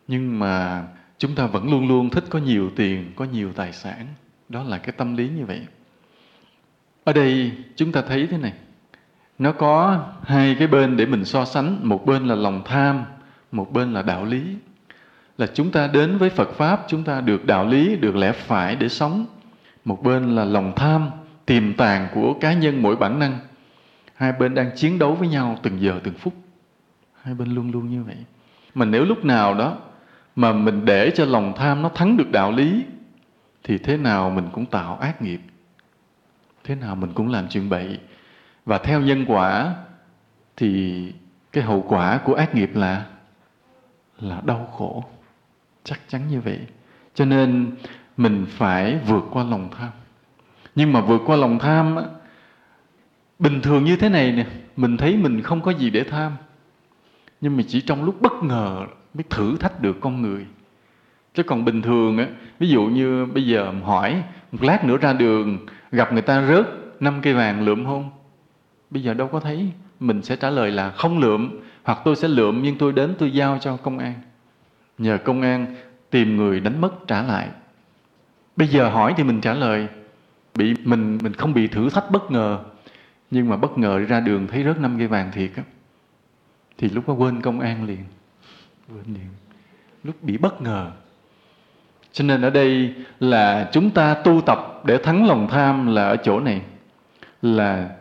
Nhưng 0.08 0.38
mà 0.38 0.84
chúng 1.18 1.34
ta 1.34 1.46
vẫn 1.46 1.70
luôn 1.70 1.88
luôn 1.88 2.10
thích 2.10 2.24
có 2.30 2.38
nhiều 2.38 2.70
tiền, 2.76 3.12
có 3.16 3.24
nhiều 3.24 3.52
tài 3.52 3.72
sản. 3.72 4.06
Đó 4.48 4.62
là 4.62 4.78
cái 4.78 4.92
tâm 4.92 5.16
lý 5.16 5.28
như 5.28 5.46
vậy. 5.46 5.60
Ở 7.04 7.12
đây 7.12 7.52
chúng 7.76 7.92
ta 7.92 8.02
thấy 8.08 8.26
thế 8.26 8.38
này. 8.38 8.52
Nó 9.38 9.52
có 9.52 10.04
hai 10.22 10.56
cái 10.58 10.68
bên 10.68 10.96
để 10.96 11.06
mình 11.06 11.24
so 11.24 11.44
sánh. 11.44 11.88
Một 11.88 12.06
bên 12.06 12.26
là 12.26 12.34
lòng 12.34 12.62
tham, 12.64 13.04
một 13.52 13.72
bên 13.72 13.92
là 13.92 14.02
đạo 14.02 14.24
lý. 14.24 14.42
Là 15.38 15.46
chúng 15.54 15.70
ta 15.70 15.86
đến 15.86 16.18
với 16.18 16.30
phật 16.30 16.50
pháp, 16.50 16.84
chúng 16.88 17.04
ta 17.04 17.20
được 17.20 17.46
đạo 17.46 17.66
lý, 17.66 17.96
được 17.96 18.16
lẽ 18.16 18.32
phải 18.32 18.76
để 18.76 18.88
sống. 18.88 19.26
Một 19.84 20.02
bên 20.02 20.36
là 20.36 20.44
lòng 20.44 20.72
tham, 20.76 21.10
tiềm 21.46 21.74
tàng 21.74 22.08
của 22.14 22.34
cá 22.40 22.52
nhân 22.52 22.82
mỗi 22.82 22.96
bản 22.96 23.18
năng 23.18 23.38
hai 24.16 24.32
bên 24.32 24.54
đang 24.54 24.70
chiến 24.76 24.98
đấu 24.98 25.14
với 25.14 25.28
nhau 25.28 25.58
từng 25.62 25.80
giờ, 25.80 26.00
từng 26.04 26.14
phút. 26.14 26.34
Hai 27.22 27.34
bên 27.34 27.54
luôn 27.54 27.70
luôn 27.70 27.90
như 27.90 28.02
vậy. 28.02 28.16
Mà 28.74 28.84
nếu 28.84 29.04
lúc 29.04 29.24
nào 29.24 29.54
đó 29.54 29.76
mà 30.36 30.52
mình 30.52 30.84
để 30.84 31.10
cho 31.14 31.24
lòng 31.24 31.52
tham 31.56 31.82
nó 31.82 31.88
thắng 31.88 32.16
được 32.16 32.30
đạo 32.32 32.52
lý, 32.52 32.84
thì 33.64 33.78
thế 33.78 33.96
nào 33.96 34.30
mình 34.30 34.48
cũng 34.52 34.66
tạo 34.66 34.96
ác 34.96 35.22
nghiệp. 35.22 35.40
Thế 36.64 36.74
nào 36.74 36.94
mình 36.94 37.12
cũng 37.14 37.28
làm 37.28 37.48
chuyện 37.48 37.68
bậy. 37.68 38.00
Và 38.64 38.78
theo 38.78 39.00
nhân 39.00 39.24
quả 39.28 39.74
thì 40.56 41.02
cái 41.52 41.64
hậu 41.64 41.84
quả 41.88 42.18
của 42.24 42.34
ác 42.34 42.54
nghiệp 42.54 42.70
là 42.74 43.06
là 44.20 44.40
đau 44.44 44.68
khổ. 44.72 45.04
Chắc 45.84 46.00
chắn 46.08 46.28
như 46.28 46.40
vậy. 46.40 46.60
Cho 47.14 47.24
nên 47.24 47.76
mình 48.16 48.46
phải 48.48 48.98
vượt 49.06 49.24
qua 49.30 49.44
lòng 49.44 49.68
tham. 49.78 49.90
Nhưng 50.74 50.92
mà 50.92 51.00
vượt 51.00 51.22
qua 51.26 51.36
lòng 51.36 51.58
tham 51.58 51.96
bình 53.38 53.60
thường 53.60 53.84
như 53.84 53.96
thế 53.96 54.08
này 54.08 54.32
nè, 54.32 54.46
mình 54.76 54.96
thấy 54.96 55.16
mình 55.16 55.42
không 55.42 55.60
có 55.60 55.70
gì 55.70 55.90
để 55.90 56.04
tham. 56.04 56.32
Nhưng 57.40 57.56
mà 57.56 57.62
chỉ 57.68 57.80
trong 57.80 58.04
lúc 58.04 58.20
bất 58.20 58.32
ngờ 58.42 58.86
mới 59.14 59.24
thử 59.30 59.56
thách 59.56 59.82
được 59.82 59.96
con 60.00 60.22
người. 60.22 60.46
Chứ 61.34 61.42
còn 61.42 61.64
bình 61.64 61.82
thường 61.82 62.18
á, 62.18 62.26
ví 62.58 62.68
dụ 62.68 62.82
như 62.86 63.26
bây 63.26 63.46
giờ 63.46 63.72
hỏi, 63.84 64.22
một 64.52 64.62
lát 64.62 64.84
nữa 64.84 64.96
ra 64.96 65.12
đường, 65.12 65.58
gặp 65.92 66.12
người 66.12 66.22
ta 66.22 66.46
rớt 66.46 66.66
năm 67.00 67.20
cây 67.22 67.34
vàng 67.34 67.64
lượm 67.64 67.84
không? 67.84 68.10
Bây 68.90 69.02
giờ 69.02 69.14
đâu 69.14 69.28
có 69.28 69.40
thấy, 69.40 69.70
mình 70.00 70.22
sẽ 70.22 70.36
trả 70.36 70.50
lời 70.50 70.70
là 70.70 70.90
không 70.90 71.18
lượm, 71.18 71.60
hoặc 71.82 71.98
tôi 72.04 72.16
sẽ 72.16 72.28
lượm 72.28 72.62
nhưng 72.62 72.78
tôi 72.78 72.92
đến 72.92 73.14
tôi 73.18 73.30
giao 73.30 73.58
cho 73.58 73.76
công 73.76 73.98
an. 73.98 74.14
Nhờ 74.98 75.18
công 75.24 75.42
an 75.42 75.74
tìm 76.10 76.36
người 76.36 76.60
đánh 76.60 76.80
mất 76.80 77.06
trả 77.06 77.22
lại. 77.22 77.48
Bây 78.56 78.68
giờ 78.68 78.88
hỏi 78.88 79.14
thì 79.16 79.24
mình 79.24 79.40
trả 79.40 79.54
lời, 79.54 79.88
bị 80.54 80.74
mình 80.84 81.18
mình 81.22 81.34
không 81.34 81.54
bị 81.54 81.66
thử 81.66 81.90
thách 81.90 82.10
bất 82.10 82.30
ngờ 82.30 82.58
nhưng 83.30 83.48
mà 83.48 83.56
bất 83.56 83.78
ngờ 83.78 83.98
ra 83.98 84.20
đường 84.20 84.46
thấy 84.46 84.64
rớt 84.64 84.78
năm 84.80 84.98
cây 84.98 85.06
vàng 85.06 85.32
thiệt 85.32 85.50
á, 85.56 85.62
thì 86.78 86.88
lúc 86.88 87.08
đó 87.08 87.14
quên 87.14 87.40
công 87.40 87.60
an 87.60 87.84
liền, 87.86 88.04
quên 88.88 89.04
liền, 89.06 89.28
lúc 90.04 90.22
bị 90.22 90.36
bất 90.36 90.62
ngờ. 90.62 90.90
Cho 92.12 92.24
nên 92.24 92.42
ở 92.42 92.50
đây 92.50 92.94
là 93.20 93.70
chúng 93.72 93.90
ta 93.90 94.14
tu 94.14 94.40
tập 94.40 94.82
để 94.84 94.98
thắng 94.98 95.26
lòng 95.26 95.48
tham 95.50 95.86
là 95.86 96.08
ở 96.08 96.16
chỗ 96.16 96.40
này, 96.40 96.62
là 97.42 97.96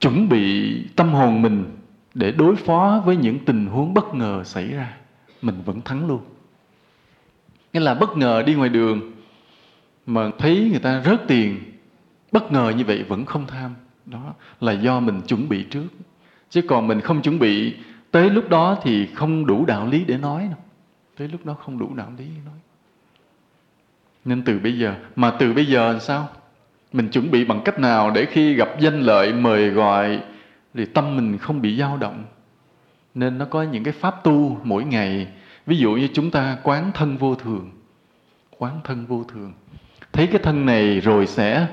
chuẩn 0.00 0.28
bị 0.28 0.76
tâm 0.96 1.12
hồn 1.12 1.42
mình 1.42 1.76
để 2.14 2.32
đối 2.32 2.56
phó 2.56 3.02
với 3.04 3.16
những 3.16 3.38
tình 3.44 3.66
huống 3.66 3.94
bất 3.94 4.14
ngờ 4.14 4.44
xảy 4.44 4.68
ra. 4.68 4.96
Mình 5.42 5.62
vẫn 5.64 5.80
thắng 5.80 6.08
luôn. 6.08 6.20
Nghĩa 7.72 7.80
là 7.80 7.94
bất 7.94 8.16
ngờ 8.16 8.42
đi 8.46 8.54
ngoài 8.54 8.68
đường 8.68 9.12
mà 10.06 10.30
thấy 10.38 10.68
người 10.70 10.80
ta 10.80 11.02
rớt 11.04 11.20
tiền, 11.28 11.60
bất 12.32 12.52
ngờ 12.52 12.72
như 12.76 12.84
vậy 12.84 13.04
vẫn 13.08 13.24
không 13.24 13.46
tham 13.46 13.74
đó, 14.10 14.34
là 14.60 14.72
do 14.72 15.00
mình 15.00 15.20
chuẩn 15.20 15.48
bị 15.48 15.62
trước. 15.62 15.86
Chứ 16.50 16.62
còn 16.68 16.86
mình 16.86 17.00
không 17.00 17.22
chuẩn 17.22 17.38
bị, 17.38 17.74
tới 18.10 18.30
lúc 18.30 18.48
đó 18.48 18.78
thì 18.82 19.06
không 19.06 19.46
đủ 19.46 19.64
đạo 19.64 19.86
lý 19.86 20.04
để 20.04 20.18
nói 20.18 20.42
đâu. 20.42 20.58
Tới 21.18 21.28
lúc 21.28 21.46
đó 21.46 21.54
không 21.64 21.78
đủ 21.78 21.94
đạo 21.94 22.12
lý 22.18 22.24
nói. 22.24 22.54
Nên 24.24 24.42
từ 24.42 24.58
bây 24.58 24.78
giờ, 24.78 24.94
mà 25.16 25.30
từ 25.30 25.52
bây 25.52 25.66
giờ 25.66 25.92
làm 25.92 26.00
sao? 26.00 26.28
Mình 26.92 27.08
chuẩn 27.08 27.30
bị 27.30 27.44
bằng 27.44 27.60
cách 27.64 27.78
nào 27.78 28.10
để 28.10 28.24
khi 28.24 28.54
gặp 28.54 28.68
danh 28.80 29.00
lợi, 29.00 29.32
mời 29.32 29.70
gọi, 29.70 30.20
thì 30.74 30.84
tâm 30.84 31.16
mình 31.16 31.38
không 31.38 31.62
bị 31.62 31.78
dao 31.78 31.96
động? 31.96 32.24
Nên 33.14 33.38
nó 33.38 33.44
có 33.44 33.62
những 33.62 33.84
cái 33.84 33.92
pháp 33.92 34.24
tu 34.24 34.60
mỗi 34.64 34.84
ngày. 34.84 35.28
Ví 35.66 35.78
dụ 35.78 35.92
như 35.92 36.08
chúng 36.12 36.30
ta 36.30 36.58
quán 36.62 36.90
thân 36.94 37.16
vô 37.16 37.34
thường. 37.34 37.70
Quán 38.58 38.80
thân 38.84 39.06
vô 39.06 39.24
thường. 39.24 39.52
Thấy 40.12 40.26
cái 40.26 40.40
thân 40.42 40.66
này 40.66 41.00
rồi 41.00 41.26
sẽ 41.26 41.66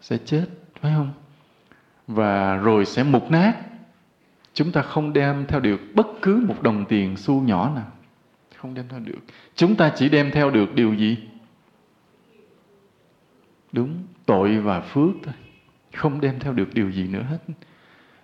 sẽ 0.00 0.18
chết 0.24 0.46
phải 0.86 0.94
không? 0.94 1.12
Và 2.06 2.56
rồi 2.56 2.84
sẽ 2.84 3.02
mục 3.02 3.30
nát. 3.30 3.54
Chúng 4.54 4.72
ta 4.72 4.82
không 4.82 5.12
đem 5.12 5.46
theo 5.48 5.60
được 5.60 5.80
bất 5.94 6.06
cứ 6.22 6.44
một 6.48 6.62
đồng 6.62 6.84
tiền 6.84 7.16
xu 7.16 7.40
nhỏ 7.40 7.72
nào. 7.74 7.92
Không 8.56 8.74
đem 8.74 8.88
theo 8.88 9.00
được. 9.00 9.18
Chúng 9.54 9.74
ta 9.76 9.92
chỉ 9.96 10.08
đem 10.08 10.30
theo 10.30 10.50
được 10.50 10.74
điều 10.74 10.94
gì? 10.94 11.18
Đúng, 13.72 14.02
tội 14.26 14.58
và 14.58 14.80
phước 14.80 15.14
thôi. 15.22 15.34
Không 15.94 16.20
đem 16.20 16.38
theo 16.38 16.52
được 16.52 16.74
điều 16.74 16.90
gì 16.90 17.08
nữa 17.08 17.22
hết. 17.30 17.38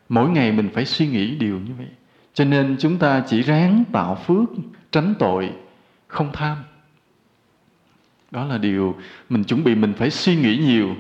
Mỗi 0.08 0.30
ngày 0.30 0.52
mình 0.52 0.68
phải 0.74 0.84
suy 0.84 1.06
nghĩ 1.06 1.36
điều 1.36 1.60
như 1.60 1.74
vậy. 1.78 1.88
Cho 2.34 2.44
nên 2.44 2.76
chúng 2.78 2.98
ta 2.98 3.24
chỉ 3.26 3.42
ráng 3.42 3.84
tạo 3.92 4.14
phước, 4.14 4.48
tránh 4.90 5.14
tội, 5.18 5.52
không 6.06 6.30
tham. 6.32 6.56
Đó 8.30 8.44
là 8.44 8.58
điều 8.58 8.96
mình 9.28 9.44
chuẩn 9.44 9.64
bị 9.64 9.74
mình 9.74 9.92
phải 9.92 10.10
suy 10.10 10.36
nghĩ 10.36 10.56
nhiều. 10.56 10.96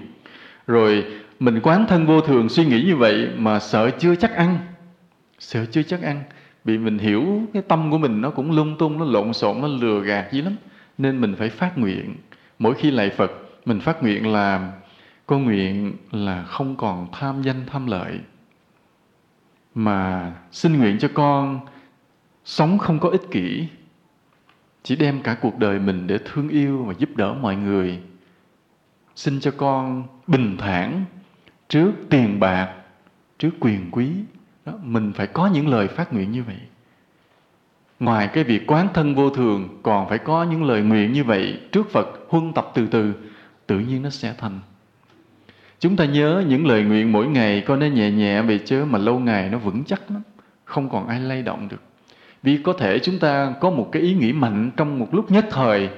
Rồi 0.66 1.04
mình 1.42 1.60
quán 1.62 1.86
thân 1.88 2.06
vô 2.06 2.20
thường 2.20 2.48
suy 2.48 2.64
nghĩ 2.64 2.82
như 2.82 2.96
vậy 2.96 3.28
mà 3.36 3.58
sợ 3.58 3.90
chưa 3.98 4.14
chắc 4.14 4.34
ăn. 4.34 4.58
Sợ 5.38 5.66
chưa 5.66 5.82
chắc 5.82 6.02
ăn. 6.02 6.22
Vì 6.64 6.78
mình 6.78 6.98
hiểu 6.98 7.42
cái 7.52 7.62
tâm 7.62 7.90
của 7.90 7.98
mình 7.98 8.20
nó 8.20 8.30
cũng 8.30 8.50
lung 8.50 8.78
tung, 8.78 8.98
nó 8.98 9.04
lộn 9.04 9.32
xộn, 9.32 9.60
nó 9.60 9.68
lừa 9.68 10.00
gạt 10.00 10.32
dữ 10.32 10.42
lắm. 10.42 10.56
Nên 10.98 11.20
mình 11.20 11.34
phải 11.34 11.48
phát 11.48 11.78
nguyện. 11.78 12.14
Mỗi 12.58 12.74
khi 12.74 12.90
lạy 12.90 13.10
phật, 13.10 13.32
mình 13.64 13.80
phát 13.80 14.02
nguyện 14.02 14.32
là, 14.32 14.72
con 15.26 15.44
nguyện 15.44 15.92
là 16.10 16.42
không 16.42 16.76
còn 16.76 17.06
tham 17.12 17.42
danh 17.42 17.66
tham 17.66 17.86
lợi, 17.86 18.18
mà 19.74 20.32
xin 20.50 20.78
nguyện 20.78 20.98
cho 20.98 21.08
con 21.14 21.60
sống 22.44 22.78
không 22.78 22.98
có 22.98 23.08
ích 23.08 23.30
kỷ. 23.30 23.66
Chỉ 24.82 24.96
đem 24.96 25.22
cả 25.22 25.34
cuộc 25.34 25.58
đời 25.58 25.78
mình 25.78 26.06
để 26.06 26.18
thương 26.24 26.48
yêu 26.48 26.82
và 26.82 26.94
giúp 26.98 27.16
đỡ 27.16 27.34
mọi 27.40 27.56
người. 27.56 27.98
Xin 29.16 29.40
cho 29.40 29.50
con 29.50 30.02
bình 30.26 30.56
thản 30.58 31.04
trước 31.72 31.92
tiền 32.10 32.40
bạc 32.40 32.74
trước 33.38 33.50
quyền 33.60 33.90
quý 33.90 34.08
đó, 34.64 34.72
mình 34.82 35.12
phải 35.12 35.26
có 35.26 35.46
những 35.46 35.68
lời 35.68 35.88
phát 35.88 36.12
nguyện 36.12 36.32
như 36.32 36.42
vậy. 36.42 36.56
Ngoài 38.00 38.28
cái 38.32 38.44
việc 38.44 38.66
quán 38.66 38.88
thân 38.94 39.14
vô 39.14 39.30
thường 39.30 39.80
còn 39.82 40.08
phải 40.08 40.18
có 40.18 40.42
những 40.44 40.64
lời 40.64 40.82
nguyện 40.82 41.12
như 41.12 41.24
vậy 41.24 41.60
trước 41.72 41.90
phật 41.90 42.08
huân 42.28 42.52
tập 42.52 42.70
từ 42.74 42.86
từ 42.86 43.14
tự 43.66 43.78
nhiên 43.78 44.02
nó 44.02 44.10
sẽ 44.10 44.34
thành. 44.38 44.60
Chúng 45.78 45.96
ta 45.96 46.04
nhớ 46.04 46.44
những 46.48 46.66
lời 46.66 46.82
nguyện 46.82 47.12
mỗi 47.12 47.26
ngày 47.26 47.60
có 47.66 47.76
nó 47.76 47.86
nhẹ 47.86 48.10
nhẹ 48.10 48.42
về 48.42 48.58
chớ 48.58 48.84
mà 48.84 48.98
lâu 48.98 49.18
ngày 49.18 49.48
nó 49.50 49.58
vững 49.58 49.84
chắc 49.84 50.10
lắm 50.10 50.22
không 50.64 50.88
còn 50.90 51.08
ai 51.08 51.20
lay 51.20 51.42
động 51.42 51.68
được. 51.68 51.82
Vì 52.42 52.62
có 52.62 52.72
thể 52.72 52.98
chúng 52.98 53.18
ta 53.18 53.54
có 53.60 53.70
một 53.70 53.88
cái 53.92 54.02
ý 54.02 54.14
nghĩ 54.14 54.32
mạnh 54.32 54.70
trong 54.76 54.98
một 54.98 55.14
lúc 55.14 55.30
nhất 55.30 55.46
thời 55.50 55.88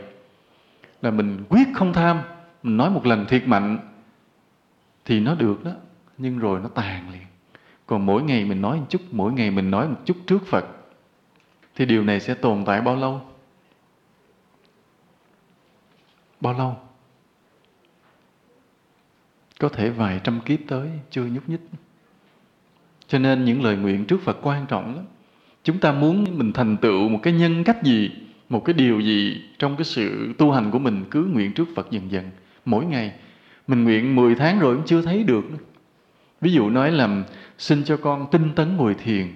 là 1.03 1.11
mình 1.11 1.45
quyết 1.49 1.69
không 1.75 1.93
tham 1.93 2.21
mình 2.63 2.77
nói 2.77 2.91
một 2.91 3.07
lần 3.07 3.27
thiệt 3.27 3.49
mạnh 3.49 3.79
thì 5.05 5.21
nó 5.21 5.35
được 5.35 5.65
đó, 5.65 5.73
nhưng 6.19 6.39
rồi 6.39 6.61
nó 6.61 6.69
tàn 6.69 7.11
liền. 7.11 7.23
Còn 7.87 8.07
mỗi 8.07 8.23
ngày 8.23 8.45
mình 8.45 8.61
nói 8.61 8.81
một 8.81 8.87
chút, 8.89 9.03
mỗi 9.11 9.33
ngày 9.33 9.51
mình 9.51 9.71
nói 9.71 9.89
một 9.89 10.01
chút 10.05 10.17
trước 10.27 10.47
phật, 10.47 10.67
thì 11.75 11.87
điều 11.87 12.05
này 12.05 12.21
sẽ 12.21 12.35
tồn 12.35 12.65
tại 12.65 12.81
bao 12.81 12.97
lâu? 12.97 13.21
Bao 16.41 16.59
lâu? 16.59 16.77
Có 19.59 19.69
thể 19.69 19.91
vài 19.91 20.21
trăm 20.25 20.41
kiếp 20.41 20.61
tới, 20.69 20.91
chưa 21.11 21.25
nhúc 21.25 21.49
nhích. 21.49 21.61
Cho 23.09 23.19
nên 23.19 23.45
những 23.45 23.63
lời 23.63 23.77
nguyện 23.77 24.05
trước 24.05 24.21
phật 24.21 24.39
quan 24.43 24.67
trọng 24.67 24.95
lắm. 24.95 25.05
Chúng 25.63 25.79
ta 25.79 25.93
muốn 25.93 26.39
mình 26.39 26.53
thành 26.53 26.77
tựu 26.77 27.09
một 27.09 27.19
cái 27.23 27.33
nhân 27.33 27.65
cách 27.65 27.83
gì, 27.83 28.11
một 28.49 28.65
cái 28.65 28.75
điều 28.75 29.01
gì 29.01 29.43
trong 29.59 29.77
cái 29.77 29.85
sự 29.85 30.33
tu 30.39 30.51
hành 30.53 30.71
của 30.71 30.79
mình 30.79 31.05
cứ 31.11 31.25
nguyện 31.25 31.53
trước 31.53 31.69
phật 31.77 31.91
dần 31.91 32.11
dần. 32.11 32.31
Mỗi 32.65 32.85
ngày 32.85 33.15
mình 33.67 33.85
nguyện 33.85 34.17
10 34.17 34.35
tháng 34.35 34.61
rồi 34.61 34.77
cũng 34.77 34.87
chưa 34.87 35.03
thấy 35.03 35.25
được. 35.25 35.45
Ví 36.41 36.53
dụ 36.53 36.71
nói 36.71 36.93
là 36.93 37.09
xin 37.59 37.85
cho 37.85 37.97
con 37.97 38.27
tinh 38.31 38.51
tấn 38.57 38.77
ngồi 38.77 38.95
thiền. 38.95 39.27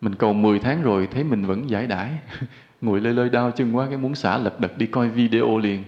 Mình 0.00 0.14
cầu 0.14 0.32
10 0.32 0.58
tháng 0.58 0.82
rồi 0.82 1.08
thấy 1.12 1.24
mình 1.24 1.44
vẫn 1.44 1.70
giải 1.70 1.86
đãi. 1.86 2.10
Ngồi 2.80 3.00
lơi 3.00 3.14
lơi 3.14 3.28
đau 3.28 3.50
chân 3.50 3.76
quá, 3.76 3.86
cái 3.88 3.98
muốn 3.98 4.14
xả 4.14 4.38
lật 4.38 4.60
đật 4.60 4.78
đi 4.78 4.86
coi 4.86 5.08
video 5.08 5.58
liền. 5.58 5.84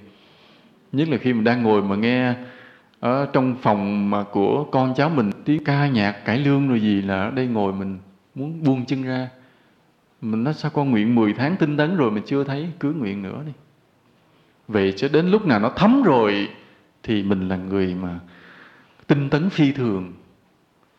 Nhất 0.93 1.09
là 1.09 1.17
khi 1.17 1.33
mình 1.33 1.45
đang 1.45 1.63
ngồi 1.63 1.83
mà 1.83 1.97
nghe 1.97 2.35
ở 3.01 3.27
trong 3.33 3.57
phòng 3.63 4.11
mà 4.11 4.25
của 4.25 4.65
con 4.65 4.95
cháu 4.97 5.09
mình 5.09 5.31
tiếng 5.45 5.65
ca 5.65 5.89
nhạc 5.89 6.13
cải 6.13 6.39
lương 6.39 6.69
rồi 6.69 6.81
gì 6.81 7.03
là 7.03 7.23
ở 7.23 7.31
đây 7.31 7.47
ngồi 7.47 7.73
mình 7.73 7.99
muốn 8.35 8.63
buông 8.65 8.85
chân 8.87 9.03
ra. 9.03 9.29
Mình 10.21 10.45
nói, 10.45 10.55
sao 10.55 10.71
con 10.71 10.91
nguyện 10.91 11.15
10 11.15 11.33
tháng 11.33 11.57
tinh 11.57 11.77
tấn 11.77 11.97
rồi 11.97 12.11
mà 12.11 12.21
chưa 12.27 12.45
thấy? 12.45 12.69
Cứ 12.81 12.93
nguyện 12.93 13.23
nữa 13.23 13.43
đi. 13.47 13.53
Vậy 14.69 14.95
cho 14.97 15.09
đến 15.09 15.31
lúc 15.31 15.47
nào 15.47 15.61
nó 15.61 15.73
thấm 15.77 16.03
rồi 16.03 16.49
thì 17.03 17.23
mình 17.23 17.49
là 17.49 17.57
người 17.57 17.95
mà 17.95 18.19
tinh 19.07 19.31
tấn 19.31 19.51
phi 19.51 19.73
thường. 19.73 20.13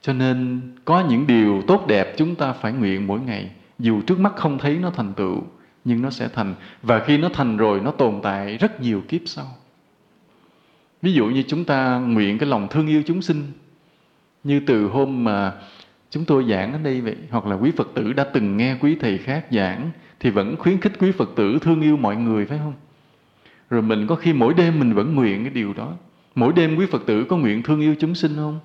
Cho 0.01 0.13
nên 0.13 0.61
có 0.85 1.03
những 1.09 1.27
điều 1.27 1.61
tốt 1.67 1.87
đẹp 1.87 2.13
chúng 2.17 2.35
ta 2.35 2.53
phải 2.53 2.73
nguyện 2.73 3.07
mỗi 3.07 3.19
ngày. 3.19 3.51
Dù 3.79 4.01
trước 4.01 4.19
mắt 4.19 4.33
không 4.35 4.57
thấy 4.57 4.77
nó 4.77 4.89
thành 4.89 5.13
tựu, 5.13 5.43
nhưng 5.85 6.01
nó 6.01 6.09
sẽ 6.09 6.27
thành. 6.27 6.55
Và 6.81 6.99
khi 6.99 7.17
nó 7.17 7.29
thành 7.33 7.57
rồi, 7.57 7.79
nó 7.79 7.91
tồn 7.91 8.19
tại 8.23 8.57
rất 8.57 8.81
nhiều 8.81 9.03
kiếp 9.07 9.21
sau. 9.25 9.45
Ví 11.01 11.13
dụ 11.13 11.25
như 11.25 11.43
chúng 11.47 11.65
ta 11.65 11.99
nguyện 11.99 12.37
cái 12.37 12.49
lòng 12.49 12.67
thương 12.67 12.87
yêu 12.87 13.03
chúng 13.05 13.21
sinh. 13.21 13.51
Như 14.43 14.61
từ 14.67 14.87
hôm 14.87 15.23
mà 15.23 15.53
chúng 16.09 16.25
tôi 16.25 16.45
giảng 16.49 16.73
ở 16.73 16.79
đây 16.83 17.01
vậy, 17.01 17.15
hoặc 17.29 17.45
là 17.45 17.55
quý 17.55 17.71
phật 17.77 17.87
tử 17.93 18.13
đã 18.13 18.23
từng 18.23 18.57
nghe 18.57 18.77
quý 18.81 18.97
thầy 18.99 19.17
khác 19.17 19.45
giảng, 19.51 19.91
thì 20.19 20.29
vẫn 20.29 20.55
khuyến 20.57 20.81
khích 20.81 20.93
quý 20.99 21.11
phật 21.11 21.29
tử 21.35 21.57
thương 21.61 21.81
yêu 21.81 21.97
mọi 21.97 22.15
người, 22.15 22.45
phải 22.45 22.57
không? 22.57 22.73
Rồi 23.71 23.81
mình 23.81 24.07
có 24.07 24.15
khi 24.15 24.33
mỗi 24.33 24.53
đêm 24.53 24.79
mình 24.79 24.93
vẫn 24.93 25.15
nguyện 25.15 25.43
cái 25.43 25.53
điều 25.53 25.73
đó. 25.73 25.93
Mỗi 26.35 26.53
đêm 26.53 26.75
quý 26.75 26.85
phật 26.85 27.05
tử 27.05 27.23
có 27.23 27.37
nguyện 27.37 27.63
thương 27.63 27.81
yêu 27.81 27.95
chúng 27.99 28.15
sinh 28.15 28.31
không? 28.35 28.59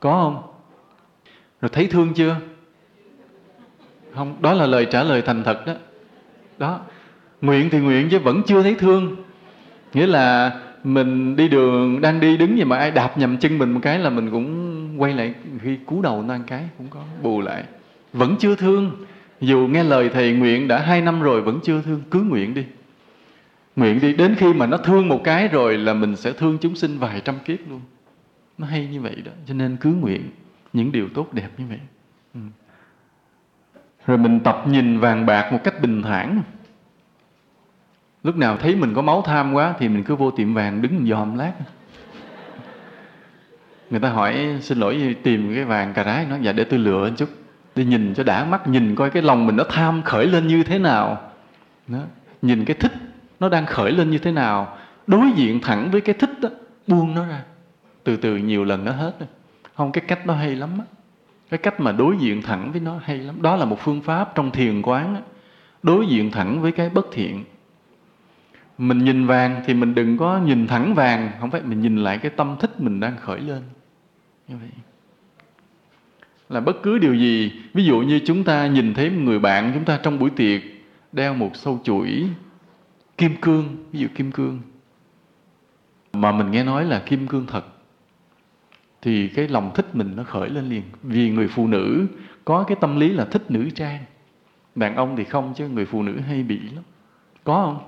Có 0.00 0.12
không? 0.12 0.42
Rồi 1.60 1.68
thấy 1.72 1.86
thương 1.86 2.14
chưa? 2.14 2.36
Không, 4.14 4.36
đó 4.40 4.52
là 4.52 4.66
lời 4.66 4.86
trả 4.90 5.02
lời 5.02 5.22
thành 5.22 5.42
thật 5.44 5.66
đó. 5.66 5.74
Đó, 6.58 6.80
nguyện 7.40 7.70
thì 7.70 7.78
nguyện 7.78 8.08
chứ 8.10 8.18
vẫn 8.18 8.42
chưa 8.46 8.62
thấy 8.62 8.74
thương. 8.74 9.16
Nghĩa 9.94 10.06
là 10.06 10.60
mình 10.84 11.36
đi 11.36 11.48
đường, 11.48 12.00
đang 12.00 12.20
đi 12.20 12.36
đứng 12.36 12.58
gì 12.58 12.64
mà 12.64 12.76
ai 12.76 12.90
đạp 12.90 13.18
nhầm 13.18 13.36
chân 13.38 13.58
mình 13.58 13.72
một 13.72 13.80
cái 13.82 13.98
là 13.98 14.10
mình 14.10 14.30
cũng 14.30 15.00
quay 15.00 15.14
lại 15.14 15.34
khi 15.62 15.76
cú 15.86 16.02
đầu 16.02 16.22
nó 16.22 16.34
cái 16.46 16.68
cũng 16.78 16.86
có 16.90 17.00
bù 17.22 17.40
lại. 17.40 17.64
Vẫn 18.12 18.36
chưa 18.38 18.56
thương. 18.56 18.90
Dù 19.40 19.68
nghe 19.70 19.84
lời 19.84 20.08
thầy 20.08 20.32
nguyện 20.32 20.68
đã 20.68 20.78
hai 20.78 21.00
năm 21.00 21.22
rồi 21.22 21.40
vẫn 21.42 21.60
chưa 21.62 21.82
thương. 21.82 22.02
Cứ 22.10 22.20
nguyện 22.20 22.54
đi 22.54 22.64
nguyện 23.80 24.00
đi. 24.00 24.12
Đến 24.12 24.34
khi 24.34 24.52
mà 24.52 24.66
nó 24.66 24.76
thương 24.76 25.08
một 25.08 25.20
cái 25.24 25.48
rồi 25.48 25.78
là 25.78 25.94
mình 25.94 26.16
sẽ 26.16 26.32
thương 26.32 26.58
chúng 26.60 26.76
sinh 26.76 26.98
vài 26.98 27.20
trăm 27.24 27.38
kiếp 27.44 27.58
luôn. 27.68 27.80
Nó 28.58 28.66
hay 28.66 28.86
như 28.86 29.00
vậy 29.00 29.16
đó. 29.24 29.32
Cho 29.46 29.54
nên 29.54 29.76
cứ 29.80 29.92
nguyện 29.92 30.30
những 30.72 30.92
điều 30.92 31.08
tốt 31.14 31.32
đẹp 31.32 31.48
như 31.58 31.64
vậy. 31.68 31.78
Ừ. 32.34 32.40
rồi 34.06 34.18
mình 34.18 34.40
tập 34.40 34.62
nhìn 34.66 34.98
vàng 34.98 35.26
bạc 35.26 35.52
một 35.52 35.58
cách 35.64 35.82
bình 35.82 36.02
thản. 36.02 36.42
Lúc 38.22 38.36
nào 38.36 38.56
thấy 38.56 38.76
mình 38.76 38.94
có 38.94 39.02
máu 39.02 39.22
tham 39.22 39.52
quá 39.52 39.74
thì 39.78 39.88
mình 39.88 40.04
cứ 40.04 40.16
vô 40.16 40.30
tiệm 40.30 40.54
vàng 40.54 40.82
đứng 40.82 41.06
dòm 41.08 41.38
lát. 41.38 41.52
Người 43.90 44.00
ta 44.00 44.10
hỏi, 44.10 44.58
xin 44.60 44.78
lỗi, 44.78 45.16
tìm 45.22 45.54
cái 45.54 45.64
vàng 45.64 45.92
cà 45.94 46.04
rái. 46.04 46.26
Nó 46.26 46.36
dạ 46.40 46.52
để 46.52 46.64
tôi 46.64 46.78
lựa 46.78 47.08
một 47.08 47.14
chút. 47.16 47.28
Đi 47.76 47.84
nhìn 47.84 48.14
cho 48.14 48.22
đã 48.22 48.44
mắt, 48.44 48.68
nhìn 48.68 48.94
coi 48.94 49.10
cái 49.10 49.22
lòng 49.22 49.46
mình 49.46 49.56
nó 49.56 49.64
tham 49.64 50.02
khởi 50.02 50.26
lên 50.26 50.46
như 50.46 50.62
thế 50.62 50.78
nào. 50.78 51.32
Đó. 51.88 51.98
nhìn 52.42 52.64
cái 52.64 52.76
thích 52.76 52.92
nó 53.40 53.48
đang 53.48 53.66
khởi 53.66 53.92
lên 53.92 54.10
như 54.10 54.18
thế 54.18 54.32
nào? 54.32 54.76
Đối 55.06 55.32
diện 55.36 55.60
thẳng 55.60 55.90
với 55.90 56.00
cái 56.00 56.14
thích 56.14 56.40
đó, 56.40 56.48
buông 56.86 57.14
nó 57.14 57.26
ra. 57.26 57.42
Từ 58.04 58.16
từ 58.16 58.36
nhiều 58.36 58.64
lần 58.64 58.84
nó 58.84 58.92
hết 58.92 59.14
rồi. 59.20 59.28
Không, 59.74 59.92
cái 59.92 60.04
cách 60.08 60.26
đó 60.26 60.34
hay 60.34 60.54
lắm 60.54 60.70
đó. 60.78 60.84
cái 61.50 61.58
cách 61.58 61.80
mà 61.80 61.92
đối 61.92 62.16
diện 62.16 62.42
thẳng 62.42 62.72
với 62.72 62.80
nó 62.80 62.98
hay 63.02 63.18
lắm. 63.18 63.42
Đó 63.42 63.56
là 63.56 63.64
một 63.64 63.78
phương 63.80 64.00
pháp 64.00 64.32
trong 64.34 64.50
thiền 64.50 64.82
quán 64.82 65.14
đó. 65.14 65.20
đối 65.82 66.06
diện 66.06 66.30
thẳng 66.30 66.62
với 66.62 66.72
cái 66.72 66.88
bất 66.90 67.06
thiện. 67.12 67.44
Mình 68.78 69.04
nhìn 69.04 69.26
vàng 69.26 69.62
thì 69.66 69.74
mình 69.74 69.94
đừng 69.94 70.18
có 70.18 70.38
nhìn 70.38 70.66
thẳng 70.66 70.94
vàng. 70.94 71.30
Không 71.40 71.50
phải, 71.50 71.62
mình 71.62 71.80
nhìn 71.80 71.96
lại 71.96 72.18
cái 72.18 72.30
tâm 72.30 72.56
thích 72.60 72.80
mình 72.80 73.00
đang 73.00 73.16
khởi 73.16 73.40
lên. 73.40 73.62
Như 74.48 74.56
vậy. 74.60 74.70
Là 76.48 76.60
bất 76.60 76.82
cứ 76.82 76.98
điều 76.98 77.14
gì, 77.14 77.52
ví 77.74 77.84
dụ 77.84 78.00
như 78.00 78.20
chúng 78.24 78.44
ta 78.44 78.66
nhìn 78.66 78.94
thấy 78.94 79.10
người 79.10 79.38
bạn 79.38 79.70
chúng 79.74 79.84
ta 79.84 79.98
trong 80.02 80.18
buổi 80.18 80.30
tiệc 80.30 80.60
đeo 81.12 81.34
một 81.34 81.50
sâu 81.54 81.80
chuỗi 81.84 82.28
kim 83.20 83.36
cương, 83.40 83.76
ví 83.92 84.00
dụ 84.00 84.08
kim 84.14 84.32
cương. 84.32 84.60
Mà 86.12 86.32
mình 86.32 86.50
nghe 86.50 86.64
nói 86.64 86.84
là 86.84 87.02
kim 87.06 87.26
cương 87.26 87.46
thật, 87.46 87.64
thì 89.02 89.28
cái 89.28 89.48
lòng 89.48 89.70
thích 89.74 89.86
mình 89.94 90.12
nó 90.16 90.22
khởi 90.22 90.50
lên 90.50 90.68
liền. 90.68 90.82
Vì 91.02 91.30
người 91.30 91.48
phụ 91.48 91.66
nữ 91.66 92.06
có 92.44 92.64
cái 92.68 92.76
tâm 92.80 93.00
lý 93.00 93.08
là 93.08 93.24
thích 93.24 93.50
nữ 93.50 93.70
trang. 93.74 94.04
Đàn 94.74 94.96
ông 94.96 95.16
thì 95.16 95.24
không, 95.24 95.54
chứ 95.56 95.68
người 95.68 95.86
phụ 95.86 96.02
nữ 96.02 96.20
hay 96.20 96.42
bị 96.42 96.58
lắm. 96.58 96.84
Có 97.44 97.54
không? 97.54 97.78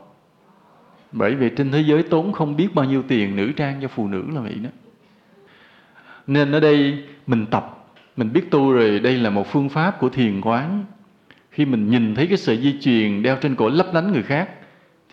Bởi 1.13 1.35
vì 1.35 1.51
trên 1.57 1.71
thế 1.71 1.81
giới 1.81 2.03
tốn 2.03 2.33
không 2.33 2.57
biết 2.57 2.75
bao 2.75 2.85
nhiêu 2.85 3.03
tiền 3.09 3.37
nữ 3.37 3.53
trang 3.53 3.79
cho 3.83 3.89
phụ 3.89 4.09
nữ 4.09 4.25
là 4.35 4.41
vậy 4.41 4.55
đó. 4.55 4.71
Nên 6.27 6.53
ở 6.53 6.61
đây 6.61 7.05
mình 7.27 7.47
tập, 7.47 7.87
mình 8.17 8.33
biết 8.33 8.51
tu 8.51 8.73
rồi, 8.73 9.01
đây 9.01 9.19
là 9.19 9.31
một 9.31 9.47
phương 9.47 9.69
pháp 9.69 9.99
của 9.99 10.09
thiền 10.09 10.41
quán. 10.41 10.85
Khi 11.51 11.65
mình 11.65 11.91
nhìn 11.91 12.15
thấy 12.15 12.27
cái 12.27 12.37
sợi 12.37 12.59
dây 12.59 12.79
chuyền 12.81 13.23
đeo 13.23 13.37
trên 13.37 13.55
cổ 13.55 13.69
lấp 13.69 13.87
lánh 13.93 14.13
người 14.13 14.23
khác 14.23 14.49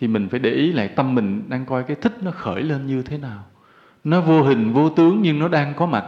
thì 0.00 0.08
mình 0.08 0.28
phải 0.28 0.40
để 0.40 0.50
ý 0.50 0.72
lại 0.72 0.88
tâm 0.88 1.14
mình 1.14 1.42
đang 1.48 1.66
coi 1.66 1.84
cái 1.84 1.96
thích 1.96 2.16
nó 2.22 2.30
khởi 2.30 2.62
lên 2.62 2.86
như 2.86 3.02
thế 3.02 3.18
nào. 3.18 3.44
Nó 4.04 4.20
vô 4.20 4.42
hình, 4.42 4.72
vô 4.72 4.90
tướng 4.90 5.22
nhưng 5.22 5.38
nó 5.38 5.48
đang 5.48 5.74
có 5.74 5.86
mặt. 5.86 6.04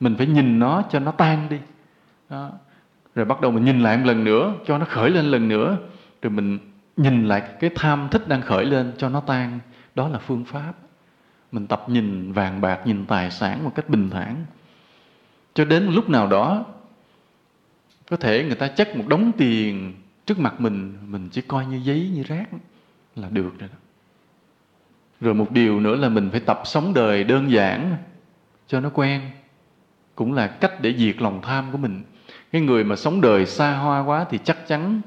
Mình 0.00 0.14
phải 0.16 0.26
nhìn 0.26 0.58
nó 0.58 0.82
cho 0.90 0.98
nó 0.98 1.10
tan 1.10 1.48
đi. 1.48 1.58
Đó. 2.30 2.50
rồi 3.14 3.24
bắt 3.24 3.40
đầu 3.40 3.50
mình 3.50 3.64
nhìn 3.64 3.80
lại 3.80 3.96
một 3.96 4.04
lần 4.06 4.24
nữa, 4.24 4.54
cho 4.66 4.78
nó 4.78 4.84
khởi 4.84 5.10
lên 5.10 5.24
lần 5.24 5.48
nữa. 5.48 5.78
Rồi 6.22 6.30
mình 6.30 6.58
nhìn 6.96 7.28
lại 7.28 7.42
cái 7.60 7.70
tham 7.74 8.08
thích 8.10 8.28
đang 8.28 8.42
khởi 8.42 8.64
lên 8.64 8.92
cho 8.98 9.08
nó 9.08 9.20
tan. 9.20 9.58
Đó 9.94 10.08
là 10.08 10.18
phương 10.18 10.44
pháp. 10.44 10.72
Mình 11.52 11.66
tập 11.66 11.84
nhìn 11.88 12.32
vàng 12.32 12.60
bạc, 12.60 12.80
nhìn 12.84 13.06
tài 13.06 13.30
sản 13.30 13.64
một 13.64 13.72
cách 13.74 13.88
bình 13.88 14.10
thản. 14.10 14.44
Cho 15.54 15.64
đến 15.64 15.86
lúc 15.92 16.10
nào 16.10 16.26
đó, 16.26 16.64
có 18.10 18.16
thể 18.16 18.44
người 18.44 18.56
ta 18.56 18.68
chất 18.68 18.96
một 18.96 19.04
đống 19.08 19.32
tiền 19.38 19.94
trước 20.26 20.38
mặt 20.38 20.60
mình 20.60 20.98
mình 21.06 21.28
chỉ 21.32 21.40
coi 21.40 21.66
như 21.66 21.76
giấy, 21.76 22.10
như 22.14 22.22
rác 22.22 22.46
là 23.16 23.28
được 23.30 23.58
rồi 23.58 23.68
đó. 23.68 23.78
Rồi 25.20 25.34
một 25.34 25.50
điều 25.50 25.80
nữa 25.80 25.96
là 25.96 26.08
mình 26.08 26.30
phải 26.30 26.40
tập 26.40 26.60
sống 26.64 26.94
đời 26.94 27.24
đơn 27.24 27.50
giản 27.50 27.96
cho 28.66 28.80
nó 28.80 28.90
quen. 28.94 29.20
Cũng 30.14 30.32
là 30.32 30.46
cách 30.46 30.80
để 30.80 30.94
diệt 30.96 31.22
lòng 31.22 31.40
tham 31.42 31.72
của 31.72 31.78
mình. 31.78 32.02
Cái 32.52 32.62
người 32.62 32.84
mà 32.84 32.96
sống 32.96 33.20
đời 33.20 33.46
xa 33.46 33.76
hoa 33.76 34.00
quá 34.00 34.26
thì 34.30 34.38
chắc 34.44 34.68
chắn 34.68 35.00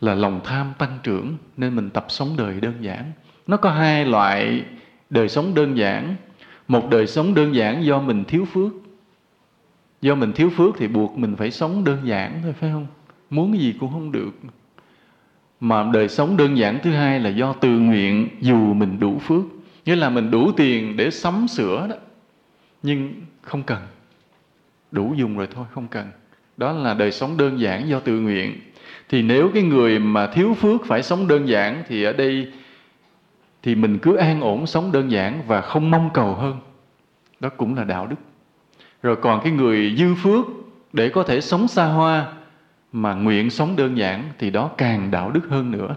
là 0.00 0.14
lòng 0.14 0.40
tham 0.44 0.72
tăng 0.78 0.98
trưởng, 1.02 1.36
nên 1.56 1.76
mình 1.76 1.90
tập 1.90 2.06
sống 2.08 2.34
đời 2.36 2.60
đơn 2.60 2.74
giản. 2.80 3.12
Nó 3.46 3.56
có 3.56 3.70
hai 3.70 4.04
loại 4.04 4.64
đời 5.10 5.28
sống 5.28 5.54
đơn 5.54 5.76
giản. 5.76 6.16
Một 6.68 6.90
đời 6.90 7.06
sống 7.06 7.34
đơn 7.34 7.54
giản 7.54 7.84
do 7.84 8.00
mình 8.00 8.24
thiếu 8.24 8.44
phước. 8.44 8.72
Do 10.00 10.14
mình 10.14 10.32
thiếu 10.32 10.50
phước 10.50 10.74
thì 10.78 10.88
buộc 10.88 11.18
mình 11.18 11.36
phải 11.36 11.50
sống 11.50 11.84
đơn 11.84 11.98
giản 12.04 12.40
thôi, 12.42 12.54
phải 12.60 12.70
không? 12.72 12.86
Muốn 13.30 13.58
gì 13.58 13.74
cũng 13.80 13.92
không 13.92 14.12
được 14.12 14.30
mà 15.60 15.90
đời 15.92 16.08
sống 16.08 16.36
đơn 16.36 16.58
giản 16.58 16.78
thứ 16.82 16.90
hai 16.90 17.20
là 17.20 17.30
do 17.30 17.52
tự 17.52 17.68
nguyện 17.68 18.28
dù 18.40 18.74
mình 18.74 19.00
đủ 19.00 19.18
phước. 19.18 19.42
Nghĩa 19.84 19.96
là 19.96 20.10
mình 20.10 20.30
đủ 20.30 20.52
tiền 20.52 20.96
để 20.96 21.10
sắm 21.10 21.48
sửa 21.48 21.86
đó. 21.90 21.96
Nhưng 22.82 23.14
không 23.42 23.62
cần. 23.62 23.78
Đủ 24.90 25.14
dùng 25.16 25.36
rồi 25.36 25.48
thôi, 25.54 25.64
không 25.70 25.88
cần. 25.88 26.06
Đó 26.56 26.72
là 26.72 26.94
đời 26.94 27.12
sống 27.12 27.36
đơn 27.36 27.60
giản 27.60 27.88
do 27.88 28.00
tự 28.00 28.20
nguyện. 28.20 28.60
Thì 29.08 29.22
nếu 29.22 29.50
cái 29.54 29.62
người 29.62 29.98
mà 29.98 30.26
thiếu 30.26 30.54
phước 30.54 30.86
phải 30.86 31.02
sống 31.02 31.28
đơn 31.28 31.48
giản 31.48 31.82
thì 31.88 32.02
ở 32.02 32.12
đây 32.12 32.52
thì 33.62 33.74
mình 33.74 33.98
cứ 33.98 34.16
an 34.16 34.40
ổn 34.40 34.66
sống 34.66 34.92
đơn 34.92 35.10
giản 35.10 35.42
và 35.46 35.60
không 35.60 35.90
mong 35.90 36.10
cầu 36.14 36.34
hơn. 36.34 36.56
Đó 37.40 37.48
cũng 37.48 37.74
là 37.74 37.84
đạo 37.84 38.06
đức. 38.06 38.16
Rồi 39.02 39.16
còn 39.16 39.40
cái 39.42 39.52
người 39.52 39.94
dư 39.98 40.14
phước 40.14 40.46
để 40.92 41.08
có 41.08 41.22
thể 41.22 41.40
sống 41.40 41.68
xa 41.68 41.84
hoa 41.84 42.32
mà 42.96 43.14
nguyện 43.14 43.50
sống 43.50 43.76
đơn 43.76 43.98
giản 43.98 44.30
thì 44.38 44.50
đó 44.50 44.70
càng 44.78 45.10
đạo 45.10 45.30
đức 45.30 45.40
hơn 45.50 45.70
nữa. 45.70 45.96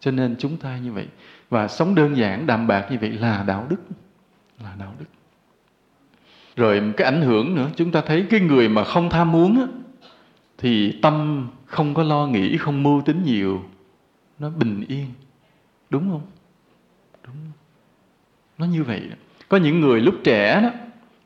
Cho 0.00 0.10
nên 0.10 0.36
chúng 0.38 0.56
ta 0.56 0.78
như 0.78 0.92
vậy. 0.92 1.06
Và 1.50 1.68
sống 1.68 1.94
đơn 1.94 2.16
giản 2.16 2.46
đạm 2.46 2.66
bạc 2.66 2.86
như 2.90 2.98
vậy 3.00 3.10
là 3.10 3.44
đạo 3.46 3.66
đức. 3.68 3.76
Là 4.64 4.74
đạo 4.78 4.94
đức. 4.98 5.04
Rồi 6.56 6.92
cái 6.96 7.04
ảnh 7.04 7.22
hưởng 7.22 7.54
nữa 7.54 7.70
chúng 7.76 7.92
ta 7.92 8.00
thấy 8.06 8.26
cái 8.30 8.40
người 8.40 8.68
mà 8.68 8.84
không 8.84 9.10
tham 9.10 9.32
muốn 9.32 9.60
á, 9.60 9.66
thì 10.58 10.98
tâm 11.02 11.48
không 11.66 11.94
có 11.94 12.02
lo 12.02 12.26
nghĩ 12.26 12.56
không 12.56 12.82
mưu 12.82 13.02
tính 13.02 13.22
nhiều. 13.24 13.62
Nó 14.38 14.50
bình 14.50 14.84
yên. 14.88 15.06
Đúng 15.90 16.10
không? 16.10 16.22
Đúng. 17.26 17.36
Nó 18.58 18.66
như 18.66 18.84
vậy. 18.84 19.02
Đó. 19.10 19.16
có 19.48 19.56
những 19.56 19.80
người 19.80 20.00
lúc 20.00 20.14
trẻ 20.24 20.60
đó 20.62 20.70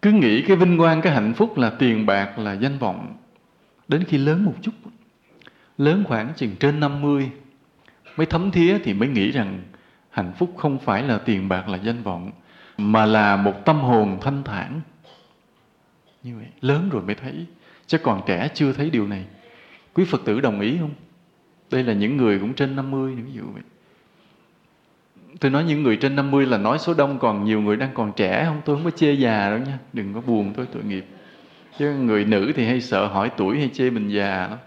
cứ 0.03 0.13
nghĩ 0.13 0.43
cái 0.43 0.57
vinh 0.57 0.79
quang 0.79 1.03
cái 1.03 1.13
hạnh 1.13 1.35
phúc 1.35 1.59
là 1.59 1.71
tiền 1.71 2.07
bạc 2.07 2.39
là 2.39 2.53
danh 2.53 2.79
vọng. 2.79 3.17
Đến 3.89 4.05
khi 4.05 4.19
lớn 4.19 4.45
một 4.45 4.55
chút 4.63 4.73
lớn 5.79 6.05
khoảng 6.09 6.33
chừng 6.37 6.57
trên 6.61 6.81
50 6.81 7.31
mới 8.17 8.27
thấm 8.27 8.51
thía 8.51 8.79
thì 8.79 8.95
mới 8.95 9.09
nghĩ 9.09 9.31
rằng 9.31 9.63
hạnh 10.11 10.33
phúc 10.39 10.55
không 10.57 10.79
phải 10.79 11.03
là 11.03 11.19
tiền 11.19 11.49
bạc, 11.49 11.69
là 11.69 11.79
danh 11.79 12.03
vọng, 12.03 12.31
mà 12.79 13.07
là 13.07 13.37
một 13.37 13.65
tâm 13.65 13.81
hồn 13.81 14.19
thanh 14.21 14.43
thản. 14.45 14.81
Như 16.23 16.37
vậy, 16.37 16.47
lớn 16.61 16.89
rồi 16.93 17.03
mới 17.03 17.15
thấy. 17.15 17.47
Chứ 17.87 17.99
còn 17.99 18.23
trẻ 18.27 18.49
chưa 18.55 18.73
thấy 18.73 18.91
điều 18.91 19.07
này. 19.07 19.25
Quý 19.95 20.05
phật 20.05 20.21
tử 20.25 20.41
đồng 20.41 20.61
ý 20.61 20.77
không? 20.81 20.91
Đây 21.71 21.85
là 21.85 21.93
những 21.93 22.17
người 22.17 22.39
cũng 22.39 22.55
trên 22.55 22.77
50 22.77 23.15
ví 23.15 23.33
dụ 23.33 23.43
vậy. 23.53 23.63
Tôi 25.41 25.51
nói 25.51 25.65
những 25.65 25.83
người 25.83 25.97
trên 25.97 26.17
50 26.17 26.47
là 26.47 26.59
nói 26.59 26.79
số 26.79 26.95
đông, 26.95 27.19
còn 27.19 27.45
nhiều 27.45 27.61
người 27.61 27.77
đang 27.77 27.91
còn 27.95 28.13
trẻ 28.17 28.45
không? 28.45 28.61
Tôi 28.65 28.77
không 28.77 28.85
có 28.85 28.91
chê 28.91 29.13
già 29.13 29.51
đâu 29.51 29.59
nha. 29.59 29.79
Đừng 29.93 30.15
có 30.15 30.21
buồn 30.21 30.53
tôi, 30.57 30.67
tội 30.73 30.85
nghiệp. 30.85 31.07
Chứ 31.79 31.95
người 31.95 32.25
nữ 32.25 32.53
thì 32.57 32.67
hay 32.67 32.81
sợ 32.81 33.07
hỏi 33.07 33.31
tuổi 33.37 33.59
hay 33.59 33.71
chê 33.73 33.91
mình 33.91 34.09
già 34.09 34.49
lắm 34.49 34.59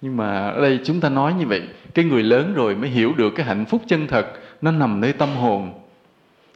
nhưng 0.00 0.16
mà 0.16 0.48
ở 0.48 0.60
đây 0.60 0.80
chúng 0.84 1.00
ta 1.00 1.08
nói 1.08 1.34
như 1.34 1.46
vậy, 1.46 1.62
cái 1.94 2.04
người 2.04 2.22
lớn 2.22 2.54
rồi 2.54 2.74
mới 2.74 2.90
hiểu 2.90 3.12
được 3.16 3.30
cái 3.30 3.46
hạnh 3.46 3.64
phúc 3.64 3.82
chân 3.86 4.06
thật, 4.06 4.26
nó 4.62 4.70
nằm 4.70 5.00
nơi 5.00 5.12
tâm 5.12 5.28
hồn, 5.28 5.72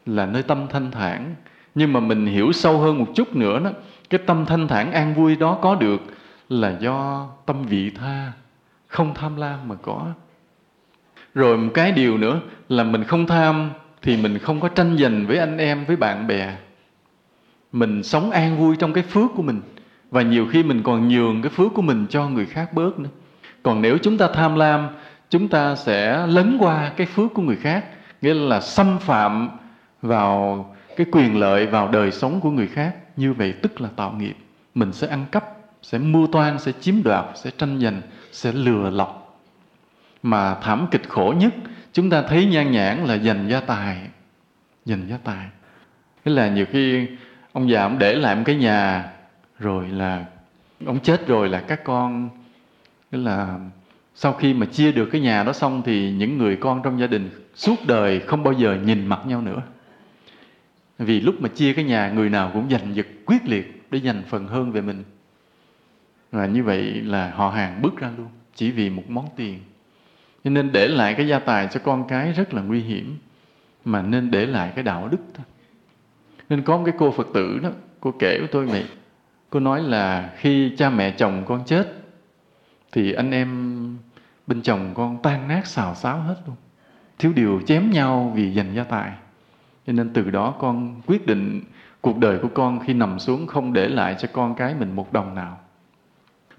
là 0.06 0.26
nơi 0.26 0.42
tâm 0.42 0.66
thanh 0.70 0.90
thản. 0.90 1.34
Nhưng 1.74 1.92
mà 1.92 2.00
mình 2.00 2.26
hiểu 2.26 2.52
sâu 2.52 2.78
hơn 2.78 2.98
một 2.98 3.06
chút 3.14 3.36
nữa 3.36 3.60
đó, 3.64 3.70
cái 4.10 4.20
tâm 4.26 4.46
thanh 4.46 4.68
thản 4.68 4.92
an 4.92 5.14
vui 5.14 5.36
đó 5.36 5.58
có 5.62 5.74
được 5.74 6.00
là 6.48 6.76
do 6.80 7.28
tâm 7.46 7.62
vị 7.62 7.90
tha, 7.90 8.32
không 8.86 9.14
tham 9.14 9.36
lam 9.36 9.68
mà 9.68 9.74
có. 9.74 10.06
Rồi 11.34 11.58
một 11.58 11.70
cái 11.74 11.92
điều 11.92 12.18
nữa 12.18 12.40
là 12.68 12.84
mình 12.84 13.04
không 13.04 13.26
tham 13.26 13.70
thì 14.02 14.16
mình 14.16 14.38
không 14.38 14.60
có 14.60 14.68
tranh 14.68 14.96
giành 14.98 15.26
với 15.26 15.38
anh 15.38 15.58
em, 15.58 15.84
với 15.84 15.96
bạn 15.96 16.26
bè. 16.26 16.56
Mình 17.72 18.02
sống 18.02 18.30
an 18.30 18.58
vui 18.58 18.76
trong 18.76 18.92
cái 18.92 19.04
phước 19.04 19.30
của 19.36 19.42
mình, 19.42 19.60
và 20.10 20.22
nhiều 20.22 20.46
khi 20.50 20.62
mình 20.62 20.82
còn 20.82 21.08
nhường 21.08 21.42
cái 21.42 21.50
phước 21.50 21.74
của 21.74 21.82
mình 21.82 22.06
cho 22.10 22.28
người 22.28 22.46
khác 22.46 22.74
bớt 22.74 22.98
nữa 22.98 23.08
còn 23.62 23.82
nếu 23.82 23.99
chúng 23.99 24.19
ta 24.19 24.28
tham 24.35 24.55
lam, 24.55 24.89
chúng 25.31 25.49
ta 25.49 25.77
sẽ 25.77 26.27
lấn 26.27 26.57
qua 26.61 26.93
cái 26.97 27.07
phước 27.07 27.35
của 27.35 27.43
người 27.43 27.57
khác, 27.57 27.85
nghĩa 28.23 28.35
là 28.35 28.61
xâm 28.61 28.99
phạm 28.99 29.51
vào 30.03 30.66
cái 30.97 31.07
quyền 31.12 31.37
lợi 31.37 31.66
vào 31.66 31.89
đời 31.89 32.11
sống 32.11 32.41
của 32.41 32.51
người 32.51 32.66
khác. 32.66 32.97
Như 33.16 33.32
vậy 33.32 33.55
tức 33.62 33.81
là 33.81 33.89
tạo 33.97 34.12
nghiệp. 34.12 34.37
Mình 34.74 34.93
sẽ 34.93 35.07
ăn 35.07 35.27
cắp, 35.32 35.45
sẽ 35.82 35.99
mưu 35.99 36.27
toan, 36.27 36.59
sẽ 36.59 36.73
chiếm 36.81 37.03
đoạt, 37.03 37.24
sẽ 37.35 37.51
tranh 37.59 37.81
giành, 37.81 38.03
sẽ 38.32 38.53
lừa 38.53 38.91
lọc. 38.91 39.41
Mà 40.23 40.55
thảm 40.55 40.87
kịch 40.91 41.09
khổ 41.09 41.35
nhất, 41.37 41.55
chúng 41.93 42.11
ta 42.11 42.23
thấy 42.23 42.47
nhan 42.47 42.70
nhãn 42.70 43.05
là 43.05 43.19
giành 43.19 43.49
gia 43.49 43.61
tài. 43.61 43.97
Giành 44.85 45.09
gia 45.09 45.16
tài. 45.24 45.47
Tức 46.24 46.32
là 46.32 46.49
nhiều 46.49 46.66
khi 46.73 47.07
ông 47.53 47.70
già 47.70 47.82
ông 47.82 47.99
để 47.99 48.15
lại 48.15 48.37
một 48.37 48.43
cái 48.45 48.57
nhà, 48.57 49.11
rồi 49.59 49.89
là 49.89 50.24
ông 50.87 51.01
chết 51.01 51.27
rồi 51.27 51.49
là 51.49 51.61
các 51.61 51.85
con 51.85 52.28
tức 53.11 53.19
là 53.19 53.59
sau 54.15 54.32
khi 54.32 54.55
mà 54.55 54.66
chia 54.66 54.93
được 54.93 55.09
cái 55.12 55.20
nhà 55.20 55.43
đó 55.43 55.53
xong 55.53 55.82
thì 55.85 56.12
những 56.12 56.39
người 56.39 56.57
con 56.57 56.82
trong 56.82 57.01
gia 57.01 57.07
đình 57.07 57.31
suốt 57.55 57.77
đời 57.87 58.20
không 58.20 58.43
bao 58.43 58.53
giờ 58.53 58.78
nhìn 58.85 59.07
mặt 59.07 59.20
nhau 59.27 59.43
nữa. 59.43 59.62
Vì 60.99 61.20
lúc 61.20 61.35
mà 61.41 61.49
chia 61.49 61.73
cái 61.73 61.85
nhà, 61.85 62.11
người 62.11 62.28
nào 62.28 62.51
cũng 62.55 62.70
giành 62.70 62.95
giật 62.95 63.07
quyết 63.27 63.49
liệt 63.49 63.82
để 63.91 64.01
giành 64.01 64.23
phần 64.28 64.47
hơn 64.47 64.73
về 64.73 64.81
mình. 64.81 65.05
Và 66.32 66.47
như 66.47 66.62
vậy 66.62 66.82
là 66.82 67.31
họ 67.31 67.51
hàng 67.51 67.82
bước 67.82 67.97
ra 67.97 68.11
luôn, 68.19 68.28
chỉ 68.55 68.70
vì 68.70 68.91
một 68.91 69.03
món 69.09 69.27
tiền. 69.37 69.59
Cho 70.45 70.51
nên 70.51 70.73
để 70.73 70.89
lại 70.89 71.15
cái 71.15 71.28
gia 71.28 71.39
tài 71.39 71.69
cho 71.73 71.81
con 71.85 72.09
cái 72.09 72.32
rất 72.32 72.55
là 72.55 72.62
nguy 72.62 72.81
hiểm, 72.81 73.19
mà 73.85 74.03
nên 74.03 74.31
để 74.31 74.47
lại 74.47 74.73
cái 74.74 74.85
đạo 74.85 75.09
đức 75.09 75.20
thôi. 75.35 75.45
Nên 76.49 76.62
có 76.62 76.77
một 76.77 76.82
cái 76.87 76.95
cô 76.99 77.11
phật 77.11 77.27
tử 77.35 77.61
đó, 77.62 77.70
cô 78.01 78.15
kể 78.19 78.39
với 78.39 78.49
tôi 78.49 78.66
vậy. 78.66 78.85
Cô 79.51 79.61
nói 79.61 79.82
là 79.82 80.31
khi 80.37 80.73
cha 80.77 80.91
mẹ 80.91 81.11
chồng 81.11 81.45
con 81.47 81.62
chết 81.66 81.99
thì 82.92 83.12
anh 83.12 83.30
em 83.30 83.98
bên 84.46 84.62
chồng 84.62 84.90
con 84.94 85.22
tan 85.22 85.48
nát 85.48 85.66
xào 85.66 85.94
xáo 85.94 86.20
hết 86.20 86.36
luôn. 86.46 86.56
Thiếu 87.18 87.32
điều 87.32 87.60
chém 87.66 87.90
nhau 87.90 88.32
vì 88.34 88.54
giành 88.54 88.74
gia 88.74 88.84
tài. 88.84 89.12
Cho 89.86 89.92
nên 89.92 90.12
từ 90.12 90.30
đó 90.30 90.54
con 90.58 91.00
quyết 91.06 91.26
định 91.26 91.62
cuộc 92.00 92.18
đời 92.18 92.38
của 92.38 92.48
con 92.54 92.80
khi 92.80 92.94
nằm 92.94 93.18
xuống 93.18 93.46
không 93.46 93.72
để 93.72 93.88
lại 93.88 94.16
cho 94.18 94.28
con 94.32 94.54
cái 94.54 94.74
mình 94.74 94.96
một 94.96 95.12
đồng 95.12 95.34
nào. 95.34 95.58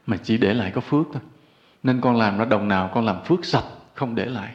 Mà 0.05 0.17
chỉ 0.23 0.37
để 0.37 0.53
lại 0.53 0.71
có 0.71 0.81
phước 0.81 1.07
thôi. 1.13 1.21
Nên 1.83 2.01
con 2.01 2.15
làm 2.15 2.37
ra 2.37 2.45
đồng 2.45 2.67
nào, 2.67 2.89
con 2.93 3.05
làm 3.05 3.23
phước 3.23 3.45
sạch, 3.45 3.65
không 3.93 4.15
để 4.15 4.25
lại. 4.25 4.51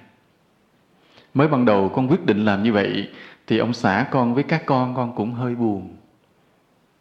Mới 1.34 1.48
ban 1.48 1.64
đầu 1.64 1.88
con 1.94 2.08
quyết 2.08 2.26
định 2.26 2.44
làm 2.44 2.62
như 2.62 2.72
vậy, 2.72 3.08
thì 3.46 3.58
ông 3.58 3.72
xã 3.72 4.06
con 4.10 4.34
với 4.34 4.42
các 4.42 4.62
con 4.66 4.94
con 4.94 5.16
cũng 5.16 5.32
hơi 5.32 5.54
buồn. 5.54 5.96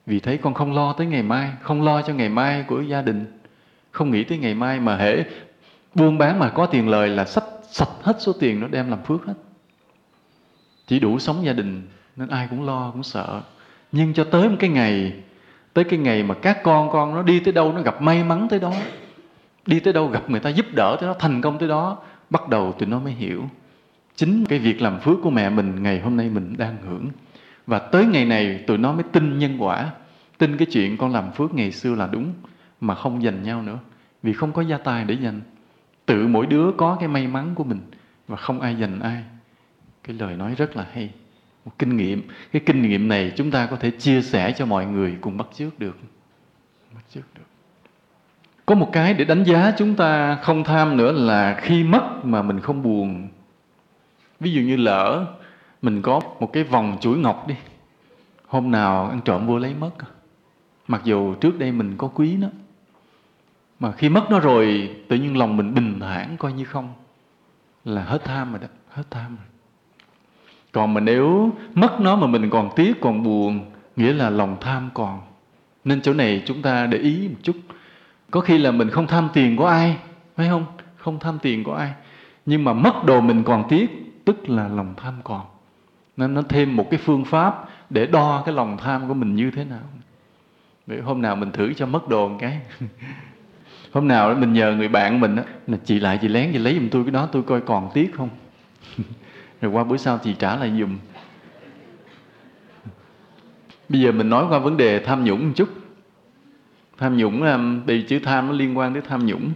Vì 0.05 0.19
thấy 0.19 0.37
con 0.37 0.53
không 0.53 0.73
lo 0.73 0.93
tới 0.93 1.07
ngày 1.07 1.23
mai, 1.23 1.51
không 1.61 1.81
lo 1.81 2.01
cho 2.01 2.13
ngày 2.13 2.29
mai 2.29 2.63
của 2.67 2.81
gia 2.81 3.01
đình 3.01 3.25
không 3.95 4.11
nghĩ 4.11 4.23
tới 4.23 4.37
ngày 4.37 4.53
mai 4.53 4.79
mà 4.79 4.97
hễ 4.97 5.23
buôn 5.95 6.17
bán 6.17 6.39
mà 6.39 6.49
có 6.49 6.65
tiền 6.65 6.89
lời 6.89 7.09
là 7.09 7.25
sách 7.25 7.43
sạch 7.71 7.89
hết 8.01 8.17
số 8.19 8.33
tiền 8.39 8.59
nó 8.59 8.67
đem 8.67 8.89
làm 8.89 9.03
phước 9.03 9.25
hết. 9.25 9.33
Chỉ 10.87 10.99
đủ 10.99 11.19
sống 11.19 11.45
gia 11.45 11.53
đình 11.53 11.81
nên 12.15 12.29
ai 12.29 12.47
cũng 12.49 12.65
lo, 12.65 12.91
cũng 12.91 13.03
sợ. 13.03 13.41
Nhưng 13.91 14.13
cho 14.13 14.23
tới 14.23 14.49
một 14.49 14.55
cái 14.59 14.69
ngày, 14.69 15.13
tới 15.73 15.83
cái 15.83 15.99
ngày 15.99 16.23
mà 16.23 16.35
các 16.41 16.63
con 16.63 16.89
con 16.91 17.15
nó 17.15 17.21
đi 17.21 17.39
tới 17.39 17.53
đâu, 17.53 17.73
nó 17.73 17.81
gặp 17.81 18.01
may 18.01 18.23
mắn 18.23 18.47
tới 18.49 18.59
đó, 18.59 18.73
đi 19.65 19.79
tới 19.79 19.93
đâu 19.93 20.07
gặp 20.07 20.29
người 20.29 20.39
ta 20.39 20.49
giúp 20.49 20.65
đỡ 20.75 20.97
tới 20.99 21.07
đó, 21.07 21.15
thành 21.19 21.41
công 21.41 21.57
tới 21.57 21.69
đó, 21.69 21.97
bắt 22.29 22.49
đầu 22.49 22.75
tụi 22.79 22.87
nó 22.87 22.99
mới 22.99 23.13
hiểu 23.13 23.43
chính 24.15 24.45
cái 24.45 24.59
việc 24.59 24.81
làm 24.81 24.99
phước 24.99 25.17
của 25.23 25.29
mẹ 25.29 25.49
mình 25.49 25.83
ngày 25.83 25.99
hôm 25.99 26.17
nay 26.17 26.29
mình 26.29 26.55
đang 26.57 26.77
hưởng. 26.87 27.07
Và 27.67 27.79
tới 27.79 28.05
ngày 28.05 28.25
này 28.25 28.63
tụi 28.67 28.77
nó 28.77 28.93
mới 28.93 29.03
tin 29.11 29.39
nhân 29.39 29.57
quả, 29.59 29.89
tin 30.37 30.57
cái 30.57 30.67
chuyện 30.71 30.97
con 30.97 31.13
làm 31.13 31.31
phước 31.31 31.53
ngày 31.53 31.71
xưa 31.71 31.95
là 31.95 32.07
đúng 32.07 32.33
mà 32.87 32.95
không 32.95 33.23
dành 33.23 33.43
nhau 33.43 33.61
nữa. 33.61 33.79
Vì 34.23 34.33
không 34.33 34.53
có 34.53 34.61
gia 34.61 34.77
tài 34.77 35.03
để 35.05 35.13
dành 35.13 35.41
tự 36.05 36.27
mỗi 36.27 36.45
đứa 36.45 36.71
có 36.77 36.97
cái 36.99 37.07
may 37.07 37.27
mắn 37.27 37.55
của 37.55 37.63
mình 37.63 37.81
và 38.27 38.37
không 38.37 38.61
ai 38.61 38.75
dành 38.75 38.99
ai. 38.99 39.23
Cái 40.03 40.15
lời 40.19 40.35
nói 40.35 40.55
rất 40.55 40.75
là 40.75 40.87
hay. 40.93 41.09
Một 41.65 41.71
kinh 41.79 41.97
nghiệm. 41.97 42.27
Cái 42.51 42.61
kinh 42.65 42.81
nghiệm 42.81 43.07
này 43.07 43.31
chúng 43.35 43.51
ta 43.51 43.65
có 43.65 43.75
thể 43.75 43.91
chia 43.91 44.21
sẻ 44.21 44.51
cho 44.51 44.65
mọi 44.65 44.85
người 44.85 45.17
cùng 45.21 45.37
bắt 45.37 45.47
chước 45.53 45.79
được. 45.79 45.97
Bắt 46.95 47.01
chước 47.09 47.23
được. 47.35 47.41
Có 48.65 48.75
một 48.75 48.89
cái 48.91 49.13
để 49.13 49.25
đánh 49.25 49.43
giá 49.43 49.71
chúng 49.77 49.95
ta 49.95 50.35
không 50.35 50.63
tham 50.63 50.97
nữa 50.97 51.11
là 51.11 51.59
khi 51.61 51.83
mất 51.83 52.25
mà 52.25 52.41
mình 52.41 52.59
không 52.59 52.83
buồn. 52.83 53.27
Ví 54.39 54.51
dụ 54.51 54.61
như 54.61 54.75
lỡ 54.75 55.25
mình 55.81 56.01
có 56.01 56.21
một 56.39 56.53
cái 56.53 56.63
vòng 56.63 56.97
chuỗi 57.01 57.17
ngọc 57.17 57.47
đi. 57.47 57.55
Hôm 58.47 58.71
nào 58.71 59.09
ăn 59.09 59.21
trộm 59.25 59.47
vô 59.47 59.57
lấy 59.57 59.73
mất. 59.79 59.91
Mặc 60.87 61.01
dù 61.03 61.33
trước 61.33 61.59
đây 61.59 61.71
mình 61.71 61.95
có 61.97 62.07
quý 62.07 62.35
nó 62.35 62.47
mà 63.79 63.91
khi 63.91 64.09
mất 64.09 64.31
nó 64.31 64.39
rồi, 64.39 64.95
tự 65.07 65.15
nhiên 65.15 65.37
lòng 65.37 65.57
mình 65.57 65.73
bình 65.73 65.99
thản 65.99 66.37
coi 66.37 66.53
như 66.53 66.65
không. 66.65 66.93
Là 67.85 68.03
hết 68.03 68.23
tham 68.23 68.51
rồi 68.51 68.59
đó, 68.61 68.67
hết 68.89 69.03
tham 69.09 69.35
rồi. 69.35 69.45
Còn 70.71 70.93
mà 70.93 71.01
nếu 71.01 71.51
mất 71.75 72.01
nó 72.01 72.15
mà 72.15 72.27
mình 72.27 72.49
còn 72.49 72.69
tiếc, 72.75 73.01
còn 73.01 73.23
buồn, 73.23 73.71
nghĩa 73.95 74.13
là 74.13 74.29
lòng 74.29 74.57
tham 74.61 74.89
còn. 74.93 75.21
Nên 75.83 76.01
chỗ 76.01 76.13
này 76.13 76.43
chúng 76.45 76.61
ta 76.61 76.85
để 76.85 76.97
ý 76.97 77.27
một 77.27 77.39
chút. 77.43 77.55
Có 78.31 78.39
khi 78.39 78.57
là 78.57 78.71
mình 78.71 78.89
không 78.89 79.07
tham 79.07 79.29
tiền 79.33 79.55
của 79.55 79.65
ai, 79.65 79.97
phải 80.35 80.47
không? 80.49 80.65
Không 80.97 81.19
tham 81.19 81.39
tiền 81.41 81.63
của 81.63 81.73
ai. 81.73 81.93
Nhưng 82.45 82.63
mà 82.63 82.73
mất 82.73 83.05
đồ 83.05 83.21
mình 83.21 83.43
còn 83.43 83.63
tiếc, 83.69 83.89
tức 84.25 84.49
là 84.49 84.67
lòng 84.67 84.93
tham 84.97 85.13
còn. 85.23 85.41
Nên 86.17 86.33
nó 86.33 86.41
thêm 86.41 86.75
một 86.75 86.87
cái 86.91 86.99
phương 87.03 87.25
pháp 87.25 87.69
để 87.89 88.05
đo 88.05 88.43
cái 88.45 88.55
lòng 88.55 88.77
tham 88.77 89.07
của 89.07 89.13
mình 89.13 89.35
như 89.35 89.51
thế 89.51 89.65
nào. 89.65 89.83
Vậy 90.87 91.01
hôm 91.01 91.21
nào 91.21 91.35
mình 91.35 91.51
thử 91.51 91.73
cho 91.73 91.85
mất 91.85 92.09
đồ 92.09 92.27
một 92.29 92.37
cái. 92.39 92.59
hôm 93.95 94.07
nào 94.07 94.29
đó 94.29 94.39
mình 94.39 94.53
nhờ 94.53 94.75
người 94.75 94.87
bạn 94.87 95.19
mình 95.19 95.35
á. 95.35 95.43
Là 95.67 95.77
chị 95.85 95.99
lại 95.99 96.19
chị 96.21 96.27
lén 96.27 96.49
chị 96.53 96.59
lấy 96.59 96.73
giùm 96.73 96.89
tôi 96.89 97.03
cái 97.03 97.11
đó 97.11 97.29
tôi 97.31 97.43
coi 97.43 97.61
còn 97.61 97.89
tiếc 97.93 98.13
không? 98.13 98.29
Rồi 99.61 99.71
qua 99.71 99.83
bữa 99.83 99.97
sau 99.97 100.17
chị 100.17 100.35
trả 100.39 100.55
lại 100.55 100.71
giùm. 100.79 100.97
Bây 103.89 104.01
giờ 104.01 104.11
mình 104.11 104.29
nói 104.29 104.45
qua 104.49 104.59
vấn 104.59 104.77
đề 104.77 104.99
tham 104.99 105.23
nhũng 105.23 105.47
một 105.47 105.53
chút. 105.55 105.69
Tham 106.97 107.17
nhũng 107.17 107.43
vì 107.85 108.01
chữ 108.01 108.19
tham 108.19 108.47
nó 108.47 108.53
liên 108.53 108.77
quan 108.77 108.93
đến 108.93 109.03
tham 109.07 109.25
nhũng. 109.25 109.51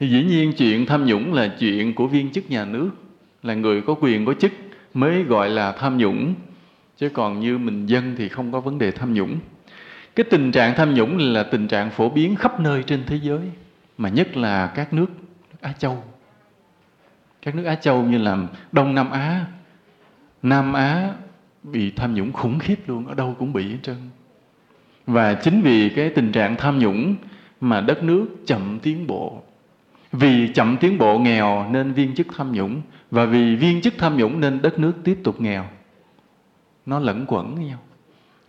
Thì 0.00 0.08
dĩ 0.10 0.24
nhiên 0.24 0.52
chuyện 0.58 0.86
tham 0.86 1.06
nhũng 1.06 1.34
là 1.34 1.48
chuyện 1.58 1.94
của 1.94 2.06
viên 2.06 2.32
chức 2.32 2.50
nhà 2.50 2.64
nước 2.64 2.90
là 3.42 3.54
người 3.54 3.82
có 3.82 3.94
quyền 4.00 4.24
có 4.24 4.34
chức 4.34 4.52
mới 4.94 5.22
gọi 5.22 5.50
là 5.50 5.72
tham 5.72 5.98
nhũng. 5.98 6.34
Chứ 6.96 7.08
còn 7.08 7.40
như 7.40 7.58
mình 7.58 7.86
dân 7.86 8.14
thì 8.18 8.28
không 8.28 8.52
có 8.52 8.60
vấn 8.60 8.78
đề 8.78 8.90
tham 8.90 9.14
nhũng 9.14 9.38
cái 10.20 10.30
tình 10.30 10.52
trạng 10.52 10.74
tham 10.74 10.94
nhũng 10.94 11.18
là 11.18 11.42
tình 11.42 11.68
trạng 11.68 11.90
phổ 11.90 12.08
biến 12.08 12.36
khắp 12.36 12.60
nơi 12.60 12.82
trên 12.82 13.04
thế 13.06 13.16
giới, 13.22 13.40
mà 13.98 14.08
nhất 14.08 14.36
là 14.36 14.66
các 14.66 14.92
nước 14.92 15.06
Á 15.60 15.72
Châu. 15.72 16.02
Các 17.42 17.54
nước 17.54 17.64
Á 17.64 17.74
Châu 17.74 18.02
như 18.02 18.18
là 18.18 18.38
Đông 18.72 18.94
Nam 18.94 19.10
Á 19.10 19.46
Nam 20.42 20.72
Á 20.72 21.14
bị 21.62 21.90
tham 21.90 22.14
nhũng 22.14 22.32
khủng 22.32 22.58
khiếp 22.58 22.76
luôn, 22.86 23.06
ở 23.06 23.14
đâu 23.14 23.36
cũng 23.38 23.52
bị 23.52 23.70
hết 23.70 23.78
trơn. 23.82 23.96
Và 25.06 25.34
chính 25.34 25.62
vì 25.62 25.88
cái 25.88 26.10
tình 26.10 26.32
trạng 26.32 26.56
tham 26.56 26.78
nhũng 26.78 27.16
mà 27.60 27.80
đất 27.80 28.02
nước 28.02 28.26
chậm 28.46 28.78
tiến 28.82 29.06
bộ. 29.06 29.42
Vì 30.12 30.48
chậm 30.48 30.76
tiến 30.76 30.98
bộ 30.98 31.18
nghèo 31.18 31.66
nên 31.70 31.92
viên 31.92 32.14
chức 32.14 32.26
tham 32.36 32.52
nhũng, 32.52 32.82
và 33.10 33.24
vì 33.24 33.56
viên 33.56 33.80
chức 33.80 33.94
tham 33.98 34.16
nhũng 34.16 34.40
nên 34.40 34.62
đất 34.62 34.78
nước 34.78 34.92
tiếp 35.04 35.18
tục 35.24 35.40
nghèo. 35.40 35.64
Nó 36.86 36.98
lẫn 36.98 37.24
quẩn 37.28 37.54
với 37.54 37.64
nhau 37.64 37.78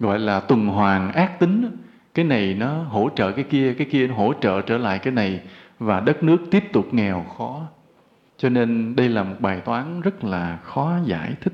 gọi 0.01 0.19
là 0.19 0.39
tuần 0.39 0.67
hoàn 0.67 1.11
ác 1.11 1.39
tính 1.39 1.77
cái 2.13 2.25
này 2.25 2.53
nó 2.53 2.83
hỗ 2.83 3.09
trợ 3.15 3.31
cái 3.31 3.43
kia 3.43 3.73
cái 3.73 3.87
kia 3.91 4.07
nó 4.07 4.15
hỗ 4.15 4.33
trợ 4.41 4.61
trở 4.61 4.77
lại 4.77 4.99
cái 4.99 5.13
này 5.13 5.41
và 5.79 5.99
đất 5.99 6.23
nước 6.23 6.37
tiếp 6.51 6.63
tục 6.73 6.93
nghèo 6.93 7.25
khó. 7.37 7.61
Cho 8.37 8.49
nên 8.49 8.95
đây 8.95 9.09
là 9.09 9.23
một 9.23 9.35
bài 9.39 9.61
toán 9.65 10.01
rất 10.01 10.23
là 10.23 10.57
khó 10.63 10.97
giải 11.05 11.33
thích 11.41 11.53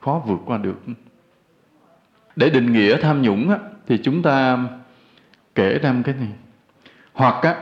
khó 0.00 0.22
vượt 0.26 0.40
qua 0.46 0.58
được. 0.58 0.80
Để 2.36 2.50
định 2.50 2.72
nghĩa 2.72 3.00
tham 3.00 3.22
nhũng 3.22 3.50
á, 3.50 3.58
thì 3.86 3.98
chúng 4.02 4.22
ta 4.22 4.58
kể 5.54 5.78
ra 5.78 5.94
cái 6.04 6.14
này. 6.14 6.28
Hoặc 7.12 7.42
á, 7.42 7.54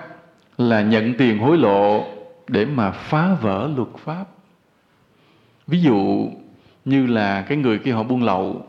là 0.59 0.82
nhận 0.82 1.15
tiền 1.15 1.39
hối 1.39 1.59
lộ 1.59 2.05
để 2.48 2.65
mà 2.66 2.90
phá 2.90 3.35
vỡ 3.35 3.70
luật 3.77 3.89
pháp. 3.98 4.24
Ví 5.66 5.81
dụ 5.81 6.31
như 6.85 7.07
là 7.07 7.43
cái 7.43 7.59
người 7.59 7.78
kia 7.78 7.93
họ 7.93 8.03
buôn 8.03 8.23
lậu 8.23 8.65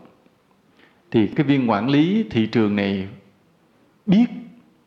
thì 1.11 1.27
cái 1.27 1.45
viên 1.45 1.69
quản 1.69 1.89
lý 1.89 2.25
thị 2.29 2.45
trường 2.45 2.75
này 2.75 3.07
biết 4.05 4.25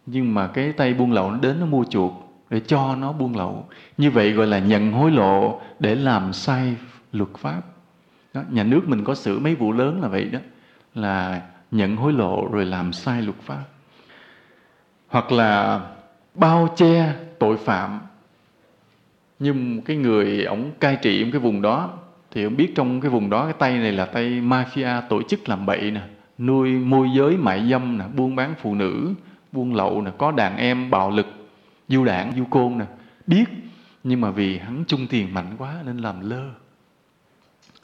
nhưng 0.06 0.34
mà 0.34 0.46
cái 0.46 0.72
tay 0.72 0.94
buôn 0.94 1.12
lậu 1.12 1.30
nó 1.30 1.38
đến 1.38 1.60
nó 1.60 1.66
mua 1.66 1.84
chuộc 1.84 2.30
để 2.50 2.60
cho 2.60 2.96
nó 2.96 3.12
buôn 3.12 3.36
lậu. 3.36 3.68
Như 3.98 4.10
vậy 4.10 4.32
gọi 4.32 4.46
là 4.46 4.58
nhận 4.58 4.92
hối 4.92 5.10
lộ 5.10 5.60
để 5.78 5.94
làm 5.94 6.32
sai 6.32 6.76
luật 7.12 7.30
pháp. 7.38 7.62
Đó, 8.34 8.42
nhà 8.50 8.62
nước 8.64 8.88
mình 8.88 9.04
có 9.04 9.14
xử 9.14 9.38
mấy 9.38 9.54
vụ 9.54 9.72
lớn 9.72 10.00
là 10.02 10.08
vậy 10.08 10.24
đó 10.24 10.38
là 10.94 11.42
nhận 11.70 11.96
hối 11.96 12.12
lộ 12.12 12.48
rồi 12.52 12.64
làm 12.64 12.92
sai 12.92 13.22
luật 13.22 13.38
pháp. 13.38 13.64
Hoặc 15.08 15.32
là 15.32 15.80
bao 16.34 16.74
che 16.76 17.14
tội 17.38 17.56
phạm. 17.56 18.00
Nhưng 19.38 19.82
cái 19.82 19.96
người 19.96 20.44
ổng 20.44 20.70
cai 20.80 20.96
trị 21.02 21.30
cái 21.30 21.40
vùng 21.40 21.62
đó 21.62 21.98
thì 22.30 22.44
ông 22.44 22.56
biết 22.56 22.72
trong 22.74 23.00
cái 23.00 23.10
vùng 23.10 23.30
đó, 23.30 23.44
cái 23.44 23.54
tay 23.58 23.78
này 23.78 23.92
là 23.92 24.04
tay 24.04 24.24
mafia 24.24 25.02
tổ 25.08 25.22
chức 25.22 25.48
làm 25.48 25.66
bậy 25.66 25.90
nè, 25.90 26.00
nuôi 26.38 26.70
môi 26.70 27.08
giới 27.16 27.36
mại 27.36 27.68
dâm 27.70 27.98
nè, 27.98 28.04
buôn 28.16 28.36
bán 28.36 28.54
phụ 28.62 28.74
nữ, 28.74 29.14
buôn 29.52 29.74
lậu 29.74 30.02
nè, 30.02 30.10
có 30.18 30.32
đàn 30.32 30.56
em, 30.56 30.90
bạo 30.90 31.10
lực, 31.10 31.26
du 31.88 32.04
đảng, 32.04 32.32
du 32.36 32.44
côn 32.44 32.78
nè. 32.78 32.84
Biết, 33.26 33.44
nhưng 34.04 34.20
mà 34.20 34.30
vì 34.30 34.58
hắn 34.58 34.84
chung 34.86 35.06
tiền 35.06 35.34
mạnh 35.34 35.54
quá 35.58 35.74
nên 35.86 35.98
làm 35.98 36.30
lơ. 36.30 36.50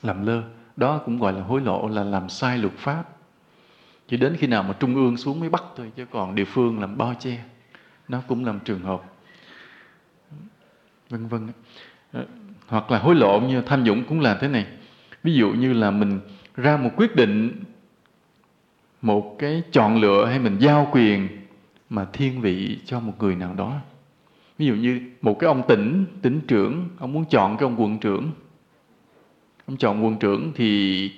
Làm 0.03 0.27
lơ, 0.27 0.43
đó 0.77 1.01
cũng 1.05 1.19
gọi 1.19 1.33
là 1.33 1.43
hối 1.43 1.61
lộ, 1.61 1.89
là 1.89 2.05
làm 2.05 2.29
sai 2.29 2.59
luật 2.59 2.75
pháp. 2.77 3.05
Chỉ 4.09 4.17
đến 4.17 4.37
khi 4.39 4.47
nào 4.47 4.63
mà 4.63 4.75
trung 4.81 4.95
ương 4.95 5.17
xuống 5.17 5.41
mới 5.41 5.49
bắt 5.49 5.65
thôi, 5.77 5.93
chứ 5.97 6.07
còn 6.11 6.35
địa 6.35 6.45
phương 6.45 6.81
làm 6.81 6.99
bao 6.99 7.15
che, 7.15 7.39
nó 8.09 8.23
cũng 8.29 8.45
làm 8.45 8.61
trường 8.61 8.81
hợp. 8.81 9.03
Vân 11.11 11.27
vân 11.27 11.49
hoặc 12.67 12.91
là 12.91 12.99
hối 12.99 13.15
lộ 13.15 13.41
như 13.41 13.61
tham 13.61 13.85
nhũng 13.85 14.05
cũng 14.05 14.21
là 14.21 14.39
thế 14.41 14.49
này. 14.49 14.67
Ví 15.23 15.35
dụ 15.35 15.51
như 15.51 15.73
là 15.73 15.91
mình 15.91 16.21
ra 16.57 16.77
một 16.77 16.91
quyết 16.97 17.17
định, 17.17 17.65
một 19.03 19.37
cái 19.39 19.63
chọn 19.73 20.01
lựa 20.01 20.27
hay 20.27 20.39
mình 20.39 20.57
giao 20.59 20.89
quyền 20.93 21.29
mà 21.91 22.07
thiên 22.13 22.41
vị 22.41 22.79
cho 22.85 23.01
một 23.01 23.13
người 23.19 23.37
nào 23.37 23.55
đó. 23.55 23.81
Ví 24.59 24.67
dụ 24.67 24.75
như 24.75 25.01
một 25.23 25.39
cái 25.39 25.49
ông 25.49 25.63
tỉnh 25.69 26.05
tỉnh 26.23 26.41
trưởng, 26.41 26.89
ông 26.99 27.13
muốn 27.13 27.25
chọn 27.31 27.57
cái 27.57 27.67
ông 27.67 27.83
quận 27.83 27.99
trưởng. 27.99 28.31
Ông 29.67 29.77
chọn 29.77 30.05
quận 30.05 30.17
trưởng 30.17 30.53
thì 30.55 31.11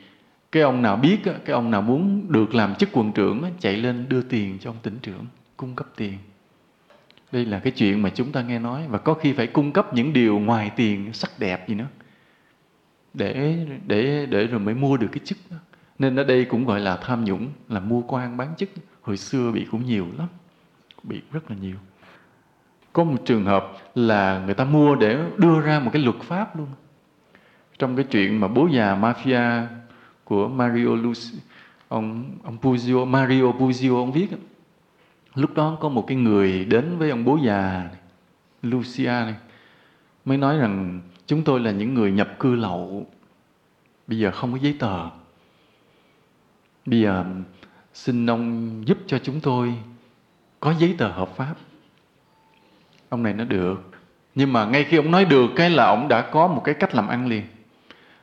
cái 0.52 0.62
ông 0.62 0.82
nào 0.82 0.96
biết 0.96 1.18
cái 1.24 1.54
ông 1.54 1.70
nào 1.70 1.82
muốn 1.82 2.32
được 2.32 2.54
làm 2.54 2.74
chức 2.74 2.88
quận 2.92 3.12
trưởng 3.12 3.42
chạy 3.60 3.76
lên 3.76 4.06
đưa 4.08 4.22
tiền 4.22 4.58
cho 4.60 4.70
ông 4.70 4.76
tỉnh 4.82 4.98
trưởng, 5.02 5.26
cung 5.56 5.76
cấp 5.76 5.86
tiền 5.96 6.14
đây 7.32 7.44
là 7.44 7.58
cái 7.58 7.72
chuyện 7.72 8.02
mà 8.02 8.10
chúng 8.10 8.32
ta 8.32 8.42
nghe 8.42 8.58
nói 8.58 8.86
và 8.88 8.98
có 8.98 9.14
khi 9.14 9.32
phải 9.32 9.46
cung 9.46 9.72
cấp 9.72 9.94
những 9.94 10.12
điều 10.12 10.38
ngoài 10.38 10.70
tiền 10.76 11.12
sắc 11.12 11.30
đẹp 11.38 11.68
gì 11.68 11.74
nữa 11.74 11.88
để 13.14 13.56
để 13.86 14.26
để 14.26 14.46
rồi 14.46 14.60
mới 14.60 14.74
mua 14.74 14.96
được 14.96 15.08
cái 15.12 15.20
chức 15.24 15.38
đó. 15.50 15.56
nên 15.98 16.16
ở 16.16 16.24
đây 16.24 16.44
cũng 16.44 16.64
gọi 16.64 16.80
là 16.80 16.96
tham 16.96 17.24
nhũng 17.24 17.48
là 17.68 17.80
mua 17.80 18.02
quan 18.02 18.36
bán 18.36 18.54
chức. 18.56 18.68
Hồi 19.02 19.16
xưa 19.16 19.52
bị 19.52 19.66
cũng 19.70 19.86
nhiều 19.86 20.06
lắm 20.18 20.28
bị 21.02 21.20
rất 21.32 21.50
là 21.50 21.56
nhiều. 21.60 21.76
Có 22.92 23.04
một 23.04 23.16
trường 23.24 23.44
hợp 23.44 23.72
là 23.94 24.42
người 24.44 24.54
ta 24.54 24.64
mua 24.64 24.94
để 24.94 25.18
đưa 25.36 25.60
ra 25.60 25.80
một 25.80 25.90
cái 25.92 26.02
luật 26.02 26.16
pháp 26.22 26.56
luôn. 26.56 26.68
Trong 27.78 27.96
cái 27.96 28.04
chuyện 28.04 28.40
mà 28.40 28.48
bố 28.48 28.68
già 28.72 28.96
mafia 28.96 29.66
của 30.24 30.48
Mario 30.48 30.94
Luci 30.94 31.38
ông 31.88 32.30
ông 32.42 32.58
Puzio, 32.62 33.06
Mario 33.06 33.42
Puzio 33.42 33.96
ông 33.96 34.12
viết 34.12 34.28
lúc 35.38 35.54
đó 35.54 35.76
có 35.80 35.88
một 35.88 36.04
cái 36.06 36.16
người 36.16 36.64
đến 36.64 36.98
với 36.98 37.10
ông 37.10 37.24
bố 37.24 37.38
già 37.42 37.88
Lucia 38.62 39.04
này, 39.04 39.34
mới 40.24 40.38
nói 40.38 40.58
rằng, 40.58 41.00
chúng 41.26 41.44
tôi 41.44 41.60
là 41.60 41.70
những 41.70 41.94
người 41.94 42.12
nhập 42.12 42.28
cư 42.38 42.54
lậu. 42.54 43.06
Bây 44.06 44.18
giờ 44.18 44.30
không 44.30 44.52
có 44.52 44.58
giấy 44.58 44.76
tờ. 44.78 45.08
Bây 46.86 47.00
giờ, 47.00 47.24
xin 47.94 48.26
ông 48.26 48.72
giúp 48.86 48.98
cho 49.06 49.18
chúng 49.18 49.40
tôi 49.40 49.74
có 50.60 50.74
giấy 50.78 50.94
tờ 50.98 51.08
hợp 51.08 51.36
pháp. 51.36 51.54
Ông 53.08 53.22
này 53.22 53.32
nó 53.32 53.44
được. 53.44 53.90
Nhưng 54.34 54.52
mà 54.52 54.64
ngay 54.64 54.84
khi 54.84 54.96
ông 54.96 55.10
nói 55.10 55.24
được 55.24 55.50
cái 55.56 55.70
là 55.70 55.84
ông 55.84 56.08
đã 56.08 56.20
có 56.22 56.46
một 56.46 56.62
cái 56.64 56.74
cách 56.74 56.94
làm 56.94 57.08
ăn 57.08 57.26
liền. 57.26 57.42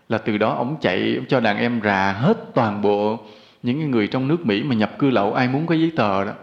Là 0.10 0.18
từ 0.18 0.38
đó 0.38 0.54
ông 0.56 0.78
chạy, 0.82 1.16
ông 1.16 1.26
cho 1.26 1.40
đàn 1.40 1.58
em 1.58 1.82
rà 1.84 2.14
hết 2.14 2.38
toàn 2.54 2.82
bộ 2.82 3.20
những 3.64 3.92
người 3.92 4.08
trong 4.08 4.28
nước 4.28 4.46
Mỹ 4.46 4.64
mà 4.64 4.76
nhập 4.76 5.00
cư 5.00 5.10
lậu, 5.10 5.34
ai 5.34 5.48
muốn 5.48 5.66
có 5.66 5.76
giấy 5.76 5.92
tờ 5.96 6.26
đó 6.26 6.34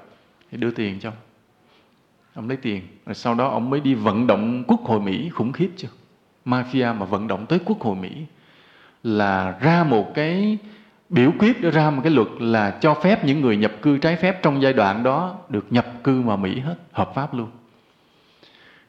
thì 0.52 0.58
đưa 0.58 0.70
tiền 0.70 1.00
cho 1.00 1.12
ông. 2.34 2.48
Lấy 2.48 2.56
tiền, 2.56 2.82
rồi 3.06 3.14
sau 3.14 3.34
đó 3.34 3.48
ông 3.48 3.70
mới 3.70 3.80
đi 3.80 3.94
vận 3.94 4.26
động 4.26 4.64
quốc 4.66 4.80
hội 4.80 5.00
Mỹ 5.00 5.28
khủng 5.28 5.52
khiếp 5.52 5.70
chưa? 5.76 5.88
Mafia 6.44 6.98
mà 6.98 7.06
vận 7.06 7.28
động 7.28 7.46
tới 7.46 7.58
quốc 7.64 7.80
hội 7.80 7.96
Mỹ 7.96 8.10
là 9.02 9.58
ra 9.60 9.84
một 9.84 10.14
cái 10.14 10.58
biểu 11.08 11.32
quyết, 11.38 11.60
ra 11.60 11.90
một 11.90 12.00
cái 12.04 12.12
luật 12.12 12.28
là 12.38 12.70
cho 12.70 12.94
phép 12.94 13.24
những 13.24 13.40
người 13.40 13.56
nhập 13.56 13.72
cư 13.82 13.98
trái 13.98 14.16
phép 14.16 14.42
trong 14.42 14.62
giai 14.62 14.72
đoạn 14.72 15.02
đó 15.02 15.38
được 15.48 15.66
nhập 15.70 15.86
cư 16.04 16.22
vào 16.22 16.36
Mỹ 16.36 16.60
hết, 16.60 16.76
hợp 16.92 17.12
pháp 17.14 17.34
luôn. 17.34 17.50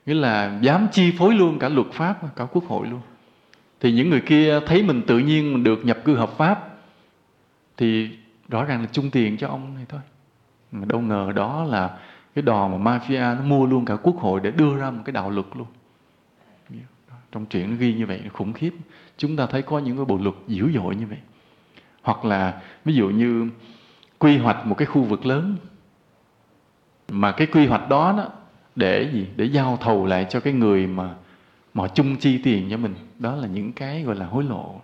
Nghĩa 0.06 0.14
là 0.14 0.60
dám 0.62 0.88
chi 0.92 1.14
phối 1.18 1.36
luôn 1.36 1.60
cả 1.60 1.70
luật 1.70 1.88
pháp, 1.92 2.36
cả 2.36 2.46
quốc 2.46 2.64
hội 2.68 2.88
luôn. 2.88 3.02
Thì 3.80 3.92
những 3.92 4.10
người 4.10 4.22
kia 4.22 4.60
thấy 4.68 4.84
mình 4.84 5.02
tự 5.08 5.20
nhiên 5.20 5.64
được 5.64 5.86
nhập 5.86 5.98
cư 6.06 6.16
hợp 6.16 6.38
pháp, 6.38 6.70
thì 7.78 8.10
rõ 8.50 8.64
ràng 8.66 8.82
là 8.82 8.88
chung 8.92 9.12
tiền 9.12 9.38
cho 9.38 9.48
ông 9.48 9.76
này 9.76 9.86
thôi 9.90 10.02
mà 10.74 10.86
đâu 10.86 11.02
ngờ 11.02 11.32
đó 11.36 11.64
là 11.64 11.98
cái 12.36 12.42
đò 12.42 12.68
mà 12.68 12.78
mafia 12.78 13.38
nó 13.38 13.42
mua 13.42 13.66
luôn 13.66 13.86
cả 13.86 13.96
quốc 13.96 14.16
hội 14.18 14.40
để 14.44 14.52
đưa 14.52 14.78
ra 14.78 14.92
một 14.92 15.02
cái 15.06 15.14
đạo 15.14 15.30
luật 15.30 15.46
luôn. 15.54 15.68
Trong 17.32 17.46
truyện 17.46 17.70
nó 17.72 17.76
ghi 17.80 17.94
như 17.94 18.06
vậy 18.06 18.22
nó 18.24 18.30
khủng 18.34 18.54
khiếp. 18.54 18.74
Chúng 19.18 19.36
ta 19.36 19.46
thấy 19.46 19.62
có 19.62 19.80
những 19.80 19.98
cái 19.98 20.06
bộ 20.06 20.18
luật 20.22 20.36
dữ 20.48 20.72
dội 20.74 20.96
như 20.96 21.08
vậy. 21.08 21.18
Hoặc 22.02 22.26
là 22.26 22.62
ví 22.86 22.94
dụ 22.94 23.10
như 23.10 23.50
quy 24.20 24.38
hoạch 24.38 24.66
một 24.66 24.76
cái 24.78 24.86
khu 24.86 25.04
vực 25.04 25.26
lớn. 25.26 25.56
Mà 27.10 27.32
cái 27.32 27.48
quy 27.48 27.68
hoạch 27.68 27.90
đó, 27.90 28.14
đó 28.18 28.30
để 28.76 29.10
gì? 29.14 29.28
Để 29.36 29.46
giao 29.46 29.78
thầu 29.82 30.06
lại 30.06 30.26
cho 30.30 30.40
cái 30.40 30.54
người 30.54 30.88
mà 30.88 31.16
mà 31.74 31.88
chung 31.88 32.16
chi 32.16 32.38
tiền 32.38 32.68
cho 32.72 32.78
mình. 32.78 32.96
Đó 33.20 33.36
là 33.36 33.48
những 33.48 33.74
cái 33.74 34.04
gọi 34.04 34.16
là 34.16 34.26
hối 34.26 34.44
lộ. 34.44 34.82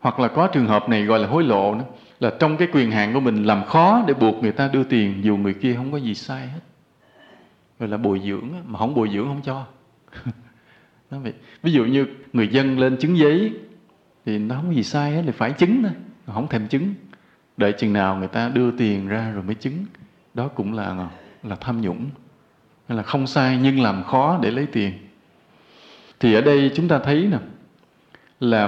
Hoặc 0.00 0.20
là 0.20 0.28
có 0.28 0.46
trường 0.46 0.66
hợp 0.66 0.88
này 0.88 1.04
gọi 1.04 1.18
là 1.18 1.28
hối 1.28 1.42
lộ 1.42 1.74
nữa 1.74 1.84
là 2.20 2.30
trong 2.38 2.56
cái 2.56 2.68
quyền 2.72 2.90
hạn 2.90 3.14
của 3.14 3.20
mình 3.20 3.44
làm 3.44 3.64
khó 3.64 4.04
để 4.06 4.14
buộc 4.14 4.42
người 4.42 4.52
ta 4.52 4.68
đưa 4.68 4.84
tiền, 4.84 5.24
dù 5.24 5.36
người 5.36 5.54
kia 5.54 5.74
không 5.74 5.92
có 5.92 5.98
gì 5.98 6.14
sai 6.14 6.46
hết. 6.46 6.60
Gọi 7.78 7.88
là 7.88 7.96
bồi 7.96 8.20
dưỡng 8.24 8.48
mà 8.66 8.78
không 8.78 8.94
bồi 8.94 9.10
dưỡng 9.12 9.26
không 9.26 9.40
cho. 9.44 9.66
Vậy. 11.10 11.32
ví 11.62 11.72
dụ 11.72 11.84
như 11.84 12.06
người 12.32 12.48
dân 12.48 12.78
lên 12.78 12.96
chứng 12.96 13.18
giấy 13.18 13.52
thì 14.26 14.38
nó 14.38 14.54
không 14.54 14.66
có 14.66 14.72
gì 14.72 14.82
sai 14.82 15.12
hết 15.12 15.22
thì 15.26 15.32
phải 15.32 15.52
chứng 15.52 15.82
thôi 15.82 15.92
không 16.34 16.48
thèm 16.48 16.68
chứng. 16.68 16.94
Đợi 17.56 17.72
chừng 17.72 17.92
nào 17.92 18.16
người 18.16 18.28
ta 18.28 18.48
đưa 18.48 18.70
tiền 18.70 19.08
ra 19.08 19.30
rồi 19.30 19.42
mới 19.42 19.54
chứng. 19.54 19.84
Đó 20.34 20.48
cũng 20.48 20.72
là 20.72 21.08
là 21.42 21.56
tham 21.56 21.80
nhũng. 21.80 22.10
Hay 22.88 22.96
là 22.96 23.02
không 23.02 23.26
sai 23.26 23.58
nhưng 23.62 23.82
làm 23.82 24.04
khó 24.04 24.38
để 24.42 24.50
lấy 24.50 24.66
tiền. 24.66 24.92
Thì 26.20 26.34
ở 26.34 26.40
đây 26.40 26.70
chúng 26.74 26.88
ta 26.88 26.98
thấy 26.98 27.28
nè, 27.30 27.38
là 28.40 28.66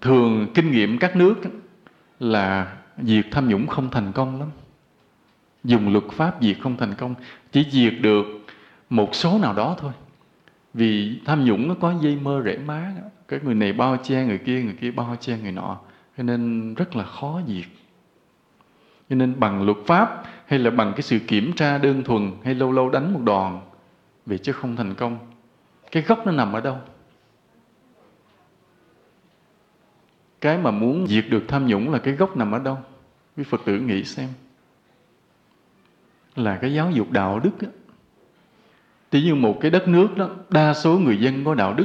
thường 0.00 0.46
kinh 0.54 0.72
nghiệm 0.72 0.98
các 0.98 1.16
nước 1.16 1.34
là 2.20 2.76
diệt 2.98 3.26
tham 3.30 3.48
nhũng 3.48 3.66
không 3.66 3.90
thành 3.90 4.12
công 4.12 4.40
lắm. 4.40 4.48
Dùng 5.64 5.92
luật 5.92 6.04
pháp 6.12 6.36
diệt 6.40 6.56
không 6.60 6.76
thành 6.76 6.94
công, 6.94 7.14
chỉ 7.52 7.66
diệt 7.70 7.94
được 8.00 8.24
một 8.90 9.14
số 9.14 9.38
nào 9.38 9.54
đó 9.54 9.76
thôi. 9.78 9.92
Vì 10.74 11.20
tham 11.24 11.44
nhũng 11.44 11.68
nó 11.68 11.74
có 11.80 11.94
dây 12.00 12.16
mơ 12.16 12.42
rễ 12.44 12.58
má, 12.58 12.92
cái 13.28 13.40
người 13.42 13.54
này 13.54 13.72
bao 13.72 13.96
che 13.96 14.24
người 14.24 14.38
kia 14.38 14.62
người 14.62 14.76
kia 14.80 14.90
bao 14.90 15.16
che 15.20 15.38
người 15.38 15.52
nọ, 15.52 15.78
cho 16.16 16.22
nên 16.22 16.74
rất 16.74 16.96
là 16.96 17.04
khó 17.04 17.40
diệt. 17.46 17.66
Cho 19.10 19.16
nên 19.16 19.40
bằng 19.40 19.62
luật 19.62 19.76
pháp 19.86 20.22
hay 20.46 20.58
là 20.58 20.70
bằng 20.70 20.92
cái 20.92 21.02
sự 21.02 21.18
kiểm 21.18 21.52
tra 21.52 21.78
đơn 21.78 22.04
thuần 22.04 22.32
hay 22.44 22.54
lâu 22.54 22.72
lâu 22.72 22.90
đánh 22.90 23.14
một 23.14 23.20
đòn 23.24 23.60
vì 24.26 24.38
chứ 24.38 24.52
không 24.52 24.76
thành 24.76 24.94
công, 24.94 25.18
cái 25.90 26.02
gốc 26.02 26.26
nó 26.26 26.32
nằm 26.32 26.52
ở 26.52 26.60
đâu? 26.60 26.78
Cái 30.40 30.58
mà 30.58 30.70
muốn 30.70 31.06
diệt 31.06 31.24
được 31.30 31.44
tham 31.48 31.66
nhũng 31.66 31.92
là 31.92 31.98
cái 31.98 32.14
gốc 32.14 32.36
nằm 32.36 32.52
ở 32.52 32.58
đâu 32.58 32.78
quý 33.36 33.44
phật 33.44 33.60
tử 33.64 33.78
nghĩ 33.78 34.04
xem 34.04 34.28
là 36.36 36.56
cái 36.56 36.74
giáo 36.74 36.90
dục 36.90 37.10
đạo 37.10 37.40
đức 37.40 37.60
á. 37.60 37.68
Tí 39.10 39.22
như 39.22 39.34
một 39.34 39.58
cái 39.60 39.70
đất 39.70 39.88
nước 39.88 40.16
đó, 40.16 40.30
đa 40.50 40.74
số 40.74 40.98
người 40.98 41.16
dân 41.20 41.44
có 41.44 41.54
đạo 41.54 41.74
đức. 41.74 41.84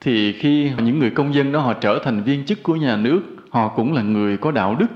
Thì 0.00 0.32
khi 0.32 0.72
những 0.82 0.98
người 0.98 1.10
công 1.10 1.34
dân 1.34 1.52
đó 1.52 1.60
họ 1.60 1.72
trở 1.72 2.00
thành 2.04 2.22
viên 2.22 2.46
chức 2.46 2.62
của 2.62 2.76
nhà 2.76 2.96
nước, 2.96 3.22
họ 3.50 3.68
cũng 3.76 3.92
là 3.92 4.02
người 4.02 4.36
có 4.36 4.50
đạo 4.50 4.74
đức. 4.74 4.86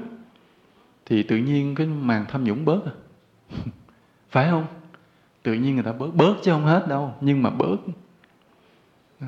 Thì 1.06 1.22
tự 1.22 1.36
nhiên 1.36 1.74
cái 1.74 1.86
màn 1.86 2.24
tham 2.28 2.44
nhũng 2.44 2.64
bớt 2.64 2.80
à. 2.84 2.92
Phải 4.30 4.50
không? 4.50 4.66
Tự 5.42 5.52
nhiên 5.52 5.74
người 5.74 5.84
ta 5.84 5.92
bớt, 5.92 6.14
bớt 6.14 6.34
chứ 6.42 6.50
không 6.50 6.64
hết 6.64 6.88
đâu, 6.88 7.14
nhưng 7.20 7.42
mà 7.42 7.50
bớt. 7.50 7.76
Đó. 9.20 9.26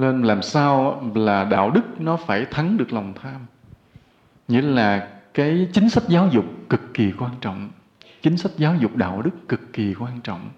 Nên 0.00 0.22
làm 0.22 0.42
sao 0.42 1.02
là 1.14 1.44
đạo 1.44 1.70
đức 1.70 2.00
nó 2.00 2.16
phải 2.16 2.44
thắng 2.44 2.76
được 2.76 2.92
lòng 2.92 3.12
tham. 3.22 3.46
Nghĩa 4.48 4.62
là 4.62 5.08
cái 5.34 5.68
chính 5.72 5.88
sách 5.88 6.04
giáo 6.08 6.28
dục 6.30 6.44
cực 6.68 6.94
kỳ 6.94 7.12
quan 7.18 7.30
trọng. 7.40 7.70
Chính 8.22 8.36
sách 8.36 8.52
giáo 8.56 8.74
dục 8.74 8.96
đạo 8.96 9.22
đức 9.22 9.48
cực 9.48 9.72
kỳ 9.72 9.94
quan 9.94 10.20
trọng. 10.20 10.48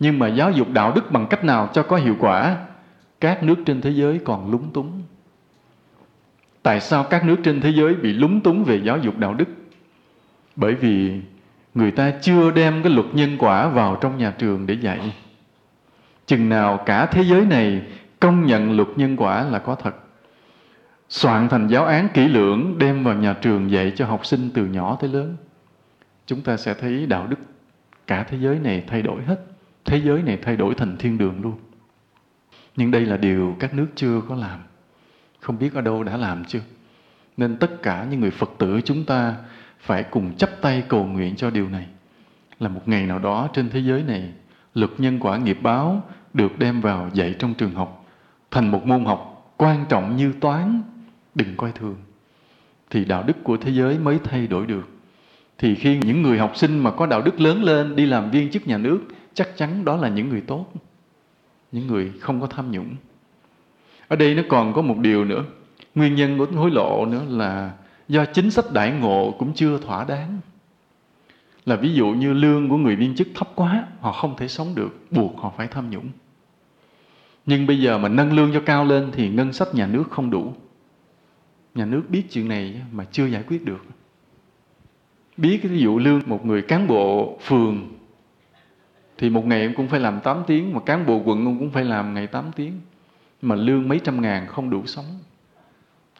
Nhưng 0.00 0.18
mà 0.18 0.28
giáo 0.28 0.50
dục 0.50 0.70
đạo 0.72 0.92
đức 0.94 1.12
bằng 1.12 1.26
cách 1.30 1.44
nào 1.44 1.68
cho 1.72 1.82
có 1.82 1.96
hiệu 1.96 2.16
quả? 2.18 2.56
Các 3.20 3.42
nước 3.42 3.56
trên 3.66 3.80
thế 3.80 3.90
giới 3.90 4.20
còn 4.24 4.50
lúng 4.50 4.72
túng. 4.72 5.02
Tại 6.62 6.80
sao 6.80 7.04
các 7.04 7.24
nước 7.24 7.36
trên 7.44 7.60
thế 7.60 7.70
giới 7.70 7.94
bị 7.94 8.12
lúng 8.12 8.40
túng 8.40 8.64
về 8.64 8.80
giáo 8.84 8.98
dục 8.98 9.18
đạo 9.18 9.34
đức? 9.34 9.48
Bởi 10.56 10.74
vì 10.74 11.20
người 11.74 11.90
ta 11.90 12.10
chưa 12.22 12.50
đem 12.50 12.82
cái 12.82 12.92
luật 12.92 13.06
nhân 13.12 13.36
quả 13.38 13.68
vào 13.68 13.96
trong 14.00 14.18
nhà 14.18 14.34
trường 14.38 14.66
để 14.66 14.74
dạy. 14.74 15.14
Chừng 16.26 16.48
nào 16.48 16.76
cả 16.86 17.06
thế 17.06 17.22
giới 17.22 17.46
này 17.46 17.82
công 18.20 18.46
nhận 18.46 18.76
luật 18.76 18.88
nhân 18.96 19.16
quả 19.16 19.44
là 19.44 19.58
có 19.58 19.74
thật. 19.74 19.94
Soạn 21.08 21.48
thành 21.48 21.68
giáo 21.68 21.84
án 21.84 22.08
kỹ 22.14 22.28
lưỡng 22.28 22.78
đem 22.78 23.04
vào 23.04 23.14
nhà 23.14 23.32
trường 23.32 23.70
dạy 23.70 23.92
cho 23.96 24.06
học 24.06 24.26
sinh 24.26 24.50
từ 24.54 24.66
nhỏ 24.66 24.96
tới 25.00 25.10
lớn. 25.10 25.36
Chúng 26.26 26.40
ta 26.40 26.56
sẽ 26.56 26.74
thấy 26.74 27.06
đạo 27.06 27.26
đức 27.26 27.38
cả 28.06 28.22
thế 28.28 28.38
giới 28.40 28.58
này 28.58 28.84
thay 28.86 29.02
đổi 29.02 29.22
hết 29.22 29.46
thế 29.84 30.00
giới 30.04 30.22
này 30.22 30.38
thay 30.42 30.56
đổi 30.56 30.74
thành 30.74 30.96
thiên 30.98 31.18
đường 31.18 31.40
luôn. 31.42 31.54
Nhưng 32.76 32.90
đây 32.90 33.06
là 33.06 33.16
điều 33.16 33.56
các 33.60 33.74
nước 33.74 33.86
chưa 33.94 34.20
có 34.28 34.34
làm. 34.34 34.60
Không 35.40 35.58
biết 35.58 35.74
ở 35.74 35.80
đâu 35.80 36.04
đã 36.04 36.16
làm 36.16 36.44
chưa. 36.44 36.60
Nên 37.36 37.56
tất 37.56 37.82
cả 37.82 38.06
những 38.10 38.20
người 38.20 38.30
Phật 38.30 38.50
tử 38.58 38.80
chúng 38.84 39.04
ta 39.04 39.34
phải 39.80 40.02
cùng 40.02 40.34
chấp 40.34 40.50
tay 40.60 40.82
cầu 40.88 41.04
nguyện 41.04 41.36
cho 41.36 41.50
điều 41.50 41.68
này. 41.68 41.86
Là 42.60 42.68
một 42.68 42.88
ngày 42.88 43.06
nào 43.06 43.18
đó 43.18 43.48
trên 43.52 43.70
thế 43.70 43.80
giới 43.80 44.02
này, 44.02 44.32
luật 44.74 44.90
nhân 44.98 45.18
quả 45.20 45.38
nghiệp 45.38 45.58
báo 45.62 46.02
được 46.34 46.58
đem 46.58 46.80
vào 46.80 47.10
dạy 47.12 47.34
trong 47.38 47.54
trường 47.54 47.74
học 47.74 47.99
thành 48.50 48.70
một 48.70 48.86
môn 48.86 49.04
học 49.04 49.52
quan 49.56 49.84
trọng 49.88 50.16
như 50.16 50.32
toán, 50.40 50.82
đừng 51.34 51.56
coi 51.56 51.72
thường. 51.72 51.96
Thì 52.90 53.04
đạo 53.04 53.22
đức 53.22 53.36
của 53.44 53.56
thế 53.56 53.72
giới 53.72 53.98
mới 53.98 54.18
thay 54.24 54.46
đổi 54.46 54.66
được. 54.66 54.88
Thì 55.58 55.74
khi 55.74 55.98
những 55.98 56.22
người 56.22 56.38
học 56.38 56.56
sinh 56.56 56.78
mà 56.78 56.90
có 56.90 57.06
đạo 57.06 57.22
đức 57.22 57.40
lớn 57.40 57.62
lên 57.62 57.96
đi 57.96 58.06
làm 58.06 58.30
viên 58.30 58.50
chức 58.50 58.66
nhà 58.66 58.78
nước 58.78 59.00
chắc 59.34 59.56
chắn 59.56 59.84
đó 59.84 59.96
là 59.96 60.08
những 60.08 60.28
người 60.28 60.40
tốt 60.40 60.66
những 61.72 61.86
người 61.86 62.12
không 62.20 62.40
có 62.40 62.46
tham 62.46 62.70
nhũng 62.70 62.96
ở 64.08 64.16
đây 64.16 64.34
nó 64.34 64.42
còn 64.48 64.72
có 64.72 64.82
một 64.82 64.98
điều 64.98 65.24
nữa 65.24 65.44
nguyên 65.94 66.14
nhân 66.14 66.38
của 66.38 66.46
hối 66.54 66.70
lộ 66.70 67.06
nữa 67.06 67.22
là 67.28 67.72
do 68.08 68.24
chính 68.24 68.50
sách 68.50 68.64
đại 68.72 68.92
ngộ 68.92 69.34
cũng 69.38 69.52
chưa 69.54 69.78
thỏa 69.78 70.04
đáng 70.04 70.38
là 71.66 71.76
ví 71.76 71.92
dụ 71.94 72.06
như 72.06 72.32
lương 72.32 72.68
của 72.68 72.76
người 72.76 72.96
viên 72.96 73.14
chức 73.14 73.28
thấp 73.34 73.48
quá 73.54 73.84
họ 74.00 74.12
không 74.12 74.36
thể 74.36 74.48
sống 74.48 74.74
được 74.74 74.98
buộc 75.10 75.38
họ 75.38 75.52
phải 75.56 75.66
tham 75.66 75.90
nhũng 75.90 76.08
nhưng 77.50 77.66
bây 77.66 77.80
giờ 77.80 77.98
mà 77.98 78.08
nâng 78.08 78.32
lương 78.32 78.52
cho 78.52 78.60
cao 78.66 78.84
lên 78.84 79.10
thì 79.12 79.28
ngân 79.28 79.52
sách 79.52 79.74
nhà 79.74 79.86
nước 79.86 80.04
không 80.10 80.30
đủ. 80.30 80.54
Nhà 81.74 81.84
nước 81.84 82.02
biết 82.08 82.22
chuyện 82.30 82.48
này 82.48 82.82
mà 82.92 83.04
chưa 83.04 83.26
giải 83.26 83.42
quyết 83.42 83.64
được. 83.64 83.84
Biết 85.36 85.58
cái 85.62 85.72
ví 85.72 85.78
dụ 85.78 85.98
lương 85.98 86.20
một 86.26 86.46
người 86.46 86.62
cán 86.62 86.86
bộ 86.86 87.38
phường, 87.42 87.88
thì 89.18 89.30
một 89.30 89.46
ngày 89.46 89.60
em 89.60 89.74
cũng 89.74 89.88
phải 89.88 90.00
làm 90.00 90.20
8 90.20 90.42
tiếng, 90.46 90.72
mà 90.74 90.80
cán 90.80 91.06
bộ 91.06 91.22
quận 91.24 91.44
ông 91.44 91.58
cũng 91.58 91.70
phải 91.70 91.84
làm 91.84 92.14
ngày 92.14 92.26
8 92.26 92.44
tiếng. 92.56 92.80
Mà 93.42 93.54
lương 93.54 93.88
mấy 93.88 94.00
trăm 94.04 94.22
ngàn 94.22 94.46
không 94.46 94.70
đủ 94.70 94.86
sống. 94.86 95.18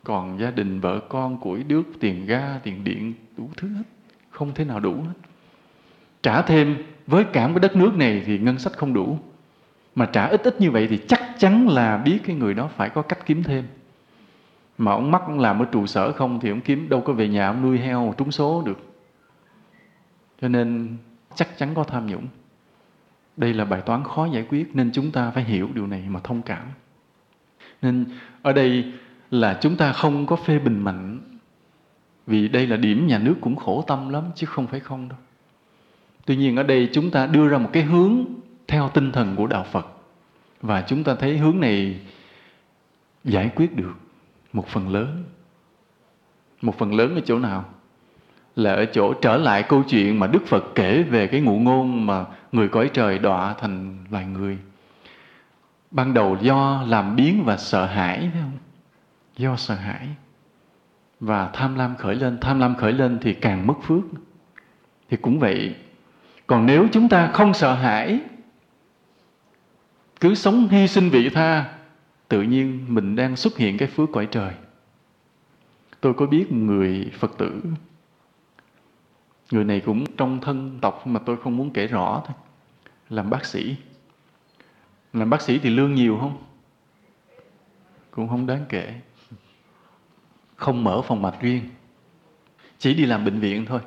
Còn 0.04 0.40
gia 0.40 0.50
đình, 0.50 0.80
vợ 0.80 1.00
con, 1.08 1.40
củi 1.40 1.62
đước 1.62 1.86
tiền 2.00 2.26
ga, 2.26 2.58
tiền 2.62 2.84
điện, 2.84 3.14
đủ 3.36 3.50
thứ 3.56 3.68
hết. 3.68 3.84
Không 4.30 4.54
thể 4.54 4.64
nào 4.64 4.80
đủ 4.80 4.92
hết. 4.92 5.28
Trả 6.22 6.42
thêm, 6.42 6.76
với 7.06 7.24
cả 7.24 7.46
cái 7.46 7.60
đất 7.60 7.76
nước 7.76 7.96
này 7.96 8.22
thì 8.26 8.38
ngân 8.38 8.58
sách 8.58 8.72
không 8.72 8.94
đủ 8.94 9.18
mà 9.94 10.06
trả 10.06 10.26
ít 10.26 10.42
ít 10.42 10.60
như 10.60 10.70
vậy 10.70 10.86
thì 10.90 10.98
chắc 11.08 11.22
chắn 11.38 11.68
là 11.68 11.96
biết 11.96 12.18
cái 12.24 12.36
người 12.36 12.54
đó 12.54 12.70
phải 12.76 12.88
có 12.88 13.02
cách 13.02 13.26
kiếm 13.26 13.42
thêm 13.42 13.64
mà 14.78 14.92
ông 14.92 15.10
mắc 15.10 15.22
ông 15.26 15.40
làm 15.40 15.58
ở 15.58 15.64
trụ 15.72 15.86
sở 15.86 16.12
không 16.12 16.40
thì 16.40 16.50
ông 16.50 16.60
kiếm 16.60 16.88
đâu 16.88 17.00
có 17.00 17.12
về 17.12 17.28
nhà, 17.28 17.46
ông 17.46 17.62
nuôi 17.62 17.78
heo 17.78 18.14
trúng 18.18 18.32
số 18.32 18.62
được 18.66 18.78
cho 20.40 20.48
nên 20.48 20.96
chắc 21.34 21.58
chắn 21.58 21.74
có 21.74 21.84
tham 21.84 22.06
nhũng 22.06 22.26
đây 23.40 23.54
là 23.54 23.64
bài 23.64 23.80
toán 23.80 24.04
khó 24.04 24.26
giải 24.26 24.46
quyết 24.48 24.76
nên 24.76 24.90
chúng 24.92 25.10
ta 25.10 25.30
phải 25.30 25.44
hiểu 25.44 25.68
điều 25.74 25.86
này 25.86 26.04
mà 26.08 26.20
thông 26.24 26.42
cảm. 26.42 26.66
Nên 27.82 28.04
ở 28.42 28.52
đây 28.52 28.92
là 29.30 29.58
chúng 29.60 29.76
ta 29.76 29.92
không 29.92 30.26
có 30.26 30.36
phê 30.36 30.58
bình 30.58 30.78
mạnh, 30.78 31.20
vì 32.26 32.48
đây 32.48 32.66
là 32.66 32.76
điểm 32.76 33.06
nhà 33.06 33.18
nước 33.18 33.34
cũng 33.40 33.56
khổ 33.56 33.84
tâm 33.86 34.08
lắm 34.08 34.24
chứ 34.34 34.46
không 34.46 34.66
phải 34.66 34.80
không 34.80 35.08
đâu. 35.08 35.18
Tuy 36.26 36.36
nhiên 36.36 36.56
ở 36.56 36.62
đây 36.62 36.88
chúng 36.92 37.10
ta 37.10 37.26
đưa 37.26 37.48
ra 37.48 37.58
một 37.58 37.70
cái 37.72 37.82
hướng 37.82 38.24
theo 38.70 38.88
tinh 38.88 39.12
thần 39.12 39.36
của 39.36 39.46
Đạo 39.46 39.64
Phật. 39.64 39.86
Và 40.62 40.82
chúng 40.82 41.04
ta 41.04 41.14
thấy 41.14 41.38
hướng 41.38 41.60
này 41.60 42.00
giải 43.24 43.50
quyết 43.56 43.76
được 43.76 43.94
một 44.52 44.68
phần 44.68 44.88
lớn. 44.88 45.24
Một 46.62 46.78
phần 46.78 46.94
lớn 46.94 47.14
ở 47.14 47.20
chỗ 47.24 47.38
nào? 47.38 47.64
Là 48.56 48.72
ở 48.72 48.84
chỗ 48.84 49.14
trở 49.14 49.36
lại 49.36 49.62
câu 49.62 49.82
chuyện 49.88 50.18
mà 50.18 50.26
Đức 50.26 50.46
Phật 50.46 50.64
kể 50.74 51.02
về 51.02 51.26
cái 51.26 51.40
ngụ 51.40 51.58
ngôn 51.58 52.06
mà 52.06 52.24
người 52.52 52.68
cõi 52.68 52.90
trời 52.92 53.18
đọa 53.18 53.54
thành 53.54 54.04
loài 54.10 54.26
người. 54.26 54.58
Ban 55.90 56.14
đầu 56.14 56.36
do 56.40 56.84
làm 56.88 57.16
biến 57.16 57.42
và 57.44 57.56
sợ 57.56 57.86
hãi, 57.86 58.18
phải 58.32 58.42
không? 58.42 58.58
Do 59.36 59.56
sợ 59.56 59.74
hãi. 59.74 60.08
Và 61.20 61.50
tham 61.52 61.74
lam 61.74 61.96
khởi 61.96 62.14
lên. 62.14 62.38
Tham 62.40 62.60
lam 62.60 62.74
khởi 62.74 62.92
lên 62.92 63.18
thì 63.22 63.34
càng 63.34 63.66
mất 63.66 63.82
phước. 63.82 64.02
Thì 65.10 65.16
cũng 65.16 65.38
vậy. 65.38 65.74
Còn 66.46 66.66
nếu 66.66 66.86
chúng 66.92 67.08
ta 67.08 67.30
không 67.32 67.54
sợ 67.54 67.74
hãi 67.74 68.20
cứ 70.20 70.34
sống 70.34 70.68
hy 70.68 70.88
sinh 70.88 71.10
vị 71.10 71.28
tha, 71.28 71.78
tự 72.28 72.42
nhiên 72.42 72.84
mình 72.88 73.16
đang 73.16 73.36
xuất 73.36 73.56
hiện 73.56 73.78
cái 73.78 73.88
phước 73.88 74.08
cõi 74.12 74.28
trời. 74.30 74.54
Tôi 76.00 76.14
có 76.14 76.26
biết 76.26 76.52
người 76.52 77.10
phật 77.18 77.38
tử, 77.38 77.62
người 79.50 79.64
này 79.64 79.80
cũng 79.80 80.16
trong 80.16 80.40
thân 80.40 80.78
tộc 80.80 81.06
mà 81.06 81.20
tôi 81.26 81.36
không 81.36 81.56
muốn 81.56 81.70
kể 81.70 81.86
rõ 81.86 82.22
thôi. 82.26 82.36
Làm 83.08 83.30
bác 83.30 83.44
sĩ. 83.44 83.76
Làm 85.12 85.30
bác 85.30 85.42
sĩ 85.42 85.58
thì 85.58 85.70
lương 85.70 85.94
nhiều 85.94 86.18
không? 86.20 86.42
Cũng 88.10 88.28
không 88.28 88.46
đáng 88.46 88.64
kể. 88.68 89.00
Không 90.56 90.84
mở 90.84 91.02
phòng 91.02 91.22
mạch 91.22 91.40
riêng. 91.40 91.70
Chỉ 92.78 92.94
đi 92.94 93.06
làm 93.06 93.24
bệnh 93.24 93.40
viện 93.40 93.66
thôi. 93.66 93.80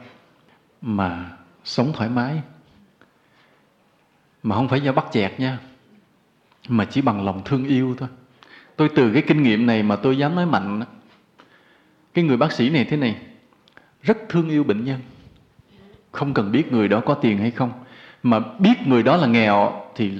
Mà 0.81 1.37
sống 1.63 1.93
thoải 1.93 2.09
mái. 2.09 2.41
Mà 4.43 4.55
không 4.55 4.67
phải 4.67 4.81
do 4.81 4.91
bắt 4.91 5.05
chẹt 5.11 5.39
nha 5.39 5.59
mà 6.69 6.85
chỉ 6.85 7.01
bằng 7.01 7.25
lòng 7.25 7.41
thương 7.45 7.65
yêu 7.65 7.95
thôi. 7.97 8.09
Tôi 8.75 8.89
từ 8.95 9.13
cái 9.13 9.21
kinh 9.27 9.43
nghiệm 9.43 9.65
này 9.65 9.83
mà 9.83 9.95
tôi 9.95 10.17
dám 10.17 10.35
nói 10.35 10.45
mạnh 10.45 10.83
cái 12.13 12.25
người 12.25 12.37
bác 12.37 12.51
sĩ 12.51 12.69
này 12.69 12.85
thế 12.85 12.97
này, 12.97 13.15
rất 14.01 14.17
thương 14.29 14.49
yêu 14.49 14.63
bệnh 14.63 14.83
nhân. 14.83 14.99
Không 16.11 16.33
cần 16.33 16.51
biết 16.51 16.71
người 16.71 16.87
đó 16.87 17.01
có 17.05 17.13
tiền 17.13 17.37
hay 17.37 17.51
không. 17.51 17.71
Mà 18.23 18.39
biết 18.59 18.87
người 18.87 19.03
đó 19.03 19.17
là 19.17 19.27
nghèo 19.27 19.85
thì 19.95 20.11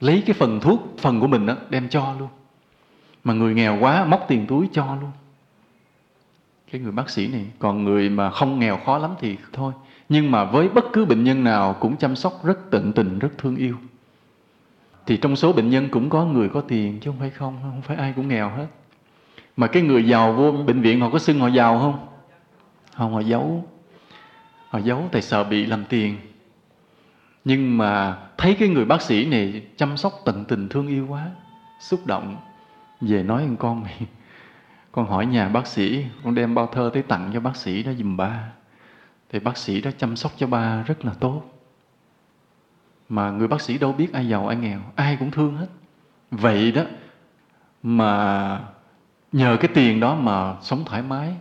lấy 0.00 0.22
cái 0.26 0.34
phần 0.34 0.60
thuốc, 0.60 0.94
phần 0.98 1.20
của 1.20 1.26
mình 1.26 1.46
đó 1.46 1.56
đem 1.70 1.88
cho 1.88 2.14
luôn. 2.18 2.28
Mà 3.24 3.34
người 3.34 3.54
nghèo 3.54 3.78
quá, 3.80 4.04
móc 4.04 4.24
tiền 4.28 4.46
túi 4.46 4.68
cho 4.72 4.98
luôn. 5.00 5.10
Cái 6.72 6.80
người 6.80 6.92
bác 6.92 7.10
sĩ 7.10 7.28
này, 7.28 7.44
còn 7.58 7.84
người 7.84 8.10
mà 8.10 8.30
không 8.30 8.58
nghèo 8.58 8.76
khó 8.76 8.98
lắm 8.98 9.10
thì 9.20 9.36
thôi. 9.52 9.72
Nhưng 10.08 10.30
mà 10.30 10.44
với 10.44 10.68
bất 10.68 10.84
cứ 10.92 11.04
bệnh 11.04 11.24
nhân 11.24 11.44
nào 11.44 11.76
cũng 11.80 11.96
chăm 11.96 12.16
sóc 12.16 12.44
rất 12.44 12.70
tận 12.70 12.92
tình, 12.92 13.18
rất 13.18 13.28
thương 13.38 13.56
yêu 13.56 13.76
thì 15.06 15.16
trong 15.16 15.36
số 15.36 15.52
bệnh 15.52 15.70
nhân 15.70 15.88
cũng 15.90 16.10
có 16.10 16.24
người 16.24 16.48
có 16.48 16.60
tiền 16.60 17.00
chứ 17.00 17.10
không 17.10 17.20
phải 17.20 17.30
không 17.30 17.58
không 17.62 17.82
phải 17.82 17.96
ai 17.96 18.12
cũng 18.16 18.28
nghèo 18.28 18.48
hết. 18.48 18.66
Mà 19.56 19.66
cái 19.66 19.82
người 19.82 20.08
giàu 20.08 20.32
vô 20.32 20.52
bệnh 20.52 20.80
viện, 20.80 21.00
họ 21.00 21.10
có 21.10 21.18
xưng 21.18 21.40
họ 21.40 21.48
giàu 21.48 21.78
không? 21.78 22.06
Không, 22.96 23.14
họ 23.14 23.20
giấu. 23.20 23.68
Họ 24.68 24.78
giấu 24.78 25.08
tại 25.12 25.22
sợ 25.22 25.44
bị 25.44 25.66
làm 25.66 25.84
tiền. 25.84 26.16
Nhưng 27.44 27.78
mà 27.78 28.18
thấy 28.38 28.54
cái 28.54 28.68
người 28.68 28.84
bác 28.84 29.02
sĩ 29.02 29.26
này 29.26 29.62
chăm 29.76 29.96
sóc 29.96 30.12
tận 30.24 30.44
tình, 30.44 30.68
thương 30.68 30.88
yêu 30.88 31.06
quá, 31.08 31.30
xúc 31.80 32.06
động, 32.06 32.36
về 33.00 33.22
nói 33.22 33.46
với 33.46 33.56
con 33.56 33.82
mày, 33.82 34.00
con 34.92 35.06
hỏi 35.06 35.26
nhà 35.26 35.48
bác 35.48 35.66
sĩ, 35.66 36.04
con 36.24 36.34
đem 36.34 36.54
bao 36.54 36.66
thơ 36.66 36.90
tới 36.94 37.02
tặng 37.02 37.30
cho 37.34 37.40
bác 37.40 37.56
sĩ 37.56 37.82
đó 37.82 37.92
dùm 37.92 38.16
ba. 38.16 38.52
Thì 39.30 39.38
bác 39.38 39.56
sĩ 39.56 39.80
đó 39.80 39.90
chăm 39.98 40.16
sóc 40.16 40.32
cho 40.36 40.46
ba 40.46 40.82
rất 40.82 41.04
là 41.04 41.12
tốt 41.20 41.42
mà 43.08 43.30
người 43.30 43.48
bác 43.48 43.60
sĩ 43.60 43.78
đâu 43.78 43.92
biết 43.92 44.12
ai 44.12 44.28
giàu, 44.28 44.48
ai 44.48 44.56
nghèo, 44.56 44.80
ai 44.96 45.16
cũng 45.16 45.30
thương 45.30 45.56
hết. 45.56 45.66
Vậy 46.30 46.72
đó, 46.72 46.82
mà 47.82 48.60
nhờ 49.32 49.56
cái 49.60 49.70
tiền 49.74 50.00
đó 50.00 50.14
mà 50.14 50.54
sống 50.62 50.84
thoải 50.84 51.02
mái, 51.02 51.34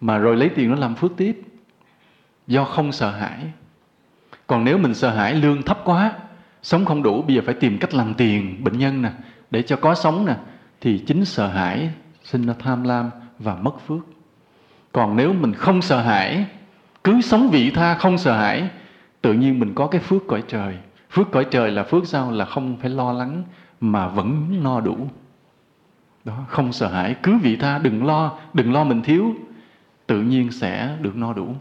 mà 0.00 0.18
rồi 0.18 0.36
lấy 0.36 0.48
tiền 0.48 0.70
đó 0.70 0.76
làm 0.76 0.94
phước 0.94 1.12
tiếp, 1.16 1.42
do 2.46 2.64
không 2.64 2.92
sợ 2.92 3.10
hãi. 3.10 3.38
Còn 4.46 4.64
nếu 4.64 4.78
mình 4.78 4.94
sợ 4.94 5.10
hãi, 5.10 5.34
lương 5.34 5.62
thấp 5.62 5.78
quá, 5.84 6.12
sống 6.62 6.84
không 6.84 7.02
đủ, 7.02 7.22
bây 7.22 7.36
giờ 7.36 7.42
phải 7.46 7.54
tìm 7.54 7.78
cách 7.78 7.94
làm 7.94 8.14
tiền, 8.14 8.64
bệnh 8.64 8.78
nhân 8.78 9.02
nè, 9.02 9.10
để 9.50 9.62
cho 9.62 9.76
có 9.76 9.94
sống 9.94 10.26
nè, 10.26 10.36
thì 10.80 10.98
chính 10.98 11.24
sợ 11.24 11.48
hãi 11.48 11.90
sinh 12.22 12.46
ra 12.46 12.54
tham 12.58 12.84
lam 12.84 13.10
và 13.38 13.54
mất 13.54 13.80
phước. 13.86 14.00
Còn 14.92 15.16
nếu 15.16 15.32
mình 15.32 15.54
không 15.54 15.82
sợ 15.82 16.02
hãi, 16.02 16.46
cứ 17.04 17.20
sống 17.20 17.50
vị 17.50 17.70
tha, 17.70 17.94
không 17.94 18.18
sợ 18.18 18.36
hãi, 18.36 18.68
tự 19.20 19.32
nhiên 19.32 19.58
mình 19.58 19.74
có 19.74 19.86
cái 19.86 20.00
phước 20.00 20.22
cõi 20.28 20.42
trời 20.48 20.76
phước 21.14 21.30
cõi 21.30 21.46
trời 21.50 21.70
là 21.70 21.82
phước 21.82 22.06
sao? 22.06 22.30
Là 22.30 22.44
không 22.44 22.76
phải 22.76 22.90
lo 22.90 23.12
lắng 23.12 23.42
mà 23.80 24.08
vẫn 24.08 24.60
no 24.62 24.80
đủ. 24.80 25.08
Đó, 26.24 26.44
không 26.48 26.72
sợ 26.72 26.88
hãi. 26.88 27.16
Cứ 27.22 27.38
vị 27.42 27.56
tha, 27.56 27.78
đừng 27.78 28.06
lo 28.06 28.38
đừng 28.54 28.72
lo 28.72 28.84
mình 28.84 29.02
thiếu. 29.02 29.34
Tự 30.06 30.22
nhiên 30.22 30.52
sẽ 30.52 30.96
được 31.00 31.16
no 31.16 31.32
đủ. 31.32 31.54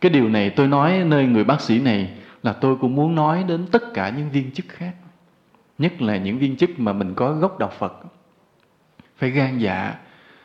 Cái 0.00 0.10
điều 0.10 0.28
này 0.28 0.50
tôi 0.50 0.68
nói 0.68 1.02
nơi 1.06 1.26
người 1.26 1.44
bác 1.44 1.60
sĩ 1.60 1.80
này 1.80 2.10
là 2.42 2.52
tôi 2.52 2.76
cũng 2.76 2.94
muốn 2.94 3.14
nói 3.14 3.44
đến 3.48 3.66
tất 3.72 3.82
cả 3.94 4.08
những 4.08 4.30
viên 4.30 4.50
chức 4.50 4.66
khác. 4.68 4.94
Nhất 5.78 6.02
là 6.02 6.16
những 6.16 6.38
viên 6.38 6.56
chức 6.56 6.70
mà 6.80 6.92
mình 6.92 7.14
có 7.14 7.32
gốc 7.32 7.58
đạo 7.58 7.70
phật. 7.78 7.98
Phải 9.16 9.30
gan 9.30 9.58
dạ. 9.58 9.94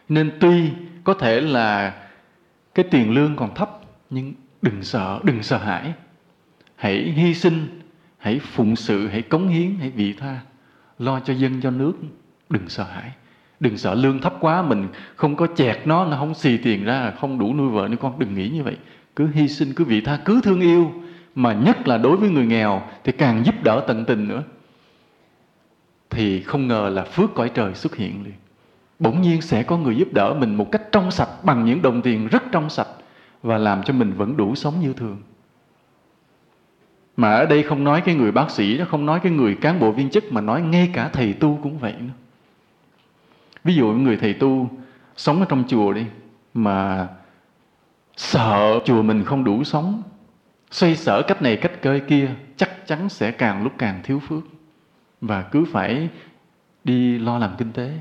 Nên 0.10 0.32
tuy 0.40 0.70
có 1.04 1.14
thể 1.14 1.42
là 1.42 1.94
cái 2.76 2.86
tiền 2.92 3.14
lương 3.14 3.36
còn 3.36 3.54
thấp, 3.56 3.80
nhưng 4.10 4.34
đừng 4.62 4.84
sợ 4.84 5.20
đừng 5.24 5.44
sợ 5.44 5.58
hãi. 5.58 5.94
Hãy 6.76 6.96
hy 6.96 7.34
sinh 7.34 7.81
hãy 8.22 8.40
phụng 8.40 8.76
sự, 8.76 9.08
hãy 9.08 9.22
cống 9.22 9.48
hiến, 9.48 9.76
hãy 9.80 9.90
vị 9.90 10.14
tha. 10.14 10.40
Lo 11.00 11.20
cho 11.20 11.34
dân, 11.34 11.62
cho 11.62 11.72
nước. 11.72 11.94
Đừng 12.50 12.70
sợ 12.70 12.84
hãi. 12.84 13.12
Đừng 13.60 13.78
sợ 13.78 13.94
lương 13.94 14.22
thấp 14.22 14.34
quá, 14.40 14.62
mình 14.62 14.88
không 15.16 15.36
có 15.36 15.48
chẹt 15.56 15.78
nó 15.86 16.06
nó 16.06 16.18
không 16.18 16.34
xì 16.34 16.58
tiền 16.58 16.84
ra, 16.84 17.12
không 17.20 17.40
đủ 17.40 17.54
nuôi 17.54 17.70
vợ 17.70 17.88
nữa 17.88 17.98
con. 18.02 18.20
Đừng 18.20 18.36
nghĩ 18.36 18.50
như 18.50 18.64
vậy. 18.64 18.78
Cứ 19.16 19.28
hy 19.34 19.48
sinh, 19.48 19.74
cứ 19.74 19.84
vị 19.84 20.02
tha, 20.02 20.20
cứ 20.26 20.42
thương 20.44 20.62
yêu. 20.62 20.92
Mà 21.36 21.54
nhất 21.54 21.88
là 21.88 21.98
đối 21.98 22.18
với 22.18 22.30
người 22.30 22.46
nghèo 22.46 22.82
thì 23.04 23.12
càng 23.12 23.46
giúp 23.46 23.56
đỡ 23.64 23.84
tận 23.88 24.06
tình 24.06 24.28
nữa. 24.28 24.44
Thì 26.10 26.42
không 26.42 26.68
ngờ 26.68 26.90
là 26.94 27.04
phước 27.04 27.34
cõi 27.36 27.52
trời 27.54 27.74
xuất 27.74 27.96
hiện 27.96 28.24
liền. 28.24 28.34
Bỗng 29.00 29.22
nhiên 29.22 29.42
sẽ 29.42 29.64
có 29.64 29.78
người 29.78 29.96
giúp 29.96 30.14
đỡ 30.14 30.34
mình 30.40 30.56
một 30.56 30.72
cách 30.72 30.82
trong 30.92 31.12
sạch, 31.12 31.30
bằng 31.44 31.66
những 31.66 31.82
đồng 31.82 32.02
tiền 32.02 32.28
rất 32.28 32.44
trong 32.52 32.70
sạch, 32.70 32.88
và 33.44 33.58
làm 33.58 33.84
cho 33.84 33.94
mình 33.94 34.14
vẫn 34.14 34.38
đủ 34.38 34.56
sống 34.56 34.74
như 34.82 34.94
thường 34.94 35.18
mà 37.18 37.34
ở 37.34 37.46
đây 37.46 37.64
không 37.64 37.84
nói 37.84 38.02
cái 38.02 38.16
người 38.16 38.32
bác 38.32 38.52
sĩ 38.52 38.78
nó 38.78 38.86
không 38.86 39.06
nói 39.06 39.20
cái 39.20 39.32
người 39.32 39.56
cán 39.56 39.80
bộ 39.80 39.92
viên 39.92 40.10
chức, 40.10 40.32
mà 40.32 40.42
nói 40.42 40.62
ngay 40.62 40.90
cả 40.94 41.10
thầy 41.14 41.34
tu 41.34 41.60
cũng 41.64 41.78
vậy 41.78 41.94
nữa. 42.00 42.14
Ví 43.64 43.76
dụ 43.76 43.88
người 43.88 44.18
thầy 44.18 44.34
tu 44.34 44.70
sống 45.18 45.40
ở 45.40 45.46
trong 45.50 45.64
chùa 45.68 45.94
đi, 45.94 46.06
mà 46.54 47.08
sợ 48.18 48.80
chùa 48.86 49.02
mình 49.02 49.24
không 49.24 49.44
đủ 49.44 49.64
sống, 49.64 50.02
xoay 50.72 50.96
sở 50.96 51.22
cách 51.22 51.42
này 51.42 51.58
cách 51.58 51.82
cơi 51.82 52.00
kia, 52.00 52.30
chắc 52.58 52.88
chắn 52.88 53.10
sẽ 53.10 53.32
càng 53.32 53.64
lúc 53.64 53.74
càng 53.78 54.00
thiếu 54.04 54.20
phước, 54.20 54.44
và 55.22 55.42
cứ 55.42 55.66
phải 55.72 56.10
đi 56.84 57.20
lo 57.20 57.38
làm 57.38 57.52
kinh 57.58 57.72
tế. 57.72 57.92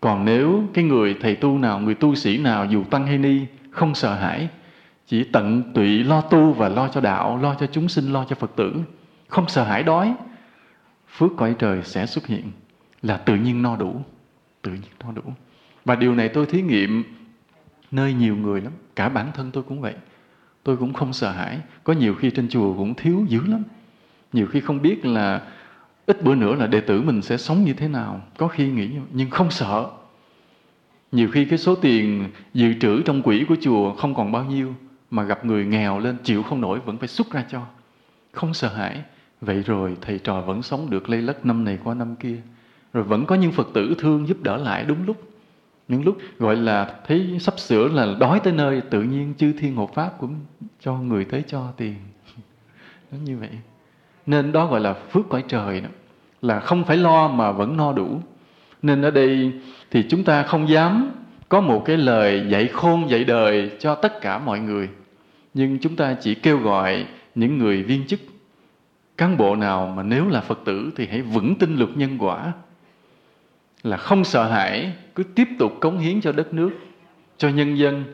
Còn 0.00 0.24
nếu 0.24 0.62
cái 0.74 0.84
người 0.84 1.16
thầy 1.20 1.36
tu 1.36 1.58
nào, 1.58 1.80
người 1.80 1.94
tu 1.94 2.14
sĩ 2.14 2.38
nào 2.38 2.64
dù 2.64 2.84
tăng 2.84 3.06
hay 3.06 3.18
ni, 3.18 3.40
không 3.70 3.94
sợ 3.94 4.14
hãi 4.14 4.48
chỉ 5.08 5.24
tận 5.24 5.62
tụy 5.74 6.04
lo 6.04 6.20
tu 6.20 6.52
và 6.52 6.68
lo 6.68 6.88
cho 6.88 7.00
đạo, 7.00 7.38
lo 7.42 7.54
cho 7.54 7.66
chúng 7.66 7.88
sinh, 7.88 8.12
lo 8.12 8.24
cho 8.24 8.36
phật 8.36 8.50
tử. 8.56 8.74
Không 9.28 9.48
sợ 9.48 9.64
hãi 9.64 9.82
đói, 9.82 10.14
phước 11.08 11.30
cõi 11.36 11.54
trời 11.58 11.82
sẽ 11.84 12.06
xuất 12.06 12.26
hiện 12.26 12.42
là 13.02 13.16
tự 13.16 13.34
nhiên 13.34 13.62
no 13.62 13.76
đủ, 13.76 14.00
tự 14.62 14.72
nhiên 14.72 14.90
no 15.04 15.12
đủ. 15.12 15.22
Và 15.84 15.94
điều 15.94 16.14
này 16.14 16.28
tôi 16.28 16.46
thí 16.46 16.62
nghiệm 16.62 17.04
nơi 17.90 18.14
nhiều 18.14 18.36
người 18.36 18.60
lắm, 18.60 18.72
cả 18.96 19.08
bản 19.08 19.30
thân 19.34 19.50
tôi 19.50 19.62
cũng 19.62 19.80
vậy. 19.80 19.94
Tôi 20.62 20.76
cũng 20.76 20.92
không 20.92 21.12
sợ 21.12 21.30
hãi, 21.30 21.58
có 21.84 21.92
nhiều 21.92 22.14
khi 22.14 22.30
trên 22.30 22.48
chùa 22.48 22.74
cũng 22.74 22.94
thiếu 22.94 23.24
dữ 23.28 23.40
lắm. 23.46 23.62
Nhiều 24.32 24.46
khi 24.46 24.60
không 24.60 24.82
biết 24.82 25.06
là 25.06 25.42
ít 26.06 26.22
bữa 26.22 26.34
nữa 26.34 26.54
là 26.54 26.66
đệ 26.66 26.80
tử 26.80 27.02
mình 27.02 27.22
sẽ 27.22 27.36
sống 27.36 27.64
như 27.64 27.72
thế 27.72 27.88
nào, 27.88 28.20
có 28.38 28.48
khi 28.48 28.68
nghĩ 28.68 28.90
nhưng 29.12 29.30
không 29.30 29.50
sợ. 29.50 29.90
Nhiều 31.12 31.28
khi 31.32 31.44
cái 31.44 31.58
số 31.58 31.74
tiền 31.74 32.30
dự 32.54 32.74
trữ 32.80 33.02
trong 33.02 33.22
quỹ 33.22 33.44
của 33.48 33.56
chùa 33.60 33.94
không 33.94 34.14
còn 34.14 34.32
bao 34.32 34.44
nhiêu 34.44 34.74
mà 35.10 35.22
gặp 35.22 35.44
người 35.44 35.66
nghèo 35.66 35.98
lên 35.98 36.16
chịu 36.22 36.42
không 36.42 36.60
nổi 36.60 36.80
vẫn 36.80 36.96
phải 36.96 37.08
xuất 37.08 37.30
ra 37.30 37.44
cho. 37.50 37.62
Không 38.32 38.54
sợ 38.54 38.68
hãi. 38.68 39.02
Vậy 39.40 39.62
rồi 39.66 39.96
thầy 40.00 40.18
trò 40.18 40.40
vẫn 40.40 40.62
sống 40.62 40.90
được 40.90 41.08
lây 41.08 41.22
lất 41.22 41.46
năm 41.46 41.64
này 41.64 41.78
qua 41.84 41.94
năm 41.94 42.16
kia. 42.16 42.36
Rồi 42.92 43.04
vẫn 43.04 43.26
có 43.26 43.34
những 43.34 43.52
phật 43.52 43.68
tử 43.74 43.94
thương 43.98 44.28
giúp 44.28 44.42
đỡ 44.42 44.56
lại 44.56 44.84
đúng 44.84 45.06
lúc. 45.06 45.16
Những 45.88 46.04
lúc 46.04 46.18
gọi 46.38 46.56
là 46.56 46.94
thấy 47.06 47.38
sắp 47.40 47.58
sửa 47.58 47.88
là 47.88 48.06
đói 48.20 48.40
tới 48.40 48.52
nơi, 48.52 48.80
tự 48.80 49.02
nhiên 49.02 49.34
chư 49.38 49.52
thiên 49.52 49.76
hộ 49.76 49.90
pháp 49.94 50.18
cũng 50.18 50.34
cho 50.80 50.94
người 50.94 51.24
tới 51.24 51.42
cho 51.46 51.72
tiền. 51.76 51.94
Nó 53.12 53.18
như 53.24 53.38
vậy. 53.38 53.50
Nên 54.26 54.52
đó 54.52 54.66
gọi 54.66 54.80
là 54.80 54.94
phước 54.94 55.28
cõi 55.28 55.44
trời 55.48 55.80
đó. 55.80 55.88
Là 56.42 56.60
không 56.60 56.84
phải 56.84 56.96
lo 56.96 57.28
mà 57.28 57.52
vẫn 57.52 57.76
no 57.76 57.92
đủ. 57.92 58.20
Nên 58.82 59.02
ở 59.02 59.10
đây 59.10 59.52
thì 59.90 60.04
chúng 60.08 60.24
ta 60.24 60.42
không 60.42 60.68
dám 60.68 61.10
có 61.48 61.60
một 61.60 61.82
cái 61.84 61.96
lời 61.96 62.46
dạy 62.48 62.66
khôn 62.66 63.10
dạy 63.10 63.24
đời 63.24 63.70
cho 63.78 63.94
tất 63.94 64.20
cả 64.20 64.38
mọi 64.38 64.60
người 64.60 64.88
nhưng 65.58 65.78
chúng 65.78 65.96
ta 65.96 66.14
chỉ 66.14 66.34
kêu 66.34 66.58
gọi 66.58 67.06
những 67.34 67.58
người 67.58 67.82
viên 67.82 68.06
chức, 68.06 68.20
cán 69.16 69.36
bộ 69.36 69.56
nào 69.56 69.92
mà 69.96 70.02
nếu 70.02 70.28
là 70.28 70.40
phật 70.40 70.60
tử 70.64 70.90
thì 70.96 71.06
hãy 71.06 71.22
vững 71.22 71.54
tin 71.58 71.76
luật 71.76 71.90
nhân 71.96 72.16
quả. 72.18 72.52
Là 73.82 73.96
không 73.96 74.24
sợ 74.24 74.48
hãi, 74.48 74.92
cứ 75.14 75.22
tiếp 75.22 75.48
tục 75.58 75.72
cống 75.80 75.98
hiến 75.98 76.20
cho 76.20 76.32
đất 76.32 76.54
nước, 76.54 76.70
cho 77.36 77.48
nhân 77.48 77.78
dân, 77.78 78.04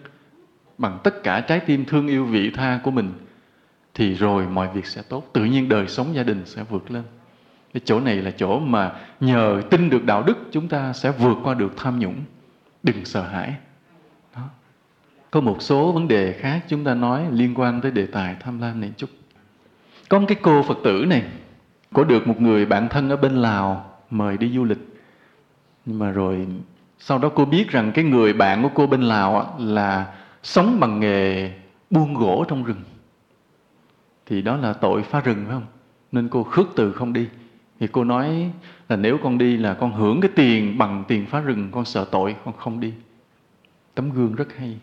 bằng 0.79 0.99
tất 1.05 1.23
cả 1.23 1.41
trái 1.41 1.61
tim 1.61 1.85
thương 1.85 2.07
yêu 2.07 2.25
vị 2.25 2.51
tha 2.51 2.81
của 2.83 2.91
mình, 2.91 3.13
thì 3.95 4.15
rồi 4.15 4.47
mọi 4.47 4.69
việc 4.75 4.87
sẽ 4.87 5.03
tốt. 5.09 5.31
Tự 5.33 5.45
nhiên 5.45 5.69
đời 5.69 5.89
sống 5.89 6.15
gia 6.15 6.23
đình 6.23 6.43
sẽ 6.45 6.65
vượt 6.71 6.91
lên. 6.91 7.03
Cái 7.75 7.81
chỗ 7.85 8.01
này 8.01 8.17
là 8.17 8.31
chỗ 8.31 8.59
mà 8.59 8.93
nhờ 9.21 9.63
tin 9.71 9.91
được 9.91 10.05
đạo 10.05 10.23
đức, 10.23 10.39
chúng 10.53 10.69
ta 10.69 10.93
sẽ 10.93 11.13
vượt 11.19 11.37
qua 11.43 11.55
được 11.55 11.73
tham 11.77 11.99
nhũng. 11.99 12.17
Đừng 12.83 13.05
sợ 13.05 13.23
hãi 13.23 13.55
có 15.35 15.41
một 15.41 15.63
số 15.63 15.93
vấn 15.93 16.09
đề 16.09 16.33
khác 16.33 16.65
chúng 16.69 16.85
ta 16.85 16.95
nói 16.95 17.27
liên 17.33 17.55
quan 17.55 17.81
tới 17.81 17.91
đề 17.91 18.07
tài 18.07 18.37
tham 18.41 18.61
lam 18.61 18.81
này 18.81 18.93
chút. 18.97 19.11
Có 20.09 20.19
một 20.19 20.27
cái 20.29 20.39
cô 20.43 20.63
phật 20.63 20.79
tử 20.85 21.05
này, 21.09 21.23
có 21.93 22.05
được 22.05 22.27
một 22.27 22.41
người 22.41 22.67
bạn 22.67 22.89
thân 22.89 23.11
ở 23.11 23.17
bên 23.17 23.35
lào 23.35 23.91
mời 24.11 24.39
đi 24.39 24.51
du 24.55 24.65
lịch. 24.65 24.79
Nhưng 25.87 25.99
mà 25.99 26.11
rồi, 26.11 26.47
sau 26.99 27.19
đó 27.19 27.31
cô 27.35 27.45
biết 27.45 27.71
rằng 27.71 27.93
cái 27.95 28.05
người 28.05 28.33
bạn 28.33 28.63
của 28.63 28.69
cô 28.75 28.87
bên 28.87 29.03
lào 29.03 29.57
là 29.59 30.15
sống 30.43 30.81
bằng 30.81 31.01
nghề 31.01 31.53
buôn 31.91 32.15
gỗ 32.15 32.45
trong 32.49 32.65
rừng. 32.65 32.83
Thì 34.27 34.43
đó 34.43 34.57
là 34.57 34.73
tội 34.73 35.03
phá 35.03 35.21
rừng, 35.21 35.45
phải 35.47 35.55
không? 35.55 35.67
Nên 36.13 36.29
cô 36.29 36.43
khước 36.43 36.67
từ 36.77 36.93
không 36.93 37.13
đi. 37.13 37.29
Thì 37.81 37.87
cô 37.93 38.05
nói 38.05 38.51
là 38.89 38.97
nếu 38.97 39.19
con 39.23 39.39
đi 39.39 39.57
là 39.57 39.75
con 39.75 39.93
hưởng 39.93 40.21
cái 40.21 40.31
tiền 40.37 40.79
bằng 40.79 41.05
tiền 41.09 41.27
phá 41.27 41.41
rừng, 41.41 41.69
con 41.73 41.85
sợ 41.85 42.05
tội, 42.11 42.37
con 42.45 42.57
không 42.57 42.81
đi. 42.81 42.93
Tấm 43.95 44.11
gương 44.11 44.35
rất 44.35 44.57
hay 44.57 44.79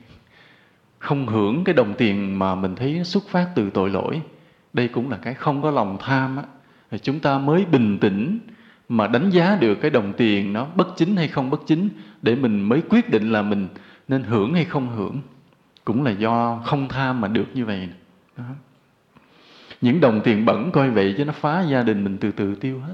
không 1.02 1.28
hưởng 1.28 1.64
cái 1.64 1.76
đồng 1.76 1.94
tiền 1.98 2.40
mà 2.40 2.56
mình 2.56 2.76
thấy 2.76 3.03
xuất 3.03 3.28
phát 3.28 3.48
từ 3.56 3.69
tội 3.69 3.90
lỗi. 3.90 4.22
Đây 4.73 4.88
cũng 4.88 5.10
là 5.10 5.18
cái 5.18 5.34
không 5.34 5.61
có 5.61 5.72
lòng 5.72 5.98
tham 5.99 6.38
á. 6.38 6.44
Thì 6.91 6.98
chúng 6.98 7.19
ta 7.19 7.38
mới 7.38 7.65
bình 7.65 7.98
tĩnh 8.02 8.40
mà 8.90 9.07
đánh 9.07 9.30
giá 9.30 9.57
được 9.61 9.76
cái 9.76 9.91
đồng 9.91 10.14
tiền 10.18 10.53
nó 10.53 10.68
bất 10.76 10.88
chính 10.98 11.15
hay 11.15 11.28
không 11.28 11.49
bất 11.49 11.61
chính 11.68 11.90
để 12.22 12.36
mình 12.36 12.61
mới 12.61 12.82
quyết 12.90 13.10
định 13.10 13.32
là 13.32 13.41
mình 13.41 13.68
nên 14.07 14.23
hưởng 14.23 14.53
hay 14.53 14.65
không 14.65 14.90
hưởng. 14.90 15.18
Cũng 15.86 16.03
là 16.03 16.11
do 16.11 16.61
không 16.65 16.88
tham 16.90 17.22
mà 17.22 17.28
được 17.28 17.48
như 17.53 17.65
vậy 17.65 17.90
đó. 18.38 18.44
những 19.82 19.99
đồng 19.99 20.22
tiền 20.23 20.45
bẩn 20.45 20.72
coi 20.72 20.90
vậy 20.90 21.15
chứ 21.18 21.26
nó 21.26 21.34
phá 21.34 21.61
gia 21.61 21.84
đình 21.84 22.03
mình 22.03 22.18
từ 22.18 22.32
từ 22.32 22.56
tiêu 22.56 22.80
hết. 22.80 22.94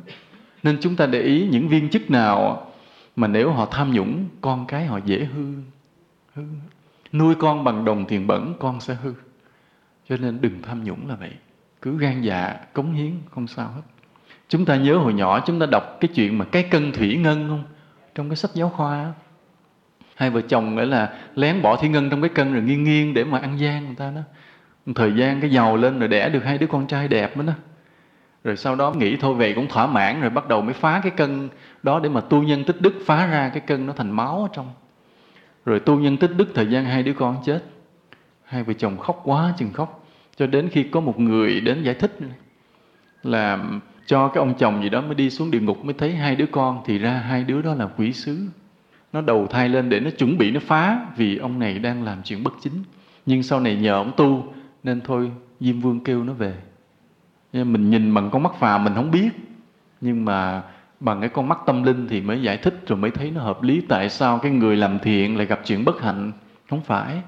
Nên 0.63 0.77
chúng 0.81 0.95
ta 0.95 1.05
để 1.05 1.21
ý 1.21 1.47
những 1.51 1.67
viên 1.67 1.89
chức 1.89 2.11
nào 2.11 2.67
mà 3.15 3.27
nếu 3.27 3.51
họ 3.51 3.67
tham 3.71 3.91
nhũng, 3.91 4.25
con 4.41 4.65
cái 4.67 4.85
họ 4.85 4.99
dễ 5.05 5.27
hư 5.35 5.53
hư 6.33 6.43
nuôi 7.13 7.35
con 7.35 7.63
bằng 7.63 7.85
đồng 7.85 8.05
tiền 8.05 8.27
bẩn, 8.27 8.53
con 8.59 8.79
sẽ 8.79 8.95
hư. 9.03 9.13
Cho 10.09 10.17
nên 10.17 10.41
đừng 10.41 10.61
tham 10.61 10.83
nhũng 10.83 11.09
là 11.09 11.15
vậy. 11.15 11.31
Cứ 11.81 11.97
gan 11.99 12.21
dạ 12.21 12.55
cống 12.73 12.93
hiến, 12.93 13.11
không 13.31 13.47
sao 13.47 13.67
hết. 13.67 13.81
Chúng 14.49 14.65
ta 14.65 14.75
nhớ 14.75 14.97
hồi 14.97 15.13
nhỏ, 15.13 15.39
chúng 15.39 15.59
ta 15.59 15.65
đọc 15.65 15.97
cái 15.99 16.09
chuyện 16.15 16.37
mà 16.37 16.45
cái 16.45 16.63
cân 16.63 16.91
thủy 16.91 17.17
ngân 17.17 17.47
không? 17.47 17.63
Trong 18.15 18.29
cái 18.29 18.35
sách 18.35 18.51
giáo 18.53 18.69
khoa 18.69 19.13
hai 20.15 20.29
vợ 20.29 20.41
chồng 20.41 20.75
nghĩa 20.75 20.85
là 20.85 21.19
lén 21.35 21.61
bỏ 21.61 21.75
thủy 21.75 21.89
ngân 21.89 22.09
trong 22.09 22.21
cái 22.21 22.29
cân 22.29 22.53
rồi 22.53 22.61
nghiêng 22.61 22.83
nghiêng 22.83 23.13
để 23.13 23.23
mà 23.23 23.39
ăn 23.39 23.59
gian 23.59 23.85
người 23.85 23.95
ta 23.95 24.11
đó. 24.11 24.21
Thời 24.95 25.13
gian 25.15 25.41
cái 25.41 25.51
giàu 25.51 25.77
lên 25.77 25.99
rồi 25.99 26.07
đẻ 26.07 26.29
được 26.29 26.45
hai 26.45 26.57
đứa 26.57 26.67
con 26.67 26.87
trai 26.87 27.07
đẹp 27.07 27.37
nữa 27.37 27.43
đó. 27.47 27.53
Rồi 28.43 28.57
sau 28.57 28.75
đó 28.75 28.91
nghĩ 28.91 29.17
thôi 29.17 29.35
về 29.35 29.53
cũng 29.53 29.67
thỏa 29.67 29.87
mãn 29.87 30.21
rồi 30.21 30.29
bắt 30.29 30.47
đầu 30.47 30.61
mới 30.61 30.73
phá 30.73 30.99
cái 31.03 31.11
cân 31.11 31.49
đó 31.83 31.99
để 31.99 32.09
mà 32.09 32.21
tu 32.21 32.43
nhân 32.43 32.63
tích 32.63 32.81
đức, 32.81 32.93
phá 33.05 33.25
ra 33.25 33.49
cái 33.49 33.59
cân 33.59 33.85
nó 33.85 33.93
thành 33.93 34.11
máu 34.11 34.41
ở 34.41 34.47
trong 34.53 34.73
rồi 35.67 35.79
tu 35.79 35.99
nhân 35.99 36.17
tích 36.17 36.31
đức 36.37 36.47
thời 36.55 36.67
gian 36.67 36.85
hai 36.85 37.03
đứa 37.03 37.13
con 37.13 37.37
chết. 37.45 37.63
Hai 38.43 38.63
vợ 38.63 38.73
chồng 38.73 38.97
khóc 38.97 39.21
quá 39.23 39.53
chừng 39.57 39.73
khóc. 39.73 40.07
Cho 40.37 40.47
đến 40.47 40.69
khi 40.69 40.83
có 40.83 40.99
một 40.99 41.19
người 41.19 41.61
đến 41.61 41.83
giải 41.83 41.95
thích 41.95 42.17
là 43.23 43.59
cho 44.05 44.27
cái 44.27 44.39
ông 44.39 44.53
chồng 44.57 44.83
gì 44.83 44.89
đó 44.89 45.01
mới 45.01 45.15
đi 45.15 45.29
xuống 45.29 45.51
địa 45.51 45.59
ngục 45.59 45.85
mới 45.85 45.93
thấy 45.93 46.15
hai 46.15 46.35
đứa 46.35 46.45
con, 46.45 46.81
thì 46.85 46.97
ra 46.97 47.11
hai 47.11 47.43
đứa 47.43 47.61
đó 47.61 47.73
là 47.73 47.85
quỷ 47.97 48.13
sứ. 48.13 48.47
Nó 49.13 49.21
đầu 49.21 49.47
thai 49.47 49.69
lên 49.69 49.89
để 49.89 49.99
nó 49.99 50.09
chuẩn 50.09 50.37
bị 50.37 50.51
nó 50.51 50.59
phá 50.59 51.05
vì 51.17 51.37
ông 51.37 51.59
này 51.59 51.79
đang 51.79 52.03
làm 52.03 52.17
chuyện 52.23 52.43
bất 52.43 52.53
chính. 52.61 52.73
Nhưng 53.25 53.43
sau 53.43 53.59
này 53.59 53.75
nhờ 53.75 53.93
ông 53.93 54.11
tu, 54.17 54.53
nên 54.83 55.01
thôi, 55.01 55.31
diêm 55.59 55.79
vương 55.79 56.03
kêu 56.03 56.23
nó 56.23 56.33
về. 56.33 56.53
Mình 57.53 57.89
nhìn 57.89 58.13
bằng 58.13 58.29
con 58.29 58.43
mắt 58.43 58.55
phàm 58.59 58.83
mình 58.83 58.93
không 58.95 59.11
biết. 59.11 59.29
Nhưng 60.01 60.25
mà 60.25 60.63
bằng 60.99 61.19
cái 61.21 61.29
con 61.29 61.49
mắt 61.49 61.59
tâm 61.65 61.83
linh 61.83 62.07
thì 62.07 62.21
mới 62.21 62.41
giải 62.41 62.57
thích 62.57 62.83
rồi 62.87 62.97
mới 62.97 63.11
thấy 63.11 63.31
nó 63.31 63.41
hợp 63.41 63.63
lý. 63.63 63.81
Tại 63.81 64.09
sao 64.09 64.39
cái 64.39 64.51
người 64.51 64.75
làm 64.75 64.99
thiện 64.99 65.37
lại 65.37 65.45
gặp 65.45 65.61
chuyện 65.65 65.85
bất 65.85 66.01
hạnh? 66.01 66.31
Không 66.69 66.81
phải. 66.81 67.21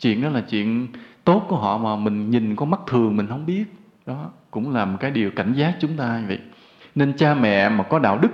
Chuyện 0.00 0.22
đó 0.22 0.28
là 0.28 0.40
chuyện 0.40 0.86
tốt 1.24 1.46
của 1.48 1.56
họ 1.56 1.78
mà 1.78 1.96
mình 1.96 2.30
nhìn 2.30 2.56
con 2.56 2.70
mắt 2.70 2.80
thường 2.86 3.16
mình 3.16 3.26
không 3.26 3.46
biết. 3.46 3.64
Đó, 4.06 4.30
cũng 4.50 4.74
là 4.74 4.84
một 4.84 4.96
cái 5.00 5.10
điều 5.10 5.30
cảnh 5.30 5.52
giác 5.52 5.76
chúng 5.80 5.96
ta 5.96 6.22
vậy. 6.28 6.38
Nên 6.94 7.12
cha 7.16 7.34
mẹ 7.34 7.68
mà 7.68 7.84
có 7.84 7.98
đạo 7.98 8.18
đức 8.18 8.30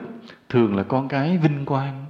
thường 0.49 0.77
là 0.77 0.83
con 0.83 1.09
cái 1.09 1.39
vinh 1.39 1.65
quang. 1.65 2.05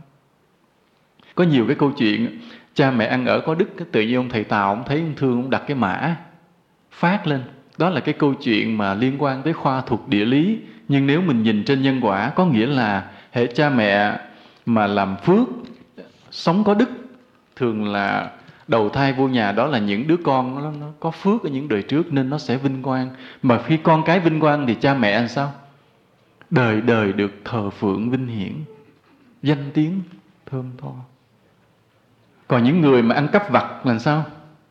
Có 1.35 1.44
nhiều 1.44 1.66
cái 1.66 1.76
câu 1.76 1.90
chuyện, 1.90 2.40
cha 2.74 2.90
mẹ 2.90 3.06
ăn 3.06 3.26
ở 3.26 3.40
có 3.40 3.55
đức 3.55 3.93
tự 3.93 4.02
nhiên 4.02 4.16
ông 4.16 4.28
thầy 4.28 4.44
tào 4.44 4.68
ông 4.68 4.82
thấy 4.86 5.01
ông 5.01 5.14
thương, 5.16 5.43
ông 5.43 5.51
đặt 5.51 5.62
cái 5.66 5.76
mã, 5.76 6.16
phát 6.90 7.26
lên. 7.26 7.43
Đó 7.78 7.90
là 7.90 8.01
cái 8.01 8.14
câu 8.18 8.35
chuyện 8.35 8.78
mà 8.78 8.94
liên 8.94 9.22
quan 9.22 9.43
tới 9.43 9.52
khoa 9.52 9.80
thuộc 9.80 10.09
địa 10.09 10.24
lý 10.24 10.59
nhưng 10.89 11.06
nếu 11.06 11.20
mình 11.20 11.43
nhìn 11.43 11.65
trên 11.65 11.82
nhân 11.82 12.01
quả 12.02 12.31
có 12.31 12.47
nghĩa 12.47 12.66
là 12.66 13.10
hệ 13.32 13.47
cha 13.47 13.70
mẹ 13.70 14.20
mà 14.66 14.86
làm 14.86 15.16
phước 15.16 15.48
sống 16.31 16.65
có 16.65 16.74
đức 16.74 16.89
thường 17.56 17.93
là 17.93 18.31
đầu 18.69 18.89
thai 18.89 19.12
vô 19.12 19.28
nhà 19.28 19.52
đó 19.52 19.66
là 19.66 19.78
những 19.78 20.06
đứa 20.06 20.16
con 20.24 20.62
nó, 20.62 20.70
nó 20.81 20.86
có 21.01 21.10
phước 21.10 21.43
ở 21.43 21.51
những 21.51 21.69
đời 21.69 21.82
trước 21.82 22.12
nên 22.12 22.31
nó 22.31 22.39
sẽ 22.39 22.56
vinh 22.56 22.82
quang. 22.82 23.10
Mà 23.43 23.62
khi 23.62 23.77
con 23.77 24.02
cái 24.06 24.20
vinh 24.20 24.40
quang 24.40 24.66
thì 24.66 24.74
cha 24.74 24.94
mẹ 24.94 25.20
làm 25.20 25.28
sao? 25.28 25.52
Đời 26.51 26.81
đời 26.81 27.12
được 27.12 27.32
thờ 27.44 27.70
phượng 27.70 28.10
vinh 28.10 28.27
hiển 28.27 28.52
danh 29.43 29.70
tiếng 29.74 30.02
thơm 30.47 30.70
tho. 30.78 30.93
Còn 32.48 32.65
những 32.65 32.81
người 32.81 33.02
mà 33.02 33.15
ăn 33.15 33.28
cắp 33.28 33.51
vặt 33.51 33.86
là 33.86 33.98
sao? 33.98 34.24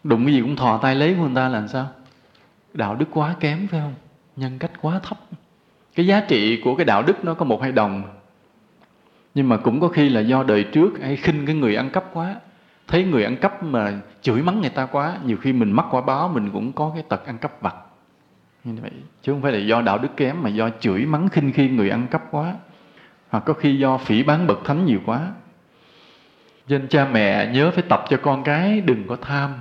Đụng 0.04 0.26
cái 0.26 0.34
gì 0.34 0.42
cũng 0.42 0.56
thò 0.56 0.78
tay 0.78 0.96
lấy 0.96 1.14
của 1.14 1.22
người 1.22 1.36
ta 1.36 1.50
là 1.50 1.68
sao? 1.68 1.88
Đạo 2.74 2.96
đức 2.96 3.06
quá 3.12 3.36
kém 3.40 3.68
phải 3.68 3.80
không? 3.80 3.94
Nhân 4.36 4.60
cách 4.60 4.72
quá 4.82 5.00
thấp 5.04 5.18
cái 5.98 6.08
giá 6.08 6.20
trị 6.28 6.62
của 6.64 6.76
cái 6.76 6.86
đạo 6.86 7.04
đức 7.04 7.26
nó 7.26 7.34
có 7.34 7.46
một 7.46 7.62
hai 7.62 7.72
đồng. 7.72 8.04
Nhưng 9.36 9.50
mà 9.50 9.58
cũng 9.58 9.80
có 9.80 9.88
khi 9.88 10.10
là 10.10 10.22
do 10.22 10.44
đời 10.44 10.64
trước 10.64 10.90
hay 11.02 11.16
khinh 11.16 11.46
cái 11.46 11.56
người 11.56 11.76
ăn 11.76 11.90
cắp 11.90 12.04
quá. 12.14 12.36
Thấy 12.88 13.04
người 13.04 13.24
ăn 13.24 13.38
cắp 13.38 13.64
mà 13.64 13.94
chửi 14.22 14.42
mắng 14.42 14.62
người 14.62 14.70
ta 14.70 14.86
quá, 14.86 15.18
nhiều 15.26 15.38
khi 15.38 15.54
mình 15.54 15.72
mắc 15.72 15.86
quả 15.92 16.02
báo 16.02 16.28
mình 16.28 16.50
cũng 16.52 16.72
có 16.72 16.92
cái 16.94 17.04
tật 17.10 17.26
ăn 17.26 17.38
cắp 17.38 17.62
vặt. 17.62 17.76
Như 18.64 18.82
vậy, 18.82 18.92
chứ 19.22 19.32
không 19.32 19.42
phải 19.42 19.52
là 19.52 19.58
do 19.58 19.82
đạo 19.82 19.98
đức 19.98 20.18
kém 20.18 20.44
mà 20.44 20.50
do 20.50 20.70
chửi 20.80 21.06
mắng 21.06 21.30
khinh 21.30 21.52
khi 21.54 21.70
người 21.70 21.90
ăn 21.90 22.08
cắp 22.08 22.32
quá. 22.32 22.54
Hoặc 23.30 23.44
có 23.46 23.54
khi 23.54 23.78
do 23.78 23.98
phỉ 23.98 24.24
bán 24.24 24.48
bậc 24.48 24.66
thánh 24.66 24.86
nhiều 24.86 25.00
quá. 25.06 25.32
Nên 26.68 26.88
cha 26.88 27.08
mẹ 27.12 27.52
nhớ 27.54 27.72
phải 27.72 27.84
tập 27.90 28.06
cho 28.10 28.18
con 28.18 28.44
cái 28.44 28.82
đừng 28.82 29.08
có 29.08 29.18
tham. 29.22 29.54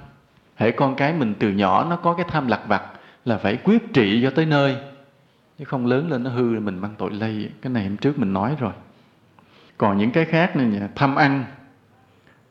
Hễ 0.57 0.71
con 0.71 0.95
cái 0.95 1.13
mình 1.13 1.35
từ 1.39 1.51
nhỏ 1.51 1.87
nó 1.91 1.97
có 1.97 2.15
cái 2.15 2.27
tham 2.29 2.47
lặt 2.47 2.61
vặt 2.69 2.83
là 3.25 3.39
phải 3.39 3.59
quyết 3.65 3.93
trị 3.93 4.21
cho 4.23 4.31
tới 4.31 4.47
nơi 4.47 4.77
chứ 5.59 5.65
không 5.65 5.87
lớn 5.87 6.11
lên 6.11 6.23
nó 6.23 6.31
hư 6.31 6.61
mình 6.61 6.79
mang 6.79 6.95
tội 6.99 7.11
lây. 7.11 7.51
Cái 7.63 7.73
này 7.73 7.85
hôm 7.85 7.97
trước 7.97 8.19
mình 8.19 8.33
nói 8.33 8.57
rồi. 8.61 8.73
Còn 9.79 9.99
những 9.99 10.11
cái 10.11 10.25
khác 10.25 10.57
này 10.57 10.81
tham 10.95 11.17
ăn. 11.17 11.45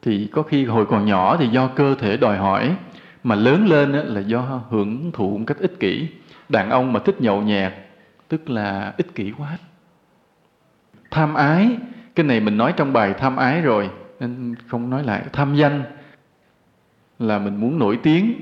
Thì 0.02 0.30
có 0.32 0.44
khi 0.44 0.66
hồi 0.66 0.86
còn 0.86 1.06
nhỏ 1.06 1.38
thì 1.38 1.48
do 1.48 1.68
cơ 1.68 1.96
thể 1.96 2.18
đòi 2.18 2.38
hỏi, 2.38 2.76
mà 3.24 3.36
lớn 3.36 3.68
lên 3.68 3.92
là 3.92 4.22
do 4.22 4.62
hưởng 4.70 5.12
thụ 5.12 5.38
một 5.38 5.44
cách 5.48 5.58
ích 5.58 5.80
kỷ. 5.80 6.08
Đàn 6.50 6.70
ông 6.70 6.94
mà 6.94 7.00
thích 7.00 7.22
nhậu 7.22 7.42
nhẹt, 7.42 7.74
tức 8.28 8.50
là 8.50 8.94
ích 8.98 9.16
kỷ 9.16 9.32
quá. 9.38 9.58
Tham 11.12 11.34
ái, 11.34 11.78
cái 12.16 12.26
này 12.26 12.40
mình 12.40 12.58
nói 12.58 12.74
trong 12.78 12.94
bài 12.94 13.14
tham 13.20 13.36
ái 13.36 13.62
rồi, 13.62 13.90
nên 14.20 14.56
không 14.68 14.90
nói 14.90 15.04
lại. 15.04 15.24
Tham 15.34 15.56
danh 15.56 15.84
là 17.20 17.40
mình 17.40 17.56
muốn 17.56 17.80
nổi 17.80 18.00
tiếng. 18.04 18.34